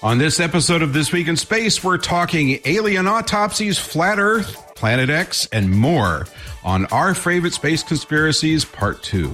On 0.00 0.16
this 0.16 0.38
episode 0.38 0.82
of 0.82 0.92
This 0.92 1.10
Week 1.10 1.26
in 1.26 1.36
Space, 1.36 1.82
we're 1.82 1.98
talking 1.98 2.60
alien 2.64 3.08
autopsies, 3.08 3.80
flat 3.80 4.20
Earth, 4.20 4.76
Planet 4.76 5.10
X, 5.10 5.48
and 5.50 5.68
more 5.68 6.28
on 6.62 6.86
Our 6.86 7.14
Favorite 7.14 7.52
Space 7.52 7.82
Conspiracies 7.82 8.64
Part 8.64 9.02
2. 9.02 9.28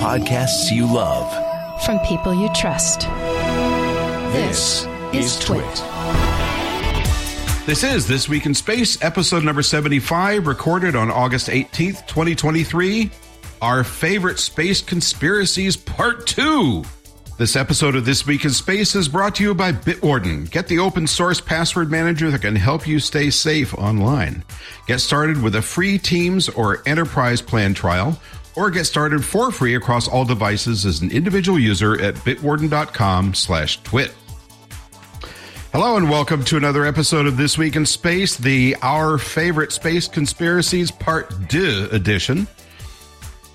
Podcasts 0.00 0.70
you 0.72 0.86
love. 0.86 1.30
From 1.84 1.98
people 1.98 2.32
you 2.32 2.48
trust. 2.54 3.02
This 4.32 4.86
is 5.12 5.38
Twit. 5.38 5.84
This 7.66 7.84
is 7.84 8.08
This 8.08 8.30
Week 8.30 8.46
in 8.46 8.54
Space, 8.54 8.96
episode 9.04 9.44
number 9.44 9.60
75, 9.60 10.46
recorded 10.46 10.96
on 10.96 11.10
August 11.10 11.48
18th, 11.48 12.06
2023. 12.06 13.10
Our 13.60 13.84
Favorite 13.84 14.38
Space 14.38 14.80
Conspiracies 14.80 15.76
Part 15.76 16.26
2. 16.26 16.82
This 17.40 17.56
episode 17.56 17.96
of 17.96 18.04
This 18.04 18.26
Week 18.26 18.44
in 18.44 18.50
Space 18.50 18.94
is 18.94 19.08
brought 19.08 19.36
to 19.36 19.42
you 19.42 19.54
by 19.54 19.72
Bitwarden. 19.72 20.50
Get 20.50 20.68
the 20.68 20.78
open 20.78 21.06
source 21.06 21.40
password 21.40 21.90
manager 21.90 22.30
that 22.30 22.42
can 22.42 22.54
help 22.54 22.86
you 22.86 23.00
stay 23.00 23.30
safe 23.30 23.72
online. 23.76 24.44
Get 24.86 25.00
started 25.00 25.42
with 25.42 25.54
a 25.54 25.62
free 25.62 25.96
Teams 25.96 26.50
or 26.50 26.82
Enterprise 26.84 27.40
plan 27.40 27.72
trial, 27.72 28.20
or 28.56 28.68
get 28.68 28.84
started 28.84 29.24
for 29.24 29.50
free 29.50 29.74
across 29.74 30.06
all 30.06 30.26
devices 30.26 30.84
as 30.84 31.00
an 31.00 31.10
individual 31.10 31.58
user 31.58 31.98
at 32.02 32.14
bitwarden.com 32.16 33.32
slash 33.32 33.82
twit. 33.84 34.12
Hello 35.72 35.96
and 35.96 36.10
welcome 36.10 36.44
to 36.44 36.58
another 36.58 36.84
episode 36.84 37.24
of 37.24 37.38
This 37.38 37.56
Week 37.56 37.74
in 37.74 37.86
Space, 37.86 38.36
the 38.36 38.76
Our 38.82 39.16
Favorite 39.16 39.72
Space 39.72 40.06
Conspiracies 40.06 40.90
Part 40.90 41.48
2 41.48 41.88
edition. 41.90 42.46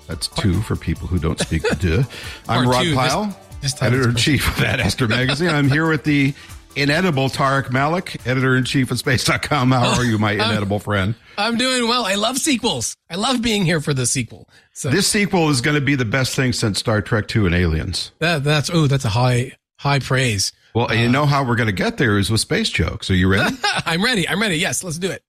That's 0.08 0.26
two 0.26 0.60
for 0.62 0.74
people 0.74 1.06
who 1.06 1.20
don't 1.20 1.38
speak 1.38 1.62
de. 1.78 2.04
I'm 2.48 2.68
Rod 2.68 2.92
Pyle, 2.92 3.24
this- 3.26 3.45
editor 3.80 4.08
in 4.10 4.16
chief 4.16 4.46
of 4.56 4.62
Ad 4.64 4.80
Astra 4.80 5.08
Magazine. 5.08 5.48
I'm 5.48 5.68
here 5.68 5.88
with 5.88 6.04
the 6.04 6.34
inedible 6.74 7.28
Tariq 7.28 7.70
Malik, 7.72 8.16
editor 8.26 8.56
in 8.56 8.64
chief 8.64 8.90
of 8.90 8.98
Space.com. 8.98 9.70
How 9.72 9.96
are 9.96 10.04
you, 10.04 10.18
my 10.18 10.32
inedible 10.32 10.78
friend? 10.78 11.14
I'm 11.38 11.56
doing 11.56 11.88
well. 11.88 12.04
I 12.04 12.14
love 12.16 12.38
sequels. 12.38 12.96
I 13.10 13.16
love 13.16 13.42
being 13.42 13.64
here 13.64 13.80
for 13.80 13.94
the 13.94 14.06
sequel. 14.06 14.48
So 14.72 14.90
This 14.90 15.06
sequel 15.08 15.48
is 15.50 15.60
going 15.60 15.74
to 15.76 15.80
be 15.80 15.94
the 15.94 16.04
best 16.04 16.34
thing 16.36 16.52
since 16.52 16.78
Star 16.78 17.00
Trek 17.02 17.34
II 17.34 17.46
and 17.46 17.54
Aliens. 17.54 18.12
that, 18.18 18.44
that's 18.44 18.70
oh, 18.70 18.86
that's 18.86 19.04
a 19.04 19.10
high 19.10 19.52
high 19.78 19.98
praise. 19.98 20.52
Well, 20.74 20.94
you 20.94 21.08
know 21.08 21.24
how 21.24 21.42
we're 21.42 21.56
going 21.56 21.68
to 21.68 21.72
get 21.72 21.96
there 21.96 22.18
is 22.18 22.30
with 22.30 22.40
space 22.42 22.68
jokes. 22.68 23.10
Are 23.10 23.14
you 23.14 23.28
ready? 23.32 23.56
I'm 23.86 24.04
ready. 24.04 24.28
I'm 24.28 24.40
ready. 24.42 24.56
Yes, 24.56 24.84
let's 24.84 24.98
do 24.98 25.10
it. 25.10 25.22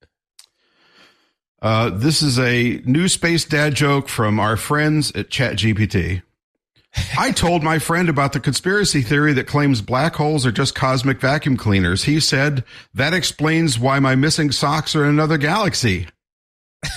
Uh, 1.61 1.89
this 1.89 2.21
is 2.21 2.37
a 2.37 2.81
new 2.85 3.07
space 3.07 3.45
dad 3.45 3.73
joke 3.73 4.09
from 4.09 4.39
our 4.39 4.57
friends 4.57 5.11
at 5.13 5.29
ChatGPT. 5.29 6.21
I 7.19 7.31
told 7.31 7.63
my 7.63 7.79
friend 7.79 8.09
about 8.09 8.33
the 8.33 8.39
conspiracy 8.39 9.01
theory 9.01 9.33
that 9.33 9.47
claims 9.47 9.81
black 9.81 10.15
holes 10.15 10.45
are 10.45 10.51
just 10.51 10.75
cosmic 10.75 11.19
vacuum 11.19 11.57
cleaners. 11.57 12.03
He 12.03 12.19
said, 12.19 12.63
that 12.93 13.13
explains 13.13 13.79
why 13.79 13.99
my 13.99 14.15
missing 14.15 14.51
socks 14.51 14.95
are 14.95 15.03
in 15.03 15.09
another 15.09 15.37
galaxy. 15.37 16.07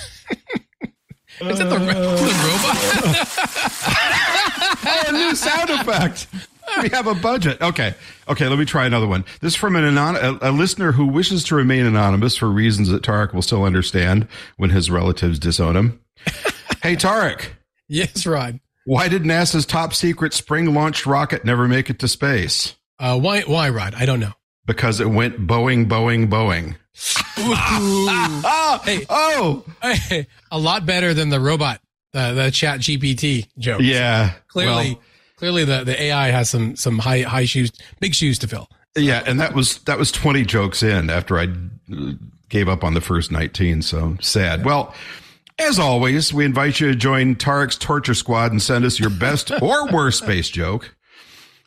Is 1.40 1.58
that 1.58 1.70
the, 1.70 1.76
uh. 1.76 1.78
the 1.78 1.88
robot? 2.46 3.96
Hey, 4.80 5.00
a 5.08 5.12
new 5.12 5.34
sound 5.34 5.68
effect. 5.70 6.26
We 6.82 6.88
have 6.88 7.06
a 7.06 7.14
budget. 7.14 7.60
Okay. 7.60 7.94
Okay. 8.28 8.48
Let 8.48 8.58
me 8.58 8.64
try 8.64 8.86
another 8.86 9.06
one. 9.06 9.24
This 9.40 9.52
is 9.52 9.56
from 9.56 9.76
an 9.76 9.84
anon- 9.84 10.16
a, 10.16 10.50
a 10.50 10.52
listener 10.52 10.92
who 10.92 11.06
wishes 11.06 11.44
to 11.44 11.54
remain 11.54 11.84
anonymous 11.84 12.36
for 12.36 12.48
reasons 12.48 12.88
that 12.88 13.02
Tariq 13.02 13.34
will 13.34 13.42
still 13.42 13.64
understand 13.64 14.26
when 14.56 14.70
his 14.70 14.90
relatives 14.90 15.38
disown 15.38 15.76
him. 15.76 16.00
hey, 16.82 16.96
Tariq. 16.96 17.44
yes, 17.88 18.24
Rod. 18.26 18.58
Why 18.90 19.06
did 19.06 19.22
NASA's 19.22 19.66
top 19.66 19.94
secret 19.94 20.34
spring 20.34 20.74
launched 20.74 21.06
rocket 21.06 21.44
never 21.44 21.68
make 21.68 21.90
it 21.90 22.00
to 22.00 22.08
space? 22.08 22.74
Uh, 22.98 23.20
why 23.20 23.42
why 23.42 23.68
Rod? 23.70 23.94
I 23.94 24.04
don't 24.04 24.18
know. 24.18 24.32
Because 24.66 24.98
it 24.98 25.06
went 25.08 25.46
Boeing, 25.46 25.86
Boeing, 25.86 26.28
Boeing. 26.28 26.74
Hey. 28.84 29.06
oh, 29.08 29.64
Hey, 29.80 30.26
a 30.50 30.58
lot 30.58 30.86
better 30.86 31.14
than 31.14 31.28
the 31.28 31.38
robot, 31.38 31.80
the 32.12 32.32
the 32.32 32.50
Chat 32.50 32.80
GPT 32.80 33.46
joke. 33.58 33.80
yeah. 33.80 34.32
clearly, 34.48 34.94
Well, 34.94 35.02
clearly 35.36 35.64
the, 35.64 35.84
the 35.84 36.02
AI 36.02 36.30
has 36.32 36.50
some 36.50 36.74
some 36.74 36.98
high 36.98 37.20
high 37.20 37.44
shoes, 37.44 37.70
big 38.00 38.12
shoes 38.16 38.40
to 38.40 38.48
fill. 38.48 38.68
yeah, 38.96 39.22
and 39.24 39.38
that 39.38 39.54
was 39.54 39.78
that 39.84 40.00
was 40.00 40.10
twenty 40.10 40.44
jokes 40.44 40.82
in 40.82 41.10
after 41.10 41.38
I 41.38 41.44
uh, 41.44 42.14
gave 42.48 42.68
up 42.68 42.82
on 42.82 42.94
the 42.94 43.00
first 43.00 43.30
nineteen. 43.30 43.82
So 43.82 44.16
sad. 44.20 44.64
Well. 44.64 44.92
As 45.60 45.78
always, 45.78 46.32
we 46.32 46.44
invite 46.46 46.80
you 46.80 46.88
to 46.88 46.94
join 46.94 47.34
Tariq's 47.36 47.76
torture 47.76 48.14
squad 48.14 48.50
and 48.50 48.62
send 48.62 48.84
us 48.84 48.98
your 48.98 49.10
best 49.10 49.52
or 49.62 49.86
worst 49.92 50.22
space 50.22 50.48
joke. 50.48 50.96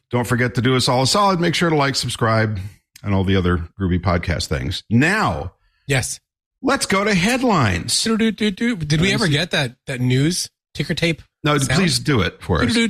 Don't 0.09 0.26
forget 0.28 0.56
to 0.56 0.62
do 0.62 0.76
us 0.76 0.90
all 0.90 1.04
a 1.04 1.08
solid. 1.08 1.40
Make 1.40 1.54
sure 1.56 1.70
to 1.70 1.76
like, 1.76 1.96
subscribe, 1.96 2.59
and 3.04 3.14
all 3.14 3.24
the 3.24 3.36
other 3.36 3.59
groovy 3.80 4.00
podcast 4.02 4.48
things. 4.48 4.84
Now, 4.90 5.54
Yes. 5.88 6.20
let's 6.62 6.86
go 6.88 7.04
to 7.04 7.14
headlines. 7.14 8.04
Do-do-do-do. 8.04 8.78
Did 8.78 9.00
we 9.00 9.14
ever 9.14 9.28
get 9.28 9.52
that 9.52 9.76
that 9.86 10.02
news 10.02 10.50
ticker 10.74 10.96
tape? 10.96 11.22
No, 11.44 11.58
Sound? 11.58 11.80
please 11.80 12.00
do 12.00 12.22
it 12.22 12.42
for 12.42 12.64
us. 12.64 12.74
You 12.75 12.88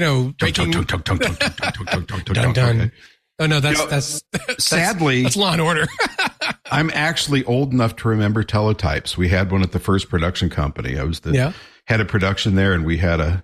know, 0.00 0.34
breaking. 0.38 0.70
Dun 0.70 0.84
Dun, 0.84 2.52
dun. 2.52 2.92
Oh 3.42 3.46
no, 3.46 3.60
that's 3.60 3.78
You 3.78 3.84
know, 3.84 3.90
that's, 3.90 4.22
that's 4.32 4.64
Sadly, 4.64 5.22
that's 5.24 5.36
Law 5.36 5.52
and 5.52 5.60
Order. 5.60 5.86
I'm 6.70 6.90
actually 6.94 7.44
old 7.44 7.72
enough 7.72 7.96
to 7.96 8.08
remember 8.08 8.42
teletypes. 8.44 9.16
We 9.16 9.28
had 9.28 9.50
one 9.50 9.62
at 9.62 9.72
the 9.72 9.78
first 9.78 10.08
production 10.08 10.48
company. 10.48 10.98
I 10.98 11.02
was 11.04 11.20
the 11.20 11.32
Yeah. 11.32 11.52
head 11.86 12.00
of 12.00 12.08
production 12.08 12.54
there, 12.54 12.72
and 12.72 12.84
we 12.84 12.98
had 12.98 13.20
a, 13.20 13.42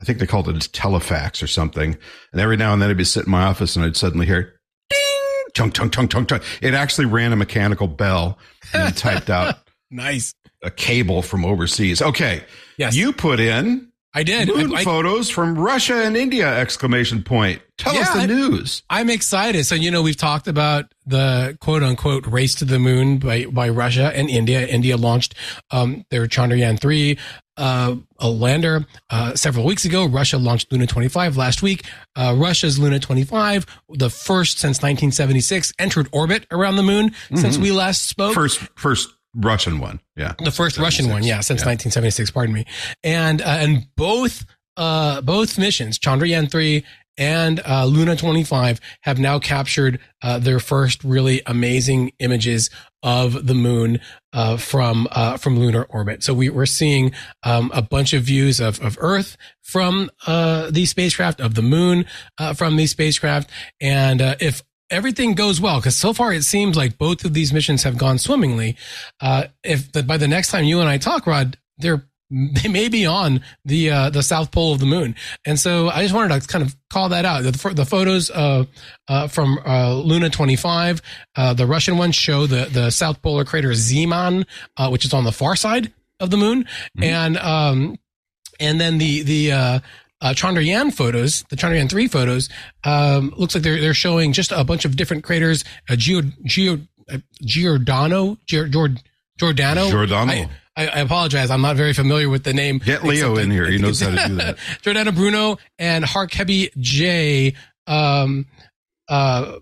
I 0.00 0.04
think 0.04 0.18
they 0.18 0.26
called 0.26 0.48
it 0.48 0.56
a 0.56 0.68
telefax 0.70 1.42
or 1.42 1.46
something. 1.46 1.96
And 2.32 2.40
every 2.40 2.56
now 2.56 2.72
and 2.72 2.82
then 2.82 2.90
I'd 2.90 2.96
be 2.96 3.04
sitting 3.04 3.28
in 3.28 3.32
my 3.32 3.44
office 3.44 3.76
and 3.76 3.84
I'd 3.84 3.96
suddenly 3.96 4.26
hear 4.26 4.60
ding, 4.90 5.44
chunk, 5.54 5.74
chunk, 5.74 5.92
chunk, 5.92 6.10
chunk, 6.10 6.28
chunk. 6.28 6.42
It 6.60 6.74
actually 6.74 7.06
ran 7.06 7.32
a 7.32 7.36
mechanical 7.36 7.88
bell 7.88 8.38
and 8.74 8.94
typed 8.96 9.30
out 9.30 9.56
nice. 9.90 10.34
a 10.62 10.70
cable 10.70 11.22
from 11.22 11.44
overseas. 11.44 12.02
Okay. 12.02 12.44
Yes, 12.76 12.94
You 12.94 13.12
put 13.12 13.40
in 13.40 13.90
I 14.14 14.22
did. 14.22 14.48
moon 14.48 14.74
I, 14.74 14.80
I, 14.80 14.84
photos 14.84 15.28
from 15.28 15.58
Russia 15.58 16.04
and 16.04 16.16
India! 16.16 16.46
Exclamation 16.46 17.22
point. 17.22 17.60
Tell 17.76 17.96
us 17.96 18.10
the 18.10 18.20
I- 18.20 18.26
news. 18.26 18.82
I'm 18.88 19.10
excited. 19.10 19.64
So 19.66 19.74
you 19.74 19.90
know, 19.90 20.02
we've 20.02 20.16
talked 20.16 20.46
about 20.46 20.86
the 21.06 21.58
quote 21.60 21.82
unquote 21.82 22.26
race 22.26 22.54
to 22.56 22.64
the 22.64 22.78
moon 22.78 23.18
by 23.18 23.46
by 23.46 23.68
Russia 23.68 24.12
and 24.14 24.30
India. 24.30 24.66
India 24.66 24.96
launched 24.96 25.34
um, 25.70 26.04
their 26.10 26.26
Chandrayaan 26.26 26.80
three. 26.80 27.18
Uh, 27.56 27.94
a 28.18 28.28
lander 28.28 28.84
uh, 29.10 29.32
several 29.36 29.64
weeks 29.64 29.84
ago. 29.84 30.06
Russia 30.06 30.38
launched 30.38 30.72
Luna 30.72 30.88
25 30.88 31.36
last 31.36 31.62
week. 31.62 31.84
Uh, 32.16 32.34
Russia's 32.36 32.80
Luna 32.80 32.98
25, 32.98 33.64
the 33.90 34.10
first 34.10 34.58
since 34.58 34.78
1976, 34.78 35.72
entered 35.78 36.08
orbit 36.10 36.48
around 36.50 36.74
the 36.74 36.82
moon 36.82 37.12
since 37.36 37.56
we 37.56 37.70
last 37.70 38.08
spoke. 38.08 38.34
First, 38.34 38.58
first 38.74 39.13
Russian 39.34 39.78
one. 39.78 40.00
Yeah. 40.16 40.34
The 40.42 40.50
first 40.50 40.78
Russian 40.78 41.08
one, 41.08 41.22
yeah, 41.22 41.40
since 41.40 41.60
1976. 41.60 42.30
Pardon 42.30 42.54
me, 42.54 42.64
and 43.02 43.42
uh, 43.42 43.44
and 43.46 43.86
both 43.96 44.44
uh, 44.76 45.20
both 45.20 45.58
missions, 45.58 45.98
Chandrayaan 45.98 46.50
three 46.50 46.84
and 47.16 47.60
uh, 47.64 47.84
Luna 47.84 48.16
25, 48.16 48.80
have 49.02 49.18
now 49.18 49.38
captured 49.38 50.00
uh, 50.22 50.38
their 50.38 50.58
first 50.58 51.04
really 51.04 51.42
amazing 51.46 52.12
images 52.18 52.70
of 53.02 53.46
the 53.46 53.54
moon 53.54 54.00
uh, 54.32 54.56
from 54.56 55.06
uh, 55.12 55.36
from 55.36 55.58
lunar 55.58 55.84
orbit. 55.84 56.24
So 56.24 56.34
we, 56.34 56.48
we're 56.48 56.66
seeing 56.66 57.12
um, 57.42 57.70
a 57.74 57.82
bunch 57.82 58.12
of 58.14 58.22
views 58.22 58.60
of 58.60 58.80
of 58.80 58.96
Earth 59.00 59.36
from 59.60 60.10
uh, 60.26 60.70
these 60.70 60.90
spacecraft, 60.90 61.40
of 61.40 61.54
the 61.54 61.62
moon 61.62 62.06
uh, 62.38 62.54
from 62.54 62.76
these 62.76 62.90
spacecraft, 62.90 63.50
and 63.80 64.20
uh, 64.20 64.34
if 64.40 64.62
everything 64.90 65.34
goes 65.34 65.60
well, 65.60 65.78
because 65.80 65.96
so 65.96 66.12
far 66.12 66.32
it 66.32 66.44
seems 66.44 66.76
like 66.76 66.98
both 66.98 67.24
of 67.24 67.34
these 67.34 67.52
missions 67.52 67.82
have 67.82 67.98
gone 67.98 68.18
swimmingly. 68.18 68.76
Uh, 69.20 69.44
if 69.62 69.92
the, 69.92 70.02
by 70.02 70.16
the 70.16 70.28
next 70.28 70.50
time 70.50 70.64
you 70.64 70.80
and 70.80 70.88
I 70.88 70.98
talk, 70.98 71.26
Rod, 71.26 71.58
they're 71.78 72.06
they 72.30 72.68
may 72.68 72.88
be 72.88 73.06
on 73.06 73.42
the 73.64 73.90
uh, 73.90 74.10
the 74.10 74.22
south 74.22 74.50
pole 74.50 74.72
of 74.72 74.80
the 74.80 74.86
moon, 74.86 75.14
and 75.44 75.58
so 75.60 75.88
I 75.88 76.02
just 76.02 76.14
wanted 76.14 76.40
to 76.40 76.48
kind 76.48 76.64
of 76.64 76.74
call 76.90 77.10
that 77.10 77.24
out. 77.24 77.42
The, 77.42 77.72
the 77.74 77.84
photos 77.84 78.30
uh, 78.30 78.64
uh, 79.08 79.28
from 79.28 79.58
uh, 79.64 79.94
Luna 79.94 80.30
25, 80.30 81.02
uh, 81.36 81.54
the 81.54 81.66
Russian 81.66 81.98
ones 81.98 82.14
show 82.16 82.46
the 82.46 82.64
the 82.66 82.90
south 82.90 83.20
polar 83.22 83.44
crater 83.44 83.70
Zeeman, 83.70 84.46
uh, 84.76 84.88
which 84.88 85.04
is 85.04 85.12
on 85.12 85.24
the 85.24 85.32
far 85.32 85.54
side 85.54 85.92
of 86.18 86.30
the 86.30 86.36
moon, 86.36 86.66
and 87.00 87.36
um, 87.36 87.98
and 88.58 88.80
then 88.80 88.98
the 88.98 89.22
the 89.22 89.82
uh, 90.24 90.32
Chandrayaan 90.32 90.92
photos, 90.92 91.44
the 91.50 91.56
Chandrayaan 91.56 91.88
three 91.88 92.08
photos, 92.08 92.48
um, 92.82 93.32
looks 93.36 93.54
like 93.54 93.62
they're 93.62 93.80
they're 93.80 93.94
showing 93.94 94.32
just 94.32 94.50
a 94.50 94.64
bunch 94.64 94.84
of 94.84 94.96
different 94.96 95.22
craters. 95.22 95.64
Uh, 95.88 95.96
Geo 95.96 96.22
Geo 96.44 96.80
uh, 97.12 97.18
Giordano 97.42 98.36
Gior, 98.46 98.70
Gior, 98.70 98.98
Giordano 99.38 99.90
Giordano. 99.90 100.32
I, 100.32 100.48
I, 100.76 100.86
I 100.86 101.00
apologize. 101.00 101.50
I'm 101.50 101.60
not 101.60 101.76
very 101.76 101.92
familiar 101.92 102.30
with 102.30 102.42
the 102.42 102.54
name. 102.54 102.78
Get 102.78 103.04
Leo 103.04 103.36
in 103.36 103.50
here. 103.50 103.66
He 103.66 103.76
knows 103.78 104.00
how 104.00 104.10
to 104.10 104.28
do 104.28 104.34
that. 104.36 104.58
Giordano 104.82 105.12
Bruno 105.12 105.58
and 105.78 106.04
Harkhebi 106.04 106.70
J. 106.80 107.54
Um, 107.86 108.46
uh, 109.08 109.58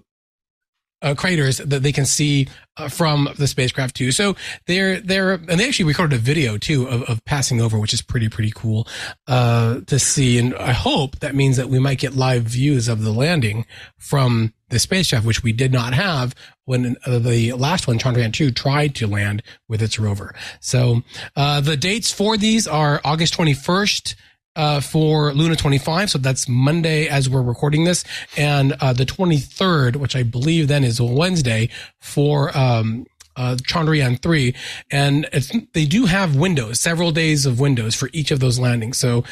uh, 1.02 1.14
craters 1.14 1.58
that 1.58 1.82
they 1.82 1.92
can 1.92 2.06
see 2.06 2.48
uh, 2.76 2.88
from 2.88 3.28
the 3.36 3.46
spacecraft 3.46 3.96
too. 3.96 4.12
So 4.12 4.36
they're 4.66 5.00
they're 5.00 5.32
and 5.32 5.60
they 5.60 5.66
actually 5.66 5.86
recorded 5.86 6.16
a 6.16 6.18
video 6.18 6.56
too 6.56 6.86
of, 6.88 7.02
of 7.02 7.24
passing 7.24 7.60
over, 7.60 7.78
which 7.78 7.92
is 7.92 8.02
pretty 8.02 8.28
pretty 8.28 8.52
cool 8.54 8.86
uh, 9.26 9.80
to 9.86 9.98
see. 9.98 10.38
And 10.38 10.54
I 10.54 10.72
hope 10.72 11.18
that 11.20 11.34
means 11.34 11.56
that 11.56 11.68
we 11.68 11.78
might 11.78 11.98
get 11.98 12.14
live 12.14 12.44
views 12.44 12.88
of 12.88 13.02
the 13.02 13.12
landing 13.12 13.66
from 13.98 14.54
the 14.70 14.78
spacecraft, 14.78 15.26
which 15.26 15.42
we 15.42 15.52
did 15.52 15.72
not 15.72 15.92
have 15.92 16.34
when 16.64 16.96
uh, 17.04 17.18
the 17.18 17.52
last 17.52 17.86
one, 17.86 17.98
Chandrayaan 17.98 18.32
2, 18.32 18.50
tried 18.52 18.94
to 18.94 19.06
land 19.06 19.42
with 19.68 19.82
its 19.82 19.98
rover. 19.98 20.34
So 20.60 21.02
uh, 21.36 21.60
the 21.60 21.76
dates 21.76 22.10
for 22.10 22.36
these 22.36 22.66
are 22.66 23.00
August 23.04 23.36
21st 23.36 24.14
uh, 24.56 24.80
for 24.80 25.32
Luna 25.32 25.56
25. 25.56 26.10
So 26.10 26.18
that's 26.18 26.48
Monday 26.48 27.08
as 27.08 27.28
we're 27.28 27.42
recording 27.42 27.84
this. 27.84 28.04
And 28.36 28.74
uh, 28.80 28.92
the 28.92 29.06
23rd, 29.06 29.96
which 29.96 30.16
I 30.16 30.22
believe 30.22 30.68
then 30.68 30.84
is 30.84 31.00
Wednesday 31.00 31.68
for 32.00 32.56
um, 32.56 33.06
uh, 33.36 33.56
Chandrayaan 33.62 34.20
3. 34.20 34.54
And 34.90 35.28
they 35.72 35.86
do 35.86 36.06
have 36.06 36.36
windows, 36.36 36.80
several 36.80 37.12
days 37.12 37.46
of 37.46 37.60
windows 37.60 37.94
for 37.94 38.10
each 38.12 38.30
of 38.30 38.40
those 38.40 38.58
landings. 38.58 38.98
So 38.98 39.24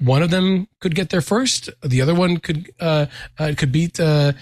one 0.00 0.22
of 0.22 0.30
them 0.30 0.68
could 0.80 0.94
get 0.94 1.10
there 1.10 1.20
first. 1.20 1.70
The 1.82 2.02
other 2.02 2.14
one 2.14 2.38
could, 2.38 2.70
uh, 2.80 3.06
uh, 3.38 3.54
could 3.56 3.72
beat, 3.72 4.00
uh, 4.00 4.32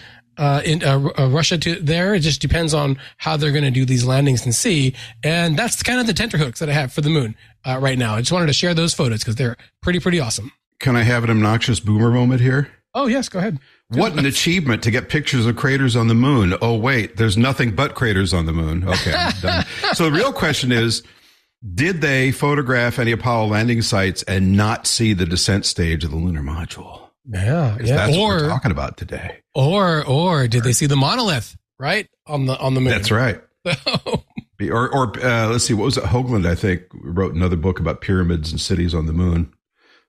uh, 0.43 0.61
in 0.65 0.83
uh, 0.83 0.99
uh, 1.17 1.29
Russia 1.29 1.57
to 1.57 1.77
there. 1.77 2.17
It 2.17 2.21
just 2.21 2.41
depends 2.41 2.75
on 2.75 2.99
how 3.17 3.37
they're 3.37 3.53
going 3.53 3.63
to 3.63 3.71
do 3.71 3.85
these 3.85 4.05
landings 4.05 4.45
and 4.45 4.53
see. 4.53 4.93
And 5.23 5.57
that's 5.57 5.85
kind 5.85 6.01
of 6.01 6.09
the 6.09 6.13
tenterhooks 6.13 6.59
that 6.59 6.69
I 6.69 6.73
have 6.73 6.93
for 6.93 7.01
the 7.01 7.11
moon 7.11 7.37
uh, 7.65 7.79
right 7.81 7.97
now. 7.97 8.17
I 8.17 8.23
just 8.23 8.33
wanted 8.33 8.49
to 8.49 8.53
share 8.53 8.75
those 8.75 8.93
photos 8.93 9.21
because 9.21 9.37
they're 9.37 9.57
pretty, 9.83 10.01
pretty 10.01 10.19
awesome. 10.19 10.51
Can 10.81 10.97
I 10.97 11.05
have 11.05 11.23
an 11.23 11.31
obnoxious 11.31 11.79
boomer 11.79 12.11
moment 12.11 12.41
here? 12.41 12.73
Oh, 12.93 13.07
yes, 13.07 13.29
go 13.29 13.39
ahead. 13.39 13.61
What 13.91 14.19
an 14.19 14.27
achievement 14.27 14.83
to 14.83 14.91
get 14.91 15.09
pictures 15.09 15.47
of 15.47 15.55
craters 15.55 15.95
on 15.95 16.09
the 16.09 16.15
moon. 16.15 16.55
Oh, 16.61 16.77
wait, 16.77 17.19
there's 17.19 17.37
nothing 17.37 17.77
but 17.77 17.95
craters 17.95 18.35
on 18.35 18.47
the 18.47 18.53
moon. 18.53 18.89
Okay. 18.89 19.13
so 19.93 20.11
the 20.11 20.13
real 20.13 20.33
question 20.33 20.73
is, 20.73 21.05
did 21.75 22.01
they 22.01 22.33
photograph 22.33 22.99
any 22.99 23.13
Apollo 23.13 23.47
landing 23.47 23.81
sites 23.81 24.25
and 24.25 24.57
not 24.57 24.89
see 24.89 25.13
the 25.13 25.27
descent 25.27 25.67
stage 25.67 26.03
of 26.03 26.11
the 26.11 26.17
lunar 26.17 26.43
module? 26.43 27.02
Yeah, 27.25 27.77
yeah. 27.81 27.97
That's 27.97 28.17
or, 28.17 28.21
what 28.21 28.43
we're 28.43 28.49
talking 28.49 28.71
about 28.71 28.97
today. 28.97 29.41
Or, 29.55 30.05
or 30.05 30.49
did 30.49 30.65
they 30.65 30.73
see 30.73 30.87
the 30.87 30.97
monolith 30.97 31.57
right 31.79 32.09
on 32.27 32.47
the 32.47 32.59
on 32.59 32.75
the 32.75 32.81
moon? 32.81 32.91
That's 32.91 33.11
right. 33.11 33.41
or, 33.65 34.89
or 34.95 35.25
uh, 35.25 35.49
let's 35.49 35.65
see, 35.65 35.75
what 35.75 35.85
was 35.85 35.97
it? 35.97 36.05
Hoagland, 36.05 36.47
I 36.47 36.55
think, 36.55 36.83
wrote 36.93 37.35
another 37.35 37.57
book 37.57 37.81
about 37.81 38.01
pyramids 38.01 38.51
and 38.51 38.61
cities 38.61 38.95
on 38.95 39.07
the 39.07 39.13
moon. 39.13 39.53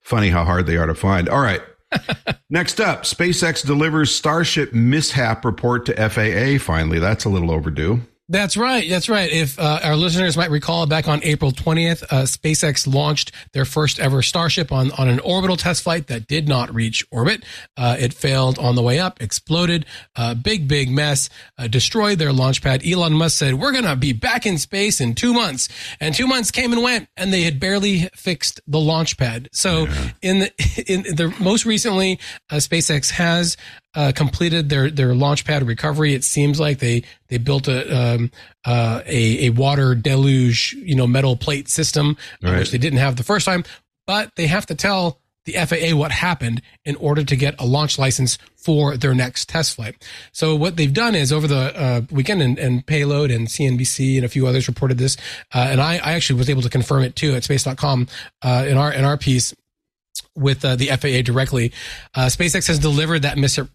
Funny 0.01 0.30
how 0.30 0.44
hard 0.44 0.65
they 0.65 0.77
are 0.77 0.88
to 0.88 0.95
find. 0.95 1.30
All 1.30 1.42
right. 1.42 1.62
Next 2.50 2.81
up, 2.81 3.04
SpaceX 3.04 3.66
delivers 3.66 4.13
Starship 4.13 4.74
mishap 4.74 5.45
report 5.45 5.86
to 5.86 6.09
FAA. 6.09 6.63
Finally, 6.63 7.00
that's 7.00 7.25
a 7.25 7.30
little 7.30 7.51
overdue. 7.51 8.01
That's 8.33 8.57
right. 8.57 8.89
That's 8.89 9.09
right. 9.09 9.31
If 9.31 9.59
uh, 9.59 9.80
our 9.83 9.95
listeners 9.95 10.35
might 10.35 10.50
recall, 10.50 10.88
back 10.88 11.07
on 11.07 11.24
April 11.24 11.51
20th, 11.51 12.01
uh, 12.09 12.24
SpaceX 12.24 12.91
launched 12.91 13.31
their 13.51 13.63
first 13.63 14.00
ever 14.00 14.24
Starship 14.24 14.71
on, 14.71 14.89
on 14.94 15.07
an 15.07 15.19
orbital 15.19 15.56
test 15.56 15.83
flight 15.83 16.07
that 16.07 16.25
did 16.25 16.47
not 16.47 16.74
reach 16.74 17.06
orbit. 17.12 17.45
Uh, 17.77 17.95
it 18.00 18.12
failed 18.12 18.57
on 18.57 18.74
the 18.74 18.81
way 18.81 18.97
up, 18.97 19.21
exploded, 19.21 19.85
uh, 20.15 20.33
big, 20.33 20.68
big 20.68 20.89
mess, 20.89 21.30
uh, 21.59 21.68
destroyed 21.68 22.18
their 22.18 22.33
launch 22.33 22.63
pad. 22.63 22.81
Elon 22.83 23.13
Musk 23.13 23.38
said, 23.38 23.53
we're 23.53 23.71
going 23.71 23.83
to 23.83 23.95
be 23.95 24.13
back 24.13 24.47
in 24.47 24.57
space 24.57 25.00
in 25.00 25.13
two 25.13 25.31
months. 25.31 25.69
And 26.00 26.15
two 26.15 26.25
months 26.25 26.50
came 26.50 26.74
and 26.74 26.81
went, 26.81 27.09
and 27.15 27.31
they 27.31 27.44
had 27.44 27.59
barely 27.59 28.09
fixed 28.15 28.62
the 28.65 28.80
launch 28.80 29.15
pad. 29.15 29.47
So 29.51 29.83
yeah. 29.85 30.09
in 30.24 30.39
the, 30.39 30.83
in 30.88 31.03
the 31.03 31.31
most 31.39 31.68
recently, 31.68 32.19
uh, 32.50 32.56
SpaceX 32.56 33.12
has 33.12 33.57
uh, 33.95 34.12
completed 34.16 34.69
their 34.69 34.90
their 34.90 35.13
launch 35.13 35.45
pad 35.45 35.66
recovery. 35.66 36.13
It 36.13 36.24
seems 36.24 36.60
like 36.60 36.80
they 36.80 37.04
they 37.28 37.38
built 37.38 37.68
a 37.68 37.95
um, 37.95 38.31
uh, 38.66 39.01
a, 39.06 39.48
a 39.48 39.50
water 39.51 39.95
deluge, 39.95 40.74
you 40.74 40.95
know, 40.95 41.07
metal 41.07 41.36
plate 41.36 41.69
system, 41.69 42.18
right. 42.42 42.60
which 42.60 42.72
they 42.72 42.78
didn't 42.78 43.00
have 43.00 43.16
the 43.16 43.24
first 43.24 43.45
time. 43.45 43.63
But 44.06 44.36
they 44.36 44.48
have 44.48 44.66
to 44.68 44.75
tell 44.75 45.19
the 45.45 45.54
FAA 45.54 45.95
what 45.95 46.12
happened 46.12 46.62
in 46.86 46.95
order 46.98 47.24
to 47.24 47.36
get 47.36 47.60
a 47.60 47.66
launch 47.66 48.00
license 48.00 48.38
for 48.56 48.95
their 48.95 49.13
next 49.13 49.50
test 49.50 49.75
flight. 49.75 50.01
So 50.31 50.56
what 50.56 50.78
they've 50.78 50.94
done 50.94 51.16
is 51.16 51.34
over 51.34 51.48
the 51.48 51.78
uh, 51.78 52.01
weekend 52.12 52.42
and, 52.42 52.57
and, 52.57 52.86
Payload 52.86 53.30
and 53.30 53.48
CNBC 53.48 54.16
and 54.16 54.25
a 54.25 54.30
few 54.30 54.48
others 54.48 54.69
reported 54.69 54.98
this, 54.98 55.18
uh, 55.54 55.68
and 55.69 55.81
I, 55.81 55.95
I, 55.95 56.13
actually 56.13 56.38
was 56.38 56.50
able 56.50 56.62
to 56.62 56.69
confirm 56.69 57.04
it 57.04 57.18
too 57.18 57.36
at 57.36 57.44
space.com 57.44 58.07
uh, 58.42 58.66
in 58.68 58.78
our 58.78 58.94
in 58.94 59.04
our 59.04 59.18
piece 59.18 59.54
with 60.35 60.63
uh, 60.65 60.75
the 60.75 60.88
FAA 60.88 61.21
directly. 61.21 61.71
Uh, 62.15 62.25
SpaceX 62.25 62.68
has 62.68 62.80
delivered 62.80 63.21
that 63.21 63.38
mishap 63.38 63.68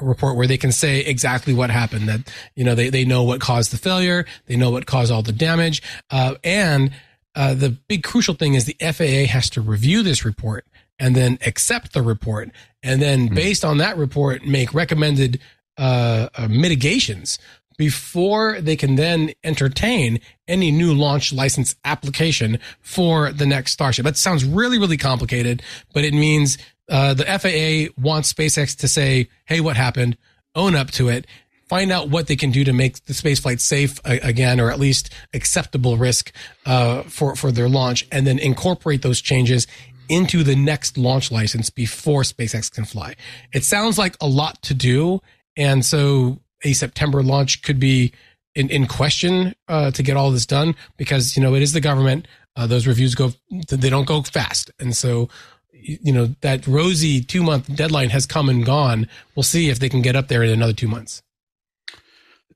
report 0.00 0.36
where 0.36 0.46
they 0.46 0.56
can 0.56 0.72
say 0.72 1.00
exactly 1.00 1.52
what 1.52 1.70
happened. 1.70 2.08
That 2.08 2.32
you 2.54 2.64
know 2.64 2.74
they 2.74 2.90
they 2.90 3.04
know 3.04 3.22
what 3.22 3.40
caused 3.40 3.72
the 3.72 3.78
failure, 3.78 4.26
they 4.46 4.56
know 4.56 4.70
what 4.70 4.86
caused 4.86 5.12
all 5.12 5.22
the 5.22 5.32
damage, 5.32 5.82
uh, 6.10 6.34
and 6.42 6.92
uh, 7.34 7.54
the 7.54 7.70
big 7.70 8.02
crucial 8.02 8.34
thing 8.34 8.54
is 8.54 8.64
the 8.64 8.76
FAA 8.80 9.30
has 9.30 9.50
to 9.50 9.60
review 9.60 10.02
this 10.02 10.24
report 10.24 10.66
and 10.98 11.14
then 11.14 11.38
accept 11.46 11.92
the 11.92 12.02
report, 12.02 12.50
and 12.82 13.02
then 13.02 13.26
mm-hmm. 13.26 13.34
based 13.34 13.64
on 13.64 13.78
that 13.78 13.96
report 13.96 14.44
make 14.44 14.72
recommended 14.72 15.40
uh, 15.78 16.28
uh, 16.36 16.48
mitigations 16.48 17.38
before 17.76 18.60
they 18.60 18.76
can 18.76 18.96
then 18.96 19.32
entertain 19.44 20.20
any 20.48 20.70
new 20.70 20.94
launch 20.94 21.32
license 21.32 21.76
application 21.84 22.58
for 22.80 23.32
the 23.32 23.46
next 23.46 23.72
Starship. 23.72 24.04
That 24.04 24.16
sounds 24.16 24.44
really, 24.44 24.78
really 24.78 24.96
complicated, 24.96 25.62
but 25.92 26.04
it 26.04 26.14
means 26.14 26.58
uh, 26.88 27.14
the 27.14 27.24
FAA 27.24 28.00
wants 28.00 28.32
SpaceX 28.32 28.76
to 28.78 28.88
say, 28.88 29.28
hey, 29.44 29.60
what 29.60 29.76
happened? 29.76 30.16
Own 30.54 30.74
up 30.74 30.90
to 30.92 31.08
it. 31.08 31.26
Find 31.68 31.90
out 31.90 32.10
what 32.10 32.28
they 32.28 32.36
can 32.36 32.52
do 32.52 32.62
to 32.62 32.72
make 32.72 33.04
the 33.06 33.12
spaceflight 33.12 33.58
safe 33.58 34.00
again, 34.04 34.60
or 34.60 34.70
at 34.70 34.78
least 34.78 35.12
acceptable 35.34 35.96
risk 35.96 36.30
uh, 36.64 37.02
for 37.02 37.34
for 37.34 37.50
their 37.50 37.68
launch, 37.68 38.06
and 38.12 38.24
then 38.24 38.38
incorporate 38.38 39.02
those 39.02 39.20
changes 39.20 39.66
into 40.08 40.44
the 40.44 40.54
next 40.54 40.96
launch 40.96 41.32
license 41.32 41.68
before 41.68 42.22
SpaceX 42.22 42.70
can 42.70 42.84
fly. 42.84 43.16
It 43.52 43.64
sounds 43.64 43.98
like 43.98 44.16
a 44.20 44.28
lot 44.28 44.62
to 44.62 44.74
do, 44.74 45.20
and 45.56 45.84
so 45.84 46.38
a 46.66 46.72
September 46.72 47.22
launch 47.22 47.62
could 47.62 47.80
be 47.80 48.12
in, 48.54 48.68
in 48.70 48.86
question 48.86 49.54
uh, 49.68 49.90
to 49.92 50.02
get 50.02 50.16
all 50.16 50.30
this 50.30 50.46
done 50.46 50.74
because 50.96 51.36
you 51.36 51.42
know 51.42 51.54
it 51.54 51.62
is 51.62 51.72
the 51.72 51.80
government. 51.80 52.26
Uh, 52.56 52.66
those 52.66 52.86
reviews 52.86 53.14
go 53.14 53.32
they 53.68 53.90
don't 53.90 54.06
go 54.06 54.22
fast, 54.22 54.70
and 54.80 54.96
so 54.96 55.28
you 55.72 56.12
know 56.12 56.34
that 56.40 56.66
rosy 56.66 57.20
two 57.22 57.42
month 57.42 57.74
deadline 57.74 58.10
has 58.10 58.26
come 58.26 58.48
and 58.48 58.64
gone. 58.64 59.08
We'll 59.34 59.42
see 59.44 59.68
if 59.68 59.78
they 59.78 59.88
can 59.88 60.02
get 60.02 60.16
up 60.16 60.28
there 60.28 60.42
in 60.42 60.50
another 60.50 60.72
two 60.72 60.88
months. 60.88 61.22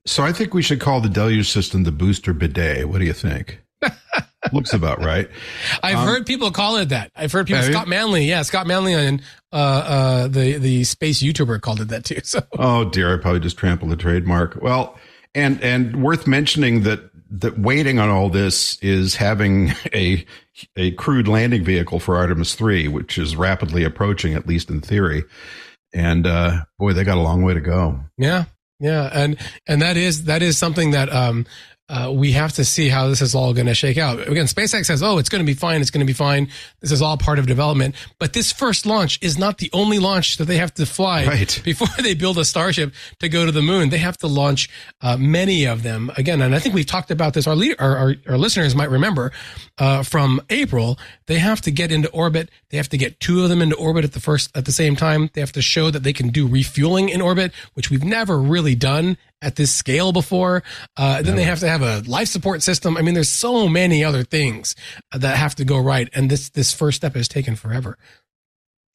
So 0.05 0.23
I 0.23 0.33
think 0.33 0.53
we 0.53 0.63
should 0.63 0.81
call 0.81 0.99
the 0.99 1.09
deluge 1.09 1.49
system 1.49 1.83
the 1.83 1.91
booster 1.91 2.33
bidet. 2.33 2.89
What 2.89 2.99
do 2.99 3.05
you 3.05 3.13
think? 3.13 3.61
Looks 4.53 4.73
about 4.73 5.03
right. 5.03 5.29
I've 5.83 5.97
um, 5.97 6.07
heard 6.07 6.25
people 6.25 6.51
call 6.51 6.77
it 6.77 6.89
that. 6.89 7.11
I've 7.15 7.31
heard 7.31 7.47
people. 7.47 7.61
Scott 7.61 7.87
Manley, 7.87 8.25
yeah, 8.25 8.41
Scott 8.41 8.65
Manley 8.65 8.93
and 8.93 9.21
uh, 9.53 9.55
uh, 9.55 10.27
the 10.27 10.57
the 10.57 10.83
space 10.83 11.21
YouTuber 11.21 11.61
called 11.61 11.81
it 11.81 11.89
that 11.89 12.05
too. 12.05 12.19
So. 12.23 12.41
Oh 12.57 12.85
dear, 12.85 13.13
I 13.13 13.21
probably 13.21 13.39
just 13.39 13.57
trampled 13.57 13.91
the 13.91 13.95
trademark. 13.95 14.57
Well, 14.61 14.97
and 15.35 15.61
and 15.61 16.01
worth 16.03 16.27
mentioning 16.27 16.83
that 16.83 17.11
that 17.29 17.59
waiting 17.59 17.99
on 17.99 18.09
all 18.09 18.29
this 18.29 18.77
is 18.79 19.15
having 19.15 19.73
a 19.93 20.25
a 20.75 20.91
crewed 20.91 21.27
landing 21.27 21.63
vehicle 21.63 21.99
for 21.99 22.17
Artemis 22.17 22.55
three, 22.55 22.87
which 22.87 23.17
is 23.17 23.35
rapidly 23.35 23.83
approaching, 23.83 24.33
at 24.33 24.47
least 24.47 24.69
in 24.69 24.81
theory. 24.81 25.23
And 25.93 26.25
uh, 26.25 26.65
boy, 26.79 26.93
they 26.93 27.03
got 27.03 27.17
a 27.17 27.21
long 27.21 27.43
way 27.43 27.53
to 27.53 27.61
go. 27.61 27.99
Yeah, 28.17 28.45
yeah, 28.79 29.09
and 29.13 29.37
and 29.67 29.81
that 29.81 29.95
is 29.95 30.23
that 30.25 30.41
is 30.41 30.57
something 30.57 30.91
that 30.91 31.11
um, 31.13 31.45
uh, 31.91 32.09
we 32.09 32.31
have 32.31 32.53
to 32.53 32.63
see 32.63 32.87
how 32.87 33.09
this 33.09 33.21
is 33.21 33.35
all 33.35 33.53
going 33.53 33.67
to 33.67 33.75
shake 33.75 33.97
out. 33.97 34.25
Again, 34.25 34.45
SpaceX 34.45 34.85
says, 34.85 35.03
"Oh, 35.03 35.17
it's 35.17 35.27
going 35.27 35.45
to 35.45 35.45
be 35.45 35.53
fine. 35.53 35.81
It's 35.81 35.91
going 35.91 36.05
to 36.05 36.09
be 36.09 36.15
fine. 36.15 36.47
This 36.79 36.89
is 36.89 37.01
all 37.01 37.17
part 37.17 37.37
of 37.37 37.47
development." 37.47 37.95
But 38.17 38.31
this 38.31 38.53
first 38.53 38.85
launch 38.85 39.19
is 39.21 39.37
not 39.37 39.57
the 39.57 39.69
only 39.73 39.99
launch 39.99 40.37
that 40.37 40.45
they 40.45 40.55
have 40.57 40.73
to 40.75 40.85
fly 40.85 41.25
right. 41.25 41.61
before 41.65 41.89
they 42.01 42.13
build 42.13 42.37
a 42.37 42.45
Starship 42.45 42.93
to 43.19 43.27
go 43.27 43.45
to 43.45 43.51
the 43.51 43.61
moon. 43.61 43.89
They 43.89 43.97
have 43.97 44.17
to 44.19 44.27
launch 44.27 44.69
uh, 45.01 45.17
many 45.17 45.65
of 45.65 45.83
them 45.83 46.11
again, 46.15 46.41
and 46.41 46.55
I 46.55 46.59
think 46.59 46.73
we've 46.73 46.85
talked 46.85 47.11
about 47.11 47.33
this. 47.33 47.45
Our 47.45 47.57
leader, 47.57 47.75
our, 47.79 47.97
our, 47.97 48.15
our 48.29 48.37
listeners 48.37 48.73
might 48.73 48.89
remember 48.89 49.33
uh, 49.77 50.03
from 50.03 50.39
April. 50.49 50.97
They 51.25 51.39
have 51.39 51.59
to 51.61 51.71
get 51.71 51.91
into 51.91 52.09
orbit. 52.11 52.49
They 52.69 52.77
have 52.77 52.89
to 52.89 52.97
get 52.97 53.19
two 53.19 53.43
of 53.43 53.49
them 53.49 53.61
into 53.61 53.75
orbit 53.75 54.05
at 54.05 54.13
the 54.13 54.21
first 54.21 54.55
at 54.55 54.63
the 54.63 54.71
same 54.71 54.95
time. 54.95 55.29
They 55.33 55.41
have 55.41 55.51
to 55.51 55.61
show 55.61 55.91
that 55.91 56.03
they 56.03 56.13
can 56.13 56.29
do 56.29 56.47
refueling 56.47 57.09
in 57.09 57.19
orbit, 57.19 57.51
which 57.73 57.89
we've 57.89 58.03
never 58.03 58.39
really 58.39 58.75
done 58.75 59.17
at 59.41 59.55
this 59.55 59.71
scale 59.71 60.11
before. 60.11 60.63
Uh, 60.97 61.21
then 61.21 61.35
they 61.35 61.43
have 61.43 61.59
to 61.59 61.67
have 61.67 61.81
a 61.81 61.99
life 62.09 62.27
support 62.27 62.61
system. 62.61 62.97
I 62.97 63.01
mean, 63.01 63.13
there's 63.13 63.29
so 63.29 63.67
many 63.67 64.03
other 64.03 64.23
things 64.23 64.75
that 65.11 65.37
have 65.37 65.55
to 65.55 65.65
go 65.65 65.79
right, 65.79 66.09
and 66.13 66.29
this 66.29 66.49
this 66.49 66.73
first 66.73 66.97
step 66.97 67.15
has 67.15 67.27
taken 67.27 67.55
forever. 67.55 67.97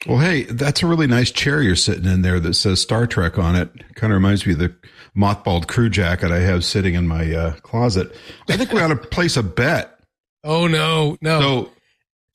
Well, 0.07 0.19
hey, 0.19 0.45
that's 0.45 0.83
a 0.83 0.87
really 0.87 1.07
nice 1.07 1.31
chair 1.31 1.63
you're 1.63 1.75
sitting 1.75 2.05
in 2.05 2.23
there 2.23 2.39
that 2.41 2.55
says 2.55 2.81
Star 2.81 3.07
Trek 3.07 3.39
on 3.39 3.57
it. 3.57 3.71
Kind 3.95 4.13
of 4.13 4.17
reminds 4.17 4.47
me 4.47 4.53
of 4.53 4.59
the 4.59 4.75
mothballed 5.17 5.67
crew 5.67 5.89
jacket 5.89 6.31
I 6.31 6.41
have 6.41 6.65
sitting 6.65 6.95
in 6.95 7.09
my 7.09 7.33
uh, 7.33 7.53
closet. 7.57 8.15
I 8.49 8.57
think 8.57 8.73
we 8.73 8.81
ought 8.81 8.89
to 8.89 8.97
place 8.97 9.37
a 9.37 9.43
bet. 9.43 9.99
Oh 10.45 10.67
no, 10.67 11.17
no. 11.21 11.41
So, 11.41 11.73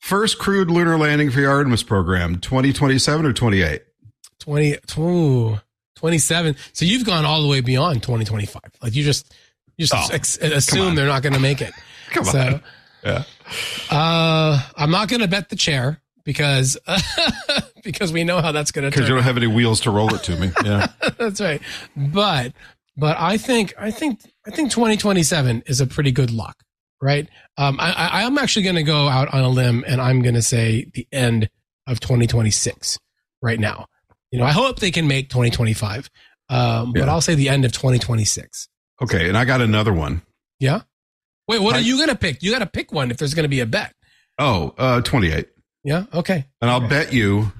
first 0.00 0.38
crewed 0.38 0.70
lunar 0.70 0.98
landing 0.98 1.30
for 1.30 1.40
the 1.40 1.46
Artemis 1.46 1.82
program, 1.82 2.40
2027 2.40 3.24
or 3.24 3.32
28? 3.32 3.82
20. 4.40 4.78
Ooh. 4.98 5.60
27. 5.96 6.56
So 6.72 6.84
you've 6.84 7.04
gone 7.04 7.24
all 7.24 7.42
the 7.42 7.48
way 7.48 7.60
beyond 7.60 8.02
2025. 8.02 8.62
Like 8.82 8.94
you 8.94 9.02
just, 9.04 9.34
you 9.76 9.86
just 9.86 10.10
Oh, 10.10 10.14
ex- 10.14 10.38
assume 10.38 10.94
they're 10.94 11.06
not 11.06 11.22
going 11.22 11.34
to 11.34 11.40
make 11.40 11.60
it. 11.60 11.72
Come 12.10 12.24
so, 12.24 12.38
on. 12.38 12.62
Yeah. 13.04 13.24
uh, 13.90 14.60
I'm 14.76 14.90
not 14.90 15.08
going 15.08 15.20
to 15.20 15.28
bet 15.28 15.48
the 15.48 15.56
chair 15.56 16.00
because, 16.24 16.76
because 17.84 18.12
we 18.12 18.24
know 18.24 18.40
how 18.40 18.52
that's 18.52 18.70
going 18.70 18.84
to 18.84 18.90
Because 18.90 19.08
you 19.08 19.14
don't 19.14 19.24
have 19.24 19.36
any 19.36 19.46
wheels 19.46 19.80
to 19.80 19.90
roll 19.90 20.14
it 20.14 20.22
to 20.24 20.36
me. 20.36 20.50
Yeah. 20.64 20.86
That's 21.18 21.40
right. 21.40 21.60
But 21.96 22.52
but 22.96 23.16
I 23.18 23.38
think 23.38 23.74
I 23.78 23.90
think 23.90 24.20
I 24.46 24.50
think 24.50 24.70
2027 24.70 25.62
is 25.66 25.80
a 25.80 25.86
pretty 25.86 26.12
good 26.12 26.30
lock, 26.30 26.62
right? 27.00 27.26
Um, 27.56 27.78
I, 27.80 27.92
I 27.92 28.24
I'm 28.24 28.38
actually 28.38 28.62
going 28.64 28.76
to 28.76 28.82
go 28.82 29.08
out 29.08 29.32
on 29.34 29.40
a 29.42 29.48
limb 29.48 29.82
and 29.86 30.00
I'm 30.00 30.20
going 30.22 30.34
to 30.34 30.42
say 30.42 30.86
the 30.94 31.06
end 31.10 31.48
of 31.86 31.98
2026 32.00 32.98
right 33.40 33.58
now. 33.58 33.86
You 34.32 34.38
know, 34.38 34.44
I 34.46 34.50
hope 34.52 34.80
they 34.80 34.90
can 34.90 35.06
make 35.06 35.28
2025, 35.28 36.10
um, 36.48 36.92
but 36.92 37.08
I'll 37.08 37.20
say 37.20 37.34
the 37.34 37.48
end 37.50 37.64
of 37.64 37.72
2026. 37.72 38.68
Okay. 39.02 39.28
And 39.28 39.36
I 39.36 39.44
got 39.44 39.60
another 39.60 39.92
one. 39.92 40.22
Yeah. 40.58 40.80
Wait, 41.48 41.60
what 41.60 41.74
I- 41.74 41.78
are 41.78 41.82
you 41.82 41.96
going 41.96 42.08
to 42.08 42.16
pick? 42.16 42.42
You 42.42 42.50
got 42.50 42.60
to 42.60 42.66
pick 42.66 42.92
one 42.92 43.10
if 43.10 43.18
there's 43.18 43.34
going 43.34 43.44
to 43.44 43.48
be 43.50 43.60
a 43.60 43.66
bet. 43.66 43.92
Oh, 44.38 44.74
uh, 44.78 45.00
28. 45.02 45.48
Yeah. 45.84 46.04
Okay. 46.14 46.46
And 46.60 46.70
I'll 46.70 46.78
Okay. 46.78 46.88
bet 46.88 47.12
you 47.12 47.52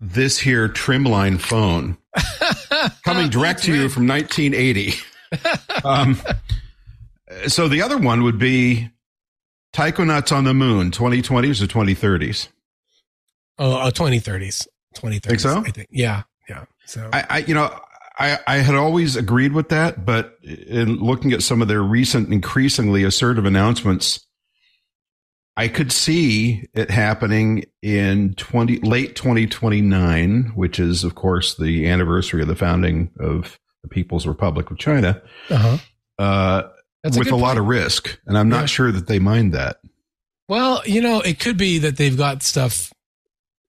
this 0.00 0.38
here 0.38 0.68
trimline 0.68 1.40
phone 1.40 1.96
coming 3.04 3.28
direct 3.30 3.64
to 3.64 3.74
you 3.74 3.88
from 3.88 4.06
1980. 4.06 4.94
um, 5.84 6.16
so 7.48 7.66
the 7.68 7.82
other 7.82 7.98
one 7.98 8.22
would 8.22 8.38
be 8.38 8.90
Taiko 9.72 10.02
on 10.02 10.44
the 10.44 10.54
Moon, 10.54 10.90
2020s 10.92 11.62
or 11.62 11.66
2030s. 11.66 12.48
Oh, 13.58 13.86
oh 13.86 13.90
2030s. 13.90 14.66
2030s. 14.94 15.22
Think 15.22 15.40
so? 15.40 15.58
I 15.58 15.70
think. 15.70 15.88
Yeah. 15.90 16.22
Yeah. 16.48 16.64
So 16.86 17.08
I, 17.12 17.26
I 17.30 17.38
you 17.38 17.54
know, 17.54 17.74
I, 18.18 18.38
I 18.46 18.56
had 18.58 18.74
always 18.74 19.16
agreed 19.16 19.52
with 19.52 19.70
that, 19.70 20.04
but 20.04 20.38
in 20.42 20.96
looking 20.96 21.32
at 21.32 21.42
some 21.42 21.60
of 21.62 21.68
their 21.68 21.82
recent, 21.82 22.32
increasingly 22.32 23.02
assertive 23.02 23.44
announcements, 23.44 24.24
I 25.56 25.68
could 25.68 25.90
see 25.92 26.68
it 26.74 26.90
happening 26.90 27.64
in 27.82 28.34
20, 28.34 28.80
late 28.80 29.16
2029, 29.16 30.52
which 30.54 30.78
is, 30.78 31.04
of 31.04 31.14
course, 31.14 31.56
the 31.56 31.88
anniversary 31.88 32.42
of 32.42 32.48
the 32.48 32.56
founding 32.56 33.10
of 33.20 33.58
the 33.82 33.88
People's 33.88 34.26
Republic 34.26 34.70
of 34.70 34.78
China, 34.78 35.20
uh-huh. 35.50 35.78
uh, 36.18 36.62
with 37.04 37.16
a, 37.16 37.24
good 37.24 37.32
lot 37.34 37.58
of 37.58 37.66
risk. 37.66 38.18
And 38.26 38.38
I'm 38.38 38.48
not 38.48 38.62
Yeah. 38.62 38.66
sure 38.66 38.92
that 38.92 39.06
they 39.06 39.18
mind 39.18 39.52
that. 39.54 39.78
Well, 40.48 40.82
you 40.86 41.00
know, 41.00 41.20
it 41.20 41.40
could 41.40 41.56
be 41.56 41.78
that 41.78 41.96
they've 41.96 42.16
got 42.16 42.42
stuff 42.42 42.92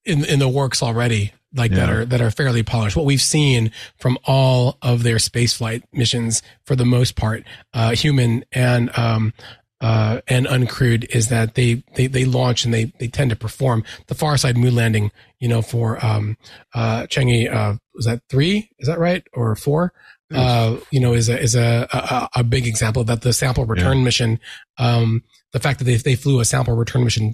in 0.06 0.26
in 0.26 0.40
the 0.40 0.50
works 0.50 0.84
already, 0.84 1.34
like 1.54 1.72
that 1.72 1.90
are 1.90 2.06
that 2.06 2.22
are 2.22 2.32
fairly 2.32 2.64
polished. 2.64 2.96
What 2.96 3.06
we've 3.06 3.22
seen 3.22 3.72
from 3.98 4.18
all 4.26 4.78
of 4.82 5.04
their 5.04 5.18
spaceflight 5.18 5.84
missions, 5.92 6.42
for 6.66 6.76
the 6.76 6.86
most 6.86 7.16
part, 7.16 7.44
uh, 7.74 7.92
human 7.92 8.46
and 8.52 8.96
um, 8.98 9.34
uh, 9.82 10.22
and 10.28 10.46
uncrewed, 10.48 11.06
is 11.16 11.30
that 11.30 11.56
they 11.56 11.84
they 11.96 12.08
they 12.08 12.26
launch 12.26 12.66
and 12.66 12.74
they 12.74 12.94
they 13.00 13.08
tend 13.08 13.30
to 13.30 13.36
perform 13.36 13.84
the 14.08 14.16
far 14.16 14.38
side 14.38 14.58
moon 14.58 14.76
landing. 14.76 15.12
You 15.40 15.50
know, 15.50 15.62
for 15.62 16.04
um, 16.06 16.38
uh, 16.74 17.04
Chang'e, 17.04 17.54
uh, 17.54 17.78
was 17.94 18.06
that 18.06 18.22
three? 18.30 18.70
Is 18.80 18.88
that 18.88 19.00
right 19.00 19.26
or 19.34 19.56
four? 19.56 19.94
Uh, 20.34 20.78
you 20.92 21.00
know, 21.00 21.14
is 21.14 21.30
a 21.30 21.40
is 21.40 21.56
a, 21.56 21.88
a 21.94 22.40
a 22.40 22.44
big 22.44 22.66
example 22.66 23.02
of 23.02 23.08
that. 23.08 23.22
The 23.22 23.32
sample 23.32 23.66
return 23.66 24.04
mission, 24.04 24.40
um, 24.78 25.24
the 25.56 25.62
fact 25.62 25.80
that 25.80 25.86
they 25.86 25.96
they 25.96 26.16
flew 26.16 26.42
a 26.42 26.46
sample 26.46 26.76
return 26.76 27.06
mission 27.06 27.34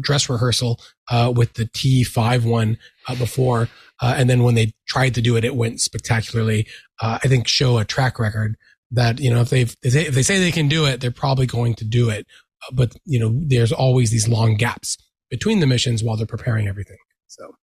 dress 0.00 0.30
rehearsal 0.30 0.80
uh, 1.10 1.30
with 1.36 1.52
the 1.52 1.66
T 1.66 2.02
five 2.02 2.46
one 2.46 2.78
uh, 3.06 3.14
before, 3.16 3.68
uh, 4.00 4.14
and 4.16 4.30
then 4.30 4.42
when 4.42 4.54
they 4.54 4.72
tried 4.86 5.14
to 5.16 5.20
do 5.20 5.36
it, 5.36 5.44
it 5.44 5.54
went 5.54 5.82
spectacularly. 5.82 6.66
Uh, 6.98 7.18
I 7.22 7.28
think 7.28 7.46
show 7.46 7.76
a 7.76 7.84
track 7.84 8.18
record 8.18 8.56
that 8.90 9.20
you 9.20 9.28
know 9.28 9.42
if 9.42 9.50
they've 9.50 9.76
if 9.82 10.14
they, 10.14 10.22
say 10.22 10.38
they 10.38 10.50
can 10.50 10.68
do 10.68 10.86
it, 10.86 11.02
they're 11.02 11.10
probably 11.10 11.44
going 11.44 11.74
to 11.74 11.84
do 11.84 12.08
it. 12.08 12.26
Uh, 12.62 12.72
But 12.72 12.96
you 13.04 13.20
know, 13.20 13.34
there's 13.34 13.70
always 13.70 14.10
these 14.10 14.28
long 14.28 14.56
gaps 14.56 14.96
between 15.28 15.60
the 15.60 15.66
missions 15.66 16.02
while 16.02 16.16
they're 16.16 16.26
preparing 16.26 16.68
everything. 16.68 16.96
So 17.26 17.54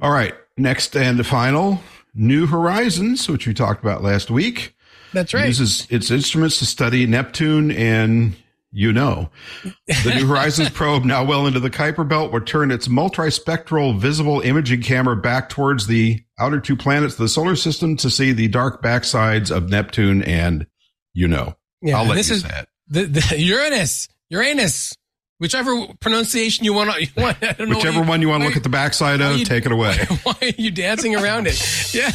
All 0.00 0.12
right. 0.12 0.34
Next 0.56 0.96
and 0.96 1.18
the 1.18 1.24
final 1.24 1.80
New 2.14 2.46
Horizons, 2.46 3.28
which 3.28 3.44
we 3.44 3.54
talked 3.54 3.82
about 3.82 4.04
last 4.04 4.30
week. 4.30 4.76
that's 5.12 5.34
right. 5.34 5.46
uses 5.46 5.88
its 5.90 6.12
instruments 6.12 6.60
to 6.60 6.66
study 6.66 7.06
Neptune 7.06 7.72
and 7.72 8.36
you 8.70 8.92
know. 8.92 9.30
The 9.86 10.14
New 10.14 10.26
Horizons 10.26 10.70
probe, 10.74 11.04
now 11.04 11.24
well 11.24 11.46
into 11.46 11.60
the 11.60 11.70
Kuiper 11.70 12.06
Belt, 12.06 12.32
will 12.32 12.40
turn 12.40 12.70
its 12.70 12.88
multispectral 12.88 13.98
visible 13.98 14.40
imaging 14.40 14.82
camera 14.82 15.16
back 15.16 15.48
towards 15.48 15.86
the 15.86 16.22
outer 16.38 16.60
two 16.60 16.76
planets 16.76 17.14
of 17.14 17.20
the 17.20 17.28
solar 17.28 17.56
system 17.56 17.96
to 17.96 18.10
see 18.10 18.32
the 18.32 18.48
dark 18.48 18.82
backsides 18.82 19.50
of 19.54 19.70
Neptune 19.70 20.22
and 20.22 20.66
you 21.14 21.28
know. 21.28 21.54
yeah, 21.82 21.98
I'll 21.98 22.04
let 22.04 22.16
this 22.16 22.28
you 22.28 22.36
is 22.36 22.42
say 22.42 22.60
it. 22.60 22.68
the, 22.88 23.04
the 23.04 23.38
Uranus, 23.40 24.08
Uranus, 24.30 24.96
whichever 25.38 25.86
pronunciation 26.00 26.64
you 26.64 26.72
want. 26.72 26.88
You 27.00 27.08
want 27.22 27.36
I 27.42 27.52
don't 27.52 27.68
know 27.68 27.76
Whichever 27.76 28.00
you- 28.00 28.06
one 28.06 28.20
you 28.22 28.28
want 28.28 28.42
to 28.42 28.48
look 28.48 28.56
at 28.56 28.62
the 28.62 28.68
backside 28.68 29.20
of, 29.20 29.38
you- 29.38 29.44
take 29.44 29.66
it 29.66 29.72
away. 29.72 29.96
Why 30.22 30.34
are 30.42 30.48
you 30.58 30.70
dancing 30.70 31.14
around 31.16 31.46
it? 31.48 31.58
Yeah. 31.94 32.10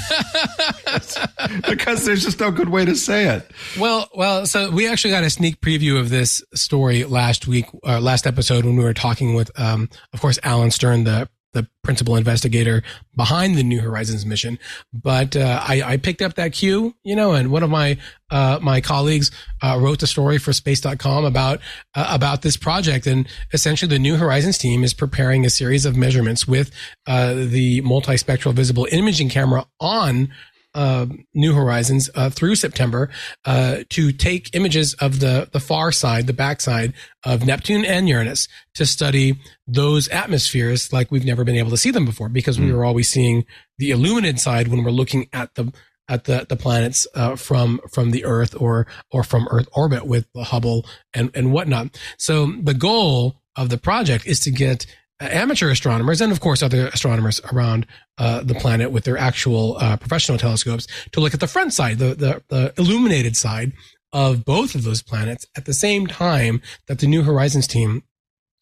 because 1.69 2.05
there's 2.05 2.23
just 2.23 2.39
no 2.39 2.51
good 2.51 2.69
way 2.69 2.85
to 2.85 2.95
say 2.95 3.27
it. 3.35 3.49
well, 3.79 4.09
well, 4.13 4.45
so 4.45 4.69
we 4.71 4.87
actually 4.87 5.11
got 5.11 5.23
a 5.23 5.29
sneak 5.29 5.59
preview 5.61 5.99
of 5.99 6.09
this 6.09 6.43
story 6.53 7.03
last 7.05 7.47
week, 7.47 7.65
uh, 7.85 7.99
last 7.99 8.27
episode 8.27 8.65
when 8.65 8.75
we 8.77 8.83
were 8.83 8.93
talking 8.93 9.33
with, 9.35 9.51
um, 9.59 9.89
of 10.13 10.21
course, 10.21 10.37
Alan 10.43 10.71
Stern, 10.71 11.03
the 11.03 11.27
the 11.53 11.67
principal 11.83 12.15
investigator 12.15 12.83
behind 13.15 13.55
the 13.55 13.63
New 13.63 13.79
Horizons 13.79 14.25
mission. 14.25 14.59
But 14.93 15.35
uh, 15.35 15.63
I, 15.63 15.81
I 15.83 15.97
picked 15.97 16.21
up 16.21 16.35
that 16.35 16.53
cue, 16.53 16.95
you 17.03 17.15
know, 17.15 17.33
and 17.33 17.51
one 17.51 17.63
of 17.63 17.69
my 17.69 17.97
uh, 18.29 18.59
my 18.61 18.81
colleagues 18.81 19.29
uh, 19.61 19.77
wrote 19.79 19.99
the 19.99 20.07
story 20.07 20.39
for 20.39 20.53
Space.com 20.53 21.25
about 21.25 21.59
uh, 21.95 22.07
about 22.09 22.41
this 22.41 22.57
project, 22.57 23.05
and 23.05 23.27
essentially 23.53 23.89
the 23.89 23.99
New 23.99 24.15
Horizons 24.15 24.57
team 24.57 24.83
is 24.83 24.93
preparing 24.93 25.45
a 25.45 25.49
series 25.49 25.85
of 25.85 25.95
measurements 25.95 26.47
with 26.47 26.71
uh, 27.05 27.33
the 27.33 27.81
multispectral 27.83 28.53
visible 28.53 28.87
imaging 28.91 29.29
camera 29.29 29.65
on 29.79 30.33
uh, 30.73 31.05
New 31.33 31.53
Horizons 31.53 32.09
uh, 32.15 32.29
through 32.29 32.55
September 32.55 33.09
uh, 33.45 33.77
to 33.89 34.11
take 34.11 34.55
images 34.55 34.93
of 34.95 35.19
the 35.19 35.49
the 35.51 35.59
far 35.59 35.91
side, 35.91 36.27
the 36.27 36.33
backside 36.33 36.93
of 37.23 37.45
Neptune 37.45 37.85
and 37.85 38.09
Uranus 38.09 38.47
to 38.75 38.85
study 38.85 39.39
those 39.67 40.07
atmospheres 40.09 40.91
like 40.91 41.11
we've 41.11 41.25
never 41.25 41.43
been 41.43 41.55
able 41.55 41.69
to 41.71 41.77
see 41.77 41.91
them 41.91 42.05
before 42.05 42.29
because 42.29 42.59
we 42.59 42.67
Mm. 42.67 42.73
were 42.75 42.85
always 42.85 43.09
seeing 43.09 43.45
the 43.77 43.91
illuminated 43.91 44.39
side 44.39 44.67
when 44.67 44.83
we're 44.83 44.91
looking 44.91 45.27
at 45.33 45.53
the 45.55 45.71
at 46.09 46.25
the 46.25 46.45
the 46.49 46.55
planets 46.55 47.07
uh, 47.15 47.35
from 47.35 47.79
from 47.91 48.11
the 48.11 48.25
Earth 48.25 48.55
or 48.59 48.87
or 49.11 49.23
from 49.23 49.47
Earth 49.51 49.67
orbit 49.73 50.05
with 50.05 50.25
the 50.33 50.43
Hubble 50.45 50.85
and 51.13 51.29
and 51.33 51.51
whatnot. 51.53 51.97
So 52.17 52.51
the 52.61 52.73
goal 52.73 53.41
of 53.55 53.69
the 53.69 53.77
project 53.77 54.25
is 54.25 54.39
to 54.41 54.51
get 54.51 54.85
amateur 55.31 55.69
astronomers 55.69 56.21
and 56.21 56.31
of 56.31 56.39
course 56.39 56.63
other 56.63 56.87
astronomers 56.87 57.41
around 57.51 57.85
uh, 58.17 58.43
the 58.43 58.55
planet 58.55 58.91
with 58.91 59.03
their 59.03 59.17
actual 59.17 59.77
uh, 59.79 59.97
professional 59.97 60.37
telescopes 60.37 60.87
to 61.11 61.19
look 61.19 61.33
at 61.33 61.39
the 61.39 61.47
front 61.47 61.73
side, 61.73 61.97
the, 61.97 62.15
the 62.15 62.43
the 62.49 62.73
illuminated 62.77 63.35
side 63.35 63.73
of 64.11 64.45
both 64.45 64.75
of 64.75 64.83
those 64.83 65.01
planets 65.01 65.45
at 65.57 65.65
the 65.65 65.73
same 65.73 66.05
time 66.07 66.61
that 66.87 66.99
the 66.99 67.07
New 67.07 67.23
Horizons 67.23 67.67
team 67.67 68.03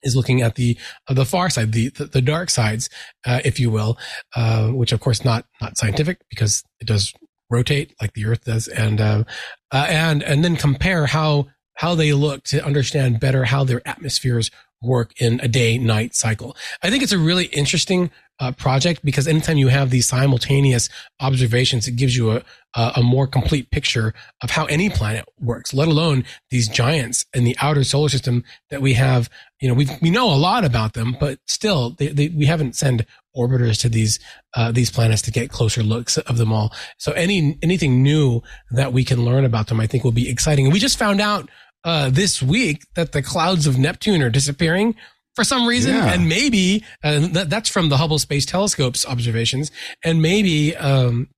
is 0.03 0.15
looking 0.15 0.41
at 0.41 0.55
the 0.55 0.77
uh, 1.07 1.13
the 1.13 1.25
far 1.25 1.49
side, 1.49 1.73
the 1.73 1.89
the, 1.89 2.05
the 2.05 2.21
dark 2.21 2.49
sides, 2.49 2.89
uh, 3.25 3.41
if 3.43 3.59
you 3.59 3.69
will, 3.69 3.97
uh, 4.35 4.67
which 4.69 4.91
of 4.91 4.99
course 4.99 5.23
not 5.23 5.45
not 5.61 5.77
scientific 5.77 6.19
because 6.29 6.63
it 6.79 6.87
does 6.87 7.13
rotate 7.49 7.93
like 8.01 8.13
the 8.13 8.25
Earth 8.25 8.45
does, 8.45 8.67
and 8.67 9.01
uh, 9.01 9.23
uh, 9.71 9.85
and 9.89 10.23
and 10.23 10.43
then 10.43 10.55
compare 10.55 11.05
how 11.05 11.47
how 11.75 11.95
they 11.95 12.13
look 12.13 12.43
to 12.43 12.63
understand 12.65 13.19
better 13.19 13.45
how 13.45 13.63
their 13.63 13.85
atmospheres 13.87 14.51
work 14.81 15.13
in 15.21 15.39
a 15.41 15.47
day 15.47 15.77
night 15.77 16.15
cycle. 16.15 16.55
I 16.81 16.89
think 16.89 17.03
it's 17.03 17.11
a 17.11 17.17
really 17.17 17.45
interesting 17.45 18.11
uh, 18.41 18.51
project 18.51 19.05
because 19.05 19.27
anytime 19.27 19.57
you 19.57 19.67
have 19.67 19.91
these 19.91 20.07
simultaneous 20.07 20.89
observations, 21.19 21.87
it 21.87 21.95
gives 21.95 22.17
you 22.17 22.31
a, 22.31 22.43
a 22.73 23.03
more 23.03 23.27
complete 23.27 23.69
picture 23.69 24.15
of 24.41 24.49
how 24.49 24.65
any 24.65 24.89
planet 24.89 25.25
works, 25.39 25.75
let 25.75 25.87
alone 25.87 26.25
these 26.49 26.67
giants 26.67 27.25
in 27.35 27.43
the 27.43 27.55
outer 27.61 27.83
solar 27.83 28.09
system 28.09 28.43
that 28.71 28.81
we 28.81 28.93
have. 28.93 29.29
You 29.59 29.67
know, 29.67 29.75
we 29.75 29.87
we 30.01 30.09
know 30.09 30.33
a 30.33 30.35
lot 30.35 30.65
about 30.65 30.93
them, 30.93 31.15
but 31.19 31.37
still, 31.45 31.91
they, 31.91 32.07
they, 32.07 32.29
we 32.29 32.47
haven't 32.47 32.75
sent 32.75 33.05
orbiters 33.37 33.79
to 33.81 33.89
these 33.89 34.19
uh, 34.55 34.71
these 34.71 34.89
planets 34.89 35.21
to 35.23 35.31
get 35.31 35.51
closer 35.51 35.83
looks 35.83 36.17
of 36.17 36.37
them 36.37 36.51
all. 36.51 36.73
So 36.97 37.11
any 37.11 37.59
anything 37.61 38.01
new 38.01 38.41
that 38.71 38.91
we 38.91 39.03
can 39.03 39.23
learn 39.23 39.45
about 39.45 39.67
them, 39.67 39.79
I 39.79 39.85
think, 39.85 40.03
will 40.03 40.11
be 40.11 40.29
exciting. 40.29 40.65
And 40.65 40.73
we 40.73 40.79
just 40.79 40.97
found 40.97 41.21
out 41.21 41.47
uh, 41.83 42.09
this 42.09 42.41
week 42.41 42.83
that 42.95 43.11
the 43.11 43.21
clouds 43.21 43.67
of 43.67 43.77
Neptune 43.77 44.21
are 44.21 44.29
disappearing 44.29 44.95
for 45.35 45.43
some 45.45 45.65
reason, 45.65 45.95
Yeah. 45.95 46.13
and 46.13 46.27
maybe 46.27 46.83
uh, 47.03 47.19
that, 47.29 47.49
that's 47.49 47.69
from 47.69 47.87
the 47.89 47.97
Hubble 47.97 48.19
Space 48.19 48.45
Telescope's 48.45 49.05
observations, 49.05 49.71
and 50.03 50.21
maybe 50.21 50.75
um, 50.75 51.29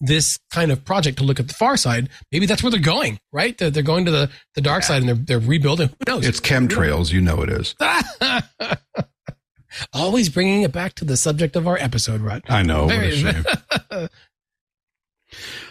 this 0.00 0.38
kind 0.50 0.70
of 0.70 0.84
project 0.84 1.18
to 1.18 1.24
look 1.24 1.40
at 1.40 1.48
the 1.48 1.54
far 1.54 1.76
side, 1.76 2.08
maybe 2.30 2.46
that's 2.46 2.62
where 2.62 2.70
they're 2.70 2.78
going, 2.80 3.18
right? 3.32 3.58
They're, 3.58 3.70
they're 3.70 3.82
going 3.82 4.04
to 4.04 4.12
the, 4.12 4.30
the 4.54 4.60
dark 4.60 4.84
side 4.84 5.02
and 5.02 5.08
they're 5.08 5.38
they're 5.40 5.48
rebuilding. 5.48 5.88
Who 5.88 6.12
knows? 6.12 6.26
It's 6.26 6.38
chemtrails, 6.38 7.12
you 7.12 7.20
know 7.20 7.42
it 7.42 7.50
is. 7.50 7.74
Always 9.92 10.28
bringing 10.28 10.62
it 10.62 10.70
back 10.72 10.94
to 10.94 11.04
the 11.04 11.16
subject 11.16 11.56
of 11.56 11.66
our 11.66 11.76
episode, 11.78 12.20
Rod. 12.20 12.42
I 12.48 12.62
know. 12.62 12.86
Very, 12.86 13.22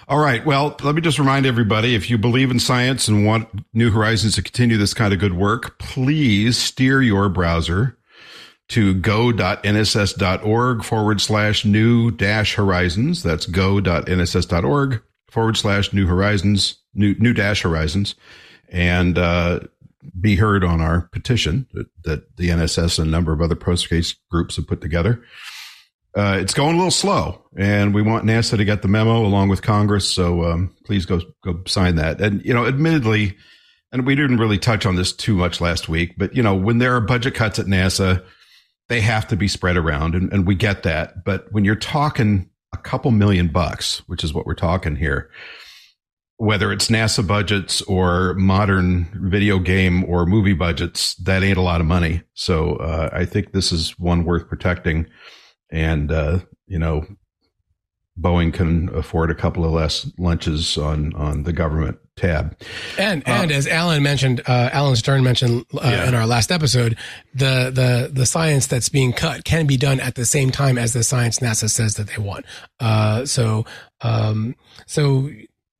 All 0.08 0.20
right. 0.20 0.46
Well, 0.46 0.76
let 0.84 0.94
me 0.94 1.02
just 1.02 1.18
remind 1.18 1.48
everybody 1.48 1.96
if 1.96 2.12
you 2.12 2.20
believe 2.20 2.52
in 2.52 2.60
science 2.60 3.08
and 3.08 3.26
want 3.26 3.66
New 3.74 3.90
Horizons 3.90 4.36
to 4.36 4.44
continue 4.44 4.78
this 4.78 4.94
kind 4.94 5.14
of 5.14 5.20
good 5.20 5.34
work, 5.34 5.80
please 5.80 6.60
steer 6.60 7.02
your 7.02 7.28
browser 7.28 7.98
to 8.70 8.94
go.nss.org 8.94 10.84
forward 10.84 11.22
slash 11.22 11.66
new 11.66 12.12
dash 12.12 12.54
horizons. 12.54 13.24
That's 13.24 13.48
go.nss.org 13.48 15.02
forward 15.30 15.58
slash 15.58 15.92
new 15.92 16.06
horizons, 16.06 16.78
new, 16.94 17.16
new 17.16 17.34
dash 17.34 17.64
horizons. 17.64 18.14
And, 18.70 19.18
uh, 19.18 19.62
be 20.22 20.36
heard 20.36 20.64
on 20.64 20.82
our 20.82 21.10
petition 21.12 21.68
that, 22.04 22.36
the 22.38 22.50
NSS 22.50 23.00
and 23.00 23.08
a 23.08 23.12
number 23.12 23.34
of 23.34 23.42
other 23.42 23.56
pro 23.56 23.76
groups 24.30 24.56
have 24.56 24.68
put 24.68 24.82
together. 24.82 25.24
Uh, 26.16 26.38
it's 26.40 26.54
going 26.54 26.76
a 26.76 26.78
little 26.78 26.92
slow, 26.92 27.44
and 27.58 27.94
we 27.94 28.02
want 28.02 28.26
NASA 28.26 28.56
to 28.56 28.64
get 28.64 28.82
the 28.82 28.88
memo 28.88 29.26
along 29.26 29.50
with 29.50 29.62
Congress. 29.62 30.08
So 30.08 30.46
um, 30.46 30.74
please 30.86 31.06
go 31.06 31.20
go 31.44 31.62
sign 31.68 31.96
that. 31.96 32.22
And 32.22 32.44
you 32.46 32.54
know, 32.54 32.66
admittedly, 32.66 33.36
and 33.92 34.06
we 34.06 34.16
didn't 34.16 34.38
really 34.38 34.58
touch 34.58 34.86
on 34.86 34.96
this 34.96 35.12
too 35.12 35.36
much 35.36 35.60
last 35.60 35.90
week, 35.90 36.16
but 36.18 36.34
you 36.34 36.42
know, 36.42 36.56
when 36.56 36.78
there 36.78 36.96
are 36.96 37.02
budget 37.02 37.36
cuts 37.36 37.60
at 37.60 37.66
NASA, 37.66 38.24
they 38.88 39.02
have 39.02 39.28
to 39.28 39.36
be 39.36 39.50
spread 39.50 39.76
around, 39.76 40.16
and, 40.16 40.32
and 40.32 40.48
we 40.48 40.56
get 40.56 40.84
that. 40.84 41.26
But 41.26 41.52
when 41.52 41.66
you're 41.66 41.76
talking 41.76 42.50
a 42.74 42.78
couple 42.78 43.12
million 43.12 43.50
bucks, 43.50 44.02
which 44.08 44.24
is 44.24 44.34
what 44.34 44.46
we're 44.46 44.54
talking 44.54 44.96
here, 44.96 45.30
whether 46.38 46.72
it's 46.72 46.88
NASA 46.88 47.26
budgets 47.26 47.82
or 47.84 48.34
modern 48.36 49.10
video 49.30 49.60
game 49.60 50.04
or 50.06 50.26
movie 50.26 50.54
budgets, 50.54 51.16
that 51.16 51.44
ain't 51.44 51.58
a 51.58 51.62
lot 51.62 51.82
of 51.82 51.88
money. 51.88 52.22
So 52.34 52.76
uh, 52.76 53.10
I 53.12 53.26
think 53.26 53.52
this 53.52 53.72
is 53.72 53.98
one 53.98 54.26
worth 54.26 54.48
protecting. 54.48 55.08
And, 55.72 56.12
uh, 56.12 56.40
you 56.68 56.80
know, 56.80 57.06
Boeing 58.20 58.54
can 58.54 58.90
afford 58.96 59.30
a 59.30 59.36
couple 59.36 59.66
of 59.66 59.72
less 59.72 60.10
lunches 60.18 60.78
on, 60.78 61.14
on 61.16 61.44
the 61.44 61.52
government 61.52 61.98
tab. 62.16 62.58
And, 62.98 63.24
uh, 63.28 63.32
and 63.32 63.52
as 63.52 63.68
Alan 63.68 64.02
mentioned, 64.04 64.42
uh, 64.48 64.70
Alan 64.72 64.96
Stern 64.96 65.24
mentioned 65.24 65.66
uh, 65.74 65.80
yeah. 65.84 66.08
in 66.08 66.16
our 66.16 66.26
last 66.26 66.50
episode, 66.50 66.98
the, 67.34 67.72
the, 67.74 68.10
the 68.14 68.26
science 68.26 68.68
that's 68.68 68.88
being 68.88 69.12
cut 69.12 69.44
can 69.44 69.68
be 69.68 69.76
done 69.76 70.00
at 70.00 70.16
the 70.16 70.24
same 70.24 70.50
time 70.50 70.78
as 70.78 70.94
the 70.94 71.04
science 71.04 71.40
NASA 71.40 71.70
says 71.70 71.96
that 71.96 72.08
they 72.08 72.22
want. 72.22 72.46
Uh, 72.80 73.26
so, 73.26 73.66
um, 74.02 74.56
so 74.86 75.30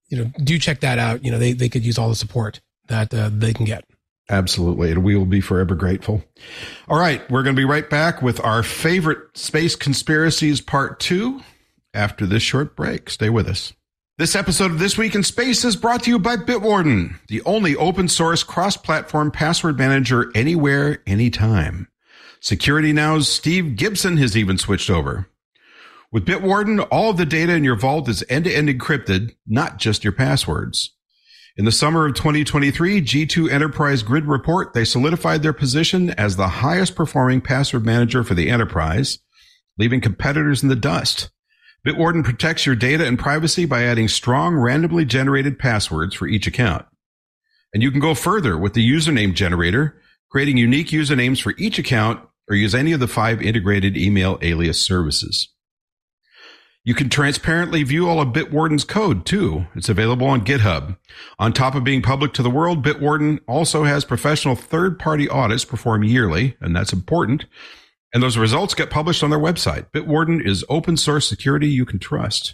you 0.10 0.18
know, 0.18 0.32
do 0.44 0.60
check 0.60 0.82
that 0.82 1.00
out. 1.00 1.24
You 1.24 1.32
know, 1.32 1.40
they, 1.40 1.54
they 1.54 1.70
could 1.70 1.86
use 1.86 1.98
all 1.98 2.10
the 2.10 2.16
support 2.16 2.62
that 2.88 3.14
uh, 3.14 3.30
they 3.32 3.54
can 3.54 3.66
get. 3.66 3.86
Absolutely. 4.30 4.92
And 4.92 5.04
we 5.04 5.16
will 5.16 5.26
be 5.26 5.42
forever 5.42 5.76
grateful. 5.76 6.24
All 6.88 7.00
right. 7.00 7.30
We're 7.30 7.44
going 7.44 7.56
to 7.56 7.60
be 7.60 7.66
right 7.66 7.90
back 7.90 8.22
with 8.22 8.44
our 8.44 8.64
favorite 8.64 9.38
space 9.38 9.76
conspiracies 9.76 10.62
part 10.62 11.00
two 11.00 11.42
after 11.94 12.26
this 12.26 12.44
short 12.44 12.76
break. 12.76 13.10
Stay 13.10 13.30
with 13.30 13.48
us. 13.48 13.74
This 14.18 14.36
episode 14.36 14.72
of 14.72 14.80
This 14.80 14.98
Week 14.98 15.14
in 15.14 15.24
Space 15.24 15.66
is 15.66 15.76
brought 15.76 16.04
to 16.04 16.10
you 16.10 16.18
by 16.18 16.38
Bitwarden, 16.38 17.20
the 17.28 17.42
only 17.42 17.76
open 17.76 18.08
source 18.08 18.44
cross 18.44 18.78
platform 18.78 19.30
password 19.30 19.78
manager 19.78 20.32
anywhere, 20.34 21.04
anytime. 21.06 21.90
Security 22.40 22.94
Now's 22.94 23.28
Steve 23.28 23.76
Gibson 23.76 24.16
has 24.16 24.38
even 24.38 24.58
switched 24.58 24.90
over. 24.90 25.28
With 26.14 26.26
Bitwarden, 26.26 26.88
all 26.92 27.10
of 27.10 27.18
the 27.18 27.26
data 27.26 27.54
in 27.56 27.66
your 27.66 27.76
vault 27.76 28.08
is 28.08 28.24
end 28.30 28.46
to 28.46 28.54
end 28.56 28.70
encrypted, 28.70 29.36
not 29.46 29.80
just 29.80 30.06
your 30.06 30.14
passwords. 30.14 30.95
In 31.58 31.64
the 31.64 31.72
summer 31.72 32.06
of 32.06 32.16
2023, 32.16 33.02
G2 33.02 33.50
Enterprise 33.50 34.04
Grid 34.04 34.26
Report, 34.26 34.74
they 34.74 34.84
solidified 34.84 35.42
their 35.42 35.54
position 35.54 36.10
as 36.10 36.36
the 36.36 36.50
highest 36.50 36.98
performing 36.98 37.40
password 37.40 37.86
manager 37.86 38.26
for 38.26 38.34
the 38.34 38.50
enterprise, 38.50 39.20
leaving 39.78 40.02
competitors 40.02 40.64
in 40.64 40.68
the 40.68 40.76
dust. 40.76 41.30
Bitwarden 41.88 42.26
protects 42.26 42.66
your 42.66 42.76
data 42.76 43.06
and 43.06 43.18
privacy 43.18 43.64
by 43.64 43.84
adding 43.84 44.10
strong 44.10 44.56
randomly 44.56 45.06
generated 45.06 45.58
passwords 45.58 46.14
for 46.14 46.28
each 46.28 46.46
account. 46.46 46.86
And 47.74 47.82
you 47.82 47.90
can 47.90 48.02
go 48.02 48.16
further 48.16 48.58
with 48.58 48.74
the 48.74 48.86
username 48.86 49.34
generator, 49.34 50.02
creating 50.30 50.58
unique 50.58 50.88
usernames 50.88 51.42
for 51.42 51.54
each 51.58 51.80
account 51.80 52.20
or 52.50 52.58
use 52.58 52.76
any 52.76 52.92
of 52.92 53.00
the 53.00 53.08
five 53.08 53.42
integrated 53.42 53.96
email 53.96 54.38
alias 54.42 54.86
services. 54.86 55.55
You 56.88 56.94
can 56.94 57.10
transparently 57.10 57.82
view 57.82 58.08
all 58.08 58.22
of 58.22 58.28
Bitwarden's 58.28 58.84
code 58.84 59.26
too. 59.26 59.66
It's 59.74 59.90
available 59.90 60.28
on 60.28 60.46
GitHub. 60.46 60.98
On 61.40 61.52
top 61.52 61.74
of 61.74 61.84
being 61.84 62.04
public 62.04 62.32
to 62.34 62.44
the 62.44 62.50
world, 62.52 62.86
Bitwarden 62.86 63.40
also 63.48 63.86
has 63.86 64.06
professional 64.06 64.56
third 64.56 65.00
party 65.00 65.28
audits 65.28 65.66
performed 65.66 66.06
yearly, 66.06 66.56
and 66.62 66.76
that's 66.76 66.94
important. 66.94 67.48
And 68.14 68.22
those 68.22 68.38
results 68.38 68.76
get 68.76 68.92
published 68.92 69.24
on 69.24 69.32
their 69.32 69.40
website. 69.40 69.90
Bitwarden 69.94 70.46
is 70.46 70.64
open 70.70 70.96
source 70.96 71.28
security 71.28 71.68
you 71.68 71.88
can 71.88 71.98
trust. 71.98 72.54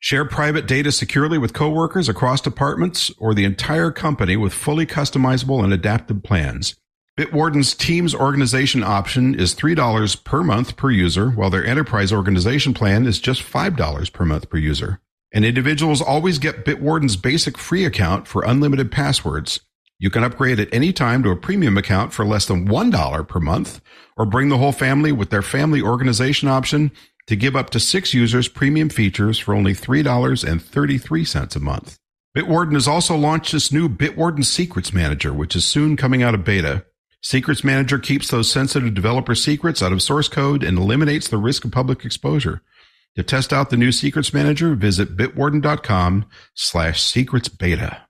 Share 0.00 0.24
private 0.24 0.66
data 0.66 0.90
securely 0.90 1.38
with 1.38 1.52
coworkers 1.52 2.08
across 2.08 2.40
departments 2.40 3.12
or 3.16 3.32
the 3.32 3.44
entire 3.44 3.92
company 3.92 4.36
with 4.36 4.52
fully 4.52 4.86
customizable 4.86 5.62
and 5.62 5.72
adaptive 5.72 6.24
plans. 6.24 6.74
Bitwarden's 7.18 7.74
Teams 7.74 8.14
organization 8.14 8.82
option 8.82 9.34
is 9.34 9.54
$3 9.54 10.24
per 10.24 10.42
month 10.42 10.78
per 10.78 10.90
user, 10.90 11.28
while 11.28 11.50
their 11.50 11.66
enterprise 11.66 12.10
organization 12.10 12.72
plan 12.72 13.04
is 13.04 13.20
just 13.20 13.42
$5 13.42 14.12
per 14.14 14.24
month 14.24 14.48
per 14.48 14.56
user. 14.56 14.98
And 15.30 15.44
individuals 15.44 16.00
always 16.00 16.38
get 16.38 16.64
Bitwarden's 16.64 17.16
basic 17.16 17.58
free 17.58 17.84
account 17.84 18.26
for 18.26 18.42
unlimited 18.46 18.90
passwords. 18.90 19.60
You 19.98 20.08
can 20.08 20.24
upgrade 20.24 20.58
at 20.58 20.72
any 20.72 20.90
time 20.90 21.22
to 21.22 21.28
a 21.28 21.36
premium 21.36 21.76
account 21.76 22.14
for 22.14 22.24
less 22.24 22.46
than 22.46 22.66
$1 22.66 23.28
per 23.28 23.40
month, 23.40 23.82
or 24.16 24.24
bring 24.24 24.48
the 24.48 24.56
whole 24.56 24.72
family 24.72 25.12
with 25.12 25.28
their 25.28 25.42
family 25.42 25.82
organization 25.82 26.48
option 26.48 26.92
to 27.26 27.36
give 27.36 27.54
up 27.54 27.68
to 27.70 27.78
six 27.80 28.14
users 28.14 28.48
premium 28.48 28.88
features 28.88 29.38
for 29.38 29.52
only 29.52 29.74
$3.33 29.74 31.56
a 31.56 31.60
month. 31.60 31.98
Bitwarden 32.34 32.72
has 32.72 32.88
also 32.88 33.14
launched 33.14 33.52
this 33.52 33.70
new 33.70 33.90
Bitwarden 33.90 34.46
Secrets 34.46 34.94
Manager, 34.94 35.34
which 35.34 35.54
is 35.54 35.66
soon 35.66 35.98
coming 35.98 36.22
out 36.22 36.34
of 36.34 36.42
beta. 36.42 36.86
Secrets 37.22 37.62
Manager 37.62 37.98
keeps 37.98 38.28
those 38.28 38.50
sensitive 38.50 38.94
developer 38.94 39.34
secrets 39.34 39.82
out 39.82 39.92
of 39.92 40.02
source 40.02 40.28
code 40.28 40.64
and 40.64 40.76
eliminates 40.76 41.28
the 41.28 41.38
risk 41.38 41.64
of 41.64 41.70
public 41.70 42.04
exposure. 42.04 42.62
To 43.14 43.22
test 43.22 43.52
out 43.52 43.70
the 43.70 43.76
new 43.76 43.92
Secrets 43.92 44.34
Manager, 44.34 44.74
visit 44.74 45.16
bitwarden.com 45.16 46.24
slash 46.54 47.02
secrets 47.02 47.48
beta. 47.48 48.02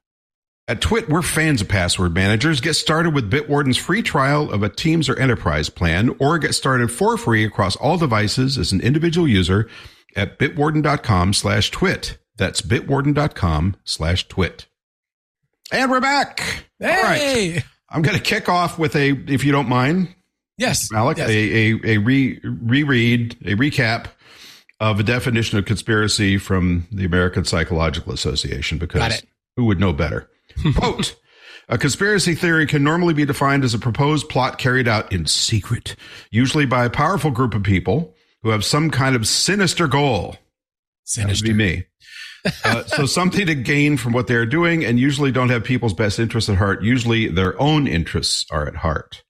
At 0.69 0.81
Twit, 0.81 1.09
we're 1.09 1.23
fans 1.23 1.61
of 1.61 1.69
password 1.69 2.15
managers. 2.15 2.61
Get 2.61 2.75
started 2.75 3.13
with 3.15 3.31
Bitwarden's 3.31 3.77
free 3.77 4.01
trial 4.01 4.51
of 4.51 4.63
a 4.63 4.69
Teams 4.69 5.09
or 5.09 5.19
Enterprise 5.19 5.69
plan, 5.69 6.15
or 6.21 6.39
get 6.39 6.55
started 6.55 6.91
for 6.91 7.17
free 7.19 7.45
across 7.45 7.75
all 7.77 7.99
devices 7.99 8.57
as 8.57 8.73
an 8.73 8.81
individual 8.81 9.27
user 9.27 9.69
at 10.15 10.39
bitwarden.com 10.39 11.33
slash 11.35 11.71
twit. 11.71 12.19
That's 12.37 12.63
bitwarden.com 12.63 13.77
slash 13.85 14.29
twit. 14.29 14.67
And 15.73 15.91
we're 15.91 16.01
back. 16.01 16.65
Hey! 16.79 17.65
I'm 17.93 18.03
going 18.03 18.17
to 18.17 18.23
kick 18.23 18.49
off 18.49 18.79
with 18.79 18.97
a, 18.97 19.11
if 19.29 19.45
you 19.45 19.53
don't 19.53 19.69
mind. 19.69 20.15
Yes. 20.59 20.93
Alec, 20.93 21.19
yes. 21.19 21.29
a, 21.29 21.33
a, 21.33 21.95
a 21.95 21.99
re, 21.99 22.41
reread, 22.43 23.37
a 23.45 23.55
recap 23.55 24.07
of 24.81 24.99
a 24.99 25.03
definition 25.03 25.59
of 25.59 25.65
conspiracy 25.65 26.39
from 26.39 26.87
the 26.91 27.05
American 27.05 27.45
Psychological 27.45 28.13
Association 28.13 28.79
because 28.79 29.23
who 29.57 29.65
would 29.67 29.79
know 29.79 29.93
better? 29.93 30.29
Quote. 30.77 31.17
A 31.69 31.79
conspiracy 31.79 32.35
theory 32.35 32.67
can 32.67 32.83
normally 32.83 33.15
be 33.15 33.25
defined 33.25 33.65
as 33.65 33.73
a 33.75 33.79
proposed 33.79 34.29
plot 34.29 34.59
carried 34.59 34.89
out 34.89 35.13
in 35.13 35.27
secret, 35.27 35.95
usually 36.31 36.67
by 36.67 36.85
a 36.85 36.91
powerful 36.91 37.31
group 37.31 37.55
of 37.55 37.63
people 37.63 38.15
who 38.43 38.51
have 38.51 38.65
some 38.65 38.91
kind 38.91 39.15
of 39.15 39.27
sinister 39.27 39.87
goal. 39.87 40.37
Sinister. 41.05 41.45
That 41.45 41.53
would 41.53 41.57
be 41.57 41.65
me. 41.65 41.85
Uh, 42.65 42.85
so 42.85 43.07
something 43.07 43.47
to 43.47 43.55
gain 43.55 43.97
from 43.97 44.13
what 44.13 44.27
they're 44.27 44.47
doing 44.47 44.85
and 44.85 44.99
usually 44.99 45.31
don't 45.31 45.51
have 45.51 45.65
people's 45.65 45.95
best 45.95 46.19
interests 46.19 46.51
at 46.51 46.59
heart. 46.59 46.83
Usually 46.83 47.29
their 47.29 47.61
own 47.61 47.87
interests 47.87 48.45
are 48.51 48.67
at 48.67 48.77
heart. 48.77 49.23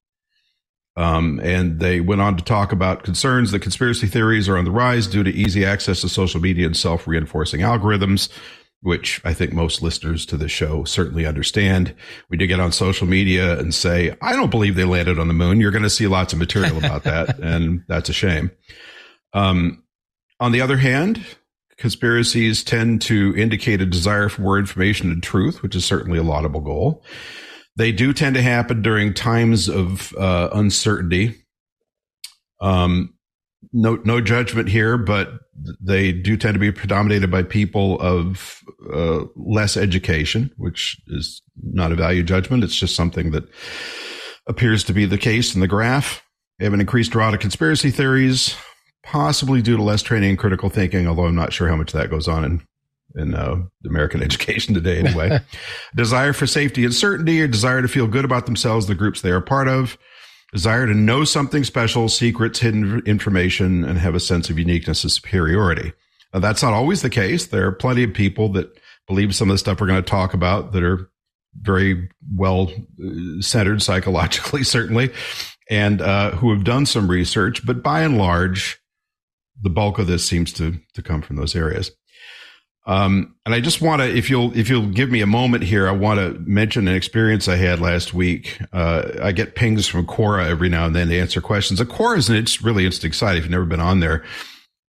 Um, 0.96 1.40
and 1.42 1.80
they 1.80 2.00
went 2.00 2.20
on 2.20 2.36
to 2.36 2.44
talk 2.44 2.72
about 2.72 3.02
concerns 3.02 3.50
that 3.50 3.60
conspiracy 3.60 4.06
theories 4.06 4.48
are 4.48 4.58
on 4.58 4.64
the 4.64 4.70
rise 4.70 5.06
due 5.06 5.22
to 5.22 5.30
easy 5.30 5.64
access 5.64 6.02
to 6.02 6.08
social 6.08 6.40
media 6.40 6.66
and 6.66 6.76
self 6.76 7.06
reinforcing 7.06 7.62
algorithms, 7.62 8.28
which 8.82 9.20
I 9.24 9.32
think 9.32 9.54
most 9.54 9.80
listeners 9.80 10.26
to 10.26 10.36
the 10.36 10.48
show 10.48 10.84
certainly 10.84 11.24
understand. 11.24 11.94
We 12.28 12.36
do 12.36 12.46
get 12.46 12.60
on 12.60 12.72
social 12.72 13.06
media 13.06 13.58
and 13.58 13.74
say, 13.74 14.16
I 14.20 14.34
don't 14.34 14.50
believe 14.50 14.74
they 14.74 14.84
landed 14.84 15.18
on 15.18 15.28
the 15.28 15.34
moon. 15.34 15.60
You're 15.60 15.70
going 15.70 15.82
to 15.82 15.90
see 15.90 16.06
lots 16.06 16.34
of 16.34 16.38
material 16.38 16.76
about 16.76 17.04
that. 17.04 17.38
and 17.42 17.84
that's 17.88 18.10
a 18.10 18.14
shame. 18.14 18.50
Um, 19.32 19.84
on 20.40 20.52
the 20.52 20.60
other 20.60 20.76
hand, 20.76 21.24
Conspiracies 21.82 22.62
tend 22.62 23.02
to 23.02 23.34
indicate 23.36 23.80
a 23.80 23.86
desire 23.86 24.28
for 24.28 24.42
more 24.42 24.56
information 24.56 25.10
and 25.10 25.20
truth, 25.20 25.64
which 25.64 25.74
is 25.74 25.84
certainly 25.84 26.16
a 26.16 26.22
laudable 26.22 26.60
goal. 26.60 27.02
They 27.74 27.90
do 27.90 28.12
tend 28.12 28.36
to 28.36 28.40
happen 28.42 28.82
during 28.82 29.12
times 29.12 29.68
of 29.68 30.14
uh, 30.16 30.50
uncertainty. 30.52 31.42
Um, 32.60 33.14
no, 33.72 33.96
no 34.04 34.20
judgment 34.20 34.68
here, 34.68 34.96
but 34.96 35.32
they 35.80 36.12
do 36.12 36.36
tend 36.36 36.54
to 36.54 36.60
be 36.60 36.70
predominated 36.70 37.32
by 37.32 37.42
people 37.42 38.00
of 38.00 38.60
uh, 38.94 39.24
less 39.34 39.76
education, 39.76 40.52
which 40.58 40.96
is 41.08 41.42
not 41.64 41.90
a 41.90 41.96
value 41.96 42.22
judgment. 42.22 42.62
It's 42.62 42.78
just 42.78 42.94
something 42.94 43.32
that 43.32 43.42
appears 44.46 44.84
to 44.84 44.92
be 44.92 45.04
the 45.04 45.18
case 45.18 45.52
in 45.52 45.60
the 45.60 45.66
graph. 45.66 46.22
They 46.60 46.64
have 46.64 46.74
an 46.74 46.80
increased 46.80 47.10
draw 47.10 47.32
to 47.32 47.38
conspiracy 47.38 47.90
theories, 47.90 48.54
possibly 49.02 49.62
due 49.62 49.76
to 49.76 49.82
less 49.82 50.02
training 50.02 50.30
in 50.30 50.36
critical 50.36 50.68
thinking, 50.68 51.06
although 51.06 51.26
I'm 51.26 51.34
not 51.34 51.52
sure 51.52 51.68
how 51.68 51.76
much 51.76 51.92
that 51.92 52.10
goes 52.10 52.28
on 52.28 52.44
in 52.44 52.66
in 53.14 53.34
uh, 53.34 53.62
American 53.84 54.22
education 54.24 54.74
today 54.74 54.98
anyway. 54.98 55.40
desire 55.94 56.32
for 56.32 56.46
safety 56.46 56.84
and 56.84 56.94
certainty, 56.94 57.40
or 57.40 57.46
desire 57.46 57.82
to 57.82 57.88
feel 57.88 58.06
good 58.06 58.24
about 58.24 58.46
themselves, 58.46 58.86
the 58.86 58.94
groups 58.94 59.20
they 59.20 59.30
are 59.30 59.40
part 59.40 59.68
of, 59.68 59.98
desire 60.52 60.86
to 60.86 60.94
know 60.94 61.24
something 61.24 61.64
special, 61.64 62.08
secrets, 62.08 62.60
hidden 62.60 63.02
information, 63.06 63.84
and 63.84 63.98
have 63.98 64.14
a 64.14 64.20
sense 64.20 64.50
of 64.50 64.58
uniqueness 64.58 65.04
and 65.04 65.12
superiority. 65.12 65.92
Now, 66.32 66.40
that's 66.40 66.62
not 66.62 66.72
always 66.72 67.02
the 67.02 67.10
case. 67.10 67.46
There 67.46 67.66
are 67.66 67.72
plenty 67.72 68.04
of 68.04 68.14
people 68.14 68.48
that 68.50 68.78
believe 69.06 69.34
some 69.34 69.50
of 69.50 69.54
the 69.54 69.58
stuff 69.58 69.80
we're 69.80 69.86
going 69.86 70.02
to 70.02 70.10
talk 70.10 70.34
about 70.34 70.72
that 70.72 70.82
are 70.82 71.10
very 71.60 72.08
well 72.34 72.70
uh, 73.04 73.40
centered 73.40 73.82
psychologically, 73.82 74.64
certainly, 74.64 75.10
and 75.68 76.00
uh, 76.00 76.30
who 76.32 76.50
have 76.52 76.64
done 76.64 76.86
some 76.86 77.08
research. 77.08 77.64
But 77.66 77.82
by 77.82 78.02
and 78.02 78.16
large, 78.16 78.81
the 79.60 79.70
bulk 79.70 79.98
of 79.98 80.06
this 80.06 80.26
seems 80.26 80.52
to 80.54 80.78
to 80.94 81.02
come 81.02 81.22
from 81.22 81.36
those 81.36 81.54
areas. 81.54 81.92
Um, 82.84 83.36
and 83.46 83.54
I 83.54 83.60
just 83.60 83.80
want 83.80 84.02
to, 84.02 84.08
if 84.08 84.28
you'll, 84.28 84.56
if 84.56 84.68
you'll 84.68 84.88
give 84.88 85.10
me 85.10 85.20
a 85.20 85.26
moment 85.26 85.62
here, 85.62 85.86
I 85.88 85.92
want 85.92 86.18
to 86.18 86.38
mention 86.40 86.88
an 86.88 86.96
experience 86.96 87.46
I 87.46 87.56
had 87.56 87.80
last 87.80 88.12
week. 88.12 88.58
Uh, 88.72 89.08
I 89.22 89.30
get 89.30 89.54
pings 89.54 89.86
from 89.86 90.04
Quora 90.06 90.48
every 90.48 90.68
now 90.68 90.86
and 90.86 90.96
then 90.96 91.08
to 91.08 91.18
answer 91.18 91.40
questions. 91.40 91.80
A 91.80 91.86
Quora 91.86 92.18
is 92.18 92.28
an, 92.28 92.36
it's 92.36 92.60
really 92.60 92.84
interesting 92.84 93.12
site 93.12 93.36
if 93.36 93.44
you've 93.44 93.52
never 93.52 93.64
been 93.64 93.80
on 93.80 94.00
there. 94.00 94.24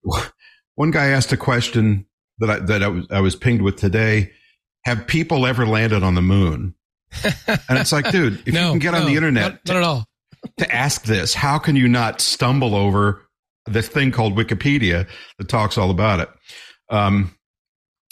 One 0.75 0.91
guy 0.91 1.07
asked 1.07 1.33
a 1.33 1.37
question 1.37 2.05
that 2.39 2.49
I, 2.49 2.59
that 2.59 2.81
I 2.81 2.87
was, 2.87 3.07
I 3.11 3.19
was 3.19 3.35
pinged 3.35 3.61
with 3.61 3.75
today. 3.75 4.31
Have 4.85 5.05
people 5.05 5.45
ever 5.45 5.65
landed 5.67 6.01
on 6.01 6.15
the 6.15 6.21
moon? 6.21 6.75
And 7.47 7.77
it's 7.77 7.91
like, 7.91 8.09
dude, 8.09 8.41
if 8.45 8.53
no, 8.53 8.67
you 8.67 8.71
can 8.71 8.79
get 8.79 8.91
no, 8.93 8.99
on 8.99 9.05
the 9.05 9.15
internet 9.15 9.51
not, 9.51 9.67
not 9.67 9.77
at 9.77 9.83
all. 9.83 10.05
to 10.57 10.73
ask 10.73 11.03
this, 11.03 11.33
how 11.33 11.57
can 11.57 11.75
you 11.75 11.89
not 11.89 12.21
stumble 12.21 12.73
over 12.73 13.27
this 13.65 13.87
thing 13.87 14.11
called 14.11 14.35
Wikipedia 14.35 15.07
that 15.37 15.49
talks 15.49 15.77
all 15.77 15.91
about 15.91 16.19
it? 16.19 16.29
Um, 16.89 17.35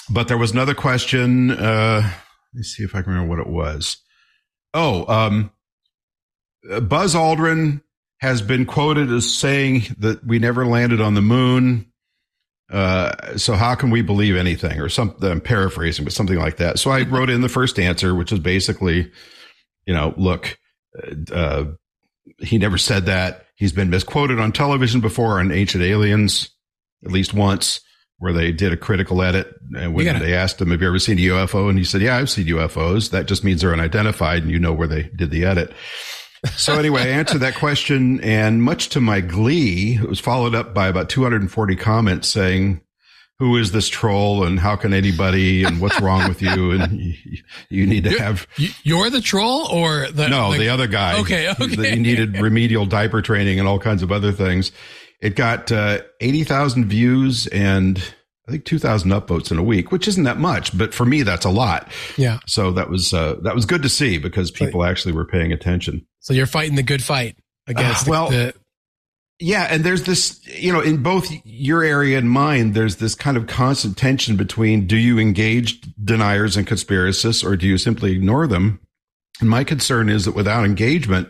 but 0.09 0.27
there 0.27 0.37
was 0.37 0.51
another 0.51 0.73
question. 0.73 1.51
Uh, 1.51 2.01
let 2.03 2.57
me 2.57 2.63
see 2.63 2.83
if 2.83 2.95
I 2.95 3.01
can 3.01 3.11
remember 3.13 3.29
what 3.29 3.39
it 3.39 3.51
was. 3.51 3.97
Oh, 4.73 5.05
um, 5.07 5.51
Buzz 6.81 7.15
Aldrin 7.15 7.81
has 8.19 8.41
been 8.41 8.65
quoted 8.65 9.11
as 9.11 9.33
saying 9.33 9.83
that 9.99 10.25
we 10.25 10.39
never 10.39 10.65
landed 10.65 10.99
on 11.01 11.13
the 11.13 11.21
moon. 11.21 11.85
Uh, 12.71 13.37
so 13.37 13.53
how 13.53 13.73
can 13.75 13.89
we 13.89 14.01
believe 14.01 14.35
anything 14.35 14.79
or 14.79 14.89
something? 14.89 15.29
I'm 15.29 15.41
paraphrasing, 15.41 16.05
but 16.05 16.13
something 16.13 16.37
like 16.37 16.57
that. 16.57 16.79
So 16.79 16.91
I 16.91 17.01
wrote 17.03 17.29
in 17.29 17.41
the 17.41 17.49
first 17.49 17.79
answer, 17.79 18.13
which 18.13 18.31
is 18.31 18.39
basically, 18.39 19.11
you 19.85 19.93
know, 19.93 20.13
look, 20.17 20.57
uh, 21.31 21.65
he 22.39 22.57
never 22.57 22.77
said 22.77 23.05
that. 23.07 23.45
He's 23.55 23.73
been 23.73 23.89
misquoted 23.89 24.39
on 24.39 24.51
television 24.51 25.01
before 25.01 25.39
on 25.39 25.51
Ancient 25.51 25.83
Aliens, 25.83 26.49
at 27.03 27.11
least 27.11 27.33
once 27.33 27.81
where 28.19 28.33
they 28.33 28.51
did 28.51 28.73
a 28.73 28.77
critical 28.77 29.21
edit 29.21 29.55
and 29.77 29.93
when 29.93 30.05
gotta- 30.05 30.19
they 30.19 30.33
asked 30.33 30.61
him, 30.61 30.71
have 30.71 30.81
you 30.81 30.87
ever 30.87 30.99
seen 30.99 31.17
a 31.17 31.21
UFO? 31.21 31.69
And 31.69 31.77
he 31.77 31.85
said, 31.85 32.01
yeah, 32.01 32.17
I've 32.17 32.29
seen 32.29 32.47
UFOs. 32.47 33.11
That 33.11 33.27
just 33.27 33.43
means 33.45 33.61
they're 33.61 33.71
unidentified 33.73 34.43
and 34.43 34.51
you 34.51 34.59
know 34.59 34.73
where 34.73 34.87
they 34.89 35.03
did 35.15 35.31
the 35.31 35.45
edit. 35.45 35.71
So 36.55 36.77
anyway, 36.77 37.01
I 37.01 37.07
answered 37.07 37.39
that 37.39 37.55
question 37.55 38.21
and 38.21 38.63
much 38.63 38.89
to 38.89 39.01
my 39.01 39.19
glee, 39.21 39.95
it 40.01 40.07
was 40.07 40.19
followed 40.19 40.55
up 40.55 40.73
by 40.73 40.87
about 40.87 41.09
240 41.09 41.75
comments 41.75 42.27
saying, 42.27 42.81
who 43.39 43.55
is 43.57 43.71
this 43.71 43.87
troll 43.87 44.43
and 44.43 44.59
how 44.59 44.75
can 44.75 44.93
anybody 44.93 45.63
and 45.63 45.79
what's 45.79 45.99
wrong 46.01 46.27
with 46.27 46.41
you? 46.41 46.71
And 46.71 46.99
you, 46.99 47.13
you 47.69 47.85
need 47.87 48.03
to 48.03 48.19
have, 48.19 48.45
You- 48.57 48.69
You're 48.83 49.09
the 49.09 49.21
troll 49.21 49.65
or 49.67 50.07
the 50.11 50.27
no, 50.27 50.49
like- 50.49 50.59
the 50.59 50.69
other 50.69 50.87
guy. 50.87 51.19
Okay, 51.21 51.45
That 51.45 51.61
okay. 51.61 51.91
He 51.95 51.99
needed 51.99 52.37
remedial 52.39 52.85
diaper 52.85 53.21
training 53.21 53.57
and 53.59 53.67
all 53.67 53.79
kinds 53.79 54.03
of 54.03 54.11
other 54.11 54.31
things. 54.33 54.71
It 55.21 55.35
got 55.35 55.71
uh, 55.71 55.99
80,000 56.19 56.85
views 56.85 57.47
and 57.47 57.97
I 58.47 58.51
think 58.51 58.65
2,000 58.65 59.11
upvotes 59.11 59.51
in 59.51 59.57
a 59.57 59.63
week, 59.63 59.91
which 59.91 60.07
isn't 60.07 60.23
that 60.23 60.37
much, 60.39 60.75
but 60.77 60.93
for 60.93 61.05
me, 61.05 61.21
that's 61.23 61.45
a 61.45 61.49
lot. 61.49 61.89
Yeah. 62.17 62.39
So 62.47 62.71
that 62.71 62.89
was, 62.89 63.13
uh, 63.13 63.35
that 63.43 63.53
was 63.55 63.65
good 63.65 63.83
to 63.83 63.89
see 63.89 64.17
because 64.17 64.49
people 64.51 64.83
actually 64.83 65.11
were 65.13 65.25
paying 65.25 65.51
attention. 65.53 66.05
So 66.19 66.33
you're 66.33 66.45
fighting 66.47 66.75
the 66.75 66.83
good 66.83 67.03
fight 67.03 67.37
against 67.67 68.01
Uh, 68.01 68.05
the- 68.05 68.09
well, 68.11 68.29
the, 68.31 68.53
Yeah. 69.39 69.67
And 69.69 69.83
there's 69.85 70.03
this, 70.03 70.45
you 70.45 70.73
know, 70.73 70.81
in 70.81 71.01
both 71.01 71.27
your 71.45 71.81
area 71.81 72.17
and 72.17 72.29
mine, 72.29 72.73
there's 72.73 72.97
this 72.97 73.15
kind 73.15 73.37
of 73.37 73.47
constant 73.47 73.97
tension 73.97 74.35
between 74.35 74.85
do 74.85 74.97
you 74.97 75.17
engage 75.17 75.79
deniers 76.03 76.57
and 76.57 76.67
conspiracists 76.67 77.43
or 77.43 77.55
do 77.55 77.65
you 77.65 77.77
simply 77.77 78.11
ignore 78.11 78.47
them? 78.47 78.81
And 79.39 79.49
my 79.49 79.63
concern 79.63 80.09
is 80.09 80.25
that 80.25 80.35
without 80.35 80.65
engagement, 80.65 81.29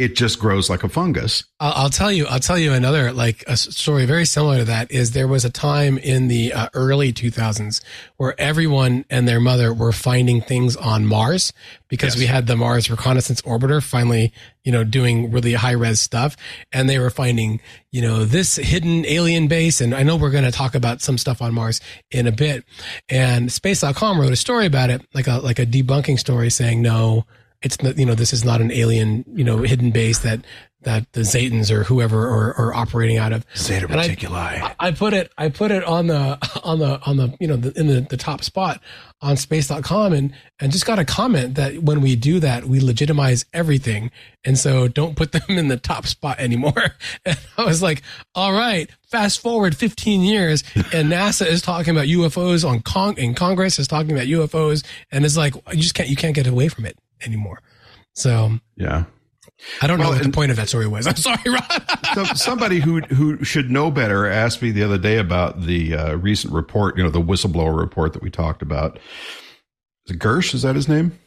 it 0.00 0.16
just 0.16 0.38
grows 0.38 0.70
like 0.70 0.82
a 0.82 0.88
fungus. 0.88 1.44
I'll, 1.60 1.72
I'll 1.84 1.90
tell 1.90 2.10
you. 2.10 2.26
I'll 2.26 2.40
tell 2.40 2.58
you 2.58 2.72
another 2.72 3.12
like 3.12 3.44
a 3.46 3.54
story 3.56 4.06
very 4.06 4.24
similar 4.24 4.58
to 4.58 4.64
that. 4.64 4.90
Is 4.90 5.10
there 5.12 5.28
was 5.28 5.44
a 5.44 5.50
time 5.50 5.98
in 5.98 6.28
the 6.28 6.54
uh, 6.54 6.68
early 6.72 7.12
2000s 7.12 7.82
where 8.16 8.34
everyone 8.40 9.04
and 9.10 9.28
their 9.28 9.40
mother 9.40 9.74
were 9.74 9.92
finding 9.92 10.40
things 10.40 10.74
on 10.74 11.04
Mars 11.06 11.52
because 11.88 12.14
Yes. 12.14 12.20
we 12.20 12.26
had 12.26 12.46
the 12.46 12.56
Mars 12.56 12.90
Reconnaissance 12.90 13.42
Orbiter 13.42 13.82
finally, 13.82 14.32
you 14.64 14.72
know, 14.72 14.84
doing 14.84 15.30
really 15.30 15.52
high 15.52 15.72
res 15.72 16.00
stuff, 16.00 16.34
and 16.72 16.88
they 16.88 16.98
were 16.98 17.10
finding, 17.10 17.60
you 17.92 18.00
know, 18.00 18.24
this 18.24 18.56
hidden 18.56 19.04
alien 19.04 19.48
base. 19.48 19.82
And 19.82 19.94
I 19.94 20.02
know 20.02 20.16
we're 20.16 20.30
going 20.30 20.44
to 20.44 20.50
talk 20.52 20.74
about 20.74 21.02
some 21.02 21.18
stuff 21.18 21.42
on 21.42 21.52
Mars 21.52 21.80
in 22.10 22.26
a 22.26 22.32
bit. 22.32 22.64
And 23.10 23.52
Space.com 23.52 24.18
wrote 24.18 24.32
a 24.32 24.36
story 24.36 24.64
about 24.64 24.88
it, 24.88 25.02
like 25.12 25.26
a 25.26 25.38
like 25.40 25.58
a 25.58 25.66
debunking 25.66 26.18
story, 26.18 26.48
saying 26.48 26.80
no 26.80 27.26
it's 27.62 27.82
not, 27.82 27.98
you 27.98 28.06
know, 28.06 28.14
this 28.14 28.32
is 28.32 28.44
not 28.44 28.60
an 28.60 28.70
alien, 28.70 29.24
you 29.34 29.44
know, 29.44 29.58
hidden 29.58 29.90
base 29.90 30.20
that, 30.20 30.40
that 30.82 31.12
the 31.12 31.20
Zetans 31.20 31.70
or 31.70 31.84
whoever 31.84 32.26
are, 32.26 32.54
are 32.56 32.72
operating 32.74 33.18
out 33.18 33.34
of. 33.34 33.44
Zeta 33.54 33.86
And 33.86 34.00
I- 34.00 34.08
I 34.80 34.90
put 34.92 35.12
it, 35.12 35.30
I 35.36 35.50
put 35.50 35.70
it 35.70 35.84
on 35.84 36.06
the, 36.06 36.38
on 36.64 36.78
the, 36.78 36.98
on 37.02 37.18
the, 37.18 37.36
you 37.38 37.46
know, 37.46 37.56
the, 37.56 37.78
in 37.78 37.86
the, 37.86 38.00
the 38.00 38.16
top 38.16 38.42
spot 38.42 38.80
on 39.20 39.36
space.com 39.36 40.14
and, 40.14 40.32
and 40.58 40.72
just 40.72 40.86
got 40.86 40.98
a 40.98 41.04
comment 41.04 41.56
that 41.56 41.82
when 41.82 42.00
we 42.00 42.16
do 42.16 42.40
that, 42.40 42.64
we 42.64 42.80
legitimize 42.80 43.44
everything. 43.52 44.10
And 44.42 44.58
so 44.58 44.88
don't 44.88 45.14
put 45.14 45.32
them 45.32 45.42
in 45.58 45.68
the 45.68 45.76
top 45.76 46.06
spot 46.06 46.38
anymore. 46.38 46.72
And 47.26 47.38
I 47.58 47.66
was 47.66 47.82
like, 47.82 48.00
all 48.34 48.54
right, 48.54 48.88
fast 49.10 49.40
forward 49.40 49.76
15 49.76 50.22
years 50.22 50.64
and 50.94 51.12
NASA 51.12 51.46
is 51.46 51.60
talking 51.60 51.94
about 51.94 52.06
UFOs 52.06 52.66
on 52.66 52.80
Cong 52.80 53.18
and 53.18 53.36
Congress 53.36 53.78
is 53.78 53.86
talking 53.86 54.12
about 54.12 54.24
UFOs. 54.28 54.82
And 55.12 55.26
it's 55.26 55.36
like, 55.36 55.54
you 55.72 55.82
just 55.82 55.94
can't, 55.94 56.08
you 56.08 56.16
can't 56.16 56.34
get 56.34 56.46
away 56.46 56.68
from 56.68 56.86
it 56.86 56.96
anymore. 57.24 57.60
So 58.14 58.58
Yeah. 58.76 59.04
I 59.82 59.86
don't 59.86 59.98
know 59.98 60.04
Well, 60.08 60.14
what 60.14 60.22
the 60.22 60.30
point 60.30 60.50
of 60.50 60.56
that 60.56 60.68
story 60.68 60.86
was. 60.86 61.06
I'm 61.06 61.16
sorry, 61.16 61.42
Ron. 61.46 61.62
So 62.14 62.24
somebody 62.34 62.80
who 62.80 63.00
who 63.00 63.44
should 63.44 63.70
know 63.70 63.90
better 63.90 64.26
asked 64.26 64.62
me 64.62 64.70
the 64.70 64.82
other 64.82 64.98
day 64.98 65.18
about 65.18 65.62
the 65.62 65.94
uh, 65.94 66.14
recent 66.16 66.52
report, 66.54 66.96
you 66.96 67.04
know, 67.04 67.10
the 67.10 67.20
whistleblower 67.20 67.78
report 67.78 68.12
that 68.14 68.22
we 68.22 68.30
talked 68.30 68.62
about. 68.62 68.98
Is 70.06 70.14
it 70.14 70.18
Grusch? 70.18 70.54
Is 70.54 70.62
that 70.62 70.76
his 70.76 70.88
name? 70.88 71.18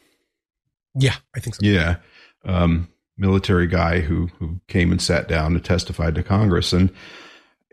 yeah, 0.96 1.14
I 1.36 1.40
think 1.40 1.54
so. 1.56 1.60
Yeah. 1.64 1.96
Um, 2.44 2.88
military 3.16 3.66
guy 3.68 4.00
who 4.00 4.26
who 4.38 4.60
came 4.68 4.90
and 4.90 5.00
sat 5.00 5.28
down 5.28 5.54
to 5.54 5.60
testify 5.60 6.10
to 6.10 6.22
Congress. 6.22 6.72
And 6.72 6.92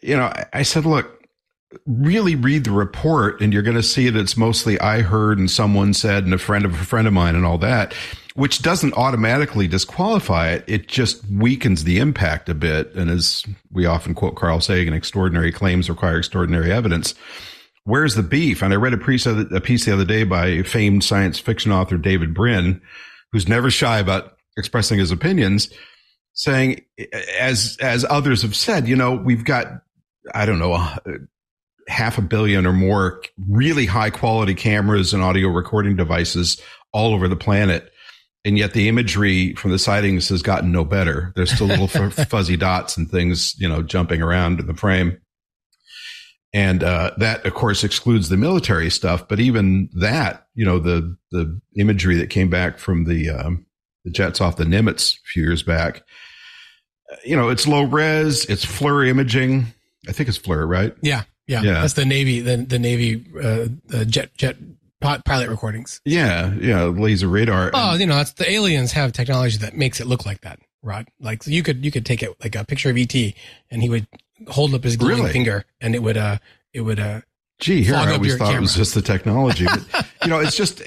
you 0.04 0.16
know, 0.16 0.26
I, 0.26 0.46
I 0.54 0.62
said, 0.62 0.86
look, 0.86 1.21
really 1.86 2.36
read 2.36 2.64
the 2.64 2.72
report, 2.72 3.42
and 3.42 3.54
you're 3.54 3.62
going 3.62 3.76
to 3.76 3.84
see 3.84 4.10
that 4.10 4.20
it's 4.20 4.38
mostly 4.38 4.80
I 4.80 5.02
heard 5.02 5.40
and 5.40 5.50
someone 5.50 5.94
said 5.94 6.26
and 6.26 6.34
a 6.34 6.38
friend 6.38 6.66
of 6.66 6.74
a 6.74 6.86
friend 6.86 7.08
of 7.08 7.14
mine 7.14 7.36
and 7.36 7.46
all 7.46 7.58
that, 7.60 7.94
which 8.36 8.62
doesn't 8.62 8.94
automatically 8.96 9.68
disqualify 9.68 10.50
it. 10.50 10.64
It 10.68 10.88
just 10.88 11.24
weakens 11.30 11.84
the 11.84 12.00
impact 12.00 12.50
a 12.50 12.54
bit. 12.54 12.94
And 12.94 13.10
as 13.10 13.46
we 13.72 13.86
often 13.86 14.14
quote 14.14 14.36
Carl 14.36 14.60
Sagan, 14.60 14.94
extraordinary 14.94 15.52
claims 15.52 15.90
require 15.90 16.18
extraordinary 16.18 16.72
evidence. 16.72 17.16
Where's 17.84 18.16
the 18.16 18.24
beef? 18.24 18.62
And 18.62 18.74
I 18.74 18.78
read 18.78 18.94
a 18.94 18.98
piece, 18.98 19.26
a 19.26 19.62
piece 19.62 19.86
the 19.86 19.94
other 19.94 20.06
day 20.06 20.24
by 20.24 20.64
famed 20.64 21.04
science 21.04 21.40
fiction 21.40 21.72
author 21.72 21.98
David 21.98 22.34
Brin, 22.34 22.82
who's 23.32 23.48
never 23.48 23.72
shy 23.72 24.00
about 24.00 24.38
expressing 24.58 25.00
his 25.00 25.12
opinions, 25.12 25.70
saying, 26.34 26.82
as 27.40 27.78
as 27.82 28.06
others 28.10 28.44
have 28.44 28.56
said, 28.56 28.88
you 28.88 28.96
know, 28.96 29.16
we've 29.16 29.46
got, 29.46 29.68
I 30.34 30.46
don't 30.46 30.60
know, 30.60 30.88
half 31.92 32.18
a 32.18 32.22
billion 32.22 32.66
or 32.66 32.74
more 32.74 33.22
really 33.50 33.86
high 33.86 34.10
quality 34.10 34.56
cameras 34.56 35.14
and 35.14 35.22
audio 35.22 35.50
recording 35.50 35.96
devices 35.96 36.60
all 36.94 37.14
over 37.14 37.28
the 37.28 37.36
planet. 37.36 37.92
And 38.44 38.58
yet 38.58 38.74
the 38.74 38.88
imagery 38.88 39.54
from 39.54 39.72
the 39.72 39.78
sightings 39.78 40.30
has 40.30 40.42
gotten 40.42 40.72
no 40.72 40.84
better. 40.84 41.32
There's 41.36 41.52
still 41.52 41.68
little 41.68 41.90
f- 41.94 42.28
fuzzy 42.30 42.58
dots 42.58 42.98
and 42.98 43.10
things, 43.10 43.54
you 43.60 43.70
know, 43.70 43.84
jumping 43.84 44.22
around 44.22 44.60
in 44.60 44.66
the 44.68 44.74
frame. 44.74 45.20
And 46.54 46.84
uh, 46.84 47.12
that, 47.18 47.46
of 47.46 47.54
course, 47.54 47.84
excludes 47.84 48.30
the 48.30 48.38
military 48.38 48.90
stuff. 48.90 49.28
But 49.28 49.40
even 49.40 49.90
that, 49.94 50.48
you 50.54 50.66
know, 50.66 50.80
the 50.80 51.16
the 51.32 51.62
imagery 51.78 52.16
that 52.16 52.30
came 52.30 52.50
back 52.50 52.78
from 52.78 53.06
the 53.06 53.30
um, 53.30 53.66
the 54.04 54.12
jets 54.12 54.42
off 54.42 54.58
the 54.58 54.66
Nimitz 54.66 55.16
a 55.16 55.20
few 55.28 55.44
years 55.44 55.64
back, 55.64 56.04
uh, 57.12 57.16
you 57.24 57.38
know, 57.38 57.48
it's 57.50 57.68
low 57.68 57.84
res, 57.84 58.44
it's 58.46 58.66
FLIR 58.66 59.08
imaging. 59.08 59.68
I 60.10 60.12
think 60.12 60.28
it's 60.28 60.40
FLIR, 60.40 60.68
right? 60.68 60.94
Yeah, 61.02 61.24
yeah, 61.52 61.62
Yeah. 61.62 61.82
That's 61.82 61.94
the 61.94 62.06
Navy, 62.06 62.40
the 62.40 62.58
the 62.58 62.80
Navy 62.80 63.26
uh, 63.38 63.68
the 63.88 64.06
jet 64.06 64.34
jet 64.38 64.58
pilot 65.02 65.50
recordings. 65.50 66.00
Yeah, 66.06 66.54
yeah, 66.60 66.84
laser 66.86 67.28
radar. 67.28 67.72
Oh, 67.74 67.96
you 67.96 68.06
know, 68.06 68.16
that's 68.16 68.34
the 68.34 68.50
aliens 68.50 68.92
have 68.94 69.12
technology 69.14 69.58
that 69.58 69.76
makes 69.76 70.00
it 70.00 70.08
look 70.08 70.26
like 70.26 70.42
that. 70.42 70.60
Rod. 70.84 71.08
Like 71.20 71.46
you 71.46 71.62
could 71.62 71.84
you 71.86 71.92
could 71.92 72.06
take 72.06 72.24
it 72.24 72.36
like 72.42 72.56
a 72.56 72.66
picture 72.66 72.90
of 72.90 72.98
ET, 72.98 73.14
and 73.70 73.82
he 73.84 73.90
would 73.90 74.08
hold 74.48 74.74
up 74.74 74.84
his 74.84 74.98
glowing 74.98 75.18
Really? 75.20 75.32
finger, 75.34 75.66
and 75.80 75.94
it 75.94 76.02
would 76.02 76.18
uh 76.18 76.38
it 76.74 76.82
would 76.82 77.00
uh 77.00 77.22
Gee, 77.60 77.84
here 77.84 77.94
I 77.94 78.14
always 78.14 78.36
thought 78.38 78.56
it 78.56 78.60
was 78.60 78.74
just 78.74 78.96
the 78.96 79.04
technology. 79.04 79.66
But, 79.66 80.08
you 80.24 80.30
know, 80.30 80.40
it's 80.40 80.58
just 80.58 80.82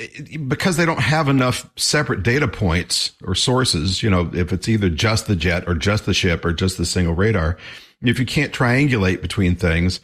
because 0.49 0.77
they 0.77 0.85
don't 0.85 0.99
have 0.99 1.29
enough 1.29 1.71
separate 1.77 2.25
data 2.25 2.49
points 2.49 3.13
or 3.23 3.37
sources. 3.37 4.03
You 4.03 4.11
know, 4.11 4.29
if 4.35 4.53
it's 4.53 4.69
either 4.69 4.91
just 4.91 5.29
the 5.29 5.37
jet 5.37 5.63
or 5.69 5.75
just 5.77 6.05
the 6.05 6.15
ship 6.15 6.45
or 6.45 6.53
just 6.53 6.77
the 6.77 6.85
single 6.85 7.15
radar, 7.15 7.59
if 8.03 8.19
you 8.19 8.27
can't 8.27 8.53
triangulate 8.53 9.23
between 9.23 9.55
things, 9.55 10.01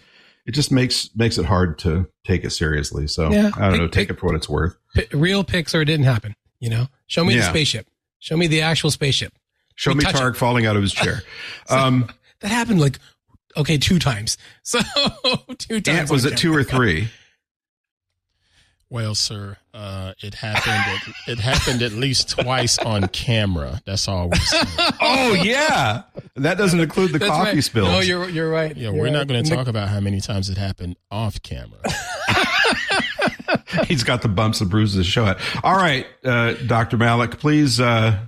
it 0.46 0.52
just 0.52 0.72
makes 0.72 1.10
makes 1.14 1.38
it 1.38 1.44
hard 1.44 1.78
to 1.80 2.08
take 2.24 2.44
it 2.44 2.50
seriously. 2.50 3.06
So 3.06 3.30
Yeah. 3.32 3.50
I 3.56 3.68
don't 3.70 3.78
know, 3.78 3.88
take 3.88 4.08
pick- 4.08 4.16
it 4.16 4.20
for 4.20 4.26
what 4.26 4.34
it's 4.36 4.48
worth. 4.48 4.76
real 5.12 5.44
Pixar 5.44 5.84
didn't 5.86 6.04
happen. 6.06 6.34
You 6.58 6.70
know, 6.70 6.88
show 7.06 7.24
me 7.24 7.34
the 7.36 7.42
spaceship. 7.42 7.86
Show 8.18 8.36
me 8.36 8.46
the 8.46 8.60
actual 8.62 8.90
spaceship. 8.90 9.32
Show 9.76 9.92
We 9.92 9.96
me 9.98 10.04
touch 10.04 10.16
Targ 10.16 10.36
falling 10.36 10.66
out 10.66 10.76
of 10.76 10.82
his 10.82 10.92
chair. 10.92 11.22
Um, 11.70 12.10
That 12.40 12.48
happened 12.48 12.80
like 12.80 12.98
okay 13.56 13.78
two 13.78 13.98
times. 13.98 14.36
So 14.62 14.78
two 15.58 15.80
times. 15.80 16.10
Was 16.10 16.24
it 16.24 16.36
two 16.36 16.54
or 16.54 16.62
three? 16.64 17.08
Well, 18.92 19.14
sir, 19.14 19.56
uh, 19.74 20.12
it 20.20 20.34
happened. 20.34 21.02
At, 21.26 21.32
it 21.32 21.38
happened 21.40 21.82
at 21.82 21.92
least 21.92 22.30
twice 22.30 22.78
on 22.78 23.08
camera. 23.08 23.80
That's 23.84 24.06
all 24.08 24.28
we're 24.28 24.36
saying. 24.36 24.66
Oh 25.02 25.32
yeah, 25.34 26.02
that 26.36 26.58
doesn't 26.58 26.80
include 26.80 27.12
the 27.12 27.18
That's 27.18 27.30
coffee 27.30 27.54
right. 27.56 27.64
spills. 27.64 27.88
No, 27.88 28.00
you're 28.00 28.28
you're 28.28 28.50
right. 28.50 28.76
Yeah, 28.76 28.84
You're 28.90 28.94
we're 28.94 29.04
right. 29.04 29.12
not 29.12 29.26
going 29.28 29.44
to 29.44 29.50
talk 29.54 29.66
about 29.68 29.88
how 29.88 30.00
many 30.00 30.20
times 30.20 30.48
it 30.50 30.58
happened 30.58 30.96
off 31.10 31.40
camera. 31.42 31.80
He's 33.86 34.04
got 34.04 34.22
the 34.22 34.28
bumps 34.28 34.60
and 34.60 34.70
bruises 34.70 35.04
to 35.06 35.10
show 35.10 35.26
it. 35.26 35.38
All 35.64 35.76
right, 35.76 36.06
uh, 36.24 36.52
Dr. 36.66 36.96
Malik, 36.96 37.38
please 37.38 37.80
uh, 37.80 38.18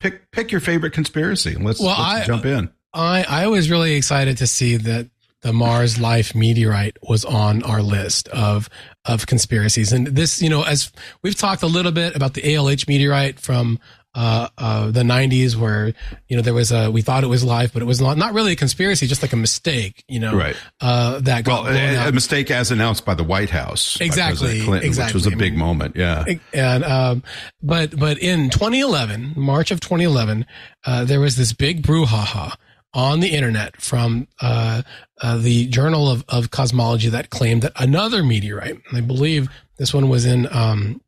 pick 0.00 0.30
pick 0.30 0.50
your 0.52 0.60
favorite 0.60 0.92
conspiracy. 0.92 1.54
Let's, 1.56 1.80
Well, 1.80 1.88
let's 1.88 2.24
I- 2.24 2.26
jump 2.26 2.44
in. 2.46 2.70
I 2.94 3.24
I 3.28 3.46
was 3.48 3.70
really 3.70 3.94
excited 3.94 4.38
to 4.38 4.46
see 4.46 4.76
that 4.78 5.08
the 5.42 5.52
Mars 5.52 6.00
Life 6.00 6.34
meteorite 6.34 6.96
was 7.02 7.24
on 7.24 7.62
our 7.62 7.82
list 7.82 8.28
of 8.28 8.68
of 9.04 9.26
conspiracies, 9.26 9.92
and 9.92 10.06
this, 10.08 10.42
you 10.42 10.50
know, 10.50 10.62
as 10.62 10.92
we've 11.22 11.36
talked 11.36 11.62
a 11.62 11.66
little 11.66 11.92
bit 11.92 12.16
about 12.16 12.34
the 12.34 12.42
ALH 12.42 12.88
meteorite 12.88 13.38
from 13.38 13.78
uh, 14.14 14.48
uh, 14.58 14.90
the 14.90 15.02
'90s, 15.02 15.54
where 15.54 15.92
you 16.26 16.36
know 16.36 16.42
there 16.42 16.54
was 16.54 16.72
a 16.72 16.90
we 16.90 17.02
thought 17.02 17.22
it 17.22 17.28
was 17.28 17.44
life, 17.44 17.72
but 17.72 17.82
it 17.82 17.84
was 17.84 18.00
not 18.00 18.18
not 18.18 18.34
really 18.34 18.52
a 18.52 18.56
conspiracy, 18.56 19.06
just 19.06 19.22
like 19.22 19.32
a 19.32 19.36
mistake, 19.36 20.02
you 20.08 20.18
know, 20.18 20.34
Right. 20.34 20.56
Uh, 20.80 21.20
that 21.20 21.44
got 21.44 21.64
Well, 21.64 21.76
a, 21.76 22.08
a 22.08 22.12
mistake 22.12 22.50
as 22.50 22.72
announced 22.72 23.04
by 23.04 23.14
the 23.14 23.24
White 23.24 23.50
House, 23.50 24.00
Exactly, 24.00 24.62
Clinton, 24.64 24.90
which 24.90 25.14
was 25.14 25.26
a 25.26 25.28
exactly. 25.28 25.36
big 25.36 25.56
moment. 25.56 25.94
Yeah, 25.94 26.24
and 26.52 26.82
um, 26.84 27.22
but 27.62 27.96
but 27.96 28.18
in 28.18 28.50
2011, 28.50 29.34
March 29.36 29.70
of 29.70 29.78
2011, 29.78 30.46
uh, 30.84 31.04
there 31.04 31.20
was 31.20 31.36
this 31.36 31.52
big 31.52 31.82
brouhaha 31.82 32.56
on 32.94 33.20
the 33.20 33.28
internet 33.28 33.80
from 33.80 34.26
uh, 34.40 34.82
uh, 35.20 35.36
the 35.38 35.66
Journal 35.66 36.10
of, 36.10 36.24
of 36.28 36.50
Cosmology 36.50 37.08
that 37.08 37.30
claimed 37.30 37.62
that 37.62 37.72
another 37.76 38.22
meteorite, 38.22 38.78
I 38.92 39.00
believe 39.00 39.48
this 39.76 39.92
one 39.92 40.08
was 40.08 40.24
in, 40.24 40.48
um, 40.50 41.00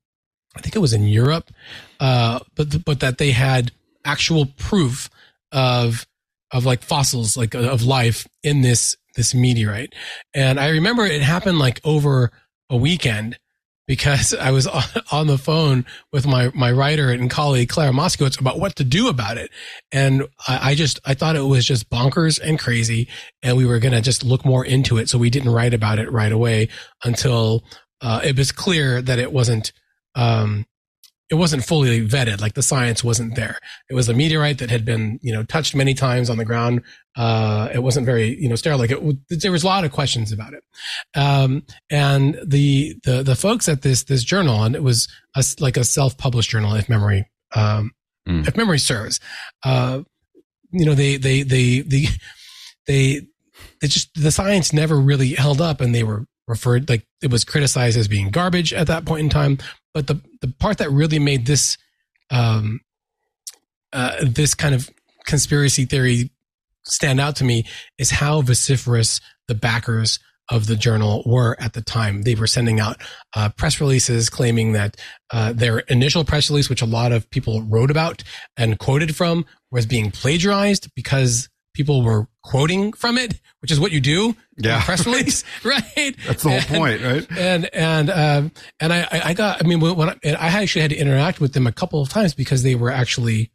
I 0.57 0.61
think 0.61 0.77
it 0.77 0.81
was 0.81 0.93
in 0.93 1.05
Europe, 1.05 1.51
uh, 1.99 2.41
but 2.55 2.85
but 2.85 3.01
that 3.01 3.19
they 3.19 3.31
had 3.31 3.73
actual 4.05 4.47
proof 4.47 5.09
of 5.53 6.07
of 6.53 6.65
like 6.65 6.83
fossils, 6.83 7.37
like 7.37 7.55
of 7.55 7.83
life 7.83 8.27
in 8.43 8.61
this 8.63 8.97
this 9.17 9.35
meteorite, 9.35 9.95
and 10.35 10.59
I 10.61 10.69
remember 10.71 11.05
it 11.05 11.23
happened 11.23 11.59
like 11.59 11.81
over 11.85 12.31
a 12.69 12.77
weekend 12.77 13.39
because 13.87 14.35
I 14.35 14.51
was 14.51 14.67
on, 15.13 15.27
the 15.27 15.39
phone 15.39 15.85
with 16.13 16.27
my, 16.27 16.51
my 16.55 16.71
writer 16.73 17.11
and 17.11 17.31
colleague 17.31 17.69
Clara 17.69 17.93
Moskowitz 17.93 18.41
about 18.41 18.59
what 18.59 18.77
to 18.77 18.85
do 18.85 19.09
about 19.09 19.37
it. 19.37 19.51
And 19.93 20.23
I, 20.47 20.71
I 20.71 20.75
just, 20.75 21.01
I 21.05 21.15
thought 21.15 21.37
it 21.37 21.41
was 21.41 21.65
just 21.65 21.91
bonkers 21.91 22.41
and 22.41 22.59
crazy. 22.59 23.09
And 23.43 23.57
we 23.57 23.67
were 23.67 23.79
going 23.79 23.93
to 23.93 24.01
just 24.01 24.25
look 24.25 24.45
more 24.45 24.65
into 24.65 24.99
it. 24.99 25.09
So 25.09 25.19
we 25.19 25.31
didn't 25.31 25.53
write 25.53 25.75
about 25.75 25.99
it 25.99 26.11
right 26.13 26.33
away 26.33 26.69
until, 27.05 27.65
uh, 28.01 28.21
it 28.25 28.37
was 28.37 28.53
clear 28.53 29.03
that 29.03 29.19
it 29.19 29.33
wasn't, 29.33 29.73
um, 30.15 30.67
it 31.31 31.37
wasn't 31.37 31.65
fully 31.65 32.07
vetted. 32.07 32.41
Like 32.41 32.55
the 32.55 32.63
science 32.63 33.05
wasn't 33.05 33.37
there. 33.37 33.59
It 33.89 33.95
was 33.95 34.09
a 34.09 34.15
meteorite 34.15 34.59
that 34.59 34.71
had 34.71 34.85
been, 34.85 35.19
you 35.23 35.33
know, 35.33 35.45
touched 35.45 35.75
many 35.75 35.95
times 35.95 36.29
on 36.29 36.39
the 36.39 36.45
ground. 36.45 36.83
Uh, 37.17 37.69
it 37.73 37.79
wasn't 37.79 38.05
very, 38.07 38.37
you 38.41 38.49
know, 38.49 38.57
sterile. 38.57 38.79
Like 38.79 38.91
it, 38.91 39.41
there 39.41 39.53
was 39.53 39.63
a 39.63 39.67
lot 39.67 39.85
of 39.85 39.93
questions 39.93 40.33
about 40.33 40.53
it. 40.55 40.65
Um, 41.15 41.63
and 41.89 42.39
the, 42.45 42.97
the, 43.05 43.23
the 43.23 43.37
folks 43.37 43.69
at 43.69 43.83
this, 43.83 44.05
this 44.05 44.25
journal, 44.25 44.65
and 44.65 44.75
it 44.75 44.83
was 44.83 45.09
a, 45.37 45.45
like 45.61 45.77
a 45.77 45.85
self-published 45.85 46.51
journal, 46.51 46.75
if 46.75 46.89
memory, 46.89 47.29
um, 47.55 47.93
Mm. 48.29 48.47
if 48.47 48.55
memory 48.55 48.79
serves, 48.79 49.19
uh, 49.65 50.03
you 50.73 50.85
know, 50.85 50.95
they, 50.95 51.17
they, 51.17 51.43
they, 51.43 51.81
they, 51.81 52.07
they, 52.87 53.21
they 53.81 53.89
just, 53.89 54.13
the 54.15 54.31
science 54.31 54.75
never 54.75 55.01
really 55.01 55.31
held 55.31 55.59
up 55.59 55.81
and 55.81 55.95
they 55.95 56.03
were 56.03 56.27
referred, 56.47 56.91
like 56.91 57.07
it 57.23 57.31
was 57.31 57.45
criticized 57.45 57.97
as 57.97 58.09
being 58.09 58.29
garbage 58.29 58.75
at 58.75 58.89
that 58.89 59.07
point 59.07 59.23
in 59.23 59.31
time. 59.31 59.57
But 59.95 60.07
the, 60.07 60.21
the 60.41 60.49
part 60.49 60.79
that 60.79 60.91
really 60.91 61.19
made 61.19 61.47
this, 61.47 61.77
um, 62.31 62.81
uh, 63.93 64.17
this 64.23 64.55
kind 64.55 64.75
of 64.75 64.89
conspiracy 65.27 65.85
theory 65.85 66.31
stand 66.85 67.21
out 67.21 67.37
to 67.37 67.45
me 67.45 67.67
is 67.99 68.11
how 68.11 68.43
vociferous 68.43 69.21
the 69.49 69.55
backers 69.55 70.19
of 70.51 70.67
the 70.67 70.77
journal 70.77 71.23
were 71.25 71.57
at 71.61 71.75
the 71.75 71.81
time. 71.81 72.23
They 72.23 72.35
were 72.35 72.47
sending 72.47 72.81
out 72.81 73.01
uh, 73.35 73.51
press 73.51 73.81
releases 73.81 74.29
claiming 74.29 74.73
that 74.73 74.97
uh, 75.33 75.53
their 75.53 75.81
initial 75.81 76.25
press 76.25 76.51
release, 76.51 76.69
which 76.69 76.83
a 76.83 76.87
lot 76.87 77.13
of 77.13 77.31
people 77.31 77.63
wrote 77.63 77.91
about 77.91 78.23
and 78.57 78.79
quoted 78.79 79.15
from, 79.15 79.47
was 79.71 79.87
being 79.87 80.11
plagiarized 80.11 80.93
because 80.95 81.49
people 81.75 82.03
were 82.03 82.27
quoting 82.43 82.93
from 82.93 83.17
it, 83.19 83.41
which 83.61 83.71
is 83.71 83.79
what 83.79 83.93
you 83.93 84.01
do 84.01 84.31
in 84.57 84.65
a 84.65 84.69
Yeah. 84.69 84.85
press 84.85 85.07
release, 85.07 85.45
right? 85.65 86.17
that's 86.27 86.43
the 86.43 86.49
whole 86.51 86.59
And- 86.59 86.67
point, 86.67 87.03
right? 87.03 87.27
and 87.39 87.75
and 87.75 88.11
um, 88.11 88.53
and 88.81 88.93
I 88.93 89.07
I 89.11 89.35
got 89.35 89.65
I 89.65 89.67
mean 89.69 89.81
when 89.81 90.09
I, 90.11 90.15
I 90.25 90.49
actually 90.63 90.83
had 90.83 90.91
to 90.91 90.97
interact 90.97 91.41
with 91.41 91.53
them 91.53 91.67
a 91.67 91.73
couple 91.73 92.01
of 92.03 92.09
times 92.09 92.35
because 92.35 92.63
they 92.63 92.75
were 92.75 92.91
actually 92.91 93.51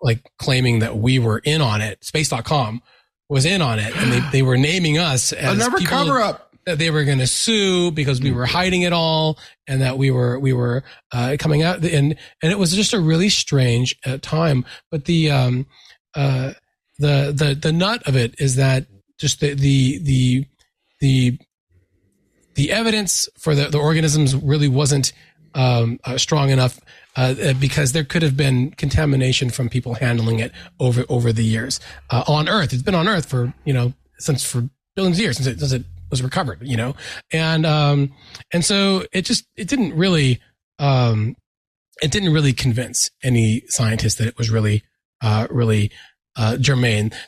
like 0.00 0.20
claiming 0.38 0.80
that 0.80 0.98
we 0.98 1.18
were 1.18 1.38
in 1.38 1.60
on 1.62 1.80
it. 1.80 2.04
Space.com 2.04 2.82
was 3.30 3.44
in 3.46 3.62
on 3.62 3.78
it, 3.78 3.96
and 3.96 4.12
they, 4.12 4.20
they 4.32 4.42
were 4.42 4.58
naming 4.58 4.98
us 4.98 5.32
as 5.32 5.54
Another 5.54 5.78
people 5.78 5.96
cover 5.96 6.20
up. 6.20 6.50
that 6.66 6.78
they 6.78 6.90
were 6.90 7.04
going 7.04 7.18
to 7.20 7.26
sue 7.26 7.90
because 7.90 8.20
we 8.20 8.30
were 8.30 8.44
hiding 8.44 8.82
it 8.82 8.92
all, 8.92 9.38
and 9.66 9.80
that 9.80 9.96
we 9.96 10.10
were 10.10 10.38
we 10.38 10.52
were 10.52 10.82
uh, 11.12 11.36
coming 11.38 11.62
out, 11.62 11.82
and 11.84 12.16
and 12.42 12.52
it 12.52 12.58
was 12.58 12.74
just 12.74 12.92
a 12.92 13.00
really 13.00 13.28
strange 13.30 13.96
uh, 14.04 14.18
time. 14.20 14.66
But 14.90 15.06
the 15.06 15.30
um 15.30 15.66
uh 16.14 16.52
the 16.98 17.32
the 17.36 17.54
the 17.54 17.72
nut 17.72 18.02
of 18.06 18.16
it 18.16 18.34
is 18.38 18.56
that 18.56 18.86
just 19.18 19.40
the 19.40 19.54
the 19.54 19.98
the 19.98 20.46
the 21.00 21.38
the 22.54 22.70
evidence 22.70 23.28
for 23.38 23.54
the, 23.54 23.68
the 23.68 23.78
organisms 23.78 24.34
really 24.36 24.68
wasn't 24.68 25.12
um, 25.54 25.98
uh, 26.04 26.18
strong 26.18 26.50
enough 26.50 26.80
uh, 27.16 27.52
because 27.54 27.92
there 27.92 28.04
could 28.04 28.22
have 28.22 28.36
been 28.36 28.70
contamination 28.72 29.50
from 29.50 29.68
people 29.68 29.94
handling 29.94 30.40
it 30.40 30.52
over 30.80 31.04
over 31.08 31.32
the 31.32 31.44
years 31.44 31.80
uh, 32.10 32.24
on 32.26 32.48
Earth. 32.48 32.72
It's 32.72 32.82
been 32.82 32.94
on 32.94 33.08
Earth 33.08 33.26
for 33.26 33.52
you 33.64 33.72
know 33.72 33.92
since 34.18 34.44
for 34.44 34.68
billions 34.96 35.18
of 35.18 35.22
years 35.22 35.36
since 35.36 35.46
it, 35.46 35.58
since 35.60 35.72
it 35.72 35.84
was 36.10 36.22
recovered. 36.22 36.58
You 36.62 36.76
know, 36.76 36.94
and 37.32 37.64
um, 37.66 38.12
and 38.52 38.64
so 38.64 39.04
it 39.12 39.22
just 39.22 39.46
it 39.56 39.68
didn't 39.68 39.94
really 39.94 40.40
um, 40.78 41.36
it 42.02 42.10
didn't 42.10 42.32
really 42.32 42.52
convince 42.52 43.10
any 43.22 43.62
scientist 43.68 44.18
that 44.18 44.26
it 44.26 44.38
was 44.38 44.50
really 44.50 44.82
uh, 45.20 45.46
really 45.50 45.90
uh. 46.36 46.56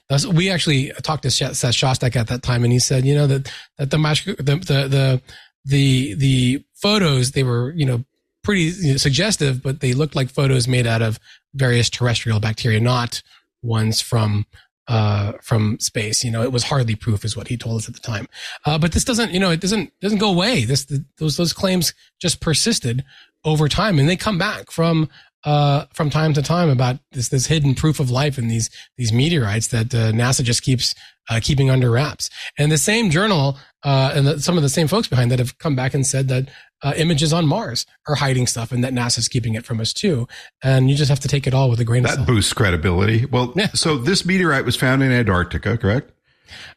Thus, 0.08 0.26
we 0.26 0.50
actually 0.50 0.92
talked 1.02 1.22
to 1.22 1.30
Seth 1.30 1.52
Shostak 1.54 2.16
at 2.16 2.28
that 2.28 2.42
time, 2.42 2.64
and 2.64 2.72
he 2.72 2.78
said, 2.78 3.04
you 3.04 3.14
know, 3.14 3.26
that 3.26 3.52
that 3.78 3.90
the 3.90 3.98
micro- 3.98 4.34
the 4.34 4.56
the 4.56 4.88
the 4.88 5.22
the, 5.64 6.14
the 6.14 6.64
photos 6.74 7.32
they 7.32 7.42
were 7.42 7.72
you 7.72 7.84
know 7.84 8.04
pretty 8.46 8.72
you 8.80 8.92
know, 8.92 8.96
suggestive, 8.96 9.62
but 9.62 9.80
they 9.80 9.92
looked 9.92 10.14
like 10.14 10.30
photos 10.30 10.68
made 10.68 10.86
out 10.86 11.02
of 11.02 11.18
various 11.54 11.90
terrestrial 11.90 12.38
bacteria, 12.38 12.80
not 12.80 13.22
ones 13.62 14.00
from 14.00 14.46
uh, 14.88 15.32
from 15.42 15.78
space. 15.80 16.22
You 16.22 16.30
know, 16.30 16.42
it 16.42 16.52
was 16.52 16.62
hardly 16.62 16.94
proof, 16.94 17.24
is 17.24 17.36
what 17.36 17.48
he 17.48 17.56
told 17.56 17.78
us 17.78 17.88
at 17.88 17.94
the 17.94 18.00
time. 18.00 18.28
Uh, 18.64 18.78
but 18.78 18.92
this 18.92 19.04
doesn't, 19.04 19.32
you 19.32 19.40
know, 19.40 19.50
it 19.50 19.60
doesn't 19.60 19.92
doesn't 20.00 20.18
go 20.18 20.30
away. 20.30 20.64
This 20.64 20.84
the, 20.84 21.04
those 21.18 21.36
those 21.36 21.52
claims 21.52 21.92
just 22.20 22.40
persisted 22.40 23.04
over 23.44 23.68
time, 23.68 23.98
and 23.98 24.08
they 24.08 24.16
come 24.16 24.38
back 24.38 24.70
from 24.70 25.08
uh, 25.46 25.86
from 25.94 26.10
time 26.10 26.34
to 26.34 26.42
time 26.42 26.68
about 26.68 26.98
this 27.12 27.28
this 27.30 27.46
hidden 27.46 27.74
proof 27.74 28.00
of 28.00 28.10
life 28.10 28.36
in 28.36 28.48
these 28.48 28.68
these 28.98 29.12
meteorites 29.12 29.68
that 29.68 29.94
uh, 29.94 30.12
NASA 30.12 30.42
just 30.42 30.62
keeps 30.62 30.94
uh, 31.30 31.40
keeping 31.42 31.70
under 31.70 31.90
wraps. 31.90 32.28
And 32.58 32.70
the 32.70 32.78
same 32.78 33.10
journal 33.10 33.56
uh, 33.84 34.12
and 34.14 34.26
the, 34.26 34.40
some 34.40 34.56
of 34.56 34.62
the 34.62 34.68
same 34.68 34.88
folks 34.88 35.08
behind 35.08 35.30
that 35.30 35.38
have 35.38 35.56
come 35.58 35.74
back 35.74 35.94
and 35.94 36.06
said 36.06 36.28
that 36.28 36.48
uh, 36.82 36.92
images 36.96 37.32
on 37.32 37.46
Mars 37.46 37.86
are 38.06 38.16
hiding 38.16 38.46
stuff, 38.46 38.70
and 38.70 38.84
that 38.84 38.92
NASA's 38.92 39.28
keeping 39.28 39.54
it 39.54 39.64
from 39.64 39.80
us 39.80 39.92
too. 39.92 40.28
And 40.62 40.90
you 40.90 40.96
just 40.96 41.08
have 41.08 41.20
to 41.20 41.28
take 41.28 41.46
it 41.46 41.54
all 41.54 41.70
with 41.70 41.80
a 41.80 41.84
grain 41.84 42.04
of 42.04 42.10
salt. 42.10 42.26
That 42.26 42.32
boosts 42.32 42.52
credibility. 42.52 43.24
Well, 43.26 43.52
Yeah. 43.56 43.68
so 43.68 43.96
this 43.96 44.26
meteorite 44.26 44.64
was 44.64 44.76
found 44.76 45.02
in 45.02 45.10
Antarctica, 45.10 45.78
correct? 45.78 46.12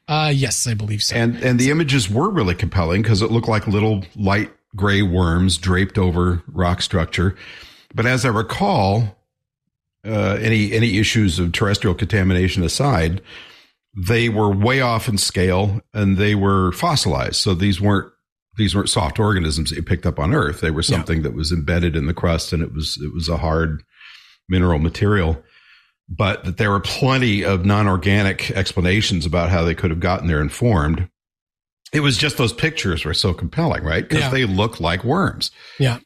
Uh, 0.08 0.32
yes, 0.34 0.66
I 0.68 0.74
believe 0.74 1.04
so. 1.04 1.16
And 1.16 1.36
and 1.44 1.60
the 1.60 1.70
images 1.70 2.10
were 2.10 2.30
really 2.30 2.56
compelling 2.56 3.02
because 3.02 3.22
it 3.22 3.30
looked 3.32 3.48
like 3.48 3.68
little 3.68 4.04
light 4.16 4.52
gray 4.76 5.02
worms 5.02 5.58
draped 5.58 5.98
over 5.98 6.42
rock 6.48 6.82
structure. 6.82 7.36
But 7.94 8.06
as 8.06 8.26
I 8.26 8.30
recall, 8.30 9.18
uh, 10.06 10.38
any 10.42 10.72
any 10.74 10.98
issues 10.98 11.40
of 11.40 11.52
terrestrial 11.52 11.96
contamination 11.96 12.64
aside, 12.64 13.22
they 13.96 14.30
were 14.30 14.50
way 14.50 14.82
off 14.82 15.10
in 15.10 15.18
scale 15.18 15.82
and 15.94 16.18
they 16.18 16.36
were 16.36 16.72
fossilized. 16.72 17.36
So 17.36 17.54
these 17.54 17.82
weren't 17.82 18.12
these 18.58 18.76
weren't 18.76 18.90
soft 18.90 19.20
organisms 19.20 19.70
that 19.70 19.78
you 19.78 19.84
picked 19.84 20.06
up 20.06 20.20
on 20.20 20.34
Earth. 20.34 20.62
They 20.62 20.72
were 20.72 20.84
something 20.84 21.18
yeah. 21.18 21.24
that 21.24 21.34
was 21.34 21.52
embedded 21.52 21.96
in 21.96 22.06
the 22.06 22.14
crust 22.14 22.54
and 22.54 22.62
it 22.62 22.74
was 22.74 23.00
it 23.02 23.14
was 23.14 23.30
a 23.30 23.38
hard 23.38 23.84
mineral 24.48 24.80
material. 24.80 25.42
But 26.12 26.44
that 26.44 26.58
there 26.58 26.72
were 26.72 26.80
plenty 26.80 27.44
of 27.44 27.66
non-organic 27.66 28.50
explanations 28.52 29.28
about 29.28 29.52
how 29.52 29.64
they 29.64 29.76
could 29.76 29.92
have 29.92 30.00
gotten 30.00 30.28
there 30.28 30.42
and 30.42 30.52
formed. 30.52 31.08
It 31.94 32.00
was 32.00 32.18
just 32.18 32.38
those 32.38 32.54
pictures 32.54 33.06
were 33.06 33.14
so 33.14 33.32
compelling, 33.34 33.84
right? 33.84 34.08
Because 34.08 34.26
yeah. 34.26 34.30
they 34.30 34.46
look 34.46 34.80
like 34.80 35.04
worms. 35.04 35.52
Yeah. 35.78 36.00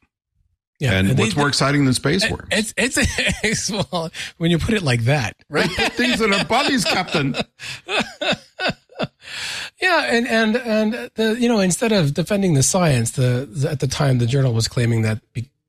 Yeah. 0.83 0.99
And, 0.99 1.11
and 1.11 1.19
what's 1.19 1.33
they, 1.33 1.39
more 1.39 1.47
exciting 1.47 1.85
than 1.85 1.93
space 1.93 2.29
worms? 2.29 2.49
It's, 2.51 2.73
it's, 2.75 2.97
it's 3.43 3.71
well, 3.71 4.11
when 4.37 4.51
you 4.51 4.57
put 4.57 4.73
it 4.73 4.83
like 4.83 5.03
that, 5.05 5.37
right? 5.49 5.69
things 5.69 6.19
that 6.19 6.29
are 6.33 6.43
bodies, 6.43 6.83
Captain. 6.83 7.35
yeah. 9.81 10.07
And, 10.09 10.27
and, 10.27 10.57
and 10.57 11.09
the, 11.15 11.37
you 11.39 11.47
know, 11.47 11.61
instead 11.61 11.93
of 11.93 12.13
defending 12.13 12.55
the 12.55 12.63
science, 12.63 13.11
the, 13.11 13.47
the, 13.49 13.71
at 13.71 13.79
the 13.79 13.87
time, 13.87 14.17
the 14.17 14.25
journal 14.25 14.53
was 14.53 14.67
claiming 14.67 15.03
that, 15.03 15.21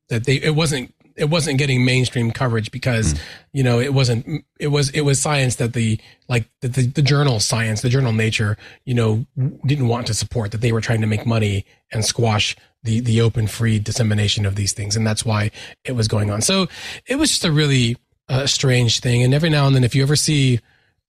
that 0.09 0.25
they, 0.25 0.35
it 0.35 0.57
wasn't, 0.57 0.93
it 1.17 1.31
wasn't 1.31 1.59
getting 1.59 1.85
mainstream 1.85 2.31
coverage 2.31 2.71
because, 2.71 3.15
mm. 3.15 3.21
you 3.53 3.63
know, 3.63 3.79
it 3.81 3.95
wasn't, 3.95 4.45
it 4.59 4.69
was, 4.69 4.91
it 4.91 5.03
was 5.03 5.21
science 5.21 5.57
that 5.57 5.73
the, 5.73 6.01
like 6.29 6.49
the, 6.61 6.69
the, 6.69 6.87
the 6.87 7.03
journal 7.03 7.41
science, 7.41 7.83
the 7.83 7.89
journal 7.89 8.13
nature, 8.13 8.57
you 8.85 8.95
know, 8.95 9.25
didn't 9.65 9.89
want 9.89 10.07
to 10.09 10.15
support 10.15 10.51
that 10.51 10.61
they 10.61 10.73
were 10.73 10.81
trying 10.81 11.01
to 11.01 11.07
make 11.07 11.27
money 11.27 11.65
and 11.93 12.05
squash 12.05 12.57
the 12.85 13.01
the 13.01 13.21
open 13.21 13.47
free 13.47 13.79
dissemination 13.79 14.47
of 14.47 14.55
these 14.55 14.73
things. 14.73 14.95
And 14.95 15.07
that's 15.07 15.25
why 15.25 15.51
it 15.85 15.93
was 15.93 16.07
going 16.07 16.31
on. 16.31 16.43
So 16.43 16.69
it 17.07 17.17
was 17.17 17.31
just 17.31 17.45
a 17.45 17.51
really 17.51 17.97
uh, 18.29 18.47
strange 18.47 19.01
thing. 19.01 19.23
And 19.23 19.35
every 19.35 19.51
now 19.51 19.67
and 19.67 19.75
then 19.75 19.85
if 19.85 19.95
you 19.95 20.03
ever 20.03 20.17
see 20.17 20.61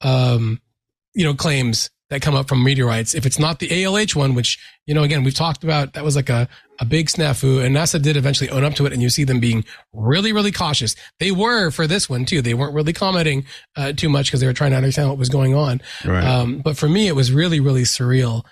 um 0.01 0.59
you 1.13 1.23
know 1.23 1.33
claims 1.33 1.89
that 2.09 2.21
come 2.21 2.35
up 2.35 2.47
from 2.47 2.63
meteorites. 2.63 3.15
If 3.15 3.25
it's 3.25 3.39
not 3.39 3.59
the 3.59 3.67
ALH 3.69 4.15
one 4.15 4.35
which 4.35 4.59
you 4.85 4.93
know 4.93 5.03
again 5.03 5.23
we've 5.23 5.33
talked 5.33 5.63
about 5.63 5.93
that 5.93 6.03
was 6.03 6.15
like 6.15 6.29
a 6.29 6.47
a 6.79 6.85
big 6.85 7.07
snafu 7.07 7.63
and 7.63 7.75
NASA 7.75 8.01
did 8.01 8.17
eventually 8.17 8.49
own 8.49 8.63
up 8.63 8.73
to 8.75 8.85
it 8.85 8.93
and 8.93 9.01
you 9.01 9.09
see 9.09 9.23
them 9.23 9.39
being 9.39 9.63
really 9.93 10.33
really 10.33 10.51
cautious. 10.51 10.95
They 11.19 11.31
were 11.31 11.71
for 11.71 11.87
this 11.87 12.09
one 12.09 12.25
too. 12.25 12.41
They 12.41 12.53
weren't 12.53 12.73
really 12.73 12.93
commenting 12.93 13.45
uh, 13.75 13.93
too 13.93 14.09
much 14.09 14.27
because 14.27 14.39
they 14.39 14.47
were 14.47 14.53
trying 14.53 14.71
to 14.71 14.77
understand 14.77 15.09
what 15.09 15.17
was 15.17 15.29
going 15.29 15.55
on. 15.55 15.81
Right. 16.03 16.23
um, 16.23 16.59
but 16.59 16.77
for 16.77 16.89
me 16.89 17.07
it 17.07 17.15
was 17.15 17.31
really 17.31 17.59
really 17.59 17.83
surreal 17.83 18.43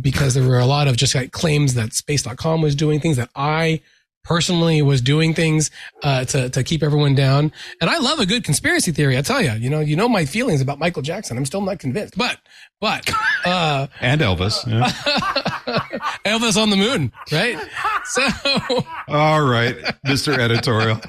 because 0.00 0.34
there 0.34 0.46
were 0.46 0.58
a 0.58 0.66
lot 0.66 0.88
of 0.88 0.96
just 0.96 1.14
like 1.14 1.32
claims 1.32 1.74
that 1.74 1.92
space.com 1.92 2.62
was 2.62 2.74
doing 2.74 3.00
things 3.00 3.18
that 3.18 3.28
I 3.36 3.82
personally 4.24 4.82
was 4.82 5.00
doing 5.00 5.34
things 5.34 5.70
uh, 6.02 6.24
to 6.26 6.50
to 6.50 6.62
keep 6.62 6.82
everyone 6.82 7.14
down. 7.14 7.52
And 7.80 7.90
I 7.90 7.98
love 7.98 8.18
a 8.18 8.26
good 8.26 8.44
conspiracy 8.44 8.92
theory. 8.92 9.16
I 9.18 9.22
tell 9.22 9.42
you, 9.42 9.52
you 9.52 9.70
know, 9.70 9.80
you 9.80 9.96
know 9.96 10.08
my 10.08 10.24
feelings 10.24 10.60
about 10.60 10.78
Michael 10.78 11.02
Jackson. 11.02 11.36
I'm 11.36 11.46
still 11.46 11.62
not 11.62 11.78
convinced, 11.78 12.16
but 12.16 12.38
but 12.80 13.10
uh, 13.44 13.86
and 14.00 14.20
Elvis, 14.20 14.66
yeah. 14.66 14.88
Elvis 16.24 16.60
on 16.60 16.70
the 16.70 16.76
moon, 16.76 17.12
right? 17.30 17.58
So 18.04 18.26
all 19.08 19.42
right, 19.42 19.76
Mister 20.04 20.32
Editorial. 20.32 21.00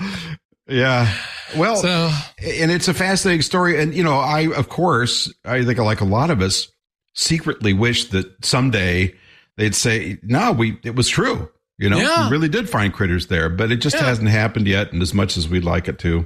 Yeah. 0.68 1.14
Well, 1.58 1.76
so, 1.76 2.10
and 2.42 2.72
it's 2.72 2.88
a 2.88 2.94
fascinating 2.94 3.42
story. 3.42 3.80
And, 3.80 3.94
you 3.94 4.04
know, 4.04 4.18
I, 4.18 4.54
of 4.54 4.70
course, 4.70 5.32
I 5.46 5.64
think 5.64 5.78
like 5.78 6.02
a 6.02 6.06
lot 6.06 6.32
of 6.32 6.42
us, 6.42 6.70
secretly 7.14 7.74
wish 7.74 8.10
that 8.10 8.26
someday 8.44 9.14
they'd 9.58 9.76
say, 9.76 10.18
no, 10.24 10.52
we, 10.52 10.80
it 10.84 10.96
was 10.96 11.08
true. 11.08 11.50
You 11.84 11.90
know, 11.90 11.98
yeah. 11.98 12.30
we 12.30 12.32
really 12.32 12.48
did 12.48 12.70
find 12.70 12.94
critters 12.94 13.28
there, 13.28 13.50
but 13.50 13.70
it 13.70 13.82
just 13.82 13.98
yeah. 13.98 14.06
hasn't 14.06 14.30
happened 14.30 14.70
yet. 14.70 14.94
And 14.94 15.02
as 15.02 15.14
much 15.14 15.36
as 15.36 15.50
we'd 15.50 15.66
like 15.66 15.90
it 15.90 16.00
to, 16.00 16.26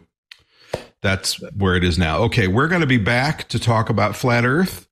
that's 1.01 1.41
where 1.53 1.75
it 1.75 1.83
is 1.83 1.97
now. 1.97 2.19
Okay. 2.25 2.47
We're 2.47 2.67
going 2.67 2.81
to 2.81 2.87
be 2.87 2.99
back 2.99 3.47
to 3.47 3.57
talk 3.57 3.89
about 3.89 4.15
flat 4.15 4.45
earth. 4.45 4.87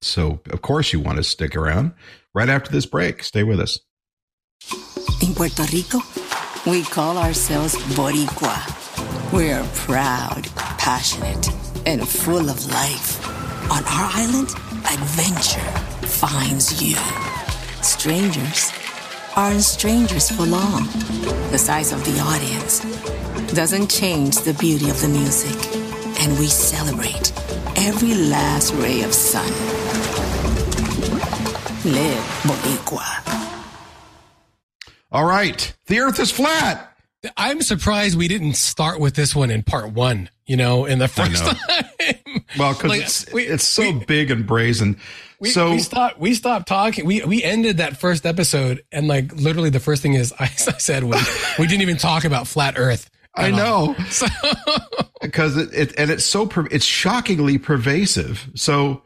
So 0.00 0.40
of 0.50 0.62
course 0.62 0.92
you 0.92 1.00
want 1.00 1.16
to 1.16 1.24
stick 1.24 1.56
around 1.56 1.94
right 2.32 2.48
after 2.48 2.70
this 2.70 2.86
break. 2.86 3.24
Stay 3.24 3.42
with 3.42 3.58
us. 3.58 3.80
In 5.20 5.34
Puerto 5.34 5.64
Rico, 5.72 5.98
we 6.64 6.84
call 6.84 7.18
ourselves 7.18 7.74
Boricua. 7.96 9.32
We're 9.32 9.64
proud, 9.74 10.46
passionate, 10.78 11.48
and 11.86 12.08
full 12.08 12.48
of 12.48 12.64
life. 12.66 13.26
On 13.68 13.82
our 13.82 14.10
island, 14.14 14.50
adventure 14.84 15.72
finds 16.06 16.80
you. 16.80 16.94
Strangers 17.82 18.70
aren't 19.38 19.62
strangers 19.62 20.28
for 20.28 20.42
long. 20.42 20.82
The 21.52 21.58
size 21.58 21.92
of 21.92 22.04
the 22.04 22.18
audience 22.18 22.80
doesn't 23.54 23.88
change 23.88 24.38
the 24.38 24.52
beauty 24.54 24.90
of 24.90 25.00
the 25.00 25.06
music, 25.06 25.54
and 26.20 26.36
we 26.40 26.48
celebrate 26.48 27.32
every 27.76 28.14
last 28.14 28.74
ray 28.74 29.02
of 29.02 29.14
sun. 29.14 29.46
Live 31.84 32.24
Boricua. 32.42 33.14
All 35.12 35.24
right, 35.24 35.72
the 35.86 36.00
Earth 36.00 36.18
is 36.18 36.32
flat. 36.32 36.96
I'm 37.36 37.62
surprised 37.62 38.18
we 38.18 38.26
didn't 38.26 38.54
start 38.54 38.98
with 38.98 39.14
this 39.14 39.36
one 39.36 39.52
in 39.52 39.62
part 39.62 39.92
one. 39.92 40.30
You 40.46 40.56
know, 40.56 40.84
in 40.84 40.98
the 40.98 41.08
first 41.08 41.44
time. 41.44 41.56
Well, 42.58 42.72
because 42.72 42.88
like, 42.88 43.02
it's 43.02 43.32
we, 43.32 43.44
it's 43.44 43.64
so 43.64 43.82
we, 43.82 44.04
big 44.04 44.32
and 44.32 44.46
brazen. 44.46 44.98
We, 45.40 45.50
so 45.50 45.70
we 45.70 45.78
stopped. 45.78 46.18
We 46.18 46.34
stopped 46.34 46.66
talking. 46.66 47.06
We 47.06 47.22
we 47.22 47.44
ended 47.44 47.76
that 47.76 47.96
first 47.96 48.26
episode, 48.26 48.82
and 48.90 49.06
like 49.06 49.32
literally, 49.34 49.70
the 49.70 49.80
first 49.80 50.02
thing 50.02 50.14
is 50.14 50.32
I, 50.38 50.44
I 50.44 50.48
said 50.48 51.04
we 51.04 51.16
we 51.58 51.66
didn't 51.66 51.82
even 51.82 51.96
talk 51.96 52.24
about 52.24 52.46
flat 52.46 52.74
Earth. 52.76 53.08
I 53.34 53.52
know, 53.52 53.94
so. 54.10 54.26
because 55.20 55.56
it, 55.56 55.72
it 55.72 55.94
and 55.98 56.10
it's 56.10 56.24
so 56.24 56.48
it's 56.70 56.84
shockingly 56.84 57.56
pervasive. 57.58 58.50
So 58.56 59.02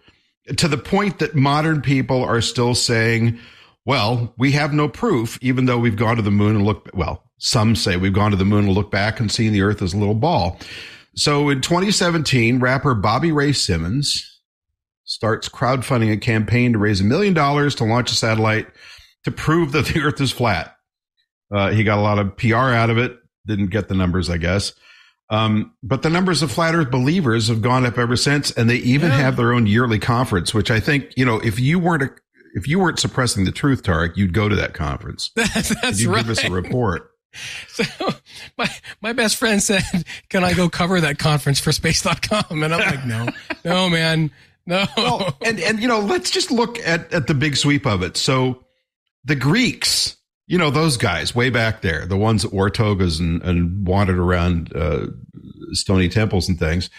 to 0.57 0.69
the 0.69 0.79
point 0.79 1.19
that 1.19 1.35
modern 1.35 1.83
people 1.83 2.25
are 2.25 2.41
still 2.41 2.75
saying, 2.75 3.39
"Well, 3.85 4.33
we 4.39 4.53
have 4.53 4.73
no 4.73 4.89
proof," 4.89 5.39
even 5.43 5.67
though 5.67 5.79
we've 5.79 5.97
gone 5.97 6.17
to 6.17 6.23
the 6.23 6.31
moon 6.31 6.57
and 6.57 6.65
looked. 6.65 6.95
Well, 6.95 7.23
some 7.37 7.77
say 7.77 7.99
we've 7.99 8.15
gone 8.15 8.31
to 8.31 8.39
the 8.39 8.47
moon 8.47 8.65
and 8.65 8.73
looked 8.75 8.91
back 8.91 9.21
and 9.21 9.31
seen 9.31 9.53
the 9.53 9.61
Earth 9.61 9.83
as 9.83 9.93
a 9.93 9.99
little 9.99 10.15
ball. 10.15 10.59
So 11.15 11.51
in 11.51 11.61
2017, 11.61 12.59
rapper 12.59 12.95
Bobby 12.95 13.33
Ray 13.33 13.53
Simmons 13.53 14.32
starts 15.13 15.47
crowdfunding 15.47 16.11
a 16.11 16.17
campaign 16.17 16.73
to 16.73 16.79
raise 16.79 17.03
a 17.03 17.05
million 17.05 17.35
dollars 17.35 17.75
to 17.75 17.85
launch 17.85 18.11
a 18.11 18.15
satellite 18.15 18.67
to 19.25 19.31
prove 19.31 19.73
that 19.73 19.87
the 19.87 20.01
Earth 20.01 20.21
is 20.21 20.33
flat. 20.33 20.75
Uh, 21.55 21.71
he 21.71 21.85
got 21.85 21.99
a 21.99 22.01
lot 22.01 22.19
of 22.19 22.35
PR 22.39 22.57
out 22.57 22.89
of 22.89 22.97
it. 22.97 23.19
Didn't 23.47 23.67
get 23.67 23.89
the 23.89 23.95
numbers, 23.95 24.31
I 24.31 24.39
guess. 24.39 24.73
Um, 25.29 25.75
but 25.83 26.03
the 26.03 26.09
numbers 26.09 26.43
of 26.43 26.51
flat 26.51 26.75
Earth 26.75 26.91
believers 26.91 27.49
have 27.49 27.61
gone 27.61 27.85
up 27.85 27.99
ever 27.99 28.17
since, 28.17 28.51
and 28.53 28.71
they 28.71 28.77
even 28.77 29.11
yeah. 29.11 29.19
have 29.19 29.37
their 29.37 29.53
own 29.53 29.67
yearly 29.67 29.99
conference, 29.99 30.55
which 30.55 30.71
I 30.71 30.81
think 30.81 31.13
you 31.17 31.25
know 31.25 31.39
if 31.41 31.61
you 31.61 31.79
weren't 31.79 32.03
a, 32.03 32.11
if 32.55 32.67
you 32.67 32.79
weren't 32.79 32.99
suppressing 32.99 33.45
the 33.45 33.53
truth, 33.53 33.83
Tariq, 33.83 34.17
you'd 34.17 34.33
go 34.33 34.49
to 34.49 34.57
that 34.57 34.73
conference. 34.75 35.31
That's, 35.37 35.81
that's 35.81 36.01
you'd 36.01 36.11
right. 36.11 36.25
Give 36.25 36.31
us 36.31 36.45
a 36.45 36.51
report. 36.51 37.11
So 37.69 37.85
my 38.59 38.69
my 39.01 39.15
best 39.15 39.37
friend 39.37 39.63
said, 39.63 39.83
"Can 40.29 40.45
I 40.45 40.53
go 40.53 40.69
cover 40.69 41.01
that 41.01 41.19
conference 41.19 41.61
for 41.61 41.73
space.com?" 41.73 42.63
And 42.63 42.75
I'm 42.75 42.81
like, 42.81 43.07
"No. 43.07 43.27
No, 43.65 43.89
man. 43.89 44.31
No." 44.67 44.87
Well, 44.97 45.37
and 45.45 45.59
and 45.61 45.81
you 45.81 45.89
know, 45.89 46.01
let's 46.01 46.31
just 46.31 46.51
look 46.51 46.79
at 46.81 47.13
at 47.13 47.27
the 47.27 47.35
big 47.35 47.57
sweep 47.57 47.87
of 47.87 48.03
it. 48.03 48.17
So 48.17 48.65
the 49.25 49.37
Greeks, 49.37 50.17
you 50.47 50.59
know, 50.59 50.71
those 50.71 50.97
guys 50.97 51.35
way 51.35 51.51
back 51.51 51.83
there, 51.83 52.07
the 52.07 52.17
ones 52.17 52.43
that 52.43 52.53
wore 52.53 52.71
togas 52.71 53.21
and, 53.21 53.43
and 53.43 53.87
wandered 53.87 54.19
around 54.19 54.75
uh, 54.75 55.07
stony 55.73 56.09
temples 56.09 56.49
and 56.49 56.59
things, 56.59 56.91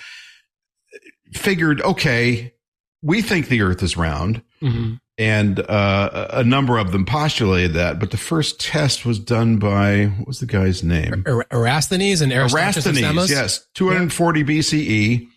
figured, 1.33 1.81
okay, 1.81 2.53
we 3.01 3.21
think 3.21 3.47
the 3.47 3.61
earth 3.61 3.83
is 3.83 3.97
round. 3.97 4.41
Mm-hmm 4.61 4.95
and 5.17 5.59
uh, 5.59 6.27
a 6.31 6.43
number 6.43 6.77
of 6.77 6.91
them 6.91 7.05
postulated 7.05 7.73
that. 7.73 7.99
But 7.99 8.11
the 8.11 8.17
first 8.17 8.59
test 8.59 9.05
was 9.05 9.19
done 9.19 9.57
by 9.57 10.05
what 10.05 10.27
was 10.27 10.39
the 10.39 10.45
guy's 10.45 10.83
name? 10.83 11.23
Erasthenes 11.23 12.21
and 12.21 12.31
Erasthenes, 12.31 13.29
Yes, 13.29 13.65
240 13.75 14.39
yeah. 14.39 14.45
BCE. 14.45 15.27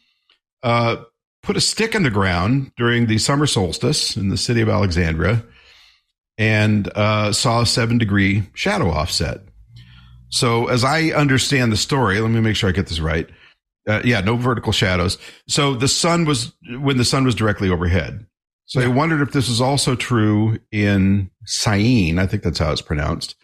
Uh, 0.62 0.96
put 1.46 1.56
a 1.56 1.60
stick 1.60 1.94
in 1.94 2.02
the 2.02 2.10
ground 2.10 2.72
during 2.76 3.06
the 3.06 3.18
summer 3.18 3.46
solstice 3.46 4.16
in 4.16 4.28
the 4.28 4.36
city 4.36 4.60
of 4.60 4.68
Alexandria, 4.68 5.44
and 6.36 6.88
uh, 6.96 7.32
saw 7.32 7.62
a 7.62 7.66
seven 7.66 7.96
degree 7.96 8.42
shadow 8.52 8.90
offset. 8.90 9.40
So, 10.28 10.66
as 10.66 10.84
I 10.84 11.10
understand 11.10 11.72
the 11.72 11.76
story, 11.76 12.20
let 12.20 12.30
me 12.30 12.40
make 12.40 12.56
sure 12.56 12.68
I 12.68 12.72
get 12.72 12.88
this 12.88 13.00
right. 13.00 13.28
Uh, 13.88 14.02
yeah, 14.04 14.20
no 14.20 14.36
vertical 14.36 14.72
shadows. 14.72 15.16
So 15.46 15.74
the 15.74 15.86
sun 15.86 16.24
was 16.24 16.52
when 16.80 16.96
the 16.96 17.04
sun 17.04 17.24
was 17.24 17.36
directly 17.36 17.70
overhead. 17.70 18.26
So 18.64 18.80
yeah. 18.80 18.86
I 18.86 18.88
wondered 18.88 19.22
if 19.22 19.32
this 19.32 19.48
is 19.48 19.60
also 19.60 19.94
true 19.94 20.58
in 20.72 21.30
Syene. 21.44 22.18
I 22.18 22.26
think 22.26 22.42
that's 22.42 22.58
how 22.58 22.72
it's 22.72 22.82
pronounced. 22.82 23.36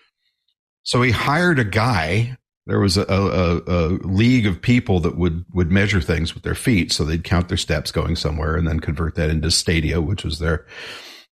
So 0.83 1.01
he 1.01 1.13
hired 1.13 1.61
a 1.61 1.65
guy. 1.65 2.37
There 2.67 2.79
was 2.79 2.97
a, 2.97 3.05
a, 3.09 3.57
a, 3.67 3.89
league 4.07 4.47
of 4.47 4.63
people 4.63 5.01
that 5.01 5.17
would, 5.17 5.45
would 5.53 5.73
measure 5.73 6.01
things 6.01 6.33
with 6.33 6.45
their 6.45 6.55
feet. 6.55 6.93
So 6.93 7.05
they'd 7.05 7.25
count 7.25 7.49
their 7.49 7.57
steps 7.57 7.91
going 7.91 8.15
somewhere 8.15 8.57
and 8.57 8.69
then 8.69 8.79
convert 8.79 9.17
that 9.17 9.31
into 9.31 9.51
stadia, 9.51 10.01
which 10.01 10.25
was 10.25 10.39
their, 10.39 10.65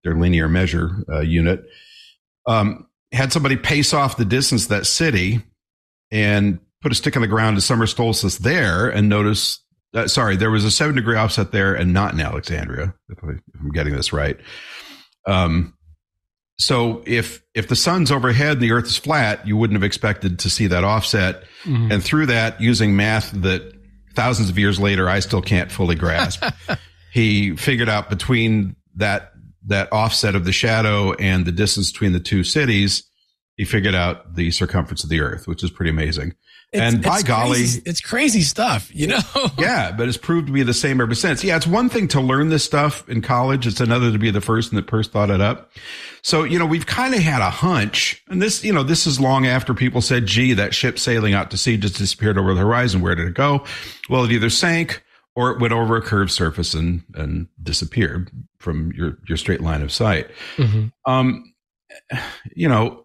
their 0.03 0.17
linear 0.17 0.49
measure 0.49 1.05
uh, 1.09 1.21
unit. 1.21 1.65
Um, 2.47 2.89
had 3.13 3.33
somebody 3.33 3.57
pace 3.57 3.93
off 3.93 4.17
the 4.17 4.25
distance 4.25 4.67
that 4.69 4.87
city 4.87 5.41
and 6.11 6.59
put 6.83 6.93
a 6.93 6.95
stick 6.95 7.17
on 7.17 7.23
the 7.23 7.29
ground 7.29 7.57
to 7.57 7.61
summer 7.61 7.87
solstice 7.87 8.39
there 8.39 8.89
and 8.89 9.09
notice. 9.09 9.61
Uh, 9.95 10.09
sorry, 10.09 10.37
there 10.37 10.51
was 10.51 10.65
a 10.65 10.71
seven 10.71 10.95
degree 10.95 11.17
offset 11.17 11.53
there 11.53 11.75
and 11.75 11.93
not 11.93 12.13
in 12.13 12.21
Alexandria. 12.21 12.95
If, 13.09 13.23
I, 13.23 13.29
am 13.61 13.71
getting 13.73 13.95
this 13.95 14.13
right. 14.13 14.39
Um, 15.27 15.75
so 16.61 17.03
if 17.07 17.43
if 17.55 17.69
the 17.69 17.77
sun's 17.77 18.13
overhead 18.13 18.53
and 18.53 18.61
the 18.61 18.73
Earth 18.73 18.87
is 18.87 18.97
flat, 18.97 19.47
you 19.47 19.57
wouldn't 19.57 19.77
have 19.77 19.85
expected 19.85 20.39
to 20.41 20.51
see 20.51 20.67
that 20.67 20.85
offset. 20.85 21.45
Mm-hmm. 21.65 21.93
And 21.93 22.05
through 22.05 22.27
that, 22.27 22.61
using 22.61 22.97
math 22.97 23.31
that 23.33 23.73
thousands 24.15 24.51
of 24.51 24.59
years 24.59 24.79
later 24.79 25.09
I 25.09 25.21
still 25.21 25.41
can't 25.41 25.73
fully 25.73 25.95
grasp, 25.95 26.45
he 27.13 27.57
figured 27.57 27.89
out 27.89 28.11
between 28.11 28.77
that 28.97 29.33
that 29.67 29.91
offset 29.93 30.35
of 30.35 30.45
the 30.45 30.53
shadow 30.53 31.13
and 31.15 31.47
the 31.47 31.53
distance 31.53 31.91
between 31.93 32.13
the 32.13 32.21
two 32.21 32.45
cities, 32.45 33.10
he 33.61 33.67
figured 33.67 33.95
out 33.95 34.37
the 34.37 34.51
circumference 34.51 35.05
of 35.05 35.11
the 35.11 35.21
Earth, 35.21 35.47
which 35.47 35.63
is 35.63 35.71
pretty 35.71 35.91
amazing. 35.91 36.33
It's, 36.73 36.81
and 36.81 37.03
by 37.03 37.21
golly, 37.21 37.59
crazy. 37.59 37.83
it's 37.85 38.01
crazy 38.01 38.41
stuff, 38.41 38.91
you 38.91 39.07
know? 39.07 39.21
yeah, 39.59 39.93
but 39.93 40.09
it's 40.09 40.17
proved 40.17 40.47
to 40.47 40.53
be 40.55 40.63
the 40.63 40.73
same 40.73 40.99
ever 40.99 41.15
since. 41.15 41.45
Yeah, 41.45 41.59
it's 41.59 41.67
one 41.67 41.91
thing 41.91 42.09
to 42.09 42.23
learn 42.23 42.49
this 42.49 42.65
stuff 42.65 43.07
in 43.07 43.21
college. 43.21 43.67
It's 43.67 43.79
another 43.79 44.13
to 44.13 44.19
be 44.19 44.31
the 44.31 44.41
person 44.41 44.77
that 44.77 44.89
first 44.89 45.13
thought 45.13 45.29
it 45.29 45.43
up. 45.43 45.73
So, 46.23 46.43
you 46.43 46.59
know, 46.59 46.65
we've 46.65 46.87
kind 46.87 47.15
of 47.15 47.21
had 47.21 47.43
a 47.43 47.51
hunch 47.51 48.25
and 48.31 48.41
this, 48.41 48.65
you 48.65 48.73
know, 48.73 48.83
this 48.83 49.07
is 49.07 49.21
long 49.21 49.47
after 49.47 49.75
people 49.75 50.01
said, 50.01 50.25
gee, 50.25 50.55
that 50.55 50.75
ship 50.75 50.99
sailing 50.99 51.35
out 51.35 51.51
to 51.51 51.59
sea 51.59 51.77
just 51.77 51.99
disappeared 51.99 52.39
over 52.39 52.55
the 52.55 52.61
horizon. 52.63 53.03
Where 53.03 53.15
did 53.15 53.29
it 53.29 53.35
go? 53.35 53.67
Well, 54.09 54.25
it 54.25 54.33
either 54.33 54.49
sank 54.49 55.05
or 55.37 55.51
it 55.51 55.61
went 55.61 55.75
over 55.75 55.97
a 55.97 56.01
curved 56.01 56.31
surface 56.31 56.73
and, 56.73 57.03
and 57.13 57.47
disappeared 57.63 58.31
from 58.59 58.91
your, 58.93 59.19
your 59.29 59.37
straight 59.37 59.61
line 59.61 59.83
of 59.83 59.93
sight. 59.93 60.31
Mm-hmm. 60.57 60.87
Um, 61.05 61.53
you 62.55 62.67
know, 62.67 63.05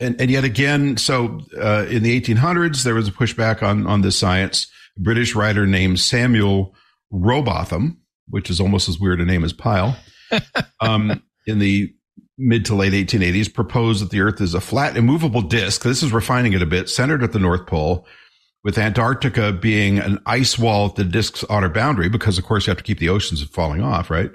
and, 0.00 0.20
and 0.20 0.30
yet 0.30 0.44
again, 0.44 0.96
so 0.96 1.40
uh, 1.60 1.86
in 1.88 2.02
the 2.02 2.20
1800s, 2.20 2.82
there 2.82 2.94
was 2.94 3.06
a 3.06 3.12
pushback 3.12 3.62
on, 3.62 3.86
on 3.86 4.00
this 4.00 4.18
science. 4.18 4.66
A 4.96 5.00
British 5.00 5.34
writer 5.34 5.66
named 5.66 6.00
Samuel 6.00 6.74
Rowbotham, 7.12 7.98
which 8.28 8.48
is 8.48 8.60
almost 8.60 8.88
as 8.88 8.98
weird 8.98 9.20
a 9.20 9.24
name 9.24 9.44
as 9.44 9.52
Pyle, 9.52 9.96
um, 10.80 11.22
in 11.46 11.58
the 11.58 11.94
mid 12.38 12.64
to 12.64 12.74
late 12.74 12.92
1880s, 12.92 13.52
proposed 13.52 14.02
that 14.02 14.10
the 14.10 14.22
Earth 14.22 14.40
is 14.40 14.54
a 14.54 14.60
flat, 14.60 14.96
immovable 14.96 15.42
disk. 15.42 15.82
This 15.82 16.02
is 16.02 16.12
refining 16.12 16.54
it 16.54 16.62
a 16.62 16.66
bit, 16.66 16.88
centered 16.88 17.22
at 17.22 17.32
the 17.32 17.38
North 17.38 17.66
Pole, 17.66 18.06
with 18.64 18.78
Antarctica 18.78 19.52
being 19.52 19.98
an 19.98 20.18
ice 20.24 20.58
wall 20.58 20.86
at 20.86 20.94
the 20.94 21.04
disk's 21.04 21.44
outer 21.50 21.68
boundary, 21.68 22.08
because 22.08 22.38
of 22.38 22.44
course 22.44 22.66
you 22.66 22.70
have 22.70 22.78
to 22.78 22.84
keep 22.84 22.98
the 22.98 23.08
oceans 23.10 23.42
from 23.42 23.52
falling 23.52 23.82
off, 23.82 24.10
right? 24.10 24.30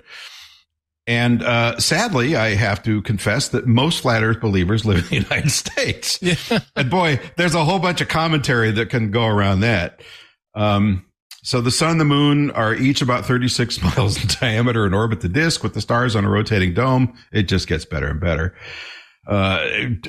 And 1.07 1.43
uh, 1.43 1.79
sadly, 1.79 2.35
I 2.35 2.55
have 2.55 2.81
to 2.83 3.01
confess 3.03 3.49
that 3.49 3.67
most 3.67 4.01
flat 4.01 4.23
Earth 4.23 4.41
believers 4.41 4.85
live 4.85 4.97
in 4.97 5.05
the 5.05 5.15
United 5.29 5.51
States. 5.51 6.19
Yeah. 6.21 6.59
and 6.75 6.89
boy, 6.89 7.19
there's 7.37 7.53
a 7.53 7.63
whole 7.63 7.79
bunch 7.79 8.01
of 8.01 8.07
commentary 8.07 8.71
that 8.71 8.89
can 8.89 9.11
go 9.11 9.25
around 9.25 9.59
that. 9.59 10.01
Um, 10.55 11.05
so 11.43 11.61
the 11.61 11.69
sun 11.69 11.91
and 11.91 12.01
the 12.01 12.05
moon 12.05 12.49
are 12.51 12.73
each 12.73 13.03
about 13.03 13.25
36 13.25 13.81
miles 13.83 14.19
in 14.19 14.29
diameter 14.41 14.85
and 14.85 14.95
orbit 14.95 15.21
the 15.21 15.29
disk 15.29 15.61
with 15.61 15.75
the 15.75 15.81
stars 15.81 16.15
on 16.15 16.25
a 16.25 16.29
rotating 16.29 16.73
dome. 16.73 17.15
It 17.31 17.43
just 17.43 17.67
gets 17.67 17.85
better 17.85 18.07
and 18.07 18.19
better. 18.19 18.55
Uh, 19.27 19.63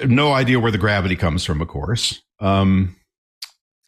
no 0.07 0.33
idea 0.33 0.59
where 0.61 0.73
the 0.73 0.79
gravity 0.79 1.17
comes 1.17 1.45
from, 1.45 1.61
of 1.61 1.69
course. 1.69 2.23
Um, 2.41 2.97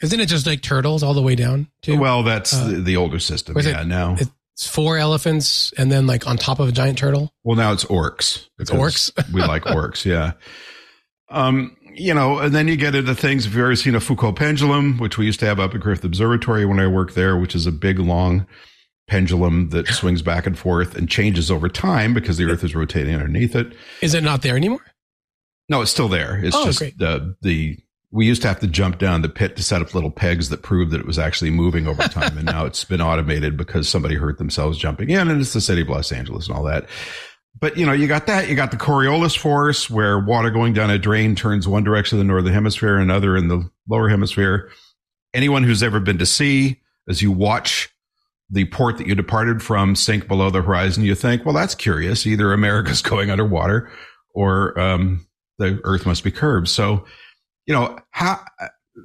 isn't 0.02 0.20
it 0.20 0.26
just 0.26 0.46
like 0.46 0.62
turtles 0.62 1.02
all 1.02 1.14
the 1.14 1.22
way 1.22 1.34
down? 1.34 1.68
Too? 1.82 1.98
Well, 1.98 2.22
that's 2.22 2.54
uh, 2.54 2.68
the, 2.68 2.76
the, 2.76 2.96
older 2.96 3.18
system. 3.18 3.56
Yeah, 3.58 3.82
it, 3.82 3.86
now 3.86 4.14
it, 4.14 4.28
it's 4.58 4.66
four 4.66 4.98
elephants 4.98 5.72
and 5.78 5.92
then 5.92 6.08
like 6.08 6.26
on 6.26 6.36
top 6.36 6.58
of 6.58 6.68
a 6.68 6.72
giant 6.72 6.98
turtle. 6.98 7.32
Well, 7.44 7.56
now 7.56 7.70
it's 7.72 7.84
orcs. 7.84 8.48
It's 8.58 8.72
orcs. 8.72 9.12
we 9.32 9.40
like 9.40 9.62
orcs. 9.66 10.04
Yeah. 10.04 10.32
Um, 11.30 11.76
you 11.94 12.12
know, 12.12 12.38
and 12.40 12.52
then 12.52 12.66
you 12.66 12.74
get 12.76 12.96
into 12.96 13.14
things. 13.14 13.46
If 13.46 13.52
you've 13.52 13.62
ever 13.62 13.76
seen 13.76 13.94
a 13.94 14.00
Foucault 14.00 14.32
pendulum, 14.32 14.98
which 14.98 15.16
we 15.16 15.26
used 15.26 15.38
to 15.40 15.46
have 15.46 15.60
up 15.60 15.76
at 15.76 15.80
Griffith 15.80 16.04
Observatory 16.04 16.66
when 16.66 16.80
I 16.80 16.88
worked 16.88 17.14
there, 17.14 17.36
which 17.36 17.54
is 17.54 17.66
a 17.66 17.72
big, 17.72 18.00
long 18.00 18.48
pendulum 19.06 19.68
that 19.68 19.86
swings 19.94 20.22
back 20.22 20.44
and 20.44 20.58
forth 20.58 20.96
and 20.96 21.08
changes 21.08 21.52
over 21.52 21.68
time 21.68 22.12
because 22.12 22.36
the 22.36 22.50
Earth 22.50 22.64
is 22.64 22.74
rotating 22.74 23.14
underneath 23.14 23.54
it. 23.54 23.76
Is 24.02 24.14
it 24.14 24.24
not 24.24 24.42
there 24.42 24.56
anymore? 24.56 24.84
No, 25.68 25.82
it's 25.82 25.92
still 25.92 26.08
there. 26.08 26.36
It's 26.44 26.56
oh, 26.56 26.64
just 26.64 26.80
the 26.80 27.36
the 27.42 27.78
we 28.10 28.26
used 28.26 28.42
to 28.42 28.48
have 28.48 28.60
to 28.60 28.66
jump 28.66 28.98
down 28.98 29.22
the 29.22 29.28
pit 29.28 29.56
to 29.56 29.62
set 29.62 29.82
up 29.82 29.94
little 29.94 30.10
pegs 30.10 30.48
that 30.48 30.62
proved 30.62 30.92
that 30.92 31.00
it 31.00 31.06
was 31.06 31.18
actually 31.18 31.50
moving 31.50 31.86
over 31.86 32.02
time. 32.08 32.36
and 32.38 32.46
now 32.46 32.64
it's 32.64 32.84
been 32.84 33.00
automated 33.00 33.56
because 33.56 33.88
somebody 33.88 34.14
hurt 34.14 34.38
themselves 34.38 34.78
jumping 34.78 35.10
in 35.10 35.28
and 35.28 35.40
it's 35.40 35.52
the 35.52 35.60
city 35.60 35.82
of 35.82 35.88
Los 35.88 36.10
Angeles 36.12 36.48
and 36.48 36.56
all 36.56 36.64
that. 36.64 36.86
But 37.60 37.76
you 37.76 37.84
know, 37.84 37.92
you 37.92 38.06
got 38.06 38.26
that. 38.26 38.48
You 38.48 38.54
got 38.54 38.70
the 38.70 38.76
Coriolis 38.76 39.36
force 39.36 39.90
where 39.90 40.18
water 40.18 40.50
going 40.50 40.74
down 40.74 40.90
a 40.90 40.98
drain 40.98 41.34
turns 41.34 41.66
one 41.66 41.82
direction 41.82 42.18
in 42.18 42.26
the 42.26 42.32
northern 42.32 42.52
hemisphere 42.52 42.94
and 42.94 43.02
another 43.02 43.36
in 43.36 43.48
the 43.48 43.68
lower 43.88 44.08
hemisphere. 44.08 44.70
Anyone 45.34 45.64
who's 45.64 45.82
ever 45.82 45.98
been 46.00 46.18
to 46.18 46.26
sea, 46.26 46.80
as 47.08 47.20
you 47.20 47.32
watch 47.32 47.90
the 48.50 48.64
port 48.66 48.98
that 48.98 49.06
you 49.06 49.14
departed 49.14 49.62
from 49.62 49.96
sink 49.96 50.28
below 50.28 50.50
the 50.50 50.62
horizon, 50.62 51.02
you 51.04 51.14
think, 51.14 51.44
well, 51.44 51.54
that's 51.54 51.74
curious. 51.74 52.26
Either 52.26 52.52
America's 52.52 53.02
going 53.02 53.30
underwater 53.30 53.90
or 54.34 54.78
um, 54.78 55.26
the 55.58 55.80
earth 55.84 56.06
must 56.06 56.22
be 56.24 56.30
curved. 56.30 56.68
So 56.68 57.04
you 57.68 57.74
know, 57.74 57.98
how, 58.10 58.40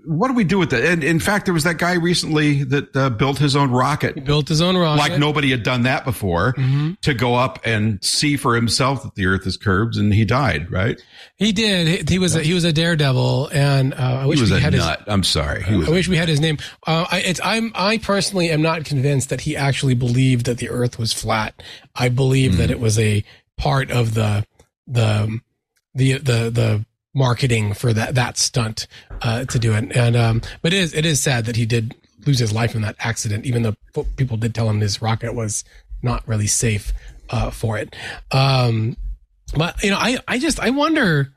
what 0.05 0.29
do 0.29 0.33
we 0.33 0.45
do 0.45 0.57
with 0.57 0.69
that? 0.69 0.85
And 0.85 1.03
in 1.03 1.19
fact, 1.19 1.45
there 1.45 1.53
was 1.53 1.65
that 1.65 1.77
guy 1.77 1.95
recently 1.95 2.63
that 2.63 2.95
uh, 2.95 3.09
built 3.09 3.37
his 3.37 3.57
own 3.57 3.71
rocket. 3.71 4.15
He 4.15 4.21
built 4.21 4.47
his 4.47 4.61
own 4.61 4.77
rocket. 4.77 4.99
Like 4.99 5.19
nobody 5.19 5.51
had 5.51 5.63
done 5.63 5.83
that 5.83 6.05
before 6.05 6.53
mm-hmm. 6.53 6.93
to 7.01 7.13
go 7.13 7.35
up 7.35 7.59
and 7.65 8.01
see 8.01 8.37
for 8.37 8.55
himself 8.55 9.03
that 9.03 9.15
the 9.15 9.25
earth 9.25 9.45
is 9.45 9.57
curved 9.57 9.97
and 9.97 10.13
he 10.13 10.23
died, 10.23 10.71
right? 10.71 10.99
He 11.35 11.51
did. 11.51 12.09
He, 12.09 12.19
was, 12.19 12.35
yeah. 12.35 12.41
a, 12.41 12.43
he 12.45 12.53
was 12.53 12.63
a 12.63 12.71
daredevil 12.71 13.49
and 13.51 13.93
uh, 13.93 13.97
I 13.97 14.25
wish 14.27 14.37
he 14.37 14.43
was 14.43 14.51
we 14.51 14.57
a 14.57 14.61
had 14.61 14.73
nut. 14.73 14.99
His, 14.99 15.07
I'm 15.09 15.23
sorry. 15.23 15.61
He 15.63 15.75
was 15.75 15.89
I 15.89 15.91
wish 15.91 16.07
we 16.07 16.15
had 16.15 16.29
his 16.29 16.39
name. 16.39 16.57
Uh, 16.87 17.05
I, 17.11 17.35
I'm, 17.43 17.73
I 17.75 17.97
personally 17.97 18.49
am 18.49 18.61
not 18.61 18.85
convinced 18.85 19.27
that 19.27 19.41
he 19.41 19.57
actually 19.57 19.95
believed 19.95 20.45
that 20.45 20.57
the 20.57 20.69
earth 20.69 20.97
was 20.97 21.11
flat. 21.11 21.61
I 21.95 22.07
believe 22.07 22.51
mm-hmm. 22.51 22.61
that 22.61 22.71
it 22.71 22.79
was 22.79 22.97
a 22.97 23.25
part 23.57 23.91
of 23.91 24.13
the, 24.13 24.45
the, 24.87 25.41
the, 25.93 26.13
the, 26.13 26.49
the, 26.49 26.85
marketing 27.13 27.73
for 27.73 27.93
that 27.93 28.15
that 28.15 28.37
stunt 28.37 28.87
uh, 29.21 29.45
to 29.45 29.59
do 29.59 29.73
it. 29.73 29.95
And 29.95 30.15
um, 30.15 30.41
but 30.61 30.73
it 30.73 30.79
is 30.79 30.93
it 30.93 31.05
is 31.05 31.21
sad 31.21 31.45
that 31.45 31.55
he 31.55 31.65
did 31.65 31.95
lose 32.25 32.39
his 32.39 32.53
life 32.53 32.75
in 32.75 32.81
that 32.81 32.95
accident, 32.99 33.45
even 33.45 33.63
though 33.63 34.03
people 34.15 34.37
did 34.37 34.55
tell 34.55 34.69
him 34.69 34.79
his 34.79 35.01
rocket 35.01 35.33
was 35.33 35.63
not 36.01 36.27
really 36.27 36.47
safe 36.47 36.93
uh, 37.29 37.49
for 37.49 37.77
it. 37.77 37.95
Um, 38.31 38.97
but 39.55 39.81
you 39.83 39.89
know, 39.89 39.97
I 39.97 40.17
I 40.27 40.39
just 40.39 40.59
I 40.59 40.69
wonder 40.71 41.33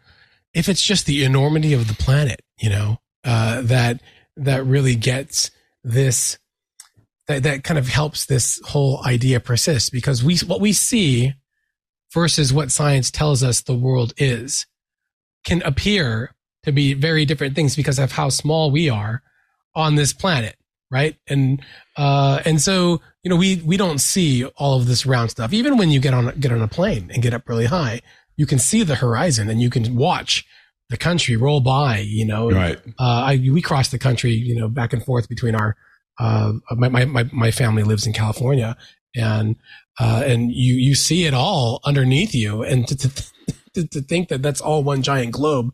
if 0.54 0.68
it's 0.68 0.82
just 0.82 1.06
the 1.06 1.24
enormity 1.24 1.74
of 1.74 1.88
the 1.88 1.94
planet, 1.94 2.40
you 2.58 2.70
know, 2.70 2.98
uh, 3.24 3.60
that 3.62 4.00
that 4.36 4.64
really 4.64 4.96
gets 4.96 5.50
this 5.84 6.38
that 7.28 7.42
that 7.42 7.64
kind 7.64 7.78
of 7.78 7.88
helps 7.88 8.26
this 8.26 8.60
whole 8.64 9.04
idea 9.04 9.40
persist 9.40 9.92
because 9.92 10.22
we 10.22 10.36
what 10.46 10.60
we 10.60 10.72
see 10.72 11.34
versus 12.12 12.52
what 12.52 12.70
science 12.70 13.10
tells 13.10 13.42
us 13.42 13.60
the 13.60 13.74
world 13.74 14.14
is 14.16 14.66
can 15.46 15.62
appear 15.62 16.34
to 16.64 16.72
be 16.72 16.92
very 16.92 17.24
different 17.24 17.54
things 17.54 17.74
because 17.74 17.98
of 17.98 18.12
how 18.12 18.28
small 18.28 18.70
we 18.70 18.90
are 18.90 19.22
on 19.74 19.94
this 19.94 20.12
planet 20.12 20.56
right? 20.90 21.16
And 21.26 21.62
uh 21.96 22.40
and 22.44 22.60
so 22.60 23.00
you 23.22 23.30
know 23.30 23.36
we 23.36 23.56
we 23.64 23.76
don't 23.76 23.98
see 23.98 24.44
all 24.44 24.78
of 24.78 24.86
this 24.86 25.06
round 25.06 25.30
stuff. 25.30 25.52
Even 25.52 25.76
when 25.76 25.90
you 25.90 26.00
get 26.00 26.14
on 26.14 26.38
get 26.38 26.52
on 26.52 26.62
a 26.62 26.68
plane 26.68 27.10
and 27.12 27.22
get 27.22 27.34
up 27.34 27.48
really 27.48 27.66
high 27.66 28.02
you 28.36 28.46
can 28.46 28.58
see 28.58 28.82
the 28.82 28.96
horizon 28.96 29.48
and 29.48 29.62
you 29.62 29.70
can 29.70 29.96
watch 29.96 30.44
the 30.90 30.96
country 30.96 31.36
roll 31.36 31.60
by 31.60 31.98
you 31.98 32.24
know? 32.24 32.50
Right. 32.50 32.78
uh 32.98 33.24
I, 33.30 33.40
we 33.52 33.62
cross 33.62 33.88
the 33.88 33.98
country 33.98 34.32
you 34.32 34.54
know 34.54 34.68
back 34.68 34.92
and 34.92 35.04
forth 35.04 35.28
between 35.28 35.54
our 35.54 35.76
uh 36.18 36.52
my 36.72 36.88
my 36.88 37.04
my, 37.04 37.24
my 37.32 37.50
family 37.50 37.82
lives 37.82 38.06
in 38.06 38.12
california 38.12 38.76
and 39.14 39.56
uh 39.98 40.22
and 40.24 40.52
you 40.52 40.74
you 40.74 40.94
see 40.94 41.24
it 41.24 41.34
all 41.34 41.80
underneath 41.84 42.34
you. 42.34 42.62
And 42.62 42.86
to, 42.88 42.96
to 42.96 43.30
to, 43.76 43.86
to 43.88 44.00
think 44.02 44.28
that 44.28 44.42
that's 44.42 44.60
all 44.60 44.82
one 44.82 45.02
giant 45.02 45.32
globe 45.32 45.72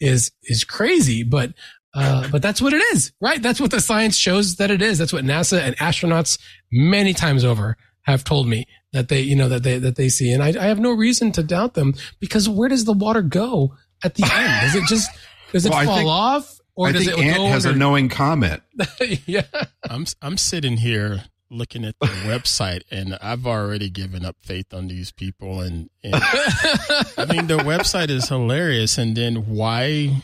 is 0.00 0.32
is 0.44 0.64
crazy. 0.64 1.22
But 1.22 1.52
uh, 1.94 2.28
but 2.30 2.40
that's 2.42 2.62
what 2.62 2.72
it 2.72 2.82
is, 2.94 3.12
right? 3.20 3.42
That's 3.42 3.60
what 3.60 3.70
the 3.70 3.80
science 3.80 4.16
shows 4.16 4.56
that 4.56 4.70
it 4.70 4.80
is. 4.80 4.98
That's 4.98 5.12
what 5.12 5.24
NASA 5.24 5.60
and 5.60 5.76
astronauts 5.76 6.38
many 6.72 7.12
times 7.12 7.44
over 7.44 7.76
have 8.02 8.24
told 8.24 8.48
me 8.48 8.66
that 8.92 9.08
they, 9.08 9.20
you 9.20 9.36
know, 9.36 9.48
that 9.48 9.62
they 9.62 9.78
that 9.78 9.96
they 9.96 10.08
see, 10.08 10.32
and 10.32 10.42
I, 10.42 10.48
I 10.48 10.66
have 10.66 10.80
no 10.80 10.92
reason 10.92 11.32
to 11.32 11.42
doubt 11.42 11.74
them 11.74 11.94
because 12.18 12.48
where 12.48 12.68
does 12.68 12.84
the 12.84 12.92
water 12.94 13.22
go 13.22 13.76
at 14.02 14.14
the 14.14 14.24
end? 14.24 14.72
Does 14.72 14.74
it 14.74 14.88
just 14.88 15.10
does 15.52 15.66
it 15.66 15.70
well, 15.70 15.84
fall 15.84 15.96
think, 15.96 16.08
off, 16.08 16.58
or 16.74 16.88
I 16.88 16.92
does 16.92 17.06
it 17.06 17.18
Ant 17.18 17.36
go 17.36 17.46
has 17.46 17.66
under? 17.66 17.76
a 17.76 17.78
knowing 17.78 18.08
comment? 18.08 18.62
yeah, 19.26 19.42
I'm 19.88 20.06
I'm 20.22 20.38
sitting 20.38 20.78
here 20.78 21.24
looking 21.52 21.84
at 21.84 21.98
the 22.00 22.06
website 22.06 22.82
and 22.90 23.16
I've 23.22 23.46
already 23.46 23.90
given 23.90 24.24
up 24.24 24.36
faith 24.42 24.72
on 24.72 24.88
these 24.88 25.12
people. 25.12 25.60
And, 25.60 25.90
and 26.02 26.14
I 26.16 27.26
mean, 27.28 27.46
the 27.46 27.58
website 27.58 28.10
is 28.10 28.28
hilarious. 28.28 28.98
And 28.98 29.16
then 29.16 29.46
why? 29.46 30.22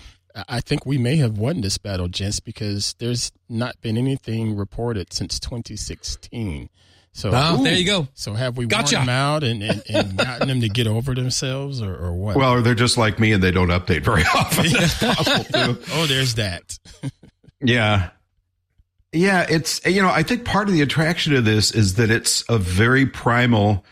I 0.48 0.60
think 0.60 0.86
we 0.86 0.98
may 0.98 1.16
have 1.16 1.36
won 1.36 1.60
this 1.60 1.78
battle, 1.78 2.08
gents, 2.08 2.40
because 2.40 2.94
there's 2.98 3.32
not 3.48 3.80
been 3.80 3.96
anything 3.96 4.56
reported 4.56 5.12
since 5.12 5.40
2016. 5.40 6.68
So 7.12 7.32
oh, 7.34 7.60
ooh, 7.60 7.64
there 7.64 7.74
you 7.74 7.84
go. 7.84 8.06
So 8.14 8.34
have 8.34 8.56
we 8.56 8.66
gotcha. 8.66 8.96
worn 8.96 9.06
them 9.06 9.14
out 9.14 9.42
and, 9.42 9.62
and, 9.62 9.82
and 9.88 10.16
gotten 10.16 10.46
them 10.46 10.60
to 10.60 10.68
get 10.68 10.86
over 10.86 11.14
themselves 11.14 11.82
or, 11.82 11.92
or 11.92 12.12
what? 12.12 12.36
Well, 12.36 12.62
they're 12.62 12.76
just 12.76 12.96
like 12.96 13.18
me 13.18 13.32
and 13.32 13.42
they 13.42 13.50
don't 13.50 13.70
update 13.70 14.04
very 14.04 14.22
often. 14.34 14.66
oh, 15.94 16.06
there's 16.06 16.34
that. 16.34 16.78
Yeah. 17.60 18.10
Yeah, 19.12 19.46
it's 19.48 19.84
you 19.86 20.02
know, 20.02 20.10
I 20.10 20.22
think 20.22 20.44
part 20.44 20.68
of 20.68 20.74
the 20.74 20.82
attraction 20.82 21.34
of 21.34 21.44
this 21.44 21.70
is 21.70 21.94
that 21.94 22.10
it's 22.10 22.44
a 22.48 22.58
very 22.58 23.06
primal 23.06 23.84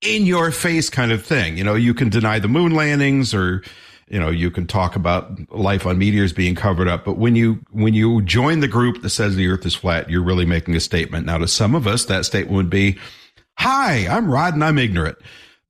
in 0.00 0.26
your 0.26 0.50
face 0.52 0.88
kind 0.88 1.12
of 1.12 1.24
thing. 1.24 1.56
You 1.56 1.64
know, 1.64 1.74
you 1.74 1.92
can 1.92 2.08
deny 2.08 2.38
the 2.38 2.48
moon 2.48 2.74
landings 2.74 3.34
or 3.34 3.62
you 4.08 4.18
know, 4.18 4.28
you 4.28 4.50
can 4.50 4.66
talk 4.66 4.96
about 4.96 5.38
life 5.52 5.86
on 5.86 5.96
meteors 5.96 6.32
being 6.32 6.56
covered 6.56 6.88
up, 6.88 7.04
but 7.04 7.16
when 7.16 7.36
you 7.36 7.60
when 7.70 7.94
you 7.94 8.22
join 8.22 8.60
the 8.60 8.68
group 8.68 9.02
that 9.02 9.10
says 9.10 9.36
the 9.36 9.48
earth 9.48 9.64
is 9.66 9.74
flat, 9.74 10.10
you're 10.10 10.22
really 10.22 10.46
making 10.46 10.74
a 10.76 10.80
statement. 10.80 11.26
Now 11.26 11.38
to 11.38 11.48
some 11.48 11.74
of 11.74 11.86
us 11.86 12.04
that 12.06 12.24
statement 12.24 12.56
would 12.56 12.70
be, 12.70 12.98
"Hi, 13.58 14.06
I'm 14.08 14.30
Rod 14.30 14.54
and 14.54 14.64
I'm 14.64 14.78
ignorant." 14.78 15.18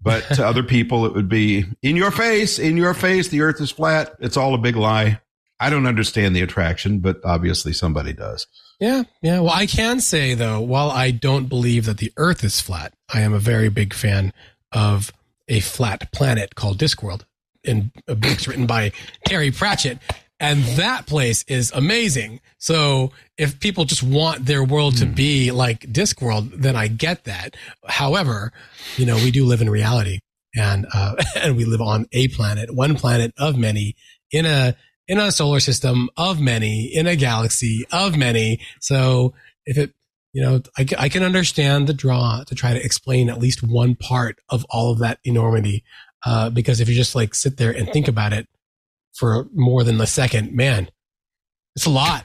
But 0.03 0.23
to 0.35 0.47
other 0.47 0.63
people 0.63 1.05
it 1.07 1.15
would 1.15 1.29
be, 1.29 1.67
"In 1.83 1.97
your 1.97 2.11
face, 2.11 2.59
in 2.59 2.77
your 2.77 2.95
face, 2.95 3.29
the 3.29 3.43
earth 3.43 3.61
is 3.61 3.71
flat. 3.71 4.15
It's 4.21 4.37
all 4.37 4.55
a 4.55 4.59
big 4.59 4.77
lie." 4.77 5.21
I 5.59 5.69
don't 5.69 5.87
understand 5.87 6.35
the 6.35 6.41
attraction, 6.41 7.01
but 7.01 7.21
obviously 7.23 7.75
somebody 7.75 8.15
does. 8.15 8.47
Yeah, 8.81 9.03
yeah. 9.21 9.41
Well, 9.41 9.53
I 9.53 9.67
can 9.67 10.01
say 10.01 10.35
though, 10.35 10.61
while 10.61 10.91
I 10.91 11.11
don't 11.11 11.49
believe 11.49 11.85
that 11.85 11.99
the 11.99 12.13
Earth 12.17 12.43
is 12.43 12.61
flat, 12.61 12.95
I 13.13 13.21
am 13.21 13.35
a 13.35 13.39
very 13.39 13.69
big 13.69 13.93
fan 13.93 14.33
of 14.73 15.13
a 15.49 15.61
flat 15.61 16.11
planet 16.13 16.55
called 16.55 16.79
Discworld 16.79 17.25
in 17.63 17.93
a 18.09 18.15
books 18.15 18.49
written 18.49 18.67
by 18.67 18.93
Terry 19.27 19.51
Pratchett. 19.51 19.99
And 20.39 20.63
that 20.79 21.05
place 21.05 21.45
is 21.49 21.71
amazing. 21.73 22.41
So 22.57 23.13
if 23.37 23.61
people 23.61 23.85
just 23.85 24.03
want 24.03 24.47
their 24.47 24.65
world 24.65 24.97
to 24.97 25.07
be 25.07 25.51
like 25.51 25.81
Discworld, 25.81 26.53
then 26.55 26.77
I 26.77 26.89
get 26.89 27.25
that. 27.25 27.57
However, 27.87 28.51
you 28.97 29.05
know, 29.05 29.17
we 29.17 29.31
do 29.31 29.45
live 29.45 29.61
in 29.61 29.69
reality 29.69 30.21
and, 30.57 30.87
uh, 30.95 31.17
and 31.37 31.59
we 31.59 31.67
live 31.67 31.83
on 31.83 32.07
a 32.13 32.29
planet, 32.29 32.75
one 32.75 32.95
planet 32.95 33.35
of 33.37 33.59
many 33.59 33.97
in 34.31 34.47
a, 34.47 34.75
in 35.11 35.19
a 35.19 35.33
solar 35.33 35.59
system 35.59 36.09
of 36.17 36.41
many, 36.41 36.85
in 36.85 37.09
a 37.09 37.17
galaxy 37.17 37.85
of 37.91 38.17
many. 38.17 38.61
So 38.79 39.35
if 39.67 39.77
it, 39.77 39.93
you 40.33 40.41
know, 40.41 40.63
I, 40.79 40.87
I 40.97 41.09
can 41.09 41.25
understand 41.25 41.89
the 41.89 41.93
draw 41.93 42.45
to 42.45 42.55
try 42.55 42.75
to 42.75 42.85
explain 42.85 43.29
at 43.29 43.41
least 43.41 43.61
one 43.61 43.97
part 43.97 44.39
of 44.49 44.65
all 44.71 44.93
of 44.93 45.01
that 45.01 45.19
enormity. 45.25 45.83
Uh, 46.25 46.49
because 46.51 46.79
if 46.81 46.89
you 46.89 46.95
just 46.95 47.17
like 47.17 47.35
sit 47.35 47.57
there 47.57 47.73
and 47.73 47.93
think 47.93 48.07
about 48.07 48.33
it 48.33 48.47
for 49.17 49.49
more 49.53 49.83
than 49.83 50.01
a 50.01 50.07
second, 50.07 50.53
man, 50.53 50.89
it's 51.75 51.87
a 51.87 51.91
lot, 51.91 52.25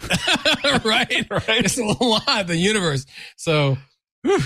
right? 0.85 1.25
Right. 1.31 1.65
It's 1.65 1.79
a 1.79 1.83
lot, 1.83 2.45
the 2.45 2.55
universe. 2.55 3.07
So, 3.35 3.77
whew. 4.21 4.41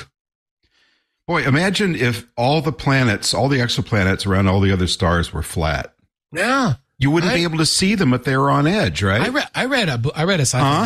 Boy, 1.28 1.44
imagine 1.44 1.94
if 1.94 2.26
all 2.38 2.62
the 2.62 2.72
planets, 2.72 3.34
all 3.34 3.50
the 3.50 3.60
exoplanets 3.60 4.26
around 4.26 4.48
all 4.48 4.62
the 4.62 4.72
other 4.72 4.88
stars 4.88 5.34
were 5.34 5.44
flat. 5.44 5.94
yeah. 6.34 6.76
You 7.00 7.10
wouldn't 7.12 7.32
I- 7.32 7.36
be 7.38 7.44
able 7.44 7.58
to 7.60 7.66
see 7.66 7.96
them 7.96 8.14
if 8.14 8.24
they 8.26 8.36
were 8.38 8.52
on 8.52 8.68
edge, 8.68 9.02
right? 9.02 9.22
I 9.22 9.30
read, 9.30 9.48
I 9.56 9.66
read 9.66 9.90
a, 9.90 10.02
I 10.16 10.26
read 10.26 10.40
a 10.40 10.46
sci-fi 10.46 10.86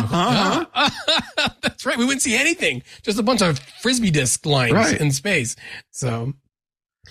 book. 0.60 0.70
Huh? 0.72 0.90
Ah, 1.36 1.56
that's 1.62 1.84
right. 1.84 1.98
We 1.98 2.04
wouldn't 2.04 2.22
see 2.22 2.36
anything. 2.36 2.82
Just 3.02 3.18
a 3.18 3.22
bunch 3.22 3.42
of 3.42 3.58
frisbee 3.82 4.10
disc 4.12 4.46
lines 4.46 4.72
Right. 4.72 5.00
in 5.00 5.10
space. 5.10 5.56
So, 5.90 6.32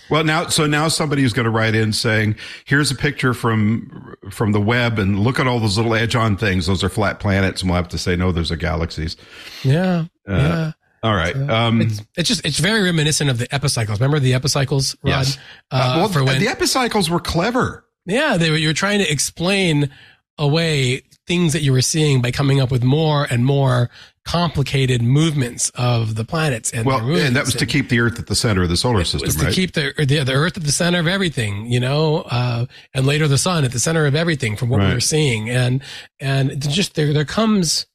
Well, 0.09 0.23
now, 0.23 0.47
so 0.47 0.65
now 0.67 0.87
somebody's 0.87 1.33
going 1.33 1.43
to 1.45 1.51
write 1.51 1.75
in 1.75 1.91
saying, 1.93 2.35
"Here's 2.65 2.91
a 2.91 2.95
picture 2.95 3.33
from 3.33 4.15
from 4.31 4.51
the 4.53 4.61
web, 4.61 4.97
and 4.99 5.19
look 5.19 5.39
at 5.39 5.47
all 5.47 5.59
those 5.59 5.77
little 5.77 5.93
edge-on 5.93 6.35
things. 6.37 6.65
Those 6.65 6.83
are 6.83 6.89
flat 6.89 7.19
planets." 7.19 7.61
And 7.61 7.69
we'll 7.69 7.77
have 7.77 7.89
to 7.89 7.97
say, 7.97 8.15
"No, 8.15 8.31
those 8.31 8.51
are 8.51 8.55
galaxies." 8.55 9.17
yeah, 9.63 10.05
Uh, 10.27 10.33
yeah. 10.33 10.71
All 11.03 11.13
right. 11.15 11.35
Um, 11.35 11.81
It's, 11.81 12.01
it's 12.15 12.29
just, 12.29 12.45
it's 12.45 12.59
very 12.59 12.81
reminiscent 12.81 13.29
of 13.29 13.37
the 13.37 13.53
epicycles. 13.53 13.99
Remember 13.99 14.19
the 14.21 14.33
epicycles, 14.33 14.95
Rod? 15.03 15.09
Yes. 15.09 15.37
Uh, 15.69 15.75
uh, 15.75 15.93
well, 15.97 16.07
for 16.07 16.23
when, 16.23 16.39
the 16.39 16.47
epicycles 16.47 17.09
were 17.09 17.19
clever. 17.19 17.85
Yeah, 18.05 18.37
they 18.37 18.49
were, 18.49 18.57
you 18.57 18.67
were 18.67 18.73
trying 18.73 18.99
to 18.99 19.11
explain 19.11 19.89
away 20.37 21.03
things 21.25 21.53
that 21.53 21.61
you 21.61 21.71
were 21.71 21.81
seeing 21.81 22.21
by 22.21 22.31
coming 22.31 22.59
up 22.59 22.71
with 22.71 22.83
more 22.83 23.25
and 23.29 23.45
more 23.45 23.89
complicated 24.25 25.01
movements 25.01 25.69
of 25.75 26.15
the 26.15 26.25
planets 26.25 26.71
and 26.71 26.85
Well, 26.85 26.99
and 27.15 27.35
that 27.35 27.45
was 27.45 27.55
to 27.55 27.65
keep 27.65 27.89
the 27.89 27.99
Earth 27.99 28.19
at 28.19 28.27
the 28.27 28.35
center 28.35 28.63
of 28.63 28.69
the 28.69 28.77
solar 28.77 29.03
system, 29.03 29.27
was 29.27 29.35
to 29.35 29.45
right? 29.45 29.53
keep 29.53 29.73
the, 29.73 29.93
the 29.97 30.23
the 30.23 30.33
Earth 30.33 30.57
at 30.57 30.63
the 30.63 30.71
center 30.71 30.99
of 30.99 31.07
everything, 31.07 31.65
you 31.71 31.79
know, 31.79 32.21
uh, 32.29 32.65
and 32.93 33.05
later 33.05 33.27
the 33.27 33.37
sun 33.37 33.63
at 33.63 33.71
the 33.71 33.79
center 33.79 34.05
of 34.05 34.15
everything 34.15 34.55
from 34.55 34.69
what 34.69 34.79
we 34.81 34.93
were 34.93 34.99
seeing, 34.99 35.49
and 35.49 35.81
and 36.19 36.61
just 36.61 36.95
there 36.95 37.13
there 37.13 37.25
comes 37.25 37.85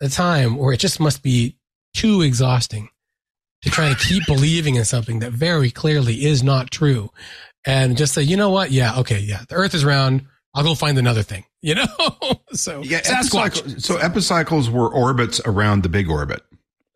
a 0.00 0.08
time 0.08 0.56
where 0.56 0.72
it 0.72 0.80
just 0.80 1.00
must 1.00 1.22
be 1.22 1.56
too 1.94 2.22
exhausting 2.22 2.88
to 3.62 3.70
try 3.70 3.92
to 3.92 3.94
keep 4.06 4.24
believing 4.26 4.76
in 4.76 4.84
something 4.84 5.18
that 5.18 5.32
very 5.32 5.70
clearly 5.70 6.24
is 6.24 6.42
not 6.42 6.70
true, 6.70 7.10
and 7.66 7.96
just 7.96 8.14
say, 8.14 8.22
you 8.22 8.36
know 8.36 8.50
what, 8.50 8.70
yeah, 8.70 8.98
okay, 9.00 9.18
yeah, 9.18 9.42
the 9.48 9.54
Earth 9.54 9.74
is 9.74 9.84
round. 9.84 10.26
I'll 10.54 10.64
go 10.64 10.74
find 10.74 10.98
another 10.98 11.22
thing, 11.22 11.44
you 11.62 11.74
know. 11.76 11.86
so 12.52 12.82
yeah, 12.82 13.00
epicycle, 13.04 13.78
so 13.78 13.96
epicycles 13.98 14.68
were 14.70 14.88
orbits 14.88 15.40
around 15.44 15.82
the 15.82 15.88
big 15.88 16.08
orbit. 16.10 16.42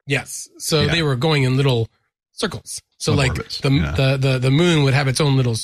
Yes. 0.07 0.49
So 0.59 0.83
Yeah. 0.83 0.93
they 0.93 1.03
were 1.03 1.17
going 1.17 1.45
in 1.45 1.57
little 1.57 1.89
circles. 2.33 2.81
So 2.99 3.13
Little 3.13 3.29
like 3.29 3.39
orbits, 3.39 3.61
the, 3.61 3.71
yeah. 3.71 3.93
the 3.93 4.17
the 4.17 4.39
the 4.39 4.51
moon 4.51 4.83
would 4.85 4.95
have 4.95 5.09
its 5.09 5.21
own 5.21 5.37
little 5.37 5.57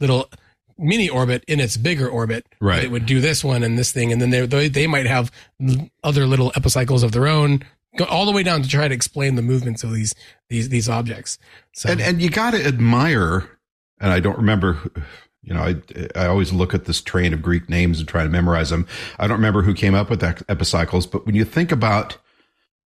little 0.00 0.28
mini 0.78 1.08
orbit 1.08 1.44
in 1.48 1.60
its 1.60 1.76
bigger 1.76 2.08
orbit. 2.08 2.46
Right. 2.60 2.84
It 2.84 2.90
would 2.90 3.06
do 3.06 3.20
this 3.20 3.42
one 3.42 3.62
and 3.62 3.78
this 3.78 3.90
thing, 3.92 4.12
and 4.12 4.20
then 4.22 4.30
they 4.30 4.46
they, 4.46 4.68
they 4.68 4.86
might 4.86 5.06
have 5.06 5.30
other 6.02 6.26
little 6.26 6.52
epicycles 6.56 7.02
of 7.02 7.12
their 7.12 7.26
own, 7.26 7.64
go 7.96 8.04
all 8.04 8.26
the 8.26 8.32
way 8.32 8.42
down 8.42 8.62
to 8.62 8.68
try 8.68 8.86
to 8.86 8.94
explain 8.94 9.34
the 9.34 9.42
movements 9.42 9.82
of 9.82 9.92
these 9.92 10.14
these 10.50 10.68
these 10.68 10.88
objects. 10.88 11.38
So 11.74 11.90
And 11.90 12.00
and 12.00 12.22
you 12.22 12.30
got 12.30 12.52
to 12.52 12.64
admire. 12.64 13.48
And 14.04 14.12
I 14.12 14.20
don't 14.20 14.36
remember. 14.36 14.78
You 15.42 15.54
know, 15.54 15.60
I 15.62 15.76
I 16.14 16.26
always 16.26 16.52
look 16.52 16.74
at 16.74 16.84
this 16.84 17.00
train 17.00 17.32
of 17.32 17.40
Greek 17.42 17.68
names 17.70 17.98
and 18.00 18.08
try 18.08 18.22
to 18.22 18.28
memorize 18.28 18.68
them. 18.70 18.86
I 19.18 19.26
don't 19.26 19.36
remember 19.38 19.62
who 19.62 19.72
came 19.74 19.94
up 19.94 20.10
with 20.10 20.20
that 20.20 20.42
epicycles, 20.48 21.06
but 21.06 21.24
when 21.26 21.34
you 21.34 21.44
think 21.44 21.72
about 21.72 22.16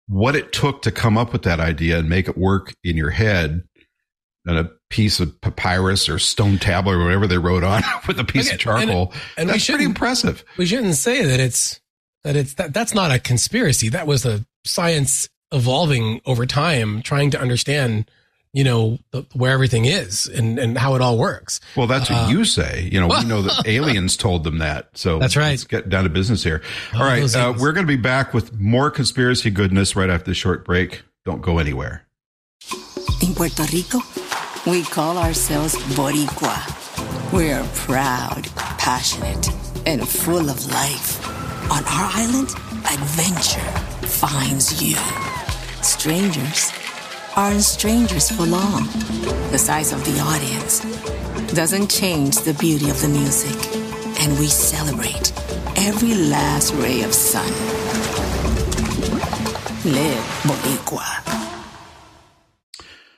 what 0.08 0.36
it 0.36 0.52
took 0.52 0.82
to 0.82 0.90
come 0.90 1.16
up 1.16 1.32
with 1.32 1.42
that 1.42 1.60
idea 1.60 1.98
and 1.98 2.08
make 2.08 2.28
it 2.28 2.36
work 2.36 2.74
in 2.84 2.96
your 2.96 3.10
head, 3.10 3.62
and 4.46 4.58
a 4.58 4.70
piece 4.90 5.20
of 5.20 5.40
papyrus 5.40 6.08
or 6.08 6.18
stone 6.18 6.58
tablet 6.58 6.94
or 6.94 7.04
whatever 7.04 7.26
they 7.26 7.38
wrote 7.38 7.64
on 7.64 7.82
with 8.08 8.18
a 8.20 8.24
piece 8.24 8.46
Okay, 8.48 8.54
of 8.54 8.60
charcoal, 8.60 9.12
and- 9.12 9.22
and 9.38 9.48
that's 9.50 9.66
pretty 9.68 9.84
impressive. 9.84 10.44
we 10.58 10.66
shouldn't 10.66 10.94
say 10.96 11.24
that 11.24 11.40
it's 11.40 11.80
that 12.24 12.36
it's 12.36 12.54
that 12.54 12.72
that's 12.74 12.94
not 12.94 13.10
a 13.12 13.18
conspiracy. 13.18 13.88
That 13.88 14.06
was 14.06 14.24
a 14.26 14.44
science 14.64 15.28
evolving 15.52 16.20
over 16.26 16.44
time, 16.46 17.02
trying 17.02 17.30
to 17.30 17.40
understand, 17.40 18.10
you 18.54 18.64
know, 18.64 18.98
where 19.34 19.52
everything 19.52 19.84
is 19.84 20.26
and 20.28 20.58
and 20.58 20.78
how 20.78 20.94
it 20.94 21.02
all 21.02 21.18
works. 21.18 21.60
Well, 21.76 21.86
that's 21.88 22.08
what 22.08 22.26
Uh, 22.26 22.28
you 22.30 22.44
say. 22.46 22.88
You 22.90 23.00
know, 23.00 23.08
we 23.08 23.24
know 23.24 23.42
that 23.42 23.66
aliens 23.66 24.16
told 24.16 24.44
them 24.44 24.58
that. 24.58 24.88
So 24.94 25.18
That's 25.18 25.36
right. 25.36 25.50
Let's 25.50 25.64
get 25.64 25.88
down 25.90 26.04
to 26.04 26.10
business 26.10 26.42
here. 26.42 26.62
All 26.94 27.02
Oh, 27.02 27.04
right. 27.04 27.20
those 27.20 27.34
Uh, 27.36 27.52
we're 27.58 27.72
going 27.72 27.84
to 27.86 27.92
be 27.96 28.00
back 28.00 28.32
with 28.32 28.54
more 28.58 28.90
conspiracy 28.90 29.50
goodness 29.50 29.94
right 29.96 30.08
after 30.08 30.30
this 30.30 30.38
short 30.38 30.64
break. 30.64 31.02
Don't 31.26 31.42
go 31.42 31.58
anywhere. 31.58 32.06
In 33.22 33.34
Puerto 33.34 33.64
Rico, 33.72 33.98
we 34.66 34.82
call 34.84 35.18
ourselves 35.18 35.74
Boricua. 35.96 37.32
We're 37.32 37.64
proud, 37.74 38.46
passionate, 38.78 39.48
and 39.84 40.08
full 40.08 40.48
of 40.48 40.64
life. 40.72 41.18
On 41.72 41.82
our 41.84 42.10
island, 42.14 42.50
adventure 42.86 43.70
finds 44.06 44.80
you. 44.82 44.96
Strangers 45.82 46.70
aren't 47.36 47.62
strangers 47.62 48.30
for 48.30 48.44
long. 48.44 48.86
The 49.50 49.58
size 49.58 49.92
of 49.92 50.04
the 50.04 50.20
audience 50.20 50.80
doesn't 51.52 51.90
change 51.90 52.38
the 52.38 52.54
beauty 52.54 52.90
of 52.90 53.00
the 53.00 53.08
music, 53.08 53.56
and 54.20 54.38
we 54.38 54.46
celebrate 54.46 55.32
every 55.76 56.14
last 56.14 56.74
ray 56.74 57.02
of 57.02 57.12
sun. 57.12 57.46
Live 59.84 60.24
Boricua. 60.44 61.34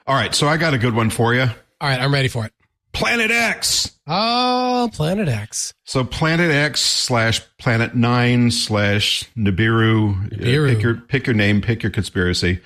All 0.07 0.15
right. 0.15 0.35
So 0.35 0.49
I 0.49 0.57
got 0.57 0.75
a 0.75 0.79
good 0.79 0.95
one 0.95 1.11
for 1.11 1.35
you. 1.35 1.43
All 1.43 1.89
right, 1.89 2.01
I'm 2.01 2.13
ready 2.13 2.29
for 2.29 2.47
it. 2.47 2.53
Planet 2.93 3.31
X. 3.31 3.93
Oh, 4.07 4.89
Planet 4.93 5.29
X. 5.29 5.75
So 5.85 6.03
Planet 6.05 6.51
X 6.51 6.81
slash 6.81 7.43
Planet 7.59 7.95
Nine 7.95 8.51
slash 8.51 9.25
Nibiru. 9.37 10.31
Nibiru. 10.31 10.69
Pick 10.75 10.83
your 10.83 10.95
pick 10.95 11.27
your 11.27 11.35
name. 11.35 11.61
Pick 11.61 11.83
your 11.83 11.91
conspiracy. 11.91 12.61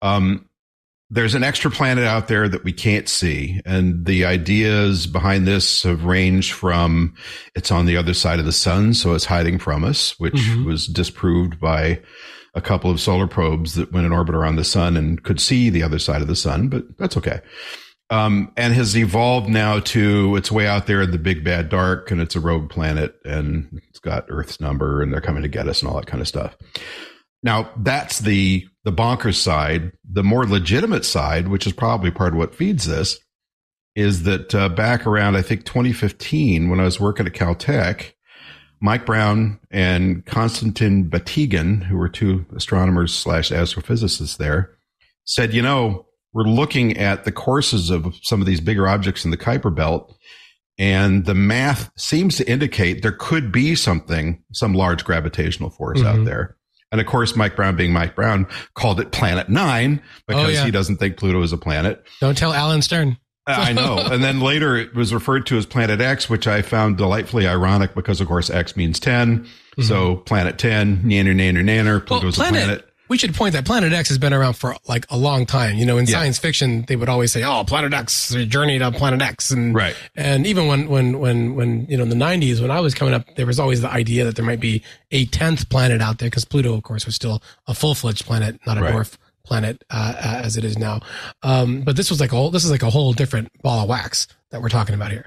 Um, 0.00 0.48
there's 1.14 1.34
an 1.34 1.44
extra 1.44 1.70
planet 1.70 2.04
out 2.04 2.28
there 2.28 2.48
that 2.48 2.64
we 2.64 2.72
can't 2.72 3.08
see, 3.08 3.60
and 3.64 4.04
the 4.04 4.24
ideas 4.24 5.06
behind 5.06 5.46
this 5.46 5.82
have 5.84 6.04
ranged 6.04 6.52
from 6.52 7.14
it's 7.54 7.70
on 7.70 7.86
the 7.86 7.96
other 7.96 8.14
side 8.14 8.38
of 8.38 8.44
the 8.44 8.52
sun, 8.52 8.94
so 8.94 9.14
it's 9.14 9.24
hiding 9.24 9.58
from 9.58 9.84
us, 9.84 10.14
which 10.18 10.34
Mhm. 10.34 10.64
was 10.66 10.86
disproved 10.86 11.60
by 11.60 12.00
a 12.54 12.60
couple 12.60 12.90
of 12.90 13.00
solar 13.00 13.26
probes 13.26 13.74
that 13.74 13.92
went 13.92 14.06
in 14.06 14.12
orbit 14.12 14.34
around 14.34 14.56
the 14.56 14.64
sun 14.64 14.96
and 14.96 15.22
could 15.22 15.40
see 15.40 15.70
the 15.70 15.82
other 15.82 15.98
side 15.98 16.22
of 16.22 16.28
the 16.28 16.36
sun, 16.36 16.68
but 16.68 16.84
that's 16.98 17.16
okay 17.16 17.40
um, 18.10 18.52
and 18.56 18.74
has 18.74 18.96
evolved 18.96 19.48
now 19.48 19.80
to 19.80 20.36
it's 20.36 20.52
way 20.52 20.66
out 20.66 20.86
there 20.86 21.02
in 21.02 21.10
the 21.10 21.18
big 21.18 21.42
bad 21.42 21.68
dark 21.68 22.10
and 22.10 22.20
it's 22.20 22.36
a 22.36 22.40
rogue 22.40 22.68
planet 22.70 23.14
and 23.24 23.80
it's 23.88 23.98
got 23.98 24.26
Earth's 24.28 24.60
number 24.60 25.02
and 25.02 25.12
they're 25.12 25.22
coming 25.22 25.42
to 25.42 25.48
get 25.48 25.66
us 25.68 25.80
and 25.80 25.90
all 25.90 25.96
that 25.96 26.06
kind 26.06 26.20
of 26.20 26.28
stuff. 26.28 26.54
Now 27.42 27.70
that's 27.78 28.20
the 28.20 28.66
the 28.84 28.92
bonkers 28.92 29.36
side. 29.36 29.92
The 30.14 30.22
more 30.22 30.46
legitimate 30.46 31.04
side, 31.04 31.48
which 31.48 31.66
is 31.66 31.72
probably 31.72 32.10
part 32.12 32.32
of 32.32 32.38
what 32.38 32.54
feeds 32.54 32.86
this, 32.86 33.18
is 33.96 34.22
that 34.22 34.54
uh, 34.54 34.68
back 34.68 35.06
around 35.06 35.36
I 35.36 35.42
think 35.42 35.64
2015 35.64 36.70
when 36.70 36.80
I 36.80 36.84
was 36.84 37.00
working 37.00 37.26
at 37.26 37.32
Caltech, 37.32 38.12
Mike 38.80 39.06
Brown 39.06 39.58
and 39.70 40.24
Konstantin 40.24 41.10
Batygin, 41.10 41.82
who 41.82 41.96
were 41.96 42.08
two 42.08 42.46
astronomers 42.54 43.12
slash 43.12 43.50
astrophysicists 43.50 44.36
there, 44.36 44.76
said, 45.24 45.52
you 45.52 45.62
know, 45.62 46.06
we're 46.32 46.44
looking 46.44 46.96
at 46.96 47.24
the 47.24 47.32
courses 47.32 47.90
of 47.90 48.14
some 48.22 48.40
of 48.40 48.46
these 48.46 48.60
bigger 48.60 48.88
objects 48.88 49.24
in 49.24 49.30
the 49.30 49.36
Kuiper 49.36 49.74
belt, 49.74 50.16
and 50.78 51.24
the 51.24 51.34
math 51.34 51.90
seems 51.96 52.36
to 52.36 52.50
indicate 52.50 53.02
there 53.02 53.12
could 53.12 53.50
be 53.50 53.74
something, 53.74 54.42
some 54.52 54.74
large 54.74 55.04
gravitational 55.04 55.70
force 55.70 56.00
mm-hmm. 56.00 56.20
out 56.20 56.24
there. 56.24 56.56
And 56.94 57.00
of 57.00 57.08
course, 57.08 57.34
Mike 57.34 57.56
Brown, 57.56 57.74
being 57.74 57.92
Mike 57.92 58.14
Brown, 58.14 58.46
called 58.74 59.00
it 59.00 59.10
Planet 59.10 59.48
Nine 59.48 60.00
because 60.28 60.46
oh, 60.46 60.48
yeah. 60.48 60.64
he 60.64 60.70
doesn't 60.70 60.98
think 60.98 61.16
Pluto 61.16 61.42
is 61.42 61.52
a 61.52 61.58
planet. 61.58 62.04
Don't 62.20 62.38
tell 62.38 62.52
Alan 62.52 62.82
Stern. 62.82 63.18
I 63.48 63.72
know. 63.74 63.98
And 63.98 64.22
then 64.22 64.38
later 64.38 64.76
it 64.76 64.94
was 64.94 65.12
referred 65.12 65.44
to 65.46 65.56
as 65.56 65.66
Planet 65.66 66.00
X, 66.00 66.30
which 66.30 66.46
I 66.46 66.62
found 66.62 66.96
delightfully 66.96 67.48
ironic 67.48 67.96
because, 67.96 68.20
of 68.20 68.28
course, 68.28 68.48
X 68.48 68.76
means 68.76 69.00
10. 69.00 69.40
Mm-hmm. 69.40 69.82
So 69.82 70.18
Planet 70.18 70.56
10, 70.56 70.98
nanner, 70.98 71.34
nanner, 71.34 71.64
nanner, 71.64 72.06
Pluto's 72.06 72.38
well, 72.38 72.50
planet, 72.50 72.62
a 72.62 72.66
planet. 72.66 72.93
We 73.14 73.18
should 73.18 73.32
point 73.32 73.52
that 73.52 73.64
Planet 73.64 73.92
X 73.92 74.08
has 74.08 74.18
been 74.18 74.32
around 74.32 74.54
for 74.54 74.74
like 74.88 75.06
a 75.08 75.16
long 75.16 75.46
time. 75.46 75.76
You 75.76 75.86
know, 75.86 75.98
in 75.98 76.06
yeah. 76.06 76.14
science 76.14 76.36
fiction, 76.36 76.84
they 76.88 76.96
would 76.96 77.08
always 77.08 77.30
say, 77.30 77.44
"Oh, 77.44 77.62
Planet 77.64 77.94
X, 77.94 78.34
journey 78.48 78.76
to 78.80 78.90
Planet 78.90 79.22
X," 79.22 79.52
and 79.52 79.72
right. 79.72 79.94
And 80.16 80.44
even 80.48 80.66
when 80.66 80.88
when 80.88 81.20
when 81.20 81.54
when 81.54 81.86
you 81.86 81.96
know 81.96 82.02
in 82.02 82.08
the 82.08 82.16
'90s, 82.16 82.60
when 82.60 82.72
I 82.72 82.80
was 82.80 82.92
coming 82.92 83.14
up, 83.14 83.24
there 83.36 83.46
was 83.46 83.60
always 83.60 83.82
the 83.82 83.88
idea 83.88 84.24
that 84.24 84.34
there 84.34 84.44
might 84.44 84.58
be 84.58 84.82
a 85.12 85.26
tenth 85.26 85.68
planet 85.68 86.02
out 86.02 86.18
there 86.18 86.28
because 86.28 86.44
Pluto, 86.44 86.74
of 86.74 86.82
course, 86.82 87.06
was 87.06 87.14
still 87.14 87.40
a 87.68 87.74
full 87.74 87.94
fledged 87.94 88.26
planet, 88.26 88.58
not 88.66 88.78
a 88.78 88.80
right. 88.80 88.92
dwarf 88.92 89.16
planet 89.44 89.84
uh, 89.90 90.14
as 90.18 90.56
it 90.56 90.64
is 90.64 90.76
now. 90.76 90.98
Um, 91.44 91.82
but 91.82 91.94
this 91.94 92.10
was 92.10 92.18
like 92.18 92.32
a 92.32 92.34
whole, 92.34 92.50
this 92.50 92.64
is 92.64 92.72
like 92.72 92.82
a 92.82 92.90
whole 92.90 93.12
different 93.12 93.48
ball 93.62 93.84
of 93.84 93.88
wax 93.88 94.26
that 94.50 94.60
we're 94.60 94.70
talking 94.70 94.96
about 94.96 95.12
here. 95.12 95.26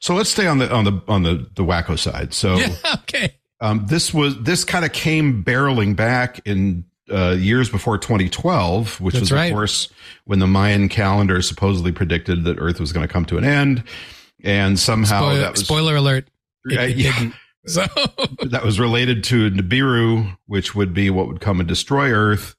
So 0.00 0.14
let's 0.14 0.28
stay 0.28 0.46
on 0.46 0.58
the 0.58 0.70
on 0.70 0.84
the 0.84 1.02
on 1.08 1.22
the 1.22 1.46
the 1.54 1.64
wacko 1.64 1.98
side. 1.98 2.34
So 2.34 2.56
yeah, 2.56 2.74
okay. 2.96 3.36
Um, 3.62 3.86
this 3.86 4.12
was 4.12 4.42
this 4.42 4.64
kind 4.64 4.84
of 4.84 4.92
came 4.92 5.44
barreling 5.44 5.94
back 5.94 6.40
in 6.46 6.84
uh, 7.10 7.36
years 7.38 7.70
before 7.70 7.96
2012, 7.96 9.00
which 9.00 9.14
That's 9.14 9.20
was 9.20 9.32
right. 9.32 9.46
of 9.46 9.52
course 9.52 9.88
when 10.24 10.40
the 10.40 10.48
Mayan 10.48 10.88
calendar 10.88 11.40
supposedly 11.40 11.92
predicted 11.92 12.44
that 12.44 12.58
Earth 12.58 12.80
was 12.80 12.92
going 12.92 13.06
to 13.06 13.12
come 13.12 13.24
to 13.26 13.38
an 13.38 13.44
end, 13.44 13.84
and 14.42 14.78
somehow 14.78 15.20
spoiler, 15.20 15.40
that 15.40 15.52
was 15.52 15.60
spoiler 15.60 15.96
alert. 15.96 16.28
It, 16.66 16.80
it 16.90 16.96
yeah. 16.96 17.30
So 17.64 17.86
that 18.42 18.64
was 18.64 18.80
related 18.80 19.22
to 19.24 19.48
Nibiru, 19.48 20.36
which 20.46 20.74
would 20.74 20.92
be 20.92 21.10
what 21.10 21.28
would 21.28 21.40
come 21.40 21.60
and 21.60 21.68
destroy 21.68 22.10
Earth 22.10 22.56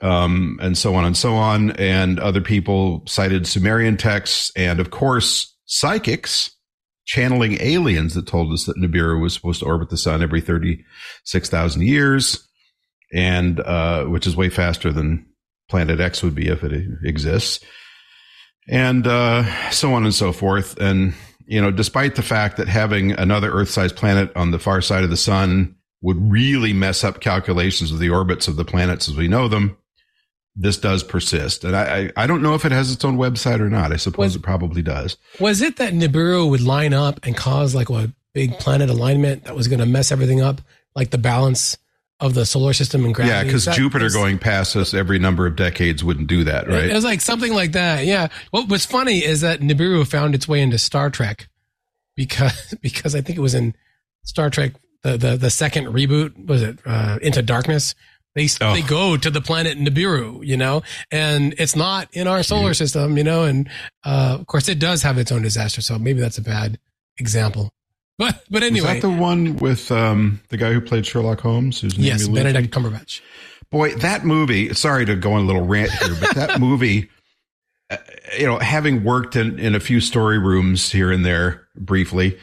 um, 0.00 0.58
and 0.60 0.76
so 0.76 0.94
on 0.96 1.04
and 1.04 1.16
so 1.16 1.34
on. 1.34 1.70
And 1.72 2.18
other 2.18 2.40
people 2.40 3.04
cited 3.06 3.46
Sumerian 3.46 3.96
texts 3.96 4.50
and, 4.56 4.80
of 4.80 4.90
course, 4.90 5.54
psychics 5.66 6.50
channeling 7.04 7.60
aliens 7.60 8.14
that 8.14 8.26
told 8.26 8.52
us 8.52 8.64
that 8.64 8.76
Nibiru 8.76 9.20
was 9.20 9.34
supposed 9.34 9.60
to 9.60 9.66
orbit 9.66 9.90
the 9.90 9.96
sun 9.96 10.22
every 10.22 10.40
36,000 10.40 11.82
years, 11.82 12.46
and 13.12 13.60
uh, 13.60 14.04
which 14.04 14.26
is 14.26 14.36
way 14.36 14.48
faster 14.48 14.92
than 14.92 15.26
Planet 15.68 16.00
X 16.00 16.22
would 16.22 16.34
be 16.34 16.48
if 16.48 16.62
it 16.64 16.72
exists, 17.04 17.64
and 18.68 19.06
uh, 19.06 19.70
so 19.70 19.92
on 19.94 20.04
and 20.04 20.14
so 20.14 20.32
forth. 20.32 20.78
And 20.78 21.14
you 21.46 21.60
know, 21.60 21.70
despite 21.70 22.14
the 22.14 22.22
fact 22.22 22.56
that 22.56 22.68
having 22.68 23.12
another 23.12 23.52
Earth-sized 23.52 23.96
planet 23.96 24.32
on 24.34 24.50
the 24.50 24.58
far 24.58 24.80
side 24.80 25.04
of 25.04 25.10
the 25.10 25.16
sun 25.16 25.76
would 26.00 26.30
really 26.30 26.72
mess 26.72 27.04
up 27.04 27.20
calculations 27.20 27.92
of 27.92 27.98
the 27.98 28.10
orbits 28.10 28.48
of 28.48 28.56
the 28.56 28.64
planets 28.64 29.08
as 29.08 29.16
we 29.16 29.28
know 29.28 29.48
them, 29.48 29.76
this 30.56 30.76
does 30.76 31.02
persist. 31.02 31.64
And 31.64 31.74
I, 31.74 31.82
I, 32.16 32.24
I, 32.24 32.26
don't 32.26 32.42
know 32.42 32.54
if 32.54 32.64
it 32.64 32.72
has 32.72 32.92
its 32.92 33.04
own 33.04 33.16
website 33.16 33.60
or 33.60 33.68
not. 33.68 33.92
I 33.92 33.96
suppose 33.96 34.26
was, 34.26 34.36
it 34.36 34.42
probably 34.42 34.82
does. 34.82 35.16
Was 35.40 35.60
it 35.60 35.76
that 35.76 35.94
Nibiru 35.94 36.48
would 36.48 36.60
line 36.60 36.94
up 36.94 37.20
and 37.24 37.36
cause 37.36 37.74
like 37.74 37.90
a 37.90 38.12
big 38.32 38.58
planet 38.58 38.88
alignment 38.88 39.44
that 39.44 39.56
was 39.56 39.68
going 39.68 39.80
to 39.80 39.86
mess 39.86 40.12
everything 40.12 40.40
up, 40.40 40.60
like 40.94 41.10
the 41.10 41.18
balance 41.18 41.76
of 42.20 42.34
the 42.34 42.46
solar 42.46 42.72
system 42.72 43.04
and 43.04 43.14
gravity? 43.14 43.36
Yeah, 43.36 43.44
because 43.44 43.66
Jupiter 43.66 44.04
was, 44.04 44.14
going 44.14 44.38
past 44.38 44.76
us 44.76 44.94
every 44.94 45.18
number 45.18 45.46
of 45.46 45.56
decades 45.56 46.04
wouldn't 46.04 46.28
do 46.28 46.44
that, 46.44 46.68
right? 46.68 46.84
It 46.84 46.94
was 46.94 47.04
like 47.04 47.20
something 47.20 47.52
like 47.52 47.72
that. 47.72 48.04
Yeah. 48.04 48.28
What 48.50 48.68
was 48.68 48.86
funny 48.86 49.24
is 49.24 49.40
that 49.40 49.60
Nibiru 49.60 50.06
found 50.06 50.36
its 50.36 50.46
way 50.46 50.60
into 50.60 50.78
Star 50.78 51.10
Trek 51.10 51.48
because 52.14 52.74
because 52.80 53.16
I 53.16 53.22
think 53.22 53.38
it 53.38 53.42
was 53.42 53.54
in 53.54 53.74
Star 54.22 54.50
Trek 54.50 54.74
the 55.02 55.16
the, 55.16 55.36
the 55.36 55.50
second 55.50 55.86
reboot 55.86 56.46
was 56.46 56.62
it 56.62 56.78
uh, 56.86 57.18
Into 57.22 57.42
Darkness 57.42 57.94
they 58.34 58.48
oh. 58.60 58.74
they 58.74 58.82
go 58.82 59.16
to 59.16 59.30
the 59.30 59.40
planet 59.40 59.78
Nibiru, 59.78 60.44
you 60.44 60.56
know, 60.56 60.82
and 61.10 61.54
it's 61.58 61.76
not 61.76 62.08
in 62.12 62.26
our 62.26 62.42
solar 62.42 62.70
mm. 62.70 62.76
system, 62.76 63.16
you 63.16 63.24
know, 63.24 63.44
and 63.44 63.68
uh, 64.04 64.36
of 64.40 64.46
course 64.46 64.68
it 64.68 64.78
does 64.78 65.02
have 65.02 65.18
its 65.18 65.30
own 65.30 65.42
disaster. 65.42 65.80
So 65.80 65.98
maybe 65.98 66.20
that's 66.20 66.38
a 66.38 66.42
bad 66.42 66.78
example. 67.18 67.72
But 68.18 68.44
but 68.50 68.62
anyway, 68.62 68.96
is 68.96 69.02
that 69.02 69.08
the 69.08 69.10
one 69.10 69.56
with 69.56 69.90
um, 69.90 70.40
the 70.48 70.56
guy 70.56 70.72
who 70.72 70.80
played 70.80 71.06
Sherlock 71.06 71.40
Holmes? 71.40 71.80
Whose 71.80 71.96
name 71.96 72.06
yes, 72.06 72.28
Benedict 72.28 72.72
Cumberbatch. 72.72 73.20
Boy, 73.70 73.94
that 73.96 74.24
movie. 74.24 74.72
Sorry 74.74 75.04
to 75.04 75.16
go 75.16 75.32
on 75.32 75.42
a 75.42 75.46
little 75.46 75.66
rant 75.66 75.90
here, 75.90 76.16
but 76.20 76.34
that 76.34 76.60
movie. 76.60 77.10
Uh, 77.90 77.96
you 78.38 78.46
know, 78.46 78.58
having 78.58 79.04
worked 79.04 79.36
in, 79.36 79.58
in 79.58 79.74
a 79.74 79.80
few 79.80 80.00
story 80.00 80.38
rooms 80.38 80.90
here 80.90 81.12
and 81.12 81.24
there 81.24 81.68
briefly 81.76 82.38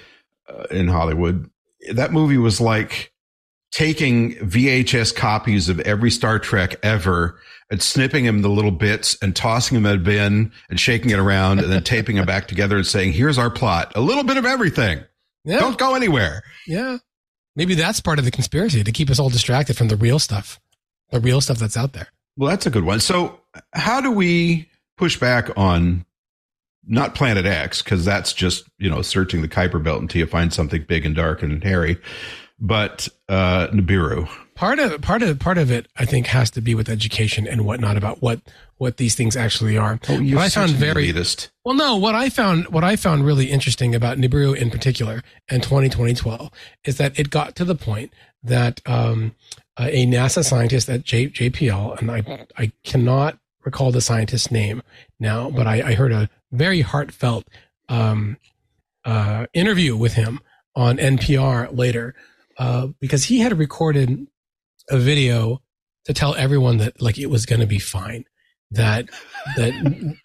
uh, 0.47 0.65
in 0.69 0.87
Hollywood, 0.87 1.49
that 1.93 2.13
movie 2.13 2.37
was 2.37 2.61
like 2.61 3.10
taking 3.71 4.35
VHS 4.35 5.15
copies 5.15 5.69
of 5.69 5.79
every 5.81 6.11
Star 6.11 6.39
Trek 6.39 6.75
ever 6.83 7.39
and 7.69 7.81
snipping 7.81 8.25
them 8.25 8.41
the 8.41 8.49
little 8.49 8.71
bits 8.71 9.17
and 9.21 9.33
tossing 9.33 9.75
them 9.75 9.85
in 9.85 9.99
a 9.99 10.03
bin 10.03 10.51
and 10.69 10.79
shaking 10.79 11.11
it 11.11 11.19
around 11.19 11.59
and 11.59 11.71
then 11.71 11.83
taping 11.83 12.17
them 12.17 12.25
back 12.25 12.47
together 12.47 12.75
and 12.75 12.85
saying, 12.85 13.13
here's 13.13 13.37
our 13.37 13.49
plot. 13.49 13.93
A 13.95 14.01
little 14.01 14.23
bit 14.23 14.35
of 14.35 14.45
everything. 14.45 15.01
Yeah. 15.45 15.59
Don't 15.59 15.77
go 15.77 15.95
anywhere. 15.95 16.43
Yeah. 16.67 16.97
Maybe 17.55 17.75
that's 17.75 18.01
part 18.01 18.19
of 18.19 18.25
the 18.25 18.31
conspiracy 18.31 18.83
to 18.83 18.91
keep 18.91 19.09
us 19.09 19.19
all 19.19 19.29
distracted 19.29 19.77
from 19.77 19.87
the 19.87 19.95
real 19.95 20.19
stuff, 20.19 20.59
the 21.09 21.21
real 21.21 21.39
stuff 21.39 21.57
that's 21.57 21.77
out 21.77 21.93
there. 21.93 22.07
Well, 22.37 22.49
that's 22.49 22.65
a 22.65 22.69
good 22.69 22.83
one. 22.83 22.99
So 22.99 23.39
how 23.73 24.01
do 24.01 24.11
we 24.11 24.69
push 24.97 25.17
back 25.17 25.49
on 25.57 26.05
not 26.85 27.15
Planet 27.15 27.45
X? 27.45 27.81
Cause 27.81 28.03
that's 28.03 28.33
just, 28.33 28.65
you 28.79 28.89
know, 28.89 29.01
searching 29.01 29.41
the 29.41 29.47
Kuiper 29.47 29.81
belt 29.81 30.01
until 30.01 30.19
you 30.19 30.25
find 30.25 30.53
something 30.53 30.83
big 30.87 31.05
and 31.05 31.15
dark 31.15 31.41
and 31.41 31.63
hairy 31.63 31.97
but 32.61 33.09
uh, 33.27 33.67
Nibiru. 33.67 34.29
Part 34.53 34.77
of 34.77 35.01
part 35.01 35.23
of 35.23 35.39
part 35.39 35.57
of 35.57 35.71
it, 35.71 35.87
I 35.97 36.05
think, 36.05 36.27
has 36.27 36.51
to 36.51 36.61
be 36.61 36.75
with 36.75 36.87
education 36.87 37.47
and 37.47 37.65
whatnot 37.65 37.97
about 37.97 38.21
what 38.21 38.41
what 38.77 38.97
these 38.97 39.15
things 39.15 39.35
actually 39.35 39.75
are. 39.75 39.99
Oh, 40.07 40.19
you 40.19 40.37
I 40.37 40.49
found 40.49 40.71
very 40.71 41.11
elitist. 41.11 41.49
well. 41.65 41.73
No, 41.73 41.95
what 41.95 42.13
I 42.13 42.29
found 42.29 42.67
what 42.67 42.83
I 42.83 42.95
found 42.95 43.25
really 43.25 43.47
interesting 43.47 43.95
about 43.95 44.19
Nibiru 44.19 44.55
in 44.55 44.69
particular 44.69 45.23
and 45.49 45.63
2012 45.63 46.51
is 46.85 46.97
that 46.97 47.19
it 47.19 47.31
got 47.31 47.55
to 47.55 47.65
the 47.65 47.73
point 47.75 48.13
that 48.43 48.81
um, 48.85 49.33
a 49.79 50.05
NASA 50.05 50.43
scientist 50.43 50.89
at 50.89 51.03
J, 51.03 51.27
JPL, 51.27 51.99
and 51.99 52.11
I 52.11 52.45
I 52.55 52.71
cannot 52.83 53.39
recall 53.65 53.91
the 53.91 54.01
scientist's 54.01 54.51
name 54.51 54.83
now, 55.19 55.49
but 55.49 55.65
I, 55.65 55.89
I 55.89 55.93
heard 55.95 56.11
a 56.11 56.29
very 56.51 56.81
heartfelt 56.81 57.47
um, 57.89 58.37
uh, 59.05 59.47
interview 59.53 59.95
with 59.95 60.13
him 60.13 60.39
on 60.75 60.97
NPR 60.97 61.75
later 61.75 62.15
uh, 62.61 62.87
because 62.99 63.23
he 63.23 63.39
had 63.39 63.57
recorded 63.57 64.27
a 64.91 64.97
video 64.99 65.63
to 66.05 66.13
tell 66.13 66.35
everyone 66.35 66.77
that 66.77 67.01
like 67.01 67.17
it 67.17 67.25
was 67.25 67.47
going 67.47 67.59
to 67.59 67.65
be 67.65 67.79
fine, 67.79 68.23
that 68.69 69.09
that 69.57 69.73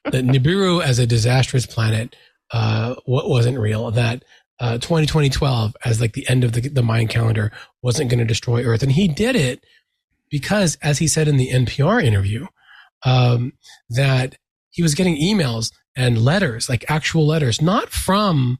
that 0.04 0.24
Nibiru 0.26 0.82
as 0.82 0.98
a 0.98 1.06
disastrous 1.06 1.64
planet 1.64 2.14
uh, 2.52 2.94
what 3.06 3.30
wasn't 3.30 3.58
real, 3.58 3.90
that 3.90 4.22
uh, 4.60 4.76
2012 4.76 5.74
as 5.86 5.98
like 5.98 6.12
the 6.12 6.28
end 6.28 6.44
of 6.44 6.52
the, 6.52 6.60
the 6.68 6.82
Mayan 6.82 7.08
calendar 7.08 7.52
wasn't 7.82 8.10
going 8.10 8.18
to 8.18 8.26
destroy 8.26 8.62
Earth, 8.64 8.82
and 8.82 8.92
he 8.92 9.08
did 9.08 9.34
it 9.34 9.64
because, 10.30 10.76
as 10.82 10.98
he 10.98 11.08
said 11.08 11.28
in 11.28 11.38
the 11.38 11.48
NPR 11.48 12.04
interview, 12.04 12.46
um, 13.06 13.54
that 13.88 14.36
he 14.68 14.82
was 14.82 14.94
getting 14.94 15.16
emails 15.16 15.72
and 15.96 16.18
letters, 16.18 16.68
like 16.68 16.84
actual 16.90 17.26
letters, 17.26 17.62
not 17.62 17.88
from 17.88 18.58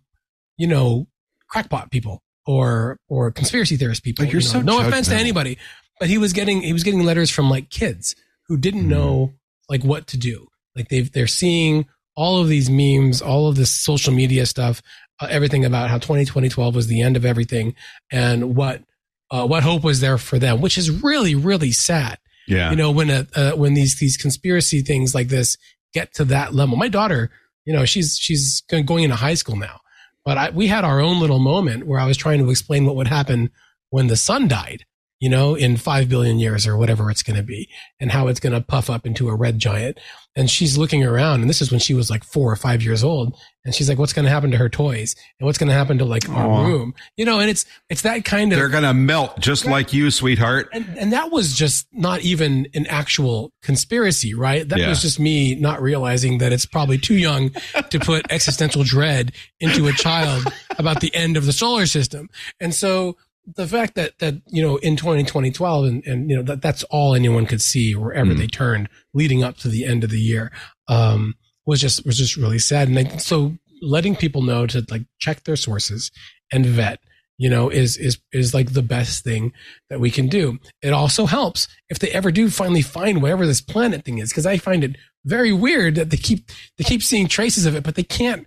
you 0.57 0.67
know 0.67 1.09
crackpot 1.51 1.91
people, 1.91 2.23
or 2.47 2.99
or 3.09 3.31
conspiracy 3.31 3.77
theorist 3.77 4.03
people. 4.03 4.25
Like 4.25 4.33
you're 4.33 4.41
you 4.41 4.49
know? 4.49 4.53
so 4.53 4.63
no 4.63 4.87
offense 4.87 5.09
to 5.09 5.15
anybody, 5.15 5.59
but 5.99 6.09
he 6.09 6.19
was 6.19 6.33
getting 6.33 6.63
he 6.63 6.73
was 6.73 6.85
getting 6.85 7.05
letters 7.05 7.31
from 7.31 7.51
like 7.51 7.71
kids 7.71 8.15
who 8.49 8.57
didn't 8.57 8.85
mm. 8.85 8.91
know 8.91 9.35
like 9.69 9.83
what 9.83 10.07
to 10.09 10.17
do. 10.17 10.49
Like 10.75 10.89
they 10.89 11.01
they're 11.01 11.27
seeing 11.27 11.87
all 12.17 12.41
of 12.41 12.49
these 12.49 12.71
memes, 12.71 13.21
all 13.21 13.49
of 13.49 13.57
this 13.57 13.71
social 13.71 14.13
media 14.13 14.47
stuff, 14.47 14.83
uh, 15.21 15.27
everything 15.31 15.65
about 15.65 15.91
how 15.91 15.99
2012 15.99 16.75
was 16.75 16.87
the 16.87 17.03
end 17.03 17.17
of 17.17 17.25
everything 17.25 17.75
and 18.11 18.57
what 18.57 18.83
uh, 19.31 19.47
what 19.47 19.63
hope 19.63 19.83
was 19.83 20.01
there 20.01 20.19
for 20.19 20.39
them, 20.39 20.61
which 20.61 20.79
is 20.79 20.91
really 21.03 21.35
really 21.35 21.73
sad. 21.73 22.19
Yeah, 22.49 22.71
you 22.71 22.77
know 22.77 22.93
when 22.93 23.11
a, 23.11 23.27
uh, 23.35 23.53
when 23.53 23.75
these 23.75 23.97
these 23.97 24.17
conspiracy 24.17 24.81
things 24.81 25.15
like 25.15 25.29
this 25.29 25.57
get 25.97 26.13
to 26.15 26.25
that 26.27 26.55
level. 26.55 26.77
My 26.77 26.89
daughter, 26.89 27.31
you 27.65 27.73
know, 27.73 27.85
she's 27.85 28.19
she's 28.19 28.63
going 28.69 29.05
into 29.05 29.17
high 29.17 29.35
school 29.35 29.57
now, 29.57 29.81
but 30.27 30.37
I, 30.37 30.51
we 30.51 30.67
had 30.67 30.85
our 30.85 31.01
own 31.01 31.21
little 31.21 31.39
moment 31.39 31.87
where 31.87 32.01
I 32.01 32.05
was 32.05 32.17
trying 32.17 32.41
to 32.41 32.51
explain 32.51 32.85
what 32.85 32.97
would 32.97 33.07
happen 33.07 33.49
when 33.91 34.09
the 34.09 34.17
sun 34.17 34.49
died. 34.49 34.85
You 35.21 35.29
know, 35.31 35.55
in 35.55 35.77
five 35.77 36.09
billion 36.09 36.39
years 36.39 36.67
or 36.67 36.77
whatever 36.77 37.11
it's 37.11 37.23
going 37.23 37.37
to 37.39 37.43
be 37.43 37.69
and 38.01 38.11
how 38.11 38.29
it's 38.29 38.41
going 38.41 38.53
to 38.53 38.61
puff 38.61 38.91
up 38.91 39.07
into 39.07 39.29
a 39.29 39.35
red 39.35 39.59
giant. 39.59 39.99
And 40.39 40.51
she's 40.51 40.77
looking 40.77 41.03
around 41.03 41.41
and 41.41 41.49
this 41.49 41.63
is 41.63 41.71
when 41.71 41.81
she 41.81 41.95
was 41.95 42.11
like 42.11 42.23
four 42.23 42.53
or 42.53 42.57
five 42.57 42.83
years 42.83 43.03
old. 43.03 43.35
And 43.65 43.75
she's 43.75 43.89
like, 43.89 43.99
what's 43.99 44.13
going 44.13 44.27
to 44.27 44.31
happen 44.31 44.51
to 44.51 44.59
her 44.59 44.69
toys 44.69 45.17
and 45.41 45.47
what's 45.47 45.57
going 45.59 45.71
to 45.71 45.75
happen 45.75 45.97
to 45.99 46.05
like 46.05 46.29
our 46.29 46.47
Aw. 46.47 46.67
room, 46.67 46.95
you 47.17 47.25
know, 47.25 47.41
and 47.41 47.49
it's, 47.49 47.65
it's 47.89 48.03
that 48.03 48.25
kind 48.27 48.53
of, 48.53 48.59
They're 48.59 48.69
going 48.69 48.83
to 48.85 48.93
melt 48.95 49.41
just 49.41 49.65
like 49.65 49.93
you, 49.95 50.11
sweetheart. 50.11 50.69
and, 50.75 50.87
and 50.99 51.13
that 51.15 51.33
was 51.33 51.55
just 51.57 51.87
not 51.93 52.21
even 52.21 52.69
an 52.75 52.87
actual 52.87 53.51
conspiracy, 53.63 54.35
right? 54.35 54.69
That 54.69 54.79
Yeah. 54.79 54.89
was 54.91 55.01
just 55.03 55.19
me 55.19 55.55
not 55.55 55.81
realizing 55.81 56.39
that 56.39 56.53
it's 56.53 56.67
probably 56.67 56.99
too 56.99 57.17
young 57.17 57.51
to 57.91 57.99
put 57.99 58.31
existential 58.31 58.85
dread 58.85 59.33
into 59.59 59.89
a 59.89 59.93
child 59.93 60.47
about 60.79 61.01
the 61.01 61.13
end 61.15 61.37
of 61.39 61.47
the 61.47 61.53
solar 61.53 61.87
system. 61.87 62.29
And 62.61 62.75
so 62.75 63.17
the 63.55 63.67
fact 63.67 63.95
that, 63.95 64.19
that, 64.19 64.35
you 64.49 64.63
know, 64.63 64.77
in 64.79 64.97
20, 64.97 65.23
2012 65.25 65.85
and, 65.85 66.05
and, 66.07 66.31
you 66.31 66.37
know, 66.37 66.43
that 66.43 66.63
that's 66.63 66.83
all 66.85 67.15
anyone 67.15 67.47
could 67.47 67.63
see 67.63 67.95
wherever 67.95 68.33
Mm. 68.33 68.39
they 68.39 68.47
turned 68.47 68.89
leading 69.15 69.45
up 69.45 69.57
to 69.59 69.69
the 69.69 69.85
end 69.85 70.03
of 70.05 70.11
the 70.11 70.21
year, 70.21 70.51
um, 70.89 71.35
was 71.65 71.81
just, 71.81 72.05
was 72.05 72.19
just 72.19 72.37
really 72.37 72.59
sad. 72.59 72.89
And 72.89 72.99
I, 72.99 73.17
so 73.19 73.57
letting 73.83 74.17
people 74.17 74.43
know 74.43 74.67
to 74.67 74.85
like 74.91 75.03
check 75.19 75.45
their 75.45 75.57
sources 75.57 76.11
and 76.53 76.67
vet, 76.67 76.99
you 77.39 77.51
know, 77.51 77.69
is, 77.69 77.97
is, 77.97 78.19
is 78.33 78.55
like 78.55 78.73
the 78.73 78.83
best 78.83 79.23
thing 79.23 79.53
that 79.91 80.01
we 80.01 80.11
can 80.11 80.27
do. 80.27 80.59
It 80.83 80.93
also 80.93 81.27
helps 81.27 81.69
if 81.89 81.99
they 81.99 82.11
ever 82.11 82.33
do 82.33 82.49
finally 82.51 82.83
find 82.83 83.21
whatever 83.23 83.47
this 83.47 83.61
planet 83.61 84.05
thing 84.05 84.19
is, 84.19 84.31
because 84.31 84.47
I 84.47 84.59
find 84.59 84.83
it 84.83 84.97
very 85.25 85.53
weird 85.53 85.97
that 85.97 86.11
they 86.11 86.17
keep 86.17 86.51
they 86.79 86.85
keep 86.85 87.03
seeing 87.03 87.27
traces 87.29 87.67
of 87.67 87.75
it, 87.75 87.83
but 87.83 87.95
they 87.97 88.05
can't 88.05 88.47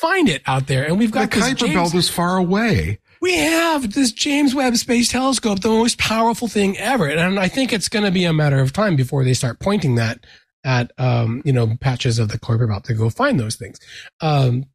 find 0.00 0.28
it 0.28 0.42
out 0.46 0.66
there. 0.66 0.84
And 0.84 0.98
we've 0.98 1.12
got 1.12 1.30
the 1.30 1.36
Kuiper 1.36 1.56
James, 1.56 1.74
Belt 1.74 1.94
is 1.94 2.08
far 2.08 2.36
away. 2.36 2.98
We 3.24 3.36
have 3.38 3.94
this 3.94 4.12
James 4.12 4.54
Webb 4.54 4.76
Space 4.76 5.08
Telescope, 5.08 5.60
the 5.60 5.68
most 5.70 5.96
powerful 5.98 6.46
thing 6.46 6.76
ever, 6.76 7.08
and 7.08 7.40
I 7.40 7.48
think 7.48 7.72
it's 7.72 7.88
going 7.88 8.04
to 8.04 8.10
be 8.10 8.26
a 8.26 8.34
matter 8.34 8.58
of 8.58 8.74
time 8.74 8.96
before 8.96 9.24
they 9.24 9.32
start 9.32 9.60
pointing 9.60 9.94
that 9.94 10.26
at 10.62 10.92
um, 10.98 11.40
you 11.42 11.52
know 11.52 11.74
patches 11.80 12.18
of 12.18 12.28
the 12.28 12.38
Kuiper 12.38 12.68
Belt 12.68 12.84
to 12.84 12.92
go 12.94 13.08
find 13.08 13.40
those 13.40 13.56
things. 13.56 13.78
Um, 14.20 14.66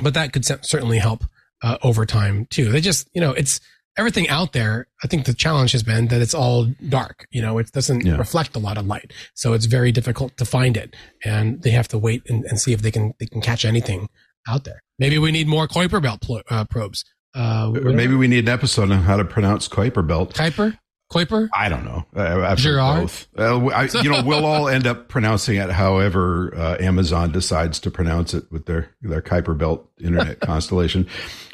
but 0.00 0.14
that 0.14 0.32
could 0.32 0.44
certainly 0.44 0.98
help 0.98 1.24
uh, 1.64 1.78
over 1.82 2.06
time 2.06 2.46
too. 2.48 2.70
They 2.70 2.80
just 2.80 3.08
you 3.12 3.20
know 3.20 3.32
it's 3.32 3.58
everything 3.98 4.28
out 4.28 4.52
there. 4.52 4.86
I 5.02 5.08
think 5.08 5.24
the 5.26 5.34
challenge 5.34 5.72
has 5.72 5.82
been 5.82 6.06
that 6.08 6.20
it's 6.22 6.34
all 6.34 6.66
dark. 6.88 7.26
You 7.32 7.42
know, 7.42 7.58
it 7.58 7.72
doesn't 7.72 8.06
Yeah. 8.06 8.18
reflect 8.18 8.54
a 8.54 8.60
lot 8.60 8.78
of 8.78 8.86
light, 8.86 9.12
so 9.34 9.52
it's 9.52 9.66
very 9.66 9.90
difficult 9.90 10.36
to 10.36 10.44
find 10.44 10.76
it, 10.76 10.94
and 11.24 11.60
they 11.62 11.70
have 11.70 11.88
to 11.88 11.98
wait 11.98 12.22
and, 12.28 12.44
and 12.44 12.60
see 12.60 12.72
if 12.72 12.82
they 12.82 12.92
can 12.92 13.14
they 13.18 13.26
can 13.26 13.40
catch 13.40 13.64
anything 13.64 14.08
out 14.48 14.62
there. 14.62 14.80
Maybe 14.96 15.18
we 15.18 15.32
need 15.32 15.48
more 15.48 15.66
Kuiper 15.66 16.00
Belt 16.00 16.20
pl- 16.20 16.42
uh, 16.48 16.64
probes. 16.66 17.04
Uh, 17.36 17.70
Maybe 17.70 18.14
we 18.14 18.28
need 18.28 18.48
an 18.48 18.54
episode 18.54 18.90
on 18.90 19.02
how 19.02 19.16
to 19.16 19.24
pronounce 19.24 19.68
Kuiper 19.68 20.06
Belt. 20.06 20.32
Kuiper, 20.32 20.78
Kuiper. 21.12 21.48
I 21.54 21.68
don't 21.68 21.84
know. 21.84 22.06
I, 22.14 22.52
I've 22.52 22.62
both. 22.62 23.28
Uh, 23.38 23.66
I, 23.66 23.84
you 24.02 24.10
know, 24.10 24.22
we'll 24.24 24.46
all 24.46 24.68
end 24.68 24.86
up 24.86 25.08
pronouncing 25.08 25.56
it 25.56 25.70
however 25.70 26.56
uh, 26.56 26.76
Amazon 26.80 27.32
decides 27.32 27.78
to 27.80 27.90
pronounce 27.90 28.32
it 28.32 28.50
with 28.50 28.64
their 28.64 28.90
their 29.02 29.20
Kuiper 29.20 29.56
Belt 29.56 29.86
internet 30.00 30.40
constellation. 30.40 31.06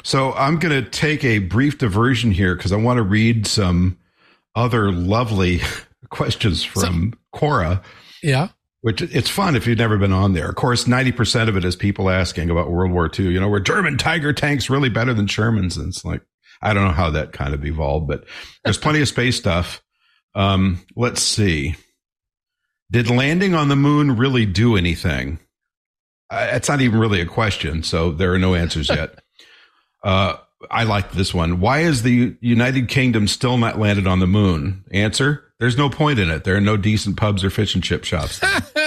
So 0.03 0.31
I'm 0.33 0.57
going 0.57 0.83
to 0.83 0.89
take 0.89 1.23
a 1.25 1.39
brief 1.39 1.77
diversion 1.77 2.31
here 2.31 2.55
because 2.55 2.71
I 2.71 2.77
want 2.77 2.97
to 2.97 3.03
read 3.03 3.45
some 3.45 3.97
other 4.55 4.91
lovely 4.91 5.59
questions 6.09 6.63
from 6.63 7.13
Quora. 7.35 7.83
Yeah. 8.21 8.49
Which 8.83 9.01
it's 9.01 9.29
fun 9.29 9.55
if 9.55 9.65
you've 9.65 9.77
never 9.77 9.97
been 9.97 10.11
on 10.11 10.33
there. 10.33 10.49
Of 10.49 10.55
course, 10.55 10.83
90% 10.83 11.47
of 11.47 11.55
it 11.55 11.63
is 11.63 11.73
people 11.73 12.09
asking 12.09 12.49
about 12.49 12.69
World 12.69 12.91
War 12.91 13.09
II. 13.17 13.29
You 13.29 13.39
know, 13.39 13.47
were 13.47 13.61
German 13.61 13.97
Tiger 13.97 14.33
tanks 14.33 14.69
really 14.69 14.89
better 14.89 15.13
than 15.13 15.25
Shermans? 15.25 15.77
And 15.77 15.87
it's 15.87 16.03
like, 16.03 16.21
I 16.61 16.73
don't 16.73 16.83
know 16.83 16.93
how 16.93 17.09
that 17.11 17.31
kind 17.31 17.53
of 17.53 17.63
evolved, 17.65 18.09
but 18.09 18.25
there's 18.65 18.77
plenty 18.77 19.01
of 19.01 19.07
space 19.07 19.37
stuff. 19.37 19.81
Um, 20.35 20.81
let's 20.97 21.21
see. 21.21 21.75
Did 22.91 23.09
landing 23.09 23.55
on 23.55 23.69
the 23.69 23.77
moon 23.77 24.17
really 24.17 24.45
do 24.45 24.75
anything? 24.75 25.39
Uh, 26.29 26.49
it's 26.51 26.67
not 26.67 26.81
even 26.81 26.99
really 26.99 27.21
a 27.21 27.25
question, 27.25 27.83
so 27.83 28.11
there 28.11 28.33
are 28.33 28.39
no 28.39 28.55
answers 28.55 28.89
yet. 28.89 29.19
Uh, 30.05 30.35
I 30.69 30.83
like 30.83 31.13
this 31.13 31.33
one. 31.33 31.61
Why 31.61 31.79
is 31.79 32.03
the 32.03 32.35
United 32.41 32.89
Kingdom 32.89 33.25
still 33.29 33.57
not 33.57 33.79
landed 33.79 34.05
on 34.05 34.19
the 34.19 34.27
moon? 34.27 34.83
Answer: 34.91 35.52
There's 35.63 35.77
no 35.77 35.89
point 35.89 36.19
in 36.19 36.29
it. 36.29 36.43
There 36.43 36.57
are 36.57 36.61
no 36.61 36.75
decent 36.75 37.15
pubs 37.15 37.41
or 37.41 37.49
fish 37.49 37.73
and 37.73 37.81
chip 37.81 38.03
shops. 38.03 38.41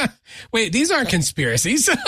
Wait, 0.52 0.74
these 0.74 0.90
aren't 0.90 1.08
conspiracies. 1.08 1.88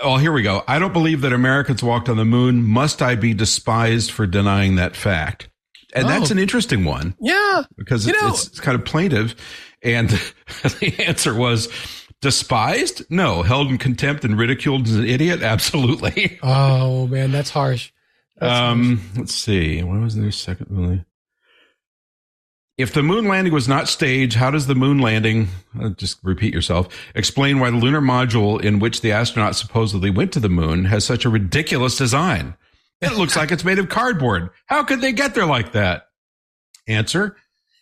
Oh, 0.00 0.16
here 0.16 0.32
we 0.32 0.42
go. 0.42 0.62
I 0.66 0.80
don't 0.80 0.92
believe 0.92 1.20
that 1.20 1.32
Americans 1.32 1.82
walked 1.82 2.08
on 2.08 2.16
the 2.16 2.24
moon. 2.24 2.62
Must 2.64 3.00
I 3.00 3.14
be 3.14 3.32
despised 3.32 4.10
for 4.10 4.26
denying 4.26 4.74
that 4.74 4.96
fact? 4.96 5.48
And 5.94 6.08
that's 6.08 6.30
Oh. 6.30 6.32
an 6.32 6.38
interesting 6.40 6.84
one 6.84 7.14
yeah. 7.20 7.62
because 7.78 8.06
it's, 8.06 8.20
know- 8.20 8.28
it's 8.30 8.60
kind 8.60 8.74
of 8.74 8.84
plaintive. 8.84 9.34
And 9.82 10.10
the 10.80 10.94
answer 11.06 11.32
was 11.32 11.68
despised? 12.20 13.04
No. 13.08 13.42
Held 13.42 13.68
in 13.70 13.78
contempt 13.78 14.24
and 14.24 14.36
ridiculed 14.36 14.88
as 14.88 14.96
an 14.96 15.06
idiot? 15.06 15.42
Absolutely. 15.42 16.38
Oh 16.42 17.06
man, 17.06 17.30
that's 17.30 17.50
harsh. 17.50 17.92
That's 18.36 18.52
Um, 18.52 19.00
let's 19.16 19.32
see. 19.34 19.82
What 19.84 20.00
was 20.00 20.16
their 20.16 20.32
second 20.32 20.66
really? 20.70 21.04
If 22.76 22.92
the 22.92 23.04
moon 23.04 23.26
landing 23.26 23.52
was 23.52 23.68
not 23.68 23.88
staged, 23.88 24.34
how 24.34 24.50
does 24.50 24.66
the 24.66 24.74
moon 24.74 24.98
landing, 24.98 25.46
uh, 25.80 25.90
just 25.90 26.18
repeat 26.24 26.52
yourself, 26.52 26.88
explain 27.14 27.60
why 27.60 27.70
the 27.70 27.76
lunar 27.76 28.00
module 28.00 28.60
in 28.60 28.80
which 28.80 29.00
the 29.00 29.10
astronauts 29.10 29.56
supposedly 29.56 30.10
went 30.10 30.32
to 30.32 30.40
the 30.40 30.48
moon 30.48 30.86
has 30.86 31.04
such 31.04 31.24
a 31.24 31.28
ridiculous 31.28 31.96
design? 31.96 32.56
It 33.00 33.16
looks 33.16 33.36
like 33.36 33.52
it's 33.52 33.64
made 33.64 33.78
of 33.78 33.88
cardboard. 33.88 34.50
How 34.66 34.82
could 34.82 35.00
they 35.00 35.12
get 35.12 35.36
there 35.36 35.46
like 35.46 35.70
that? 35.72 36.08
Answer. 36.88 37.36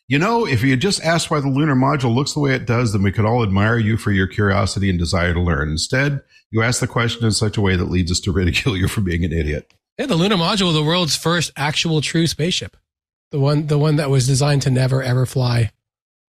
You 0.08 0.18
know, 0.18 0.46
if 0.46 0.62
you 0.62 0.76
just 0.76 1.02
asked 1.02 1.30
why 1.30 1.40
the 1.40 1.48
lunar 1.48 1.74
module 1.74 2.14
looks 2.14 2.34
the 2.34 2.40
way 2.40 2.54
it 2.54 2.66
does, 2.66 2.92
then 2.92 3.02
we 3.02 3.12
could 3.12 3.24
all 3.24 3.42
admire 3.42 3.78
you 3.78 3.96
for 3.96 4.10
your 4.10 4.26
curiosity 4.26 4.90
and 4.90 4.98
desire 4.98 5.32
to 5.32 5.40
learn. 5.40 5.70
Instead, 5.70 6.20
you 6.50 6.62
ask 6.62 6.80
the 6.80 6.86
question 6.86 7.24
in 7.24 7.32
such 7.32 7.56
a 7.56 7.62
way 7.62 7.76
that 7.76 7.88
leads 7.88 8.10
us 8.10 8.20
to 8.20 8.32
ridicule 8.32 8.76
you 8.76 8.88
for 8.88 9.00
being 9.00 9.24
an 9.24 9.32
idiot. 9.32 9.72
Yeah, 9.98 10.06
the 10.06 10.16
lunar 10.16 10.36
module, 10.36 10.72
the 10.74 10.82
world's 10.82 11.16
first 11.16 11.50
actual 11.56 12.02
true 12.02 12.26
spaceship, 12.26 12.76
the 13.32 13.40
one, 13.40 13.66
the 13.66 13.78
one 13.78 13.96
that 13.96 14.08
was 14.10 14.26
designed 14.26 14.62
to 14.62 14.70
never 14.70 15.02
ever 15.02 15.26
fly 15.26 15.72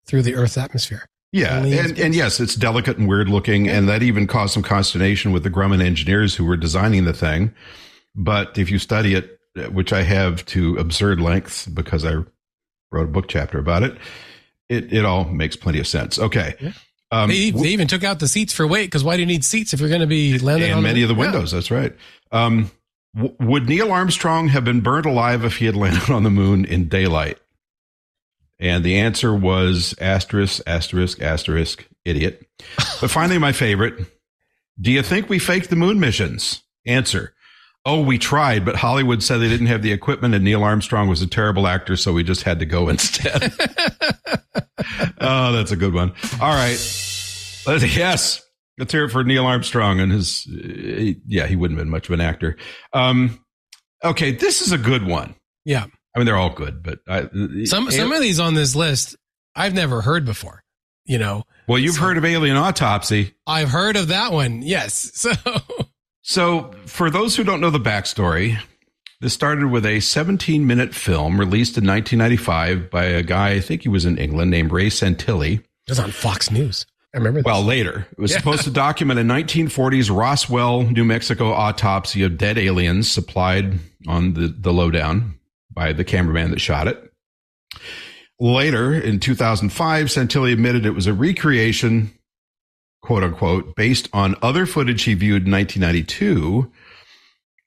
through 0.06 0.24
the 0.24 0.34
Earth's 0.36 0.58
atmosphere. 0.58 1.08
Yeah, 1.32 1.64
and, 1.64 1.98
and 1.98 2.14
yes, 2.14 2.40
it's 2.40 2.56
delicate 2.56 2.98
and 2.98 3.08
weird 3.08 3.28
looking, 3.28 3.68
and 3.68 3.90
that 3.90 4.04
even 4.04 4.28
caused 4.28 4.54
some 4.54 4.62
consternation 4.64 5.32
with 5.32 5.44
the 5.44 5.50
Grumman 5.50 5.84
engineers 5.84 6.36
who 6.36 6.46
were 6.46 6.58
designing 6.58 7.06
the 7.06 7.14
thing. 7.14 7.54
But 8.16 8.58
if 8.58 8.70
you 8.70 8.78
study 8.78 9.16
it, 9.16 9.40
which 9.72 9.92
I 9.94 10.04
have 10.04 10.46
to 10.48 10.78
absurd 10.78 11.20
lengths 11.20 11.66
because 11.66 12.06
I 12.06 12.14
wrote 12.92 13.06
a 13.06 13.08
book 13.08 13.28
chapter 13.28 13.58
about 13.58 13.82
it, 13.82 13.98
it, 14.70 14.94
it 14.94 15.06
all 15.06 15.26
makes 15.26 15.56
plenty 15.56 15.80
of 15.80 15.88
sense. 15.88 16.20
Okay. 16.20 16.56
Yeah. 16.60 16.72
Um, 17.12 17.30
They, 17.30 17.50
they 17.52 17.70
even 17.70 17.88
took 17.88 18.04
out 18.04 18.20
the 18.20 18.28
seats 18.28 18.54
for 18.54 18.66
weight 18.68 18.86
because 18.86 19.04
why 19.04 19.16
do 19.16 19.22
you 19.22 19.28
need 19.28 19.44
seats 19.44 19.74
if 19.74 19.80
you're 19.80 19.90
going 19.90 20.02
to 20.02 20.08
be 20.08 20.38
landing 20.40 20.70
and 20.70 20.78
on 20.78 20.84
many 20.84 21.02
of 21.02 21.10
the 21.10 21.16
Yeah. 21.16 21.20
windows. 21.22 21.52
That's 21.52 21.72
right. 21.72 21.96
Um, 22.32 22.72
w- 23.16 23.36
would 23.40 23.68
Neil 23.68 23.92
Armstrong 23.92 24.50
have 24.50 24.64
been 24.64 24.82
burned 24.82 25.06
alive 25.06 25.44
if 25.44 25.58
he 25.58 25.66
had 25.66 25.76
landed 25.76 26.10
on 26.10 26.24
the 26.24 26.30
moon 26.30 26.66
in 26.66 26.88
daylight? 26.88 27.40
And 28.60 28.84
the 28.84 28.98
answer 29.00 29.34
was 29.34 29.96
asterisk, 30.00 30.62
asterisk, 30.66 31.22
asterisk, 31.22 31.86
idiot. 32.06 32.48
But 33.02 33.12
finally, 33.12 33.38
my 33.38 33.52
favorite. 33.52 34.06
Do 34.80 34.92
you 34.92 35.04
think 35.04 35.30
we 35.30 35.40
faked 35.40 35.70
the 35.70 35.76
moon 35.76 36.00
missions? 36.00 36.62
Answer. 36.86 37.34
Oh, 37.86 38.02
we 38.02 38.18
tried, 38.18 38.64
but 38.64 38.78
Hollywood 38.78 39.22
said 39.22 39.40
they 39.40 39.50
didn't 39.50 39.68
have 39.68 39.82
the 39.82 39.92
equipment 39.92 40.34
and 40.34 40.44
Neil 40.44 40.64
Armstrong 40.64 41.10
was 41.10 41.22
a 41.22 41.28
terrible 41.28 41.68
actor, 41.68 41.98
so 41.98 42.14
we 42.14 42.24
just 42.24 42.44
had 42.44 42.60
to 42.60 42.66
go 42.66 42.88
instead. 42.90 43.54
oh, 45.20 45.52
that's 45.52 45.72
a 45.72 45.76
good 45.76 45.94
one. 45.94 46.14
All 46.40 46.54
right. 46.54 46.80
Let's, 47.66 47.96
yes. 47.96 48.43
Let's 48.78 48.92
hear 48.92 49.06
it 49.06 49.10
for 49.10 49.24
Neil 49.24 49.46
Armstrong 49.46 50.00
and 50.00 50.12
his, 50.12 50.48
uh, 50.52 51.14
yeah, 51.28 51.46
he 51.48 51.56
wouldn't 51.56 51.78
have 51.80 51.86
been 51.86 51.92
much 51.92 52.08
of 52.08 52.14
an 52.14 52.22
actor. 52.22 52.58
Um, 52.94 53.44
okay. 54.04 54.32
This 54.32 54.62
is 54.62 54.72
a 54.72 54.78
good 54.78 55.06
one. 55.06 55.36
Yeah. 55.66 55.86
I 56.16 56.20
mean, 56.20 56.26
they're 56.26 56.38
all 56.38 56.54
good, 56.54 56.82
but 56.84 57.00
I, 57.08 57.28
Some, 57.66 57.90
some 57.92 58.12
of 58.12 58.22
these 58.22 58.40
on 58.40 58.54
this 58.54 58.76
list 58.76 59.16
I've 59.56 59.74
never 59.74 60.02
heard 60.02 60.26
before. 60.26 60.62
You 61.06 61.18
know, 61.18 61.44
well, 61.68 61.78
you've 61.80 61.98
heard 61.98 62.18
of 62.18 62.24
alien 62.24 62.56
autopsy. 62.56 63.34
I've 63.46 63.70
heard 63.70 63.98
of 63.98 64.08
that 64.08 64.32
one. 64.32 64.62
Yes. 64.62 65.12
So 65.36 65.52
So, 66.26 66.72
for 66.86 67.10
those 67.10 67.36
who 67.36 67.44
don't 67.44 67.60
know 67.60 67.70
the 67.70 67.80
backstory, 67.80 68.58
this 69.20 69.34
started 69.34 69.70
with 69.70 69.86
a 69.86 70.00
17 70.00 70.66
minute 70.66 70.96
film 70.96 71.38
released 71.38 71.78
in 71.78 71.86
1995 71.86 72.90
by 72.90 73.04
a 73.04 73.22
guy, 73.24 73.50
I 73.50 73.60
think 73.60 73.82
he 73.82 73.90
was 73.90 74.06
in 74.06 74.18
England, 74.18 74.50
named 74.52 74.72
Ray 74.72 74.88
Santilli. 74.88 75.56
it 75.60 75.64
was 75.90 76.00
on 76.00 76.12
Fox 76.12 76.50
News. 76.50 76.86
I 77.14 77.18
remember 77.18 77.42
that. 77.42 77.46
Well, 77.46 77.64
later. 77.64 78.08
It 78.12 78.20
was 78.20 78.32
Yeah. 78.32 78.38
supposed 78.38 78.64
to 78.64 78.72
document 78.72 79.20
a 79.20 79.24
1940s 79.24 80.10
Roswell, 80.10 80.84
New 80.84 81.04
Mexico 81.04 81.52
autopsy 81.52 82.24
of 82.24 82.38
dead 82.38 82.58
aliens 82.58 83.10
supplied 83.12 83.80
on 84.08 84.34
the, 84.34 84.48
the 84.48 84.74
lowdown 84.74 85.36
by 85.72 85.94
the 85.94 86.04
cameraman 86.04 86.50
that 86.52 86.60
shot 86.62 86.88
it. 86.88 87.12
Later, 88.40 88.94
in 88.94 89.20
2005, 89.20 90.08
Santilli 90.08 90.52
admitted 90.54 90.86
it 90.86 90.92
was 90.96 91.06
a 91.08 91.14
recreation, 91.14 92.12
quote 93.02 93.24
unquote, 93.24 93.76
based 93.76 94.10
on 94.12 94.36
other 94.42 94.66
footage 94.66 95.04
he 95.04 95.14
viewed 95.14 95.46
in 95.46 95.52
1992. 95.52 96.72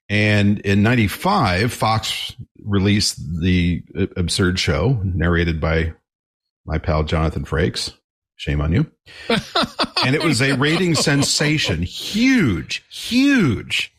And 0.09 0.59
in 0.59 0.83
95, 0.83 1.71
Fox 1.73 2.35
released 2.63 3.17
the 3.41 3.81
uh, 3.97 4.07
absurd 4.17 4.59
show 4.59 4.99
narrated 5.03 5.59
by 5.59 5.93
my 6.65 6.77
pal 6.77 7.03
Jonathan 7.03 7.45
Frakes. 7.45 7.93
Shame 8.37 8.61
on 8.61 8.71
you. 8.71 8.89
and 9.29 10.15
it 10.15 10.23
was 10.23 10.41
a 10.41 10.53
rating 10.53 10.95
sensation. 10.95 11.81
Huge, 11.81 12.83
huge. 12.89 13.93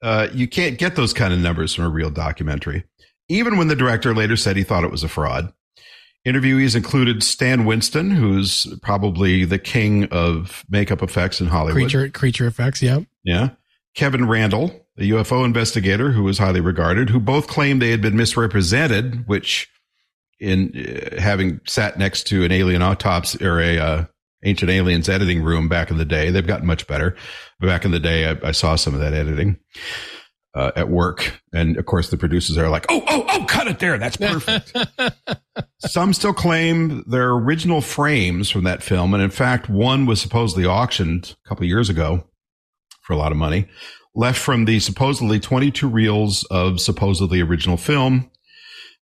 Uh, 0.00 0.28
you 0.32 0.48
can't 0.48 0.78
get 0.78 0.96
those 0.96 1.12
kind 1.12 1.34
of 1.34 1.40
numbers 1.40 1.74
from 1.74 1.84
a 1.84 1.88
real 1.88 2.10
documentary. 2.10 2.84
Even 3.28 3.56
when 3.58 3.68
the 3.68 3.76
director 3.76 4.14
later 4.14 4.36
said 4.36 4.56
he 4.56 4.62
thought 4.62 4.84
it 4.84 4.90
was 4.90 5.02
a 5.02 5.08
fraud. 5.08 5.52
Interviewees 6.26 6.74
included 6.74 7.22
Stan 7.22 7.64
Winston, 7.66 8.10
who's 8.10 8.66
probably 8.80 9.44
the 9.44 9.58
king 9.58 10.04
of 10.06 10.64
makeup 10.70 11.02
effects 11.02 11.40
in 11.40 11.48
Hollywood. 11.48 11.74
Creature 11.74 12.08
creature 12.10 12.46
effects, 12.46 12.80
yeah. 12.80 13.00
Yeah. 13.24 13.50
Kevin 13.94 14.26
Randle, 14.26 14.86
a 14.98 15.02
UFO 15.10 15.44
investigator 15.44 16.12
who 16.12 16.22
was 16.22 16.38
highly 16.38 16.60
regarded, 16.60 17.10
who 17.10 17.20
both 17.20 17.46
claimed 17.46 17.82
they 17.82 17.90
had 17.90 18.00
been 18.00 18.16
misrepresented, 18.16 19.26
which 19.28 19.68
in 20.44 20.72
uh, 20.76 21.20
having 21.20 21.60
sat 21.66 21.98
next 21.98 22.24
to 22.28 22.44
an 22.44 22.52
alien 22.52 22.82
autopsy 22.82 23.44
or 23.44 23.60
a 23.60 23.78
uh, 23.78 24.04
ancient 24.44 24.70
aliens 24.70 25.08
editing 25.08 25.42
room 25.42 25.68
back 25.68 25.90
in 25.90 25.96
the 25.96 26.04
day, 26.04 26.30
they've 26.30 26.46
gotten 26.46 26.66
much 26.66 26.86
better. 26.86 27.16
But 27.58 27.66
Back 27.66 27.84
in 27.84 27.90
the 27.90 28.00
day, 28.00 28.28
I, 28.28 28.48
I 28.48 28.52
saw 28.52 28.76
some 28.76 28.94
of 28.94 29.00
that 29.00 29.14
editing 29.14 29.58
uh, 30.54 30.72
at 30.76 30.88
work, 30.88 31.40
and 31.52 31.76
of 31.76 31.86
course, 31.86 32.10
the 32.10 32.16
producers 32.16 32.58
are 32.58 32.68
like, 32.68 32.86
"Oh, 32.88 33.02
oh, 33.08 33.24
oh, 33.28 33.44
cut 33.46 33.66
it 33.66 33.78
there. 33.78 33.98
That's 33.98 34.16
perfect." 34.16 34.76
some 35.80 36.12
still 36.12 36.34
claim 36.34 37.02
their 37.06 37.30
original 37.30 37.80
frames 37.80 38.50
from 38.50 38.64
that 38.64 38.82
film, 38.82 39.14
and 39.14 39.22
in 39.22 39.30
fact, 39.30 39.68
one 39.68 40.06
was 40.06 40.20
supposedly 40.20 40.66
auctioned 40.66 41.34
a 41.44 41.48
couple 41.48 41.66
years 41.66 41.88
ago 41.88 42.24
for 43.02 43.14
a 43.14 43.16
lot 43.16 43.32
of 43.32 43.38
money, 43.38 43.66
left 44.14 44.38
from 44.38 44.64
the 44.64 44.78
supposedly 44.80 45.40
22 45.40 45.88
reels 45.88 46.44
of 46.44 46.80
supposedly 46.80 47.40
original 47.40 47.76
film. 47.76 48.30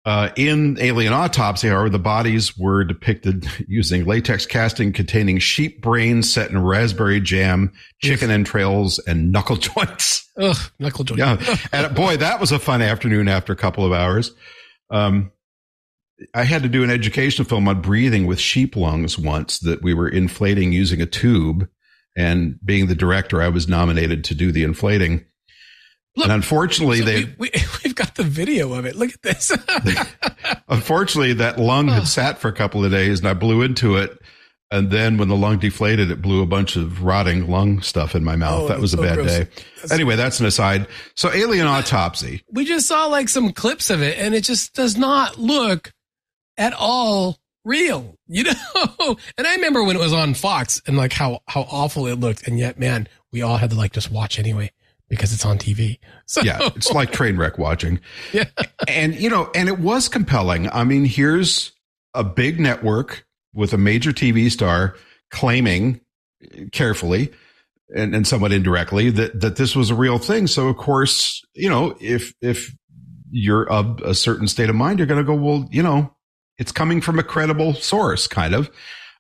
Uh, 0.08 0.32
in 0.38 0.78
Alien 0.80 1.12
Autopsy, 1.12 1.68
however, 1.68 1.90
the 1.90 2.00
bodies 2.00 2.58
were 2.58 2.86
depicted 2.86 3.46
using 3.68 4.06
latex 4.06 4.46
casting 4.46 4.94
containing 4.94 5.38
sheep 5.38 5.82
brains 5.82 6.32
set 6.32 6.50
in 6.50 6.64
raspberry 6.64 7.20
jam, 7.20 7.74
chicken 8.02 8.32
entrails, 8.32 9.00
and 9.00 9.34
knuckle 9.34 9.56
joints. 9.58 10.32
Ugh, 10.38 10.56
knuckle 10.80 11.04
joint. 11.04 11.20
Yeah. 11.20 11.58
And 11.74 11.94
boy, 11.94 12.16
that 12.16 12.40
was 12.40 12.54
a 12.54 12.60
fun 12.60 12.82
afternoon 12.82 13.28
after 13.28 13.52
a 13.52 13.58
couple 13.58 13.84
of 13.84 13.92
hours. 13.92 14.32
Um, 14.90 15.34
I 16.34 16.46
had 16.46 16.64
to 16.64 16.70
do 16.70 16.86
an 16.86 16.90
educational 16.90 17.46
film 17.46 17.68
on 17.68 17.82
breathing 17.82 18.28
with 18.28 18.40
sheep 18.40 18.78
lungs 18.78 19.20
once 19.20 19.60
that 19.60 19.84
we 19.84 19.94
were 19.94 20.08
inflating 20.08 20.72
using 20.72 21.02
a 21.02 21.06
tube. 21.06 21.68
And 22.16 22.58
being 22.64 22.88
the 22.88 22.96
director, 22.96 23.42
I 23.42 23.50
was 23.50 23.68
nominated 23.68 24.24
to 24.24 24.36
do 24.36 24.54
the 24.54 24.64
inflating. 24.64 25.26
Look, 26.18 26.26
and 26.26 26.34
unfortunately, 26.34 27.00
So 27.00 27.06
they 27.06 27.24
we, 27.38 27.50
we, 27.54 27.62
we've 27.84 27.96
got 27.96 28.16
the 28.16 28.24
video 28.24 28.74
of 28.74 28.86
it. 28.86 28.96
Look 28.96 29.14
at 29.14 29.22
this. 29.22 29.52
unfortunately 30.68 31.34
that 31.34 31.60
lung 31.60 31.88
had 31.88 32.08
sat 32.08 32.40
for 32.40 32.48
a 32.48 32.54
couple 32.54 32.84
of 32.84 32.92
days, 32.92 33.20
and 33.20 33.28
I 33.28 33.34
blew 33.34 33.62
into 33.62 33.96
it. 33.98 34.18
And 34.70 34.92
then 34.92 35.18
when 35.18 35.30
the 35.30 35.36
lung 35.36 35.60
deflated, 35.60 36.12
it 36.12 36.22
blew 36.22 36.42
a 36.42 36.46
bunch 36.46 36.76
of 36.76 37.02
rotting 37.02 37.48
lung 37.50 37.82
stuff 37.82 38.16
in 38.16 38.24
my 38.26 38.36
mouth. 38.36 38.64
Oh, 38.64 38.68
that 38.68 38.82
was 38.82 38.94
a 38.94 38.98
so 38.98 39.04
bad 39.04 39.16
gross. 39.16 39.28
day. 39.28 39.48
Anyway, 39.92 40.18
that's 40.18 40.42
an 40.42 40.46
aside. 40.46 40.88
So, 41.16 41.32
alien 41.32 41.68
autopsy. 41.68 42.42
we 42.52 42.66
just 42.66 42.86
saw 42.86 43.06
like 43.06 43.30
some 43.30 43.54
clips 43.54 43.90
of 43.90 44.02
it 44.02 44.18
and 44.18 44.36
it 44.36 44.44
just 44.44 44.74
does 44.74 44.98
not 44.98 45.38
look 45.38 45.94
at 46.58 46.74
all 46.74 47.38
real 47.64 48.16
you 48.28 48.44
know 48.46 49.18
and 49.38 49.46
i 49.46 49.56
remember 49.56 49.84
when 49.84 49.98
it 49.98 50.00
was 50.00 50.14
on 50.14 50.34
fox 50.34 50.82
and 50.88 50.96
like 50.96 51.12
how 51.12 51.42
how 51.48 51.68
awful 51.70 52.08
it 52.08 52.18
looked 52.18 52.48
and 52.48 52.58
yet 52.58 52.80
man 52.80 53.10
we 53.34 53.42
all 53.42 53.58
had 53.58 53.72
to 53.72 53.76
like 53.76 53.92
just 53.92 54.10
watch 54.10 54.40
anyway 54.40 54.72
because 55.10 55.34
it's 55.34 55.46
on 55.46 55.58
tv 55.58 55.98
so 56.28 56.42
Yeah, 56.42 56.60
it's 56.76 56.92
like 56.92 57.12
train 57.12 57.38
wreck 57.38 57.58
watching. 57.58 58.02
yeah 58.34 58.46
And, 58.88 59.16
you 59.16 59.30
know, 59.30 59.50
and 59.56 59.70
it 59.70 59.80
was 59.80 60.10
compelling. 60.10 60.70
I 60.70 60.84
mean, 60.84 61.06
here's 61.06 61.72
a 62.14 62.24
big 62.24 62.60
network 62.60 63.26
with 63.54 63.74
a 63.74 63.78
major 63.78 64.12
TV 64.12 64.52
star 64.52 64.96
claiming 65.32 66.02
carefully 66.74 67.32
and, 67.96 68.14
and 68.14 68.28
somewhat 68.28 68.52
indirectly 68.52 69.10
that, 69.12 69.40
that 69.40 69.56
this 69.56 69.76
was 69.76 69.90
a 69.90 69.96
real 69.96 70.18
thing. 70.18 70.48
So, 70.48 70.68
of 70.68 70.76
course, 70.76 71.42
you 71.54 71.70
know, 71.70 71.96
if, 72.02 72.34
if 72.42 72.76
you're 73.32 73.68
of 73.70 74.02
a 74.02 74.14
certain 74.14 74.50
state 74.50 74.70
of 74.70 74.76
mind, 74.76 75.00
you're 75.00 75.08
going 75.08 75.26
to 75.26 75.28
go, 75.28 75.36
well, 75.36 75.68
you 75.72 75.82
know, 75.82 76.14
it's 76.58 76.74
coming 76.74 77.00
from 77.00 77.20
a 77.20 77.24
credible 77.24 77.74
source, 77.74 78.28
kind 78.28 78.54
of. 78.54 78.70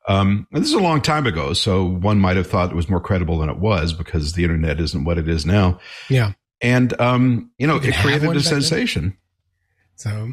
Um, 0.07 0.47
and 0.53 0.61
this 0.63 0.69
is 0.69 0.75
a 0.75 0.79
long 0.79 1.01
time 1.01 1.27
ago, 1.27 1.53
so 1.53 1.83
one 1.85 2.19
might 2.19 2.37
have 2.37 2.47
thought 2.47 2.71
it 2.71 2.75
was 2.75 2.89
more 2.89 3.01
credible 3.01 3.39
than 3.39 3.49
it 3.49 3.57
was 3.57 3.91
because 3.93 4.33
the 4.33 4.43
internet 4.43 4.79
isn't 4.79 5.03
what 5.03 5.17
it 5.17 5.27
is 5.27 5.45
now. 5.45 5.79
yeah 6.09 6.33
And 6.61 6.99
um, 7.01 7.51
you 7.57 7.67
know, 7.67 7.81
You 7.81 7.89
it 7.89 7.95
created 7.95 8.23
a 8.23 8.27
back 8.27 8.33
then? 8.35 8.43
sensation. 8.43 9.17
so 9.95 10.31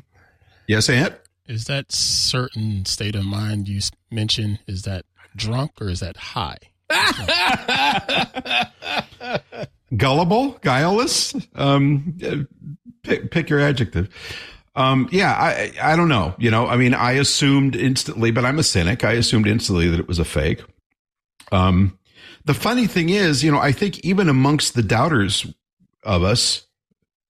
Yes, 0.69 0.89
Ant? 0.89 1.15
Is 1.47 1.65
that 1.67 1.93
certain 1.93 2.87
state 2.87 3.15
of 3.15 3.25
mind 3.25 3.69
you 3.69 3.81
mentioned? 4.11 4.61
Is 4.67 4.83
that 4.83 5.05
drunk 5.37 5.73
or 5.81 5.91
is 5.91 6.01
that 6.01 6.17
high? 6.17 6.57
Gullible, 9.97 10.53
guileless. 10.63 11.35
Um, 11.55 12.17
pick, 13.03 13.31
pick 13.31 13.51
your 13.51 13.61
adjective. 13.61 14.09
Um, 14.77 15.09
yeah, 15.13 15.33
I, 15.33 15.73
I 15.81 15.97
don't 15.97 16.09
know. 16.09 16.35
You 16.39 16.51
know, 16.51 16.67
I 16.67 16.77
mean, 16.77 16.95
I 16.95 17.13
assumed 17.13 17.77
instantly, 17.77 18.31
but 18.31 18.45
I'm 18.45 18.59
a 18.59 18.63
cynic. 18.65 19.05
I 19.05 19.13
assumed 19.13 19.47
instantly 19.47 19.89
that 19.89 20.01
it 20.01 20.09
was 20.09 20.19
a 20.19 20.25
fake. 20.25 20.63
Um, 21.53 21.99
the 22.45 22.55
funny 22.55 22.87
thing 22.87 23.09
is, 23.11 23.45
you 23.45 23.51
know, 23.53 23.59
I 23.59 23.73
think 23.73 24.01
even 24.01 24.29
amongst 24.29 24.75
the 24.75 24.83
doubters 24.83 25.47
of 26.03 26.23
us, 26.23 26.67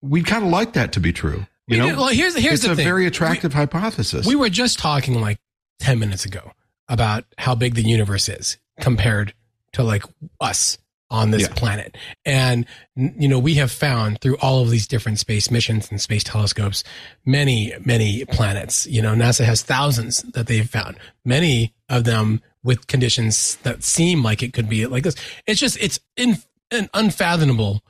we 0.00 0.22
kind 0.22 0.44
of 0.44 0.50
like 0.50 0.72
that 0.74 0.92
to 0.92 1.00
be 1.00 1.12
true. 1.12 1.46
You 1.66 1.76
We 1.76 1.76
know, 1.78 1.90
do- 1.90 1.96
well 1.96 2.08
here's 2.08 2.34
here's 2.36 2.54
it's 2.60 2.64
the 2.64 2.72
a 2.72 2.76
thing 2.76 2.84
very 2.84 3.06
attractive 3.06 3.54
hypothesis. 3.54 4.26
we 4.26 4.34
were 4.36 4.50
just 4.50 4.78
talking 4.78 5.20
like 5.20 5.38
10 5.80 5.98
minutes 5.98 6.24
ago 6.26 6.52
about 6.88 7.24
how 7.38 7.54
big 7.54 7.74
the 7.74 7.82
universe 7.82 8.28
is 8.28 8.58
compared 8.80 9.32
to 9.72 9.82
like 9.82 10.04
us 10.40 10.76
on 11.14 11.30
this 11.30 11.42
Yeah. 11.42 11.54
planet. 11.54 11.96
And, 12.26 12.66
you 12.96 13.28
know, 13.28 13.38
we 13.38 13.54
have 13.54 13.70
found 13.70 14.20
through 14.20 14.36
all 14.38 14.60
of 14.62 14.70
these 14.70 14.86
different 14.88 15.20
space 15.20 15.50
missions 15.50 15.88
and 15.90 16.00
space 16.00 16.24
telescopes, 16.24 16.82
many, 17.24 17.72
many 17.84 18.24
planets. 18.24 18.86
You 18.86 19.00
know, 19.00 19.14
NASA 19.14 19.44
has 19.44 19.62
thousands 19.62 20.22
that 20.34 20.48
they've 20.48 20.68
found, 20.68 20.96
many 21.24 21.72
of 21.88 22.02
them 22.04 22.42
with 22.64 22.86
conditions 22.88 23.56
that 23.62 23.84
seem 23.84 24.22
like 24.22 24.42
it 24.42 24.52
could 24.52 24.68
be 24.68 24.86
like 24.86 25.04
this. 25.04 25.14
It's 25.46 25.60
just, 25.60 25.76
it's 25.80 26.00
in, 26.16 26.38
in 26.70 26.88
unfathomable 26.94 27.82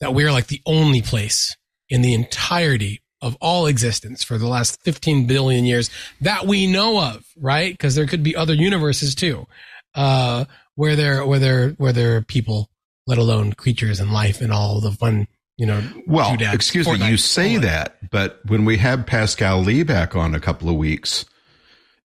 that 0.00 0.14
we're 0.14 0.32
like 0.32 0.46
the 0.46 0.62
only 0.64 1.02
place 1.02 1.56
in 1.90 2.00
the 2.02 2.14
entirety 2.14 3.02
of 3.20 3.36
all 3.40 3.66
existence 3.66 4.22
for 4.22 4.38
the 4.38 4.46
last 4.46 4.80
15 4.82 5.26
billion 5.26 5.64
years 5.64 5.90
that 6.20 6.46
we 6.46 6.66
know 6.66 7.00
of, 7.00 7.24
right? 7.36 7.72
Because 7.72 7.94
there 7.94 8.06
could 8.06 8.22
be 8.22 8.36
other 8.36 8.54
universes 8.54 9.14
too, 9.14 9.46
uh, 9.94 10.44
where 10.76 10.96
there, 10.96 11.26
where 11.26 11.38
there, 11.38 11.70
where 11.70 11.92
there 11.92 12.16
are 12.16 12.22
people, 12.22 12.70
let 13.06 13.18
alone 13.18 13.52
creatures 13.52 14.00
and 14.00 14.12
life 14.12 14.40
and 14.40 14.52
all 14.52 14.80
the 14.80 14.92
fun, 14.92 15.26
you 15.56 15.66
know. 15.66 15.82
Well, 16.06 16.36
excuse 16.40 16.86
me, 16.86 17.08
you 17.08 17.16
say 17.16 17.56
that, 17.56 18.10
but 18.10 18.40
when 18.46 18.64
we 18.64 18.78
have 18.78 19.06
Pascal 19.06 19.60
Lee 19.60 19.82
back 19.82 20.14
on 20.14 20.34
a 20.34 20.40
couple 20.40 20.68
of 20.68 20.76
weeks, 20.76 21.24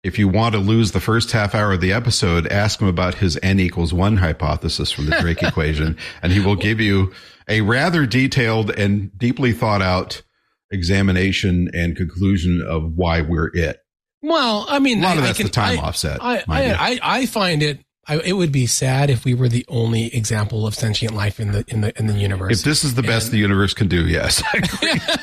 if 0.03 0.17
you 0.17 0.27
want 0.27 0.55
to 0.55 0.59
lose 0.59 0.91
the 0.91 0.99
first 0.99 1.31
half 1.31 1.53
hour 1.53 1.73
of 1.73 1.81
the 1.81 1.93
episode, 1.93 2.47
ask 2.47 2.81
him 2.81 2.87
about 2.87 3.15
his 3.15 3.37
n 3.43 3.59
equals 3.59 3.93
one 3.93 4.17
hypothesis 4.17 4.91
from 4.91 5.05
the 5.05 5.17
Drake 5.19 5.43
equation, 5.43 5.97
and 6.23 6.31
he 6.31 6.39
will 6.39 6.55
give 6.55 6.79
you 6.79 7.13
a 7.47 7.61
rather 7.61 8.05
detailed 8.05 8.71
and 8.71 9.15
deeply 9.17 9.51
thought 9.51 9.81
out 9.81 10.23
examination 10.71 11.69
and 11.73 11.95
conclusion 11.95 12.63
of 12.67 12.93
why 12.95 13.21
we're 13.21 13.51
it. 13.53 13.79
Well, 14.23 14.65
I 14.69 14.79
mean, 14.79 14.99
A 14.99 15.03
lot 15.03 15.15
I, 15.15 15.19
of 15.19 15.23
that's 15.23 15.37
can, 15.37 15.47
the 15.47 15.51
time 15.51 15.79
I, 15.79 15.81
offset. 15.81 16.19
I. 16.21 16.43
I, 16.47 16.73
I, 16.73 16.99
I 17.03 17.25
find 17.25 17.61
it. 17.61 17.79
I, 18.07 18.17
it 18.19 18.33
would 18.33 18.51
be 18.51 18.65
sad 18.65 19.09
if 19.11 19.25
we 19.25 19.33
were 19.35 19.47
the 19.47 19.63
only 19.67 20.13
example 20.15 20.65
of 20.65 20.73
sentient 20.73 21.13
life 21.13 21.39
in 21.39 21.51
the 21.51 21.63
in 21.67 21.81
the 21.81 21.97
in 21.99 22.07
the 22.07 22.13
universe. 22.17 22.59
if 22.59 22.65
this 22.65 22.83
is 22.83 22.95
the 22.95 23.03
best 23.03 23.29
the 23.31 23.37
universe 23.37 23.73
can 23.73 23.87
do, 23.87 24.07
yes. 24.07 24.41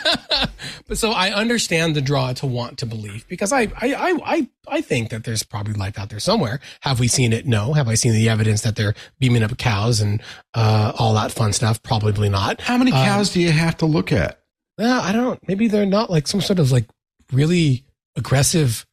But 0.87 0.97
so 0.97 1.11
I 1.12 1.33
understand 1.33 1.95
the 1.97 2.01
draw 2.01 2.33
to 2.35 2.47
want 2.47 2.79
to 2.79 2.87
believe 2.87 3.26
because 3.29 3.53
I, 3.53 3.62
I, 3.76 3.93
I, 3.95 4.18
I, 4.24 4.49
I 4.68 4.81
think 4.81 5.11
that 5.11 5.24
there's 5.24 5.43
probably 5.43 5.74
life 5.74 5.99
out 5.99 6.09
there 6.09 6.18
somewhere. 6.20 6.61
Have 6.81 6.99
we 6.99 7.09
seen 7.09 7.35
it? 7.35 7.47
No. 7.47 7.74
Have 7.74 7.89
I 7.89 7.95
seen 7.95 8.12
the 8.12 8.29
evidence 8.31 8.62
that 8.62 8.74
they're 8.76 8.95
beaming 9.18 9.43
up 9.43 9.57
cows 9.59 10.01
and, 10.01 10.22
uh, 10.55 10.93
all 10.99 11.12
that 11.14 11.31
fun 11.31 11.53
stuff? 11.53 11.83
Probably 11.83 12.31
not. 12.31 12.62
How 12.62 12.79
many 12.79 12.91
Um, 12.93 13.05
cows 13.05 13.31
do 13.31 13.41
you 13.41 13.51
have 13.53 13.76
to 13.79 13.87
look 13.87 14.12
at? 14.12 14.41
Uh, 14.81 15.01
I 15.05 15.12
don't, 15.12 15.39
maybe 15.47 15.68
they're 15.68 15.85
not 15.85 16.11
like 16.11 16.26
some 16.26 16.41
sort 16.41 16.59
of 16.59 16.72
like 16.72 16.87
really 17.33 17.85
aggressive 18.16 18.87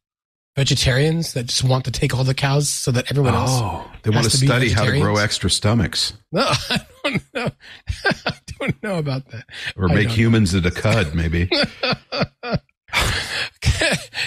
vegetarians 0.55 1.33
that 1.33 1.47
just 1.47 1.63
want 1.63 1.85
to 1.85 1.91
take 1.91 2.15
all 2.15 2.23
the 2.23 2.33
cows 2.33 2.69
so 2.69 2.91
that 2.91 3.09
everyone 3.11 3.33
else. 3.33 3.51
Oh, 3.53 3.89
they 4.03 4.09
want 4.09 4.25
to 4.25 4.31
to 4.31 4.37
study 4.37 4.69
how 4.69 4.85
to 4.85 4.99
grow 4.99 5.17
extra 5.17 5.49
stomachs 5.49 6.13
No, 6.31 6.45
I 6.47 6.79
don't 7.03 7.21
know. 7.33 7.51
I 8.25 8.33
don't 8.59 8.83
know 8.83 8.97
about 8.97 9.27
that. 9.31 9.45
or 9.75 9.87
make 9.89 10.09
humans 10.09 10.53
into 10.53 10.71
cud, 10.71 11.13
maybe. 11.13 11.47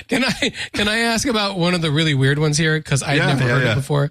can 0.08 0.24
I 0.24 0.52
can 0.72 0.88
I 0.88 0.98
ask 0.98 1.26
about 1.26 1.58
one 1.58 1.74
of 1.74 1.82
the 1.82 1.90
really 1.90 2.14
weird 2.14 2.38
ones 2.38 2.58
here 2.58 2.78
because 2.78 3.02
I've 3.02 3.16
Yeah, 3.16 3.26
never 3.28 3.44
yeah, 3.44 3.48
heard 3.48 3.62
yeah. 3.64 3.72
it 3.72 3.76
before. 3.76 4.10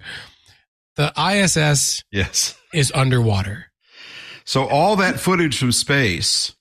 The 0.96 1.12
ISS 1.16 2.02
yes. 2.10 2.56
is 2.74 2.90
underwater. 2.92 3.66
So 4.44 4.66
all 4.66 4.96
that 4.96 5.20
footage 5.20 5.58
from 5.58 5.72
space 5.72 6.54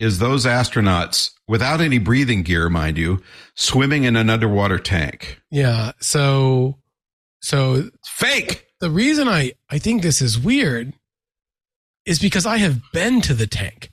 is 0.00 0.18
those 0.18 0.44
astronauts 0.44 1.32
without 1.46 1.80
any 1.80 1.98
breathing 1.98 2.42
gear, 2.42 2.68
mind 2.68 2.98
you, 2.98 3.22
swimming 3.54 4.04
in 4.04 4.16
an 4.16 4.30
underwater 4.30 4.78
tank. 4.78 5.40
Yeah. 5.50 5.92
So, 6.00 6.78
so 7.40 7.90
Fake. 8.04 8.66
the 8.80 8.90
reason 8.90 9.28
I, 9.28 9.52
I 9.70 9.78
think 9.78 10.02
this 10.02 10.20
is 10.20 10.38
weird 10.38 10.92
is 12.06 12.18
because 12.18 12.46
I 12.46 12.58
have 12.58 12.80
been 12.92 13.20
to 13.22 13.34
the 13.34 13.46
tank. 13.46 13.90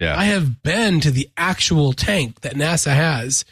Yeah. 0.00 0.18
I 0.18 0.24
have 0.24 0.62
been 0.62 1.00
to 1.00 1.10
the 1.10 1.30
actual 1.36 1.92
tank 1.92 2.40
that 2.40 2.54
NASA 2.54 2.94
has 2.94 3.44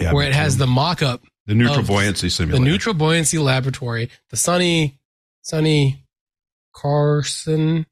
Yeah, 0.00 0.12
where 0.12 0.26
it 0.26 0.34
has 0.34 0.56
the 0.56 0.66
mock 0.66 1.02
up, 1.02 1.22
the 1.46 1.54
neutral 1.54 1.84
buoyancy 1.84 2.28
buoyancy 2.28 2.44
the 2.46 2.60
neutral 2.60 2.94
buoyancy 2.94 3.38
laboratory, 3.38 4.10
the 4.30 4.36
Sonny, 4.36 4.98
Sonny 5.42 6.04
Carson 6.74 7.86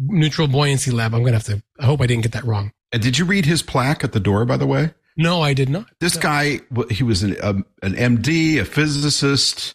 neutral 0.00 0.48
buoyancy 0.48 0.90
lab. 0.90 1.14
I'm 1.14 1.20
going 1.20 1.32
to 1.32 1.38
have 1.38 1.44
to, 1.44 1.62
I 1.78 1.84
hope 1.84 2.00
I 2.00 2.06
didn't 2.06 2.22
get 2.22 2.32
that 2.32 2.44
wrong. 2.44 2.72
And 2.92 3.02
did 3.02 3.18
you 3.18 3.24
read 3.24 3.46
his 3.46 3.62
plaque 3.62 4.04
at 4.04 4.12
the 4.12 4.20
door, 4.20 4.44
by 4.44 4.56
the 4.56 4.66
way? 4.66 4.92
No, 5.16 5.42
I 5.42 5.54
did 5.54 5.68
not. 5.68 5.86
This 6.00 6.16
guy, 6.16 6.60
he 6.90 7.02
was 7.02 7.22
an, 7.22 7.36
um, 7.42 7.66
an 7.82 7.94
MD, 7.94 8.58
a 8.58 8.64
physicist, 8.64 9.74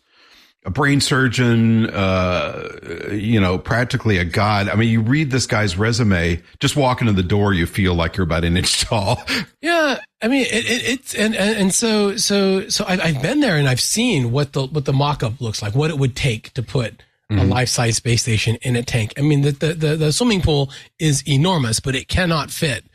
a 0.65 0.71
brain 0.71 0.99
surgeon, 0.99 1.87
uh, 1.91 3.09
you 3.11 3.39
know, 3.39 3.57
practically 3.57 4.17
a 4.17 4.25
god. 4.25 4.67
I 4.67 4.75
mean, 4.75 4.89
you 4.89 5.01
read 5.01 5.29
this 5.29 5.45
guy's 5.45 5.77
resume, 5.77 6.41
just 6.59 6.75
walking 6.75 7.07
in 7.07 7.15
the 7.15 7.23
door, 7.23 7.53
you 7.53 7.67
feel 7.67 7.93
like 7.93 8.17
you're 8.17 8.23
about 8.23 8.43
an 8.43 8.57
inch 8.57 8.81
tall. 8.85 9.23
Yeah, 9.61 9.99
I 10.21 10.27
mean 10.27 10.45
it, 10.45 10.65
it, 10.65 10.89
it's 10.89 11.13
and, 11.13 11.35
and 11.35 11.57
and 11.57 11.73
so 11.73 12.17
so 12.17 12.67
so 12.69 12.83
I've, 12.87 13.01
I've 13.01 13.21
been 13.21 13.41
there 13.41 13.57
and 13.57 13.67
I've 13.67 13.81
seen 13.81 14.31
what 14.31 14.53
the 14.53 14.65
what 14.65 14.85
the 14.85 14.93
mock-up 14.93 15.39
looks 15.39 15.61
like, 15.61 15.75
what 15.75 15.91
it 15.91 15.99
would 15.99 16.15
take 16.15 16.51
to 16.53 16.63
put 16.63 17.03
a 17.29 17.43
life-size 17.43 17.97
space 17.97 18.21
station 18.21 18.57
in 18.61 18.75
a 18.75 18.83
tank. 18.83 19.13
I 19.17 19.21
mean 19.21 19.41
the, 19.41 19.51
the 19.51 19.73
the 19.73 19.95
the 19.95 20.13
swimming 20.13 20.41
pool 20.41 20.71
is 20.97 21.27
enormous, 21.27 21.79
but 21.79 21.95
it 21.95 22.07
cannot 22.07 22.49
fit 22.49 22.85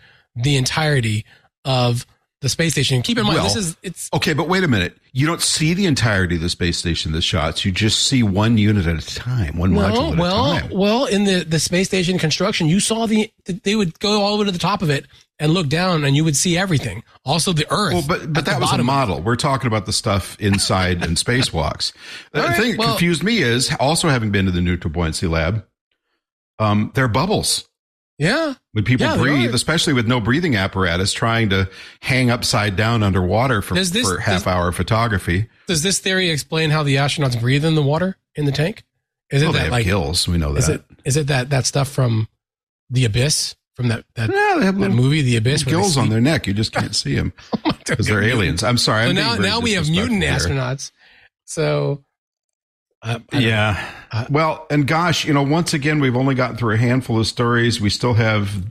the 0.42 0.56
entirety 0.56 1.24
of 1.64 2.06
the 2.40 2.48
space 2.48 2.72
station. 2.72 3.02
Keep 3.02 3.18
in 3.18 3.24
mind, 3.24 3.36
Well, 3.36 3.44
this 3.44 3.56
is 3.56 3.76
it's 3.82 4.08
Okay, 4.14 4.32
but 4.32 4.48
wait 4.48 4.64
a 4.64 4.68
minute. 4.68 4.96
You 5.12 5.26
don't 5.26 5.42
see 5.42 5.74
the 5.74 5.86
entirety 5.86 6.36
of 6.36 6.40
the 6.40 6.48
space 6.48 6.78
station 6.78 7.12
the 7.12 7.20
shots. 7.20 7.64
You 7.64 7.72
just 7.72 8.06
see 8.06 8.22
one 8.22 8.56
unit 8.56 8.86
at 8.86 9.02
a 9.02 9.14
time, 9.14 9.58
one 9.58 9.74
no, 9.74 9.80
module 9.80 10.12
at 10.12 10.18
well, 10.18 10.52
a 10.52 10.60
time. 10.60 10.70
well, 10.70 11.04
in 11.06 11.24
the 11.24 11.44
the 11.44 11.60
space 11.60 11.88
station 11.88 12.18
construction, 12.18 12.66
you 12.66 12.80
saw 12.80 13.06
the 13.06 13.30
they 13.44 13.76
would 13.76 13.98
go 13.98 14.22
all 14.22 14.36
the 14.36 14.40
way 14.40 14.46
to 14.46 14.52
the 14.52 14.58
top 14.58 14.80
of 14.80 14.88
it 14.88 15.06
and 15.38 15.52
look 15.52 15.68
down, 15.68 16.04
and 16.04 16.16
you 16.16 16.24
would 16.24 16.36
see 16.36 16.56
everything. 16.56 17.02
Also, 17.24 17.52
the 17.52 17.66
Earth. 17.70 17.92
Well, 17.92 18.04
but 18.06 18.32
but 18.32 18.46
that 18.46 18.60
was 18.60 18.72
a 18.72 18.82
model. 18.82 19.20
We're 19.20 19.36
talking 19.36 19.66
about 19.66 19.84
the 19.84 19.92
stuff 19.92 20.38
inside 20.40 21.04
and 21.04 21.16
spacewalks. 21.16 21.92
The 22.32 22.40
right, 22.42 22.56
thing 22.56 22.70
that 22.72 22.78
well- 22.78 22.88
confused 22.90 23.22
me 23.22 23.42
is 23.42 23.74
also 23.80 24.08
having 24.08 24.30
been 24.30 24.46
to 24.46 24.50
the 24.52 24.60
neutral 24.60 24.92
buoyancy 24.92 25.26
lab. 25.26 25.66
Um, 26.58 26.92
there 26.94 27.04
are 27.04 27.08
bubbles 27.08 27.68
Yeah, 28.20 28.54
when 28.72 28.84
people 28.84 29.06
Yeah, 29.06 29.16
breathe, 29.16 29.54
especially 29.54 29.94
with 29.94 30.06
no 30.06 30.20
breathing 30.20 30.54
apparatus, 30.54 31.12
trying 31.14 31.48
to 31.50 31.70
hang 32.02 32.30
upside 32.30 32.76
down 32.76 33.02
underwater 33.02 33.62
for, 33.62 33.72
this- 33.74 33.90
for 33.92 34.18
half 34.20 34.44
does- 34.44 34.46
hour 34.46 34.70
photography. 34.72 35.48
Does 35.66 35.82
this 35.82 35.98
theory 36.00 36.28
explain 36.28 36.68
how 36.70 36.82
the 36.82 36.96
astronauts 36.96 37.40
breathe 37.40 37.64
in 37.64 37.74
the 37.76 37.82
water 37.82 38.18
in 38.36 38.44
the 38.44 38.52
tank? 38.52 38.84
Is 39.30 39.42
it 39.42 39.46
Oh, 39.46 39.52
they 39.52 39.58
that 39.58 39.64
have 39.64 39.72
like 39.72 39.84
gills. 39.86 40.28
We 40.28 40.36
know 40.38 40.52
that. 40.52 40.58
is 40.58 40.68
it 40.68 40.84
is 41.04 41.16
it 41.16 41.26
that 41.28 41.48
that 41.50 41.64
stuff 41.64 41.88
from 41.88 42.28
the 42.90 43.06
abyss 43.06 43.56
from 43.74 43.88
that 43.88 44.04
that, 44.16 44.28
Yeah, 44.28 44.56
they 44.58 44.66
have 44.66 44.78
that 44.80 44.90
movie 44.90 45.22
The 45.22 45.36
Abyss 45.36 45.62
gills 45.64 45.96
on 45.96 46.10
their 46.10 46.20
neck. 46.20 46.46
You 46.46 46.52
just 46.52 46.72
can't 46.72 46.94
see 47.02 47.14
them 47.14 47.32
because 47.86 48.10
oh 48.10 48.12
they're 48.12 48.22
aliens. 48.22 48.62
I'm 48.62 48.76
sorry. 48.76 49.04
So 49.04 49.08
I'm 49.10 49.14
now 49.14 49.36
now 49.36 49.60
we 49.60 49.72
have 49.74 49.88
mutant 49.88 50.20
disrespectful 50.20 50.56
here. 50.56 50.62
astronauts. 50.62 50.90
So 51.46 52.04
uh, 53.02 53.18
I 53.32 53.38
Yeah. 53.38 53.92
Uh, 54.12 54.26
well, 54.30 54.66
and 54.70 54.86
gosh, 54.86 55.24
you 55.24 55.32
know, 55.32 55.42
once 55.42 55.74
again, 55.74 56.00
we've 56.00 56.16
only 56.16 56.34
gotten 56.34 56.56
through 56.56 56.74
a 56.74 56.78
handful 56.78 57.18
of 57.18 57.26
stories. 57.26 57.80
We 57.80 57.90
still 57.90 58.14
have, 58.14 58.64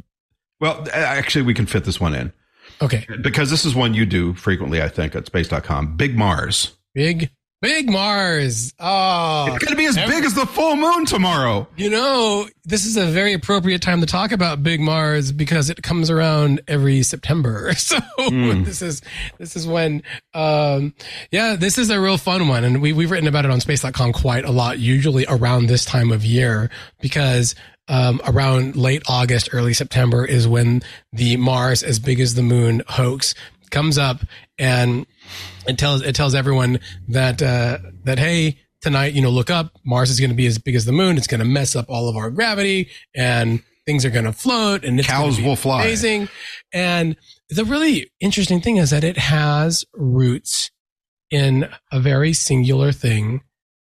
well, 0.60 0.86
actually, 0.94 1.44
we 1.44 1.54
can 1.54 1.66
fit 1.66 1.86
this 1.86 2.00
one 2.00 2.14
in 2.14 2.34
okay. 2.82 3.06
because 3.22 3.50
this 3.50 3.66
is 3.66 3.76
one 3.76 3.94
you 3.94 4.06
do 4.06 4.34
frequently, 4.34 4.82
I 4.82 4.90
think, 4.90 5.16
at 5.16 5.26
space.com. 5.26 5.96
Big 5.96 6.18
Mars. 6.18 6.74
Big 6.94 7.32
big 7.62 7.90
Mars. 7.90 8.74
Oh, 8.80 9.48
It's 9.54 9.64
going 9.66 9.72
to 9.72 9.76
be 9.78 9.86
as 9.86 9.96
big 9.96 10.24
as 10.24 10.34
the 10.34 10.46
full 10.46 10.76
moon 10.76 11.06
tomorrow. 11.06 11.68
You 11.76 11.90
know, 11.90 12.48
this 12.66 12.86
is 12.86 12.96
a 12.98 13.06
very 13.06 13.34
appropriate 13.34 13.82
time 13.82 14.00
to 14.02 14.06
talk 14.06 14.32
about 14.32 14.64
Big 14.64 14.80
Mars 14.80 15.32
because 15.32 15.70
it 15.70 15.82
comes 15.84 16.10
around 16.10 16.62
every 16.68 17.04
September. 17.04 17.72
So 17.80 17.98
Hmm. 18.18 18.64
this 18.66 18.82
is 18.82 19.02
this 19.38 19.56
is 19.56 19.66
when 19.66 20.04
um 20.34 20.94
yeah, 21.32 21.56
this 21.56 21.78
is 21.78 21.90
a 21.90 22.00
real 22.00 22.18
fun 22.18 22.48
one 22.48 22.64
and 22.64 22.82
we 22.82 22.94
we've 22.94 23.10
written 23.12 23.28
about 23.28 23.46
it 23.46 23.52
on 23.52 23.60
space.com 23.62 24.14
quite 24.14 24.46
a 24.46 24.52
lot 24.52 24.78
usually 24.80 25.26
around 25.28 25.68
this 25.68 25.86
time 25.86 26.12
of 26.12 26.24
year 26.26 26.70
because 27.02 27.56
um, 27.88 28.22
around 28.28 28.76
late 28.76 29.02
August, 29.10 29.50
early 29.52 29.74
September 29.74 30.24
is 30.24 30.48
when 30.48 30.84
the 31.12 31.38
Mars 31.38 31.82
as 31.82 31.98
big 31.98 32.20
as 32.20 32.36
the 32.36 32.44
moon 32.44 32.84
hoax 32.88 33.34
comes 33.72 33.98
up 33.98 34.22
and 34.60 35.08
it 35.68 35.78
tells 35.78 36.02
it 36.02 36.16
tells 36.16 36.36
everyone 36.36 36.80
that 37.08 37.42
uh, 37.42 37.80
that 38.04 38.20
hey 38.20 38.60
tonight 38.82 39.14
you 39.14 39.22
know 39.22 39.30
look 39.30 39.50
up 39.50 39.72
Mars 39.86 40.10
is 40.10 40.20
going 40.20 40.30
to 40.30 40.36
be 40.36 40.48
as 40.48 40.58
big 40.58 40.76
as 40.76 40.86
the 40.86 40.92
moon. 40.92 41.18
It's 41.18 41.28
going 41.28 41.40
to 41.40 41.46
mess 41.46 41.76
up 41.76 41.86
all 41.90 42.10
of 42.10 42.16
our 42.16 42.30
gravity 42.30 42.90
and 43.16 43.62
things 43.86 44.06
are 44.06 44.10
going 44.10 44.26
to 44.26 44.34
float 44.34 44.84
and 44.84 45.00
it's 45.00 45.08
Cows 45.08 45.38
be 45.38 45.44
will 45.44 45.56
fly. 45.56 45.82
amazing. 45.82 46.30
And 46.72 47.16
the 47.50 47.66
really 47.66 48.12
interesting 48.20 48.62
thing 48.62 48.78
is 48.78 48.92
that 48.92 49.04
it 49.04 49.18
has 49.18 49.86
roots 49.94 50.70
in 51.32 51.70
a 51.92 52.00
very 52.00 52.34
singular 52.34 52.92
thing 52.92 53.42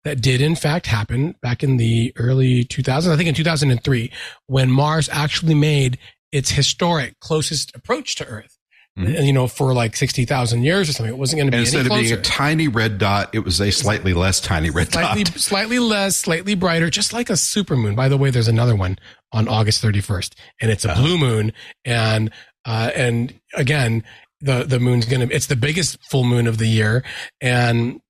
that 0.04 0.22
did 0.22 0.42
in 0.42 0.56
fact 0.56 0.88
happen 0.88 1.36
back 1.42 1.64
in 1.64 1.78
the 1.78 2.12
early 2.18 2.66
2000s 2.66 3.10
i 3.10 3.18
think 3.18 3.30
in 3.30 3.36
2003 3.36 4.12
when 4.48 4.72
Mars 4.72 5.10
actually 5.12 5.54
made 5.54 5.98
its 6.32 6.52
historic 6.52 7.20
closest 7.20 7.76
approach 7.76 8.16
to 8.16 8.26
Earth 8.26 8.58
Mhm. 9.00 9.18
and 9.18 9.26
you 9.26 9.32
know 9.32 9.48
for 9.48 9.74
like 9.74 9.96
60,000 9.96 10.64
years 10.64 10.90
or 10.90 10.94
something 10.94 11.14
it 11.14 11.18
wasn't 11.18 11.38
going 11.40 11.48
to 11.48 11.52
be 11.52 11.58
And 11.60 11.66
instead 11.66 11.86
of 11.86 11.94
being 11.94 12.12
a 12.12 12.22
tiny 12.22 12.68
red 12.68 12.98
dot, 12.98 13.30
it 13.34 13.40
was 13.40 13.62
a 13.62 13.72
slightly 13.72 14.14
less 14.14 14.42
tiny 14.42 14.70
red 14.70 14.92
slightly 14.92 15.24
dot. 15.24 15.40
slightly 15.40 15.80
less, 15.80 16.18
slightly 16.18 16.56
brighter, 16.56 16.90
just 16.90 17.14
like 17.14 17.30
a 17.30 17.34
supermoon. 17.34 17.96
By 17.96 18.10
the 18.10 18.18
way, 18.18 18.32
there's 18.32 18.50
another 18.50 18.76
one 18.76 19.00
on 19.32 19.48
August 19.48 19.82
31st, 19.82 20.36
and 20.60 20.70
it's 20.72 20.84
a 20.84 20.92
Uh-huh. 20.92 21.02
blue 21.02 21.18
moon. 21.18 21.54
And 21.86 22.32
uh, 22.66 22.92
and 22.94 23.34
again, 23.56 24.04
the 24.42 24.66
the 24.66 24.80
moon's 24.80 25.06
gonna 25.06 25.30
it's 25.32 25.48
the 25.48 25.56
biggest 25.56 25.98
full 26.10 26.26
moon 26.26 26.46
of 26.46 26.58
the 26.58 26.68
year, 26.68 27.02
and 27.40 28.01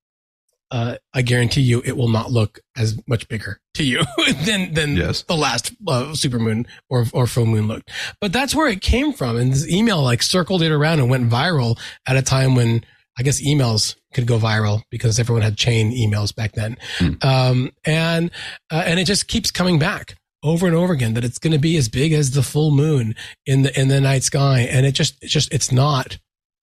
uh, 0.72 0.96
I 1.14 1.22
guarantee 1.22 1.62
you, 1.62 1.82
it 1.86 1.98
will 1.98 2.08
not 2.10 2.32
look 2.32 2.60
as 2.78 2.98
much 3.08 3.28
bigger 3.28 3.60
to 3.76 3.84
you 3.84 4.02
than 4.46 4.74
than 4.74 4.96
Yes. 4.96 5.24
the 5.24 5.36
last 5.36 5.74
uh, 5.88 6.14
supermoon 6.14 6.66
or 6.90 7.06
or 7.14 7.28
full 7.28 7.46
moon 7.46 7.68
looked. 7.68 7.92
But 8.20 8.32
that's 8.34 8.56
where 8.56 8.68
it 8.68 8.82
came 8.82 9.14
from, 9.14 9.38
and 9.38 9.52
this 9.52 9.68
email 9.70 10.02
like 10.02 10.24
circled 10.24 10.62
it 10.64 10.72
around 10.72 11.00
and 11.00 11.10
went 11.10 11.30
viral 11.30 11.78
at 12.08 12.16
a 12.16 12.22
time 12.22 12.56
when 12.56 12.84
I 13.20 13.24
guess 13.24 13.42
emails 13.42 13.96
could 14.14 14.26
go 14.26 14.40
viral 14.40 14.82
because 14.90 15.20
everyone 15.20 15.42
had 15.44 15.58
chain 15.58 15.92
emails 15.92 16.34
back 16.34 16.54
then, 16.54 16.78
Hmm. 16.98 17.14
um, 17.22 17.72
and 17.86 18.32
uh, 18.72 18.84
and 18.86 19.00
it 19.00 19.06
just 19.06 19.28
keeps 19.28 19.52
coming 19.52 19.78
back 19.80 20.16
over 20.44 20.66
and 20.66 20.76
over 20.76 20.92
again 20.94 21.14
that 21.14 21.24
it's 21.26 21.38
going 21.38 21.54
to 21.54 21.60
be 21.60 21.78
as 21.78 21.88
big 21.90 22.14
as 22.14 22.32
the 22.32 22.42
full 22.42 22.72
moon 22.72 23.14
in 23.46 23.62
the 23.64 23.80
in 23.80 23.90
the 23.90 24.00
night 24.02 24.24
sky, 24.24 24.62
and 24.62 24.86
it 24.86 24.94
just 24.94 25.18
it's 25.22 25.32
just 25.34 25.54
it's 25.54 25.72
not 25.72 26.18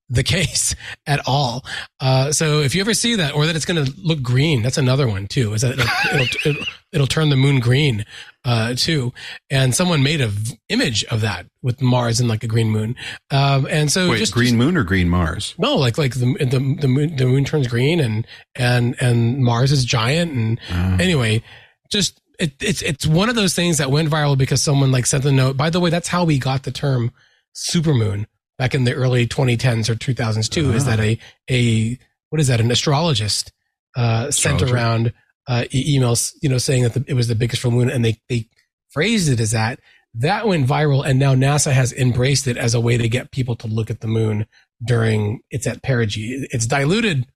the 0.09 0.23
case 0.23 0.75
at 1.07 1.21
all. 1.27 1.63
Uh, 1.99 2.31
so 2.31 2.61
if 2.61 2.73
you 2.75 2.81
ever 2.81 2.93
see 2.93 3.15
that, 3.15 3.35
or 3.35 3.45
that 3.45 3.55
it's 3.55 3.65
going 3.65 3.83
to 3.85 3.93
look 4.01 4.21
green, 4.21 4.61
that's 4.61 4.77
another 4.77 5.07
one 5.07 5.27
too. 5.27 5.53
Is 5.53 5.61
that 5.61 5.73
it'll 5.73 5.85
it'll, 6.13 6.37
it'll, 6.49 6.65
it'll 6.91 7.07
turn 7.07 7.29
the 7.29 7.35
moon 7.35 7.59
green 7.59 8.05
uh, 8.45 8.73
too? 8.75 9.13
And 9.49 9.75
someone 9.75 10.01
made 10.01 10.21
a 10.21 10.27
v- 10.27 10.59
image 10.69 11.03
of 11.05 11.21
that 11.21 11.45
with 11.61 11.81
Mars 11.81 12.19
and 12.19 12.27
like 12.29 12.43
a 12.43 12.47
green 12.47 12.69
moon. 12.69 12.95
Um, 13.31 13.67
and 13.69 13.91
so 13.91 14.09
Wait, 14.09 14.17
just 14.17 14.33
green 14.33 14.57
moon 14.57 14.77
or 14.77 14.83
green 14.83 15.09
Mars? 15.09 15.53
no, 15.57 15.75
like 15.75 15.97
like 15.97 16.15
the 16.15 16.33
the 16.39 16.77
the 16.81 16.87
moon 16.87 17.15
the 17.15 17.25
moon 17.25 17.45
turns 17.45 17.67
green 17.67 17.99
and 17.99 18.25
and 18.55 18.95
and 18.99 19.43
Mars 19.43 19.71
is 19.71 19.85
giant 19.85 20.31
and 20.31 20.59
Uh, 20.71 20.97
anyway, 20.99 21.43
just 21.91 22.19
it, 22.39 22.53
it's 22.61 22.81
it's 22.81 23.05
one 23.05 23.29
of 23.29 23.35
those 23.35 23.53
things 23.53 23.77
that 23.77 23.91
went 23.91 24.09
viral 24.09 24.37
because 24.37 24.61
someone 24.63 24.91
like 24.91 25.05
sent 25.05 25.25
a 25.25 25.31
note. 25.31 25.57
By 25.57 25.69
the 25.69 25.79
way, 25.79 25.89
that's 25.89 26.07
how 26.07 26.23
we 26.23 26.39
got 26.39 26.63
the 26.63 26.71
term 26.71 27.11
supermoon 27.55 28.25
back 28.59 28.75
in 28.75 28.83
the 28.83 28.93
early 28.93 29.25
2010s 29.25 29.89
or 29.89 29.95
2000s 29.95 30.47
too. 30.49 30.71
Is 30.73 30.83
Ah. 30.87 30.95
that 30.95 30.99
a 30.99 31.17
a 31.49 31.97
what 32.29 32.39
is 32.39 32.47
that 32.49 32.61
an 32.61 32.69
astrologist 32.69 33.51
uh, 33.97 34.29
sent 34.29 34.61
around 34.61 35.13
uh, 35.47 35.63
emails 35.73 36.33
you 36.43 36.49
know 36.49 36.59
saying 36.59 36.83
that 36.83 36.93
the, 36.93 37.03
it 37.07 37.15
was 37.15 37.27
the 37.27 37.33
biggest 37.35 37.61
full 37.63 37.71
moon 37.71 37.89
and 37.89 38.05
they 38.05 38.19
they 38.29 38.47
phrased 38.91 39.29
it 39.29 39.39
as 39.39 39.51
that. 39.51 39.79
That 40.15 40.47
went 40.47 40.67
viral, 40.67 41.05
and 41.05 41.17
now 41.19 41.33
NASA 41.35 41.71
has 41.71 41.93
embraced 41.93 42.47
it 42.47 42.57
as 42.57 42.73
a 42.75 42.79
way 42.81 42.97
to 42.97 43.07
get 43.07 43.31
people 43.31 43.55
to 43.57 43.67
look 43.67 43.89
at 43.89 44.01
the 44.01 44.07
moon 44.07 44.45
during 44.83 45.41
it's 45.51 45.67
at 45.67 45.81
perigee. 45.83 46.45
It's 46.51 46.65
diluted 46.67 47.27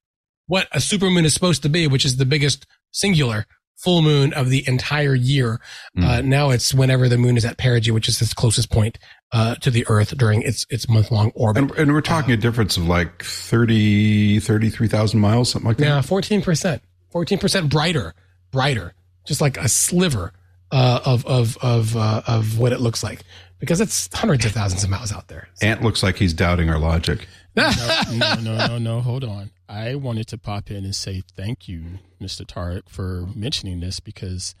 what 0.46 0.66
a 0.72 0.78
supermoon 0.78 1.24
is 1.24 1.32
supposed 1.34 1.62
to 1.62 1.68
be, 1.68 1.86
which 1.86 2.04
is 2.04 2.16
the 2.16 2.26
biggest 2.26 2.66
singular 2.90 3.46
full 3.76 4.02
moon 4.02 4.32
of 4.32 4.48
the 4.50 4.66
entire 4.66 5.14
year. 5.14 5.60
Uh, 6.00 6.20
now 6.22 6.50
it's 6.50 6.72
whenever 6.72 7.08
the 7.08 7.18
moon 7.18 7.36
is 7.36 7.44
at 7.44 7.58
perigee, 7.58 7.90
which 7.92 8.08
is 8.08 8.20
its 8.22 8.32
closest 8.34 8.70
point 8.70 8.98
uh, 9.32 9.54
to 9.56 9.70
the 9.70 9.84
Earth 9.88 10.16
during 10.16 10.42
its 10.42 10.64
its 10.70 10.88
month 10.88 11.10
long 11.10 11.30
orbit. 11.34 11.62
And, 11.62 11.70
and 11.72 11.92
we're 11.92 12.00
talking 12.00 12.32
a 12.32 12.36
difference 12.36 12.76
of 12.76 12.86
like 12.88 13.22
30, 13.24 14.40
33,000 14.40 15.20
miles, 15.20 15.50
something 15.50 15.68
like 15.68 15.76
that. 15.78 15.84
Yeah, 15.84 16.00
fourteen 16.00 16.42
percent, 16.42 16.82
fourteen 17.10 17.38
percent 17.38 17.68
brighter, 17.70 18.14
brighter, 18.50 18.94
just 19.26 19.40
like 19.40 19.56
a 19.58 19.68
sliver 19.68 20.32
uh, 20.72 21.00
of 21.04 21.26
of 21.26 21.56
of 21.62 21.96
uh, 21.96 22.22
of 22.26 22.58
what 22.58 22.72
it 22.72 22.80
looks 22.80 23.02
like. 23.02 23.22
because 23.60 23.80
it's 23.80 24.08
hundreds 24.14 24.44
of 24.44 24.52
thousands 24.52 24.84
of 24.84 24.90
miles 24.90 25.12
out 25.12 25.28
there. 25.28 25.48
Ant 25.62 25.82
looks 25.82 26.02
like 26.02 26.16
he's 26.16 26.34
doubting 26.34 26.68
our 26.70 26.78
logic. 26.78 27.26
no, 27.56 27.70
no, 28.12 28.34
no, 28.40 28.66
no, 28.66 28.78
no. 28.78 29.00
Hold 29.00 29.24
on. 29.24 29.50
I 29.68 29.94
wanted 29.94 30.26
to 30.28 30.38
pop 30.38 30.70
in 30.70 30.84
and 30.84 30.94
say 30.94 31.22
thank 31.36 31.68
you, 31.68 31.84
Mr. 32.20 32.44
Tariq, 32.44 32.88
for 32.88 33.28
mentioning 33.34 33.80
this 33.80 34.00
because 34.00 34.54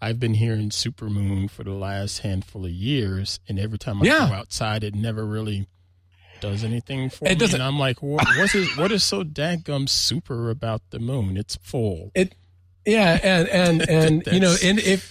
I've 0.00 0.20
been 0.20 0.34
hearing 0.34 0.68
supermoon 0.70 1.50
for 1.50 1.64
the 1.64 1.72
last 1.72 2.18
handful 2.18 2.64
of 2.66 2.70
years, 2.70 3.40
and 3.48 3.58
every 3.58 3.78
time 3.78 4.02
I 4.02 4.06
Yeah. 4.06 4.28
go 4.28 4.34
outside, 4.34 4.84
it 4.84 4.94
never 4.94 5.24
really 5.24 5.66
does 6.40 6.62
anything 6.62 7.08
for 7.10 7.24
It 7.26 7.30
me. 7.30 7.34
doesn't- 7.36 7.54
And 7.54 7.62
I'm 7.62 7.78
like, 7.78 8.02
what, 8.02 8.26
what 8.36 8.54
is 8.54 8.76
what 8.76 8.92
is 8.92 9.02
so 9.02 9.24
dadgum 9.24 9.88
super 9.88 10.50
about 10.50 10.82
the 10.90 10.98
moon? 10.98 11.36
It's 11.38 11.56
full. 11.62 12.10
It, 12.14 12.34
yeah, 12.84 13.18
and 13.22 13.48
and 13.48 13.88
and 13.88 14.22
you 14.32 14.40
know, 14.40 14.54
and 14.62 14.78
if 14.78 15.10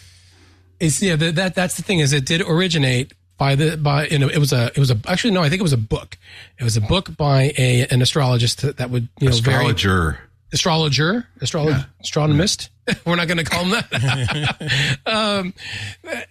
it's 0.80 1.02
yeah, 1.02 1.16
that, 1.16 1.36
that 1.36 1.56
that's 1.56 1.76
the 1.76 1.82
thing 1.84 2.00
is 2.00 2.14
it 2.14 2.26
did 2.26 2.42
originate 2.42 3.14
by 3.44 3.56
the 3.56 3.76
by 3.76 4.08
you 4.08 4.18
know 4.18 4.30
it 4.30 4.38
was 4.38 4.54
a 4.54 4.68
it 4.68 4.78
was 4.78 4.90
a 4.90 4.98
actually 5.06 5.32
no 5.32 5.42
I 5.42 5.50
think 5.50 5.60
it 5.60 5.64
was 5.64 5.74
a 5.74 5.78
book 5.78 6.18
it 6.58 6.64
was 6.64 6.78
a 6.78 6.82
book 6.82 7.18
by 7.18 7.52
a 7.58 7.86
an 7.88 8.02
astrologist 8.02 8.62
that, 8.62 8.78
that 8.78 8.90
would 8.90 9.10
you 9.20 9.28
know 9.28 9.36
very 9.36 9.66
Astrologer. 9.66 10.20
astrologer, 10.54 11.28
astrolog, 11.42 11.86
astronomist. 12.00 12.70
We're 13.06 13.18
not 13.18 13.28
going 13.28 13.40
to 13.40 13.44
call 13.44 13.66
him 13.66 13.72
that. 13.72 14.98
um, 15.06 15.54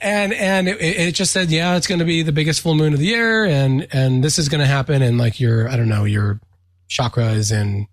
and 0.01 0.33
and 0.33 0.69
it, 0.69 0.81
it 0.81 1.15
just 1.15 1.33
said, 1.33 1.51
yeah, 1.51 1.77
it's 1.77 1.87
going 1.87 1.99
to 1.99 2.07
be 2.07 2.23
the 2.23 2.33
biggest 2.33 2.63
full 2.63 2.75
moon 2.75 2.95
of 2.95 2.99
the 2.99 3.07
year, 3.07 3.45
and 3.45 3.87
and 3.93 4.25
this 4.25 4.39
is 4.39 4.49
going 4.49 4.61
to 4.63 4.67
happen, 4.67 5.03
and 5.03 5.19
like 5.19 5.39
your 5.39 5.69
I 5.69 5.77
don't 5.77 5.91
know 5.91 6.05
your 6.05 6.41
chakra 6.89 7.33
is 7.33 7.53
in 7.53 7.89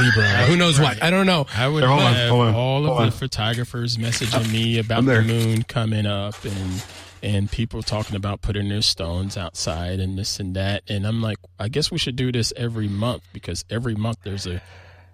Libra, 0.00 0.24
who 0.46 0.56
knows 0.56 0.78
what 0.78 1.02
I 1.02 1.10
don't 1.10 1.26
know. 1.26 1.46
I 1.56 1.66
would 1.66 1.82
have 1.82 1.90
hold 1.90 2.02
on, 2.02 2.30
all 2.30 2.52
hold 2.52 2.84
of 2.86 2.90
on. 2.92 3.06
the 3.06 3.12
photographers 3.12 3.96
messaging 3.96 4.52
me 4.52 4.78
about 4.78 5.04
the 5.04 5.22
moon 5.22 5.64
coming 5.64 6.06
up 6.06 6.44
and 6.44 6.84
and 7.22 7.50
people 7.50 7.82
talking 7.82 8.16
about 8.16 8.42
putting 8.42 8.68
their 8.68 8.82
stones 8.82 9.36
outside 9.36 10.00
and 10.00 10.18
this 10.18 10.40
and 10.40 10.56
that. 10.56 10.82
And 10.88 11.06
I'm 11.06 11.22
like, 11.22 11.38
I 11.58 11.68
guess 11.68 11.90
we 11.90 11.98
should 11.98 12.16
do 12.16 12.32
this 12.32 12.52
every 12.56 12.88
month 12.88 13.22
because 13.32 13.64
every 13.70 13.94
month 13.94 14.18
there's 14.24 14.46
a 14.46 14.62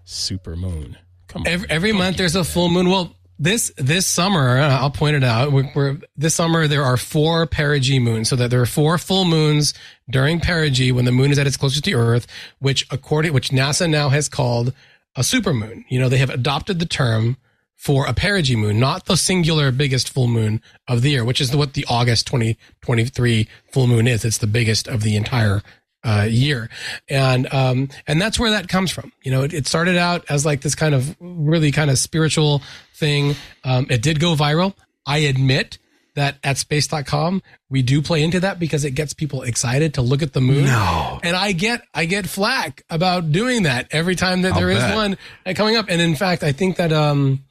super 0.05 0.57
moon. 0.57 0.97
Come 1.29 1.43
on. 1.43 1.49
Every, 1.49 1.71
every 1.71 1.93
month 1.93 2.17
there's 2.17 2.37
a 2.37 2.45
full 2.45 2.69
moon. 2.71 2.89
Well, 2.89 3.15
this 3.39 3.73
this 3.77 4.07
summer, 4.07 4.59
I'll 4.59 4.91
point 4.91 5.15
it 5.15 5.23
out. 5.23 5.53
We're, 5.53 5.71
we're 5.75 5.99
this 6.17 6.35
summer 6.35 6.67
there 6.67 6.83
are 6.83 6.97
four 6.97 7.47
perigee 7.47 8.01
moons, 8.01 8.29
so 8.29 8.37
that 8.37 8.51
there 8.51 8.61
are 8.61 8.67
four 8.67 8.99
full 8.99 9.25
moons 9.25 9.75
during 10.11 10.41
perigee 10.41 10.91
when 10.91 11.05
the 11.05 11.13
moon 11.13 11.31
is 11.31 11.39
at 11.39 11.47
its 11.47 11.57
closest 11.57 11.85
to 11.85 11.93
Earth, 11.93 12.27
which 12.59 12.87
according 12.91 13.33
which 13.33 13.51
NASA 13.51 13.89
now 13.89 14.09
has 14.09 14.29
called 14.29 14.73
a 15.15 15.21
supermoon. 15.21 15.85
You 15.89 16.01
know, 16.01 16.09
they 16.09 16.19
have 16.19 16.31
adopted 16.31 16.81
the 16.81 16.87
term 16.87 17.37
for 17.79 18.07
a 18.07 18.13
perigee 18.13 18.57
moon, 18.57 18.79
not 18.79 19.07
the 19.07 19.17
singular 19.17 19.71
biggest 19.71 20.11
full 20.11 20.27
moon 20.27 20.61
of 20.89 21.01
the 21.01 21.11
year, 21.11 21.25
which 21.25 21.41
is 21.41 21.55
what 21.55 21.75
the 21.75 21.87
August 21.89 22.27
2023 22.27 23.49
full 23.73 23.87
moon 23.87 24.09
is. 24.09 24.25
It's 24.25 24.39
the 24.39 24.49
biggest 24.49 24.89
of 24.89 25.03
the 25.03 25.17
entire 25.17 25.63
uh, 26.05 26.27
year. 26.29 26.69
And, 27.09 27.53
um, 27.55 27.89
and 28.07 28.21
that's 28.21 28.39
where 28.39 28.51
that 28.51 28.69
comes 28.69 28.91
from. 28.91 29.13
You 29.23 29.31
know, 29.31 29.43
it, 29.45 29.55
it 29.55 29.67
started 29.69 29.97
out 29.97 30.25
as 30.29 30.45
like 30.45 30.61
this 30.61 30.75
kind 30.75 30.95
of 30.95 31.17
really 31.21 31.71
kind 31.71 31.89
of 31.89 31.99
spiritual 31.99 32.63
thing. 32.97 33.37
Um, 33.63 33.87
it 33.91 34.03
did 34.03 34.19
go 34.19 34.35
viral. 34.35 34.75
I 35.07 35.19
admit 35.19 35.79
that 36.15 36.37
at 36.43 36.59
space.com, 36.59 37.43
we 37.71 37.83
do 37.83 38.03
play 38.03 38.25
into 38.25 38.41
that 38.41 38.59
because 38.59 38.85
it 38.85 38.91
gets 38.91 39.15
people 39.15 39.43
excited 39.43 39.95
to 39.95 40.03
look 40.03 40.21
at 40.21 40.33
the 40.33 40.41
moon. 40.41 40.65
No. 40.65 41.21
And 41.23 41.37
I 41.37 41.53
get, 41.53 41.83
I 41.95 42.07
get 42.07 42.27
flack 42.29 42.83
about 42.91 43.31
doing 43.31 43.63
that 43.63 43.87
every 43.93 44.17
time 44.17 44.43
that 44.43 44.55
I'll 44.55 44.59
there 44.59 44.71
is 44.71 44.79
bet. 44.79 44.95
one 44.97 45.19
uh, 45.47 45.53
coming 45.55 45.77
up. 45.77 45.87
And 45.89 46.01
in 46.01 46.17
fact, 46.17 46.43
I 46.43 46.51
think 46.51 46.77
that, 46.79 46.93
um, 46.93 47.45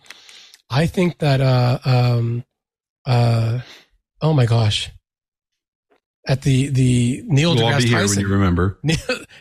I 0.70 0.86
think 0.88 1.20
that, 1.20 1.42
uh, 1.42 1.80
um, 1.86 2.44
uh, 3.06 3.60
oh 4.22 4.34
my 4.34 4.46
gosh. 4.46 4.92
At 6.30 6.42
the, 6.42 6.68
the 6.68 7.24
Neil 7.26 7.56
We'll 7.56 7.64
deGrasse 7.68 7.84
be 7.84 7.88
here 7.88 7.98
when 8.00 8.08
Tyson. 8.08 8.22
you 8.22 8.28
remember. 8.28 8.78
Neil, 8.84 8.98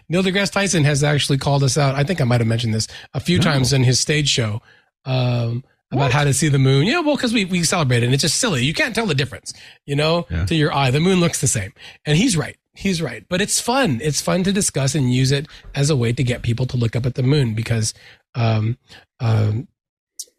Neil 0.08 0.22
deGrasse 0.22 0.52
Tyson 0.52 0.84
has 0.84 1.02
actually 1.02 1.38
called 1.38 1.64
us 1.64 1.76
out. 1.76 1.96
I 1.96 2.04
think 2.04 2.20
I 2.20 2.24
might 2.24 2.40
have 2.40 2.46
mentioned 2.46 2.72
this 2.74 2.86
a 3.12 3.18
few 3.18 3.38
No. 3.38 3.44
times 3.44 3.72
in 3.72 3.82
his 3.82 3.98
stage 3.98 4.28
show 4.28 4.62
um, 5.04 5.64
about 5.90 6.12
how 6.12 6.22
to 6.22 6.32
see 6.32 6.48
the 6.48 6.60
moon. 6.60 6.86
Yeah, 6.86 7.00
well, 7.00 7.16
because 7.16 7.32
we 7.32 7.44
we 7.44 7.64
celebrate 7.64 8.02
it, 8.02 8.06
and 8.06 8.14
it's 8.14 8.20
just 8.22 8.36
silly. 8.36 8.64
You 8.64 8.72
can't 8.72 8.94
tell 8.94 9.06
the 9.06 9.16
difference, 9.16 9.52
you 9.84 9.96
know, 9.96 10.26
Yeah. 10.30 10.46
to 10.46 10.54
your 10.54 10.72
eye. 10.72 10.92
The 10.92 11.00
moon 11.00 11.18
looks 11.18 11.40
the 11.40 11.48
same, 11.48 11.72
and 12.04 12.16
he's 12.16 12.36
right. 12.36 12.56
He's 12.72 13.02
right, 13.02 13.24
but 13.28 13.40
it's 13.40 13.60
fun. 13.60 13.98
It's 14.02 14.20
fun 14.20 14.44
to 14.44 14.52
discuss 14.52 14.94
and 14.94 15.12
use 15.12 15.32
it 15.32 15.46
as 15.74 15.90
a 15.90 15.96
way 15.96 16.12
to 16.12 16.22
get 16.22 16.42
people 16.42 16.66
to 16.66 16.76
look 16.76 16.94
up 16.94 17.04
at 17.06 17.14
the 17.16 17.22
moon 17.24 17.54
because 17.54 17.94
um, 18.36 18.78
um, 19.18 19.66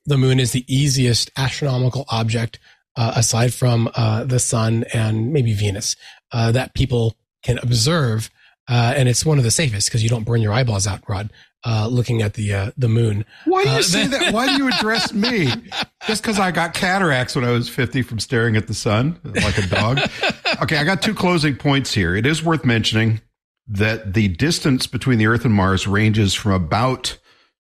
the 0.08 0.18
moon 0.18 0.39
is 0.39 0.53
the 0.53 0.66
easiest 0.74 1.30
astronomical 1.38 2.05
object 2.10 2.60
uh, 2.95 3.14
aside 3.16 3.53
from 3.53 3.89
uh, 3.93 4.24
the 4.24 4.39
sun 4.39 4.86
and 4.93 5.32
maybe 5.32 5.53
Venus 5.53 5.95
uh, 6.32 6.51
that 6.51 6.74
people 6.74 7.16
can 7.43 7.60
observe. 7.60 8.32
Uh, 8.68 8.93
and 8.97 9.08
it's 9.08 9.26
one 9.26 9.38
of 9.38 9.43
the 9.43 9.51
safest 9.51 9.88
because 9.88 10.01
you 10.01 10.10
don't 10.10 10.26
burn 10.26 10.41
your 10.41 10.51
eyeballs 10.51 10.88
out, 10.88 11.01
Rod, 11.08 11.30
uh, 11.66 11.88
looking 11.88 12.22
at 12.22 12.34
the 12.34 12.53
uh, 12.53 12.72
the 12.78 12.89
moon. 12.89 13.24
Why 13.45 13.64
do 13.64 13.70
you 13.70 13.84
say 13.84 14.08
that? 14.08 14.34
Why 14.34 14.47
do 14.47 14.64
you 14.64 14.68
address 14.68 15.14
me? 15.14 15.47
Just 16.05 16.22
because 16.22 16.39
I 16.39 16.51
got 16.51 16.74
cataracts 16.74 17.36
when 17.36 17.45
I 17.45 17.51
was 17.51 17.70
50 17.70 18.01
from 18.01 18.20
staring 18.20 18.58
at 18.58 18.68
the 18.68 18.74
sun 18.74 19.20
like 19.24 19.58
a 19.58 19.68
dog? 19.68 19.99
okay, 20.62 20.78
I 20.78 20.84
got 20.84 21.01
two 21.01 21.14
closing 21.14 21.55
points 21.55 21.93
here. 21.93 22.16
It 22.16 22.26
is 22.26 22.43
worth 22.43 22.66
mentioning 22.66 23.22
that 23.68 24.14
the 24.14 24.30
distance 24.30 24.88
between 24.88 25.18
the 25.18 25.28
Earth 25.28 25.45
and 25.45 25.53
Mars 25.53 25.88
ranges 25.88 26.34
from 26.34 26.53
about 26.53 27.18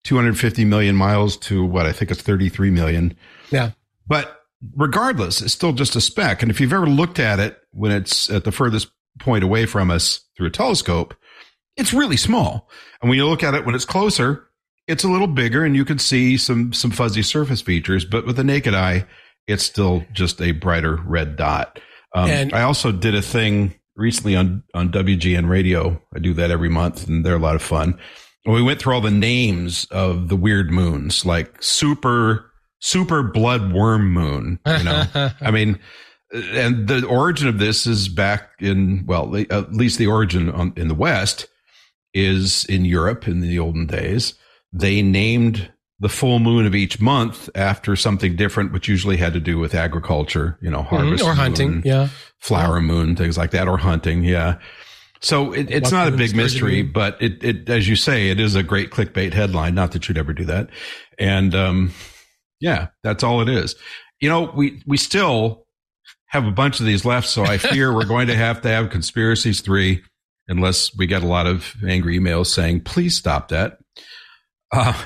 250 0.07 0.63
million 0.65 0.95
miles 0.95 1.35
to 1.37 1.63
what 1.65 1.85
I 1.85 1.91
think 1.91 2.11
it's 2.11 2.21
33 2.21 2.71
million. 2.71 3.15
Yeah, 3.51 3.71
But 4.07 4.39
regardless, 4.75 5.41
it's 5.41 5.53
still 5.53 5.73
just 5.73 5.95
a 5.95 6.01
speck. 6.01 6.41
And 6.41 6.49
if 6.49 6.59
you've 6.61 6.73
ever 6.73 6.87
looked 6.87 7.19
at 7.19 7.39
it 7.39 7.57
when 7.71 7.91
it's 7.91 8.29
at 8.29 8.43
the 8.45 8.51
furthest 8.51 8.89
point 9.19 9.43
away 9.43 9.65
from 9.65 9.91
us 9.91 10.21
through 10.35 10.47
a 10.47 10.51
telescope, 10.51 11.13
it's 11.75 11.93
really 11.93 12.17
small. 12.17 12.69
And 13.01 13.09
when 13.09 13.17
you 13.17 13.27
look 13.27 13.43
at 13.43 13.53
it 13.53 13.65
when 13.65 13.75
it's 13.75 13.85
closer, 13.85 14.47
it's 14.87 15.03
a 15.03 15.09
little 15.09 15.27
bigger 15.27 15.65
and 15.65 15.75
you 15.75 15.83
can 15.83 15.99
see 15.99 16.37
some 16.37 16.71
some 16.71 16.91
fuzzy 16.91 17.21
surface 17.21 17.61
features, 17.61 18.05
but 18.05 18.25
with 18.25 18.37
the 18.37 18.43
naked 18.43 18.73
eye, 18.73 19.05
it's 19.45 19.63
still 19.63 20.05
just 20.13 20.41
a 20.41 20.51
brighter 20.53 20.95
red 21.05 21.35
dot. 21.35 21.79
Um, 22.15 22.29
And- 22.29 22.53
I 22.53 22.61
also 22.61 22.91
did 22.93 23.13
a 23.13 23.21
thing 23.21 23.75
recently 23.97 24.35
on 24.37 24.63
on 24.73 24.89
WGN 24.91 25.49
radio. 25.49 26.01
I 26.15 26.19
do 26.19 26.33
that 26.35 26.49
every 26.51 26.69
month 26.69 27.07
and 27.07 27.25
they're 27.25 27.35
a 27.35 27.39
lot 27.39 27.55
of 27.55 27.61
fun. 27.61 27.99
We 28.45 28.61
went 28.61 28.79
through 28.79 28.93
all 28.93 29.01
the 29.01 29.11
names 29.11 29.85
of 29.91 30.29
the 30.29 30.35
weird 30.37 30.71
moons, 30.71 31.25
like 31.25 31.61
super 31.61 32.51
super 32.79 33.23
blood 33.23 33.73
worm 33.73 34.11
moon, 34.13 34.59
you 34.65 34.83
know. 34.83 35.03
I 35.41 35.51
mean, 35.51 35.79
and 36.31 36.87
the 36.87 37.05
origin 37.07 37.47
of 37.47 37.57
this 37.59 37.87
is 37.87 38.07
back 38.07 38.49
in 38.59 39.05
well, 39.05 39.27
the- 39.29 39.49
at 39.51 39.73
least 39.73 39.97
the 39.97 40.07
origin 40.07 40.49
on, 40.51 40.73
in 40.77 40.87
the 40.87 40.93
West 40.95 41.47
is 42.13 42.65
in 42.65 42.85
Europe 42.85 43.27
in 43.27 43.41
the 43.41 43.59
olden 43.59 43.85
days. 43.87 44.33
They 44.71 45.01
named 45.01 45.71
the 45.99 46.09
full 46.09 46.37
moon 46.39 46.65
of 46.67 46.75
each 46.75 47.01
month 47.01 47.49
after 47.55 47.95
something 47.95 48.35
different, 48.35 48.71
which 48.71 48.87
usually 48.87 49.17
had 49.17 49.33
to 49.33 49.39
do 49.39 49.57
with 49.57 49.73
agriculture, 49.73 50.57
you 50.61 50.69
know, 50.69 50.83
harvest 50.83 51.23
Mm-hmm. 51.23 51.31
or 51.31 51.35
hunting. 51.35 51.81
Yeah, 51.83 52.09
flower 52.39 52.79
moon, 52.81 53.15
things 53.15 53.37
like 53.37 53.51
that, 53.51 53.67
or 53.67 53.77
hunting. 53.77 54.23
Yeah. 54.23 54.59
So 55.19 55.51
it, 55.51 55.71
it's 55.71 55.91
not 55.91 56.07
a 56.07 56.11
big 56.11 56.35
mystery, 56.35 56.83
but 56.83 57.21
it, 57.21 57.43
it, 57.43 57.69
as 57.69 57.87
you 57.87 57.95
say, 57.95 58.29
it 58.29 58.39
is 58.39 58.55
a 58.55 58.63
great 58.63 58.91
clickbait 58.91 59.33
headline. 59.33 59.75
Not 59.75 59.91
that 59.93 60.07
you'd 60.07 60.17
ever 60.17 60.33
do 60.33 60.45
that. 60.45 60.69
And, 61.17 61.55
um, 61.55 61.91
yeah, 62.59 62.87
that's 63.03 63.23
all 63.23 63.41
it 63.41 63.49
is. 63.49 63.75
You 64.19 64.29
know, 64.29 64.51
we, 64.55 64.81
we 64.85 64.97
still 64.97 65.65
have 66.27 66.45
a 66.45 66.51
bunch 66.51 66.79
of 66.79 66.85
these 66.85 67.05
left. 67.05 67.27
So 67.27 67.43
I 67.43 67.57
fear 67.57 67.93
we're 67.93 68.05
going 68.05 68.27
to 68.27 68.35
have 68.35 68.61
to 68.61 68.69
have 68.69 68.89
conspiracies 68.89 69.61
three 69.61 70.03
unless 70.47 70.95
we 70.95 71.07
get 71.07 71.23
a 71.23 71.27
lot 71.27 71.47
of 71.47 71.73
angry 71.87 72.19
emails 72.19 72.47
saying, 72.47 72.81
please 72.81 73.15
stop 73.15 73.49
that. 73.49 73.79
Uh, 74.71 75.01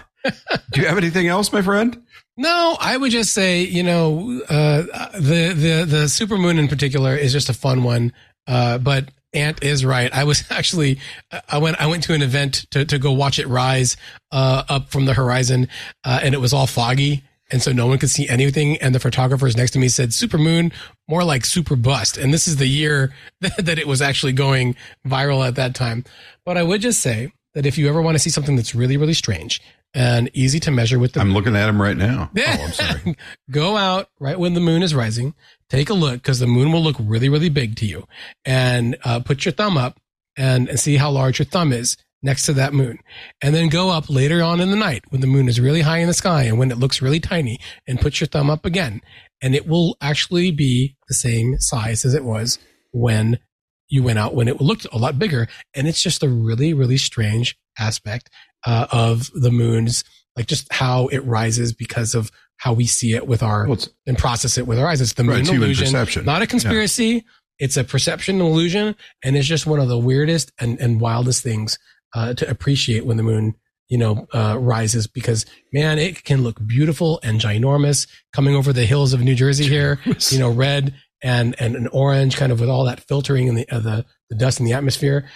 do 0.71 0.81
you 0.81 0.87
have 0.87 0.97
anything 0.97 1.27
else, 1.27 1.51
my 1.51 1.61
friend? 1.61 2.01
No, 2.37 2.77
I 2.79 2.97
would 2.97 3.11
just 3.11 3.33
say, 3.33 3.63
you 3.63 3.83
know, 3.83 4.41
uh, 4.49 4.83
the 5.13 5.53
the 5.53 5.85
the 5.85 6.05
supermoon 6.05 6.57
in 6.57 6.67
particular 6.67 7.15
is 7.15 7.33
just 7.33 7.49
a 7.49 7.53
fun 7.53 7.83
one. 7.83 8.13
Uh, 8.47 8.77
but 8.77 9.09
Ant 9.33 9.63
is 9.63 9.85
right. 9.85 10.13
I 10.13 10.23
was 10.23 10.43
actually, 10.51 10.99
I 11.47 11.57
went, 11.57 11.79
I 11.79 11.87
went 11.87 12.03
to 12.03 12.13
an 12.13 12.21
event 12.21 12.65
to 12.71 12.85
to 12.85 12.99
go 12.99 13.11
watch 13.11 13.39
it 13.39 13.47
rise 13.47 13.97
uh, 14.31 14.63
up 14.69 14.89
from 14.89 15.05
the 15.05 15.13
horizon, 15.13 15.67
uh, 16.03 16.19
and 16.23 16.33
it 16.33 16.39
was 16.39 16.53
all 16.53 16.67
foggy. 16.67 17.23
And 17.53 17.61
so 17.61 17.73
no 17.73 17.85
one 17.85 17.97
could 17.97 18.09
see 18.09 18.29
anything. 18.29 18.77
And 18.77 18.95
the 18.95 18.99
photographers 18.99 19.57
next 19.57 19.71
to 19.71 19.79
me 19.79 19.89
said 19.89 20.13
"Super 20.13 20.37
Moon," 20.37 20.71
more 21.09 21.23
like 21.23 21.43
super 21.43 21.75
bust. 21.75 22.17
And 22.17 22.33
this 22.33 22.47
is 22.47 22.55
the 22.57 22.67
year 22.67 23.13
that, 23.41 23.57
that 23.65 23.77
it 23.79 23.87
was 23.87 24.01
actually 24.01 24.31
going 24.33 24.75
viral 25.05 25.45
at 25.45 25.55
that 25.55 25.75
time. 25.75 26.05
But 26.45 26.57
I 26.57 26.63
would 26.63 26.79
just 26.81 27.01
say 27.01 27.33
that 27.53 27.65
if 27.65 27.77
you 27.77 27.89
ever 27.89 28.01
want 28.01 28.15
to 28.15 28.19
see 28.19 28.29
something 28.29 28.55
that's 28.55 28.73
really, 28.73 28.95
really 28.95 29.13
strange 29.13 29.61
and 29.93 30.29
easy 30.33 30.59
to 30.61 30.71
measure 30.71 30.97
with 30.97 31.11
the 31.13 31.19
I'm 31.19 31.33
looking 31.33 31.55
at 31.55 31.67
him 31.67 31.81
right 31.81 31.97
now. 31.97 32.29
Oh, 32.37 32.63
I'm 32.63 32.71
sorry. 32.71 33.15
go 33.49 33.75
out 33.75 34.07
right 34.19 34.39
when 34.39 34.53
the 34.53 34.61
moon 34.61 34.83
is 34.83 34.95
rising, 34.95 35.33
take 35.71 35.89
a 35.89 35.93
look 35.93 36.15
because 36.15 36.39
the 36.39 36.47
moon 36.47 36.71
will 36.71 36.83
look 36.83 36.97
really, 36.99 37.29
really 37.29 37.49
big 37.49 37.77
to 37.77 37.85
you 37.85 38.05
and 38.43 38.97
uh, 39.05 39.21
put 39.21 39.45
your 39.45 39.53
thumb 39.53 39.77
up 39.77 39.97
and, 40.37 40.67
and 40.67 40.79
see 40.79 40.97
how 40.97 41.09
large 41.09 41.39
your 41.39 41.45
thumb 41.45 41.71
is 41.71 41.95
next 42.21 42.45
to 42.45 42.53
that 42.53 42.73
moon. 42.73 42.99
And 43.41 43.55
then 43.55 43.69
go 43.69 43.89
up 43.89 44.09
later 44.09 44.43
on 44.43 44.59
in 44.59 44.69
the 44.69 44.75
night 44.75 45.05
when 45.09 45.21
the 45.21 45.27
moon 45.27 45.47
is 45.47 45.61
really 45.61 45.81
high 45.81 45.99
in 45.99 46.07
the 46.07 46.13
sky 46.13 46.43
and 46.43 46.59
when 46.59 46.71
it 46.71 46.77
looks 46.77 47.01
really 47.01 47.21
tiny 47.21 47.57
and 47.87 48.01
put 48.01 48.19
your 48.19 48.27
thumb 48.27 48.49
up 48.49 48.65
again. 48.65 49.01
And 49.41 49.55
it 49.55 49.65
will 49.65 49.95
actually 50.01 50.51
be 50.51 50.97
the 51.07 51.13
same 51.13 51.57
size 51.59 52.03
as 52.03 52.13
it 52.13 52.25
was 52.25 52.59
when 52.91 53.39
you 53.87 54.03
went 54.03 54.19
out 54.19 54.35
when 54.35 54.49
it 54.49 54.59
looked 54.59 54.85
a 54.91 54.97
lot 54.97 55.17
bigger. 55.17 55.47
And 55.73 55.87
it's 55.87 56.03
just 56.03 56.21
a 56.21 56.29
really, 56.29 56.73
really 56.73 56.97
strange 56.97 57.57
aspect 57.79 58.29
uh, 58.65 58.87
of 58.91 59.31
the 59.33 59.51
moon's, 59.51 60.03
like 60.35 60.47
just 60.47 60.71
how 60.71 61.07
it 61.07 61.19
rises 61.19 61.73
because 61.73 62.13
of 62.13 62.29
how 62.61 62.73
we 62.73 62.85
see 62.85 63.15
it 63.15 63.25
with 63.25 63.41
our 63.41 63.67
Well, 63.67 63.79
and 64.05 64.15
process 64.15 64.55
it 64.59 64.67
with 64.67 64.77
our 64.77 64.87
eyes. 64.87 65.01
It's 65.01 65.13
the 65.13 65.23
Right, 65.23 65.43
illusion, 65.47 65.87
not 66.25 66.43
a 66.43 66.47
conspiracy. 66.47 67.25
It's 67.57 67.75
a 67.75 67.83
perception 67.83 68.39
illusion, 68.39 68.95
and 69.23 69.35
it's 69.35 69.47
just 69.47 69.65
one 69.65 69.79
of 69.79 69.87
the 69.87 69.97
weirdest 69.97 70.51
and, 70.59 70.79
and 70.79 71.01
wildest 71.01 71.41
things 71.41 71.79
uh, 72.13 72.35
to 72.35 72.47
appreciate 72.47 73.03
when 73.03 73.17
the 73.17 73.23
moon, 73.23 73.55
you 73.89 73.97
know, 73.97 74.27
uh, 74.31 74.57
rises. 74.59 75.07
Because 75.07 75.47
man, 75.73 75.97
it 75.97 76.23
can 76.23 76.43
look 76.43 76.59
beautiful 76.63 77.19
and 77.23 77.41
ginormous 77.41 78.07
coming 78.31 78.55
over 78.55 78.71
the 78.71 78.85
hills 78.85 79.13
of 79.13 79.21
New 79.21 79.33
Jersey 79.33 79.67
here. 79.67 79.99
You 80.31 80.37
know, 80.37 80.51
red 80.51 80.93
and 81.23 81.55
and 81.59 81.75
an 81.75 81.87
orange, 81.87 82.37
kind 82.37 82.51
of 82.51 82.59
with 82.59 82.69
all 82.69 82.85
that 82.85 82.99
filtering 82.99 83.49
and 83.49 83.57
the 83.57 83.67
uh, 83.71 83.79
the 83.79 84.05
the 84.29 84.35
dust 84.35 84.59
in 84.59 84.67
the 84.67 84.73
atmosphere. 84.73 85.27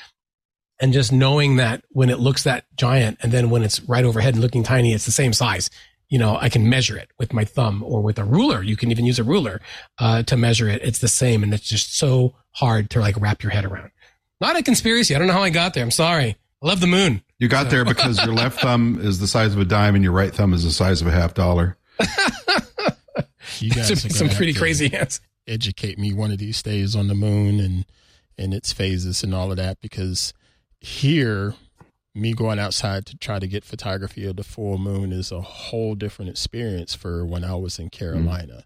And 0.80 0.94
just 0.94 1.12
knowing 1.12 1.56
that 1.56 1.84
when 1.90 2.12
it 2.12 2.20
looks 2.20 2.44
that 2.44 2.66
giant, 2.76 3.18
and 3.24 3.32
then 3.32 3.50
when 3.50 3.64
it's 3.64 3.80
right 3.82 4.04
overhead 4.06 4.36
and 4.36 4.44
looking 4.44 4.62
tiny, 4.62 4.94
it's 4.94 5.06
the 5.06 5.12
same 5.12 5.34
size 5.34 5.72
you 6.10 6.20
know, 6.20 6.38
I 6.38 6.50
can 6.50 6.70
measure 6.70 6.98
it 6.98 7.10
with 7.18 7.34
my 7.34 7.46
thumb 7.46 7.84
or 7.84 8.02
with 8.02 8.20
a 8.20 8.24
ruler. 8.24 8.62
You 8.62 8.78
can 8.78 8.92
even 8.92 9.06
use 9.06 9.20
a 9.20 9.24
ruler 9.24 9.62
uh, 10.00 10.24
to 10.24 10.38
measure 10.38 10.70
it. 10.70 10.82
It's 10.84 11.00
the 11.00 11.08
same, 11.08 11.44
and 11.44 11.54
it's 11.54 11.68
just 11.68 11.98
so 11.98 12.36
hard 12.52 12.90
to 12.92 13.00
like 13.00 13.20
wrap 13.20 13.44
your 13.44 13.52
head 13.52 13.66
around. 13.66 13.92
Not 14.40 14.58
a 14.58 14.64
conspiracy. 14.64 15.16
I 15.16 15.20
don't 15.20 15.28
know 15.28 15.34
how 15.34 15.44
I 15.44 15.50
got 15.50 15.74
there. 15.74 15.84
I'm 15.84 15.92
sorry. 15.92 16.38
I 16.62 16.68
love 16.68 16.80
the 16.80 16.88
moon. 16.88 17.22
You 17.40 17.48
got 17.48 17.70
there 17.70 17.86
because 17.86 18.24
your 18.24 18.34
left 18.34 18.62
thumb 18.62 19.00
is 19.02 19.20
the 19.20 19.28
size 19.28 19.54
of 19.54 19.60
a 19.60 19.66
dime 19.66 19.96
and 19.96 20.04
your 20.04 20.14
right 20.14 20.34
thumb 20.34 20.54
is 20.54 20.64
the 20.64 20.72
size 20.72 21.02
of 21.02 21.08
a 21.08 21.12
half 21.12 21.34
dollar. 21.34 21.78
You 23.60 23.72
guys 23.72 24.02
Some, 24.02 24.10
some 24.10 24.30
pretty 24.30 24.54
crazy 24.54 24.90
hands. 24.90 25.22
Educate 25.48 25.98
me 26.00 26.14
one 26.14 26.32
of 26.32 26.40
these 26.40 26.62
days 26.62 26.96
on 26.96 27.08
the 27.08 27.16
moon 27.16 27.60
and 27.60 27.86
and 28.38 28.54
its 28.54 28.74
phases 28.74 29.24
and 29.24 29.34
all 29.34 29.52
of 29.52 29.58
that 29.58 29.80
because 29.80 30.34
here, 30.82 31.54
me 32.16 32.34
going 32.34 32.58
outside 32.60 33.06
to 33.08 33.18
try 33.18 33.40
to 33.40 33.48
get 33.48 33.64
photography 33.66 34.26
of 34.26 34.38
the 34.38 34.44
full 34.44 34.78
moon 34.78 35.12
is 35.12 35.32
a 35.32 35.42
whole 35.42 35.94
different 35.96 36.32
experience 36.32 36.96
for 36.96 37.26
when 37.26 37.44
I 37.44 37.56
was 37.56 37.78
in 37.78 37.90
Carolina. 37.90 38.64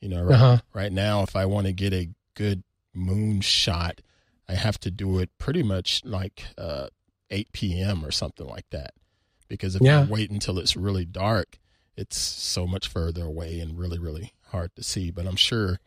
You 0.00 0.08
know, 0.08 0.22
right, 0.24 0.34
Uh-huh. 0.34 0.58
right 0.74 0.92
now, 0.92 1.22
if 1.22 1.36
I 1.36 1.44
want 1.46 1.66
to 1.68 1.72
get 1.72 1.92
a 1.92 2.10
good 2.34 2.64
moon 2.92 3.40
shot, 3.42 4.00
I 4.48 4.54
have 4.54 4.78
to 4.80 4.90
do 4.90 5.18
it 5.20 5.30
pretty 5.38 5.62
much 5.62 6.02
like 6.04 6.42
uh, 6.58 6.88
8 7.30 7.52
p.m. 7.52 8.04
or 8.04 8.10
something 8.10 8.46
like 8.46 8.68
that. 8.70 8.92
Because 9.46 9.76
if 9.76 9.82
Yeah. 9.82 10.00
I 10.00 10.04
wait 10.04 10.30
until 10.30 10.58
it's 10.58 10.76
really 10.76 11.04
dark, 11.04 11.58
it's 11.96 12.16
so 12.18 12.66
much 12.66 12.88
further 12.88 13.24
away 13.24 13.60
and 13.60 13.78
really, 13.78 13.98
really 13.98 14.32
hard 14.48 14.74
to 14.76 14.82
see. 14.82 15.10
But 15.12 15.26
I'm 15.26 15.36
sure 15.36 15.78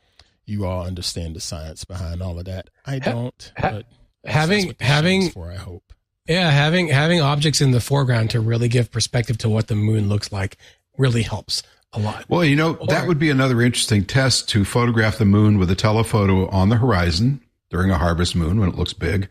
you 0.46 0.66
all 0.66 0.86
understand 0.86 1.36
the 1.36 1.42
science 1.42 1.84
behind 1.84 2.22
all 2.22 2.38
of 2.40 2.46
that. 2.46 2.70
I 2.86 3.00
don't. 3.00 3.52
ha- 3.58 3.82
having- 4.26 4.58
that's 4.60 4.68
what 4.68 4.78
the 4.78 4.86
having- 4.86 5.30
for, 5.32 5.52
I 5.52 5.56
hope. 5.58 5.92
Yeah, 6.28 6.50
having 6.50 6.88
having 6.88 7.22
objects 7.22 7.60
in 7.60 7.72
the 7.72 7.82
foreground 7.82 8.30
to 8.32 8.40
really 8.40 8.70
give 8.70 8.92
perspective 8.92 9.38
to 9.40 9.50
what 9.50 9.68
the 9.68 9.76
moon 9.76 10.08
looks 10.08 10.32
like 10.32 10.58
really 10.98 11.24
helps 11.24 11.64
a 11.92 12.00
lot. 12.00 12.26
Well, 12.30 12.46
you 12.46 12.56
know, 12.56 12.74
that 12.88 13.08
would 13.08 13.20
be 13.20 13.30
another 13.30 13.62
interesting 13.62 14.06
test 14.06 14.48
to 14.50 14.64
photograph 14.64 15.18
the 15.18 15.26
moon 15.26 15.58
with 15.58 15.70
a 15.70 15.76
telephoto 15.76 16.48
on 16.50 16.70
the 16.70 16.78
horizon 16.78 17.42
during 17.70 17.92
a 17.92 17.98
harvest 17.98 18.36
moon 18.36 18.60
when 18.60 18.70
it 18.70 18.76
looks 18.76 18.94
big, 18.94 19.28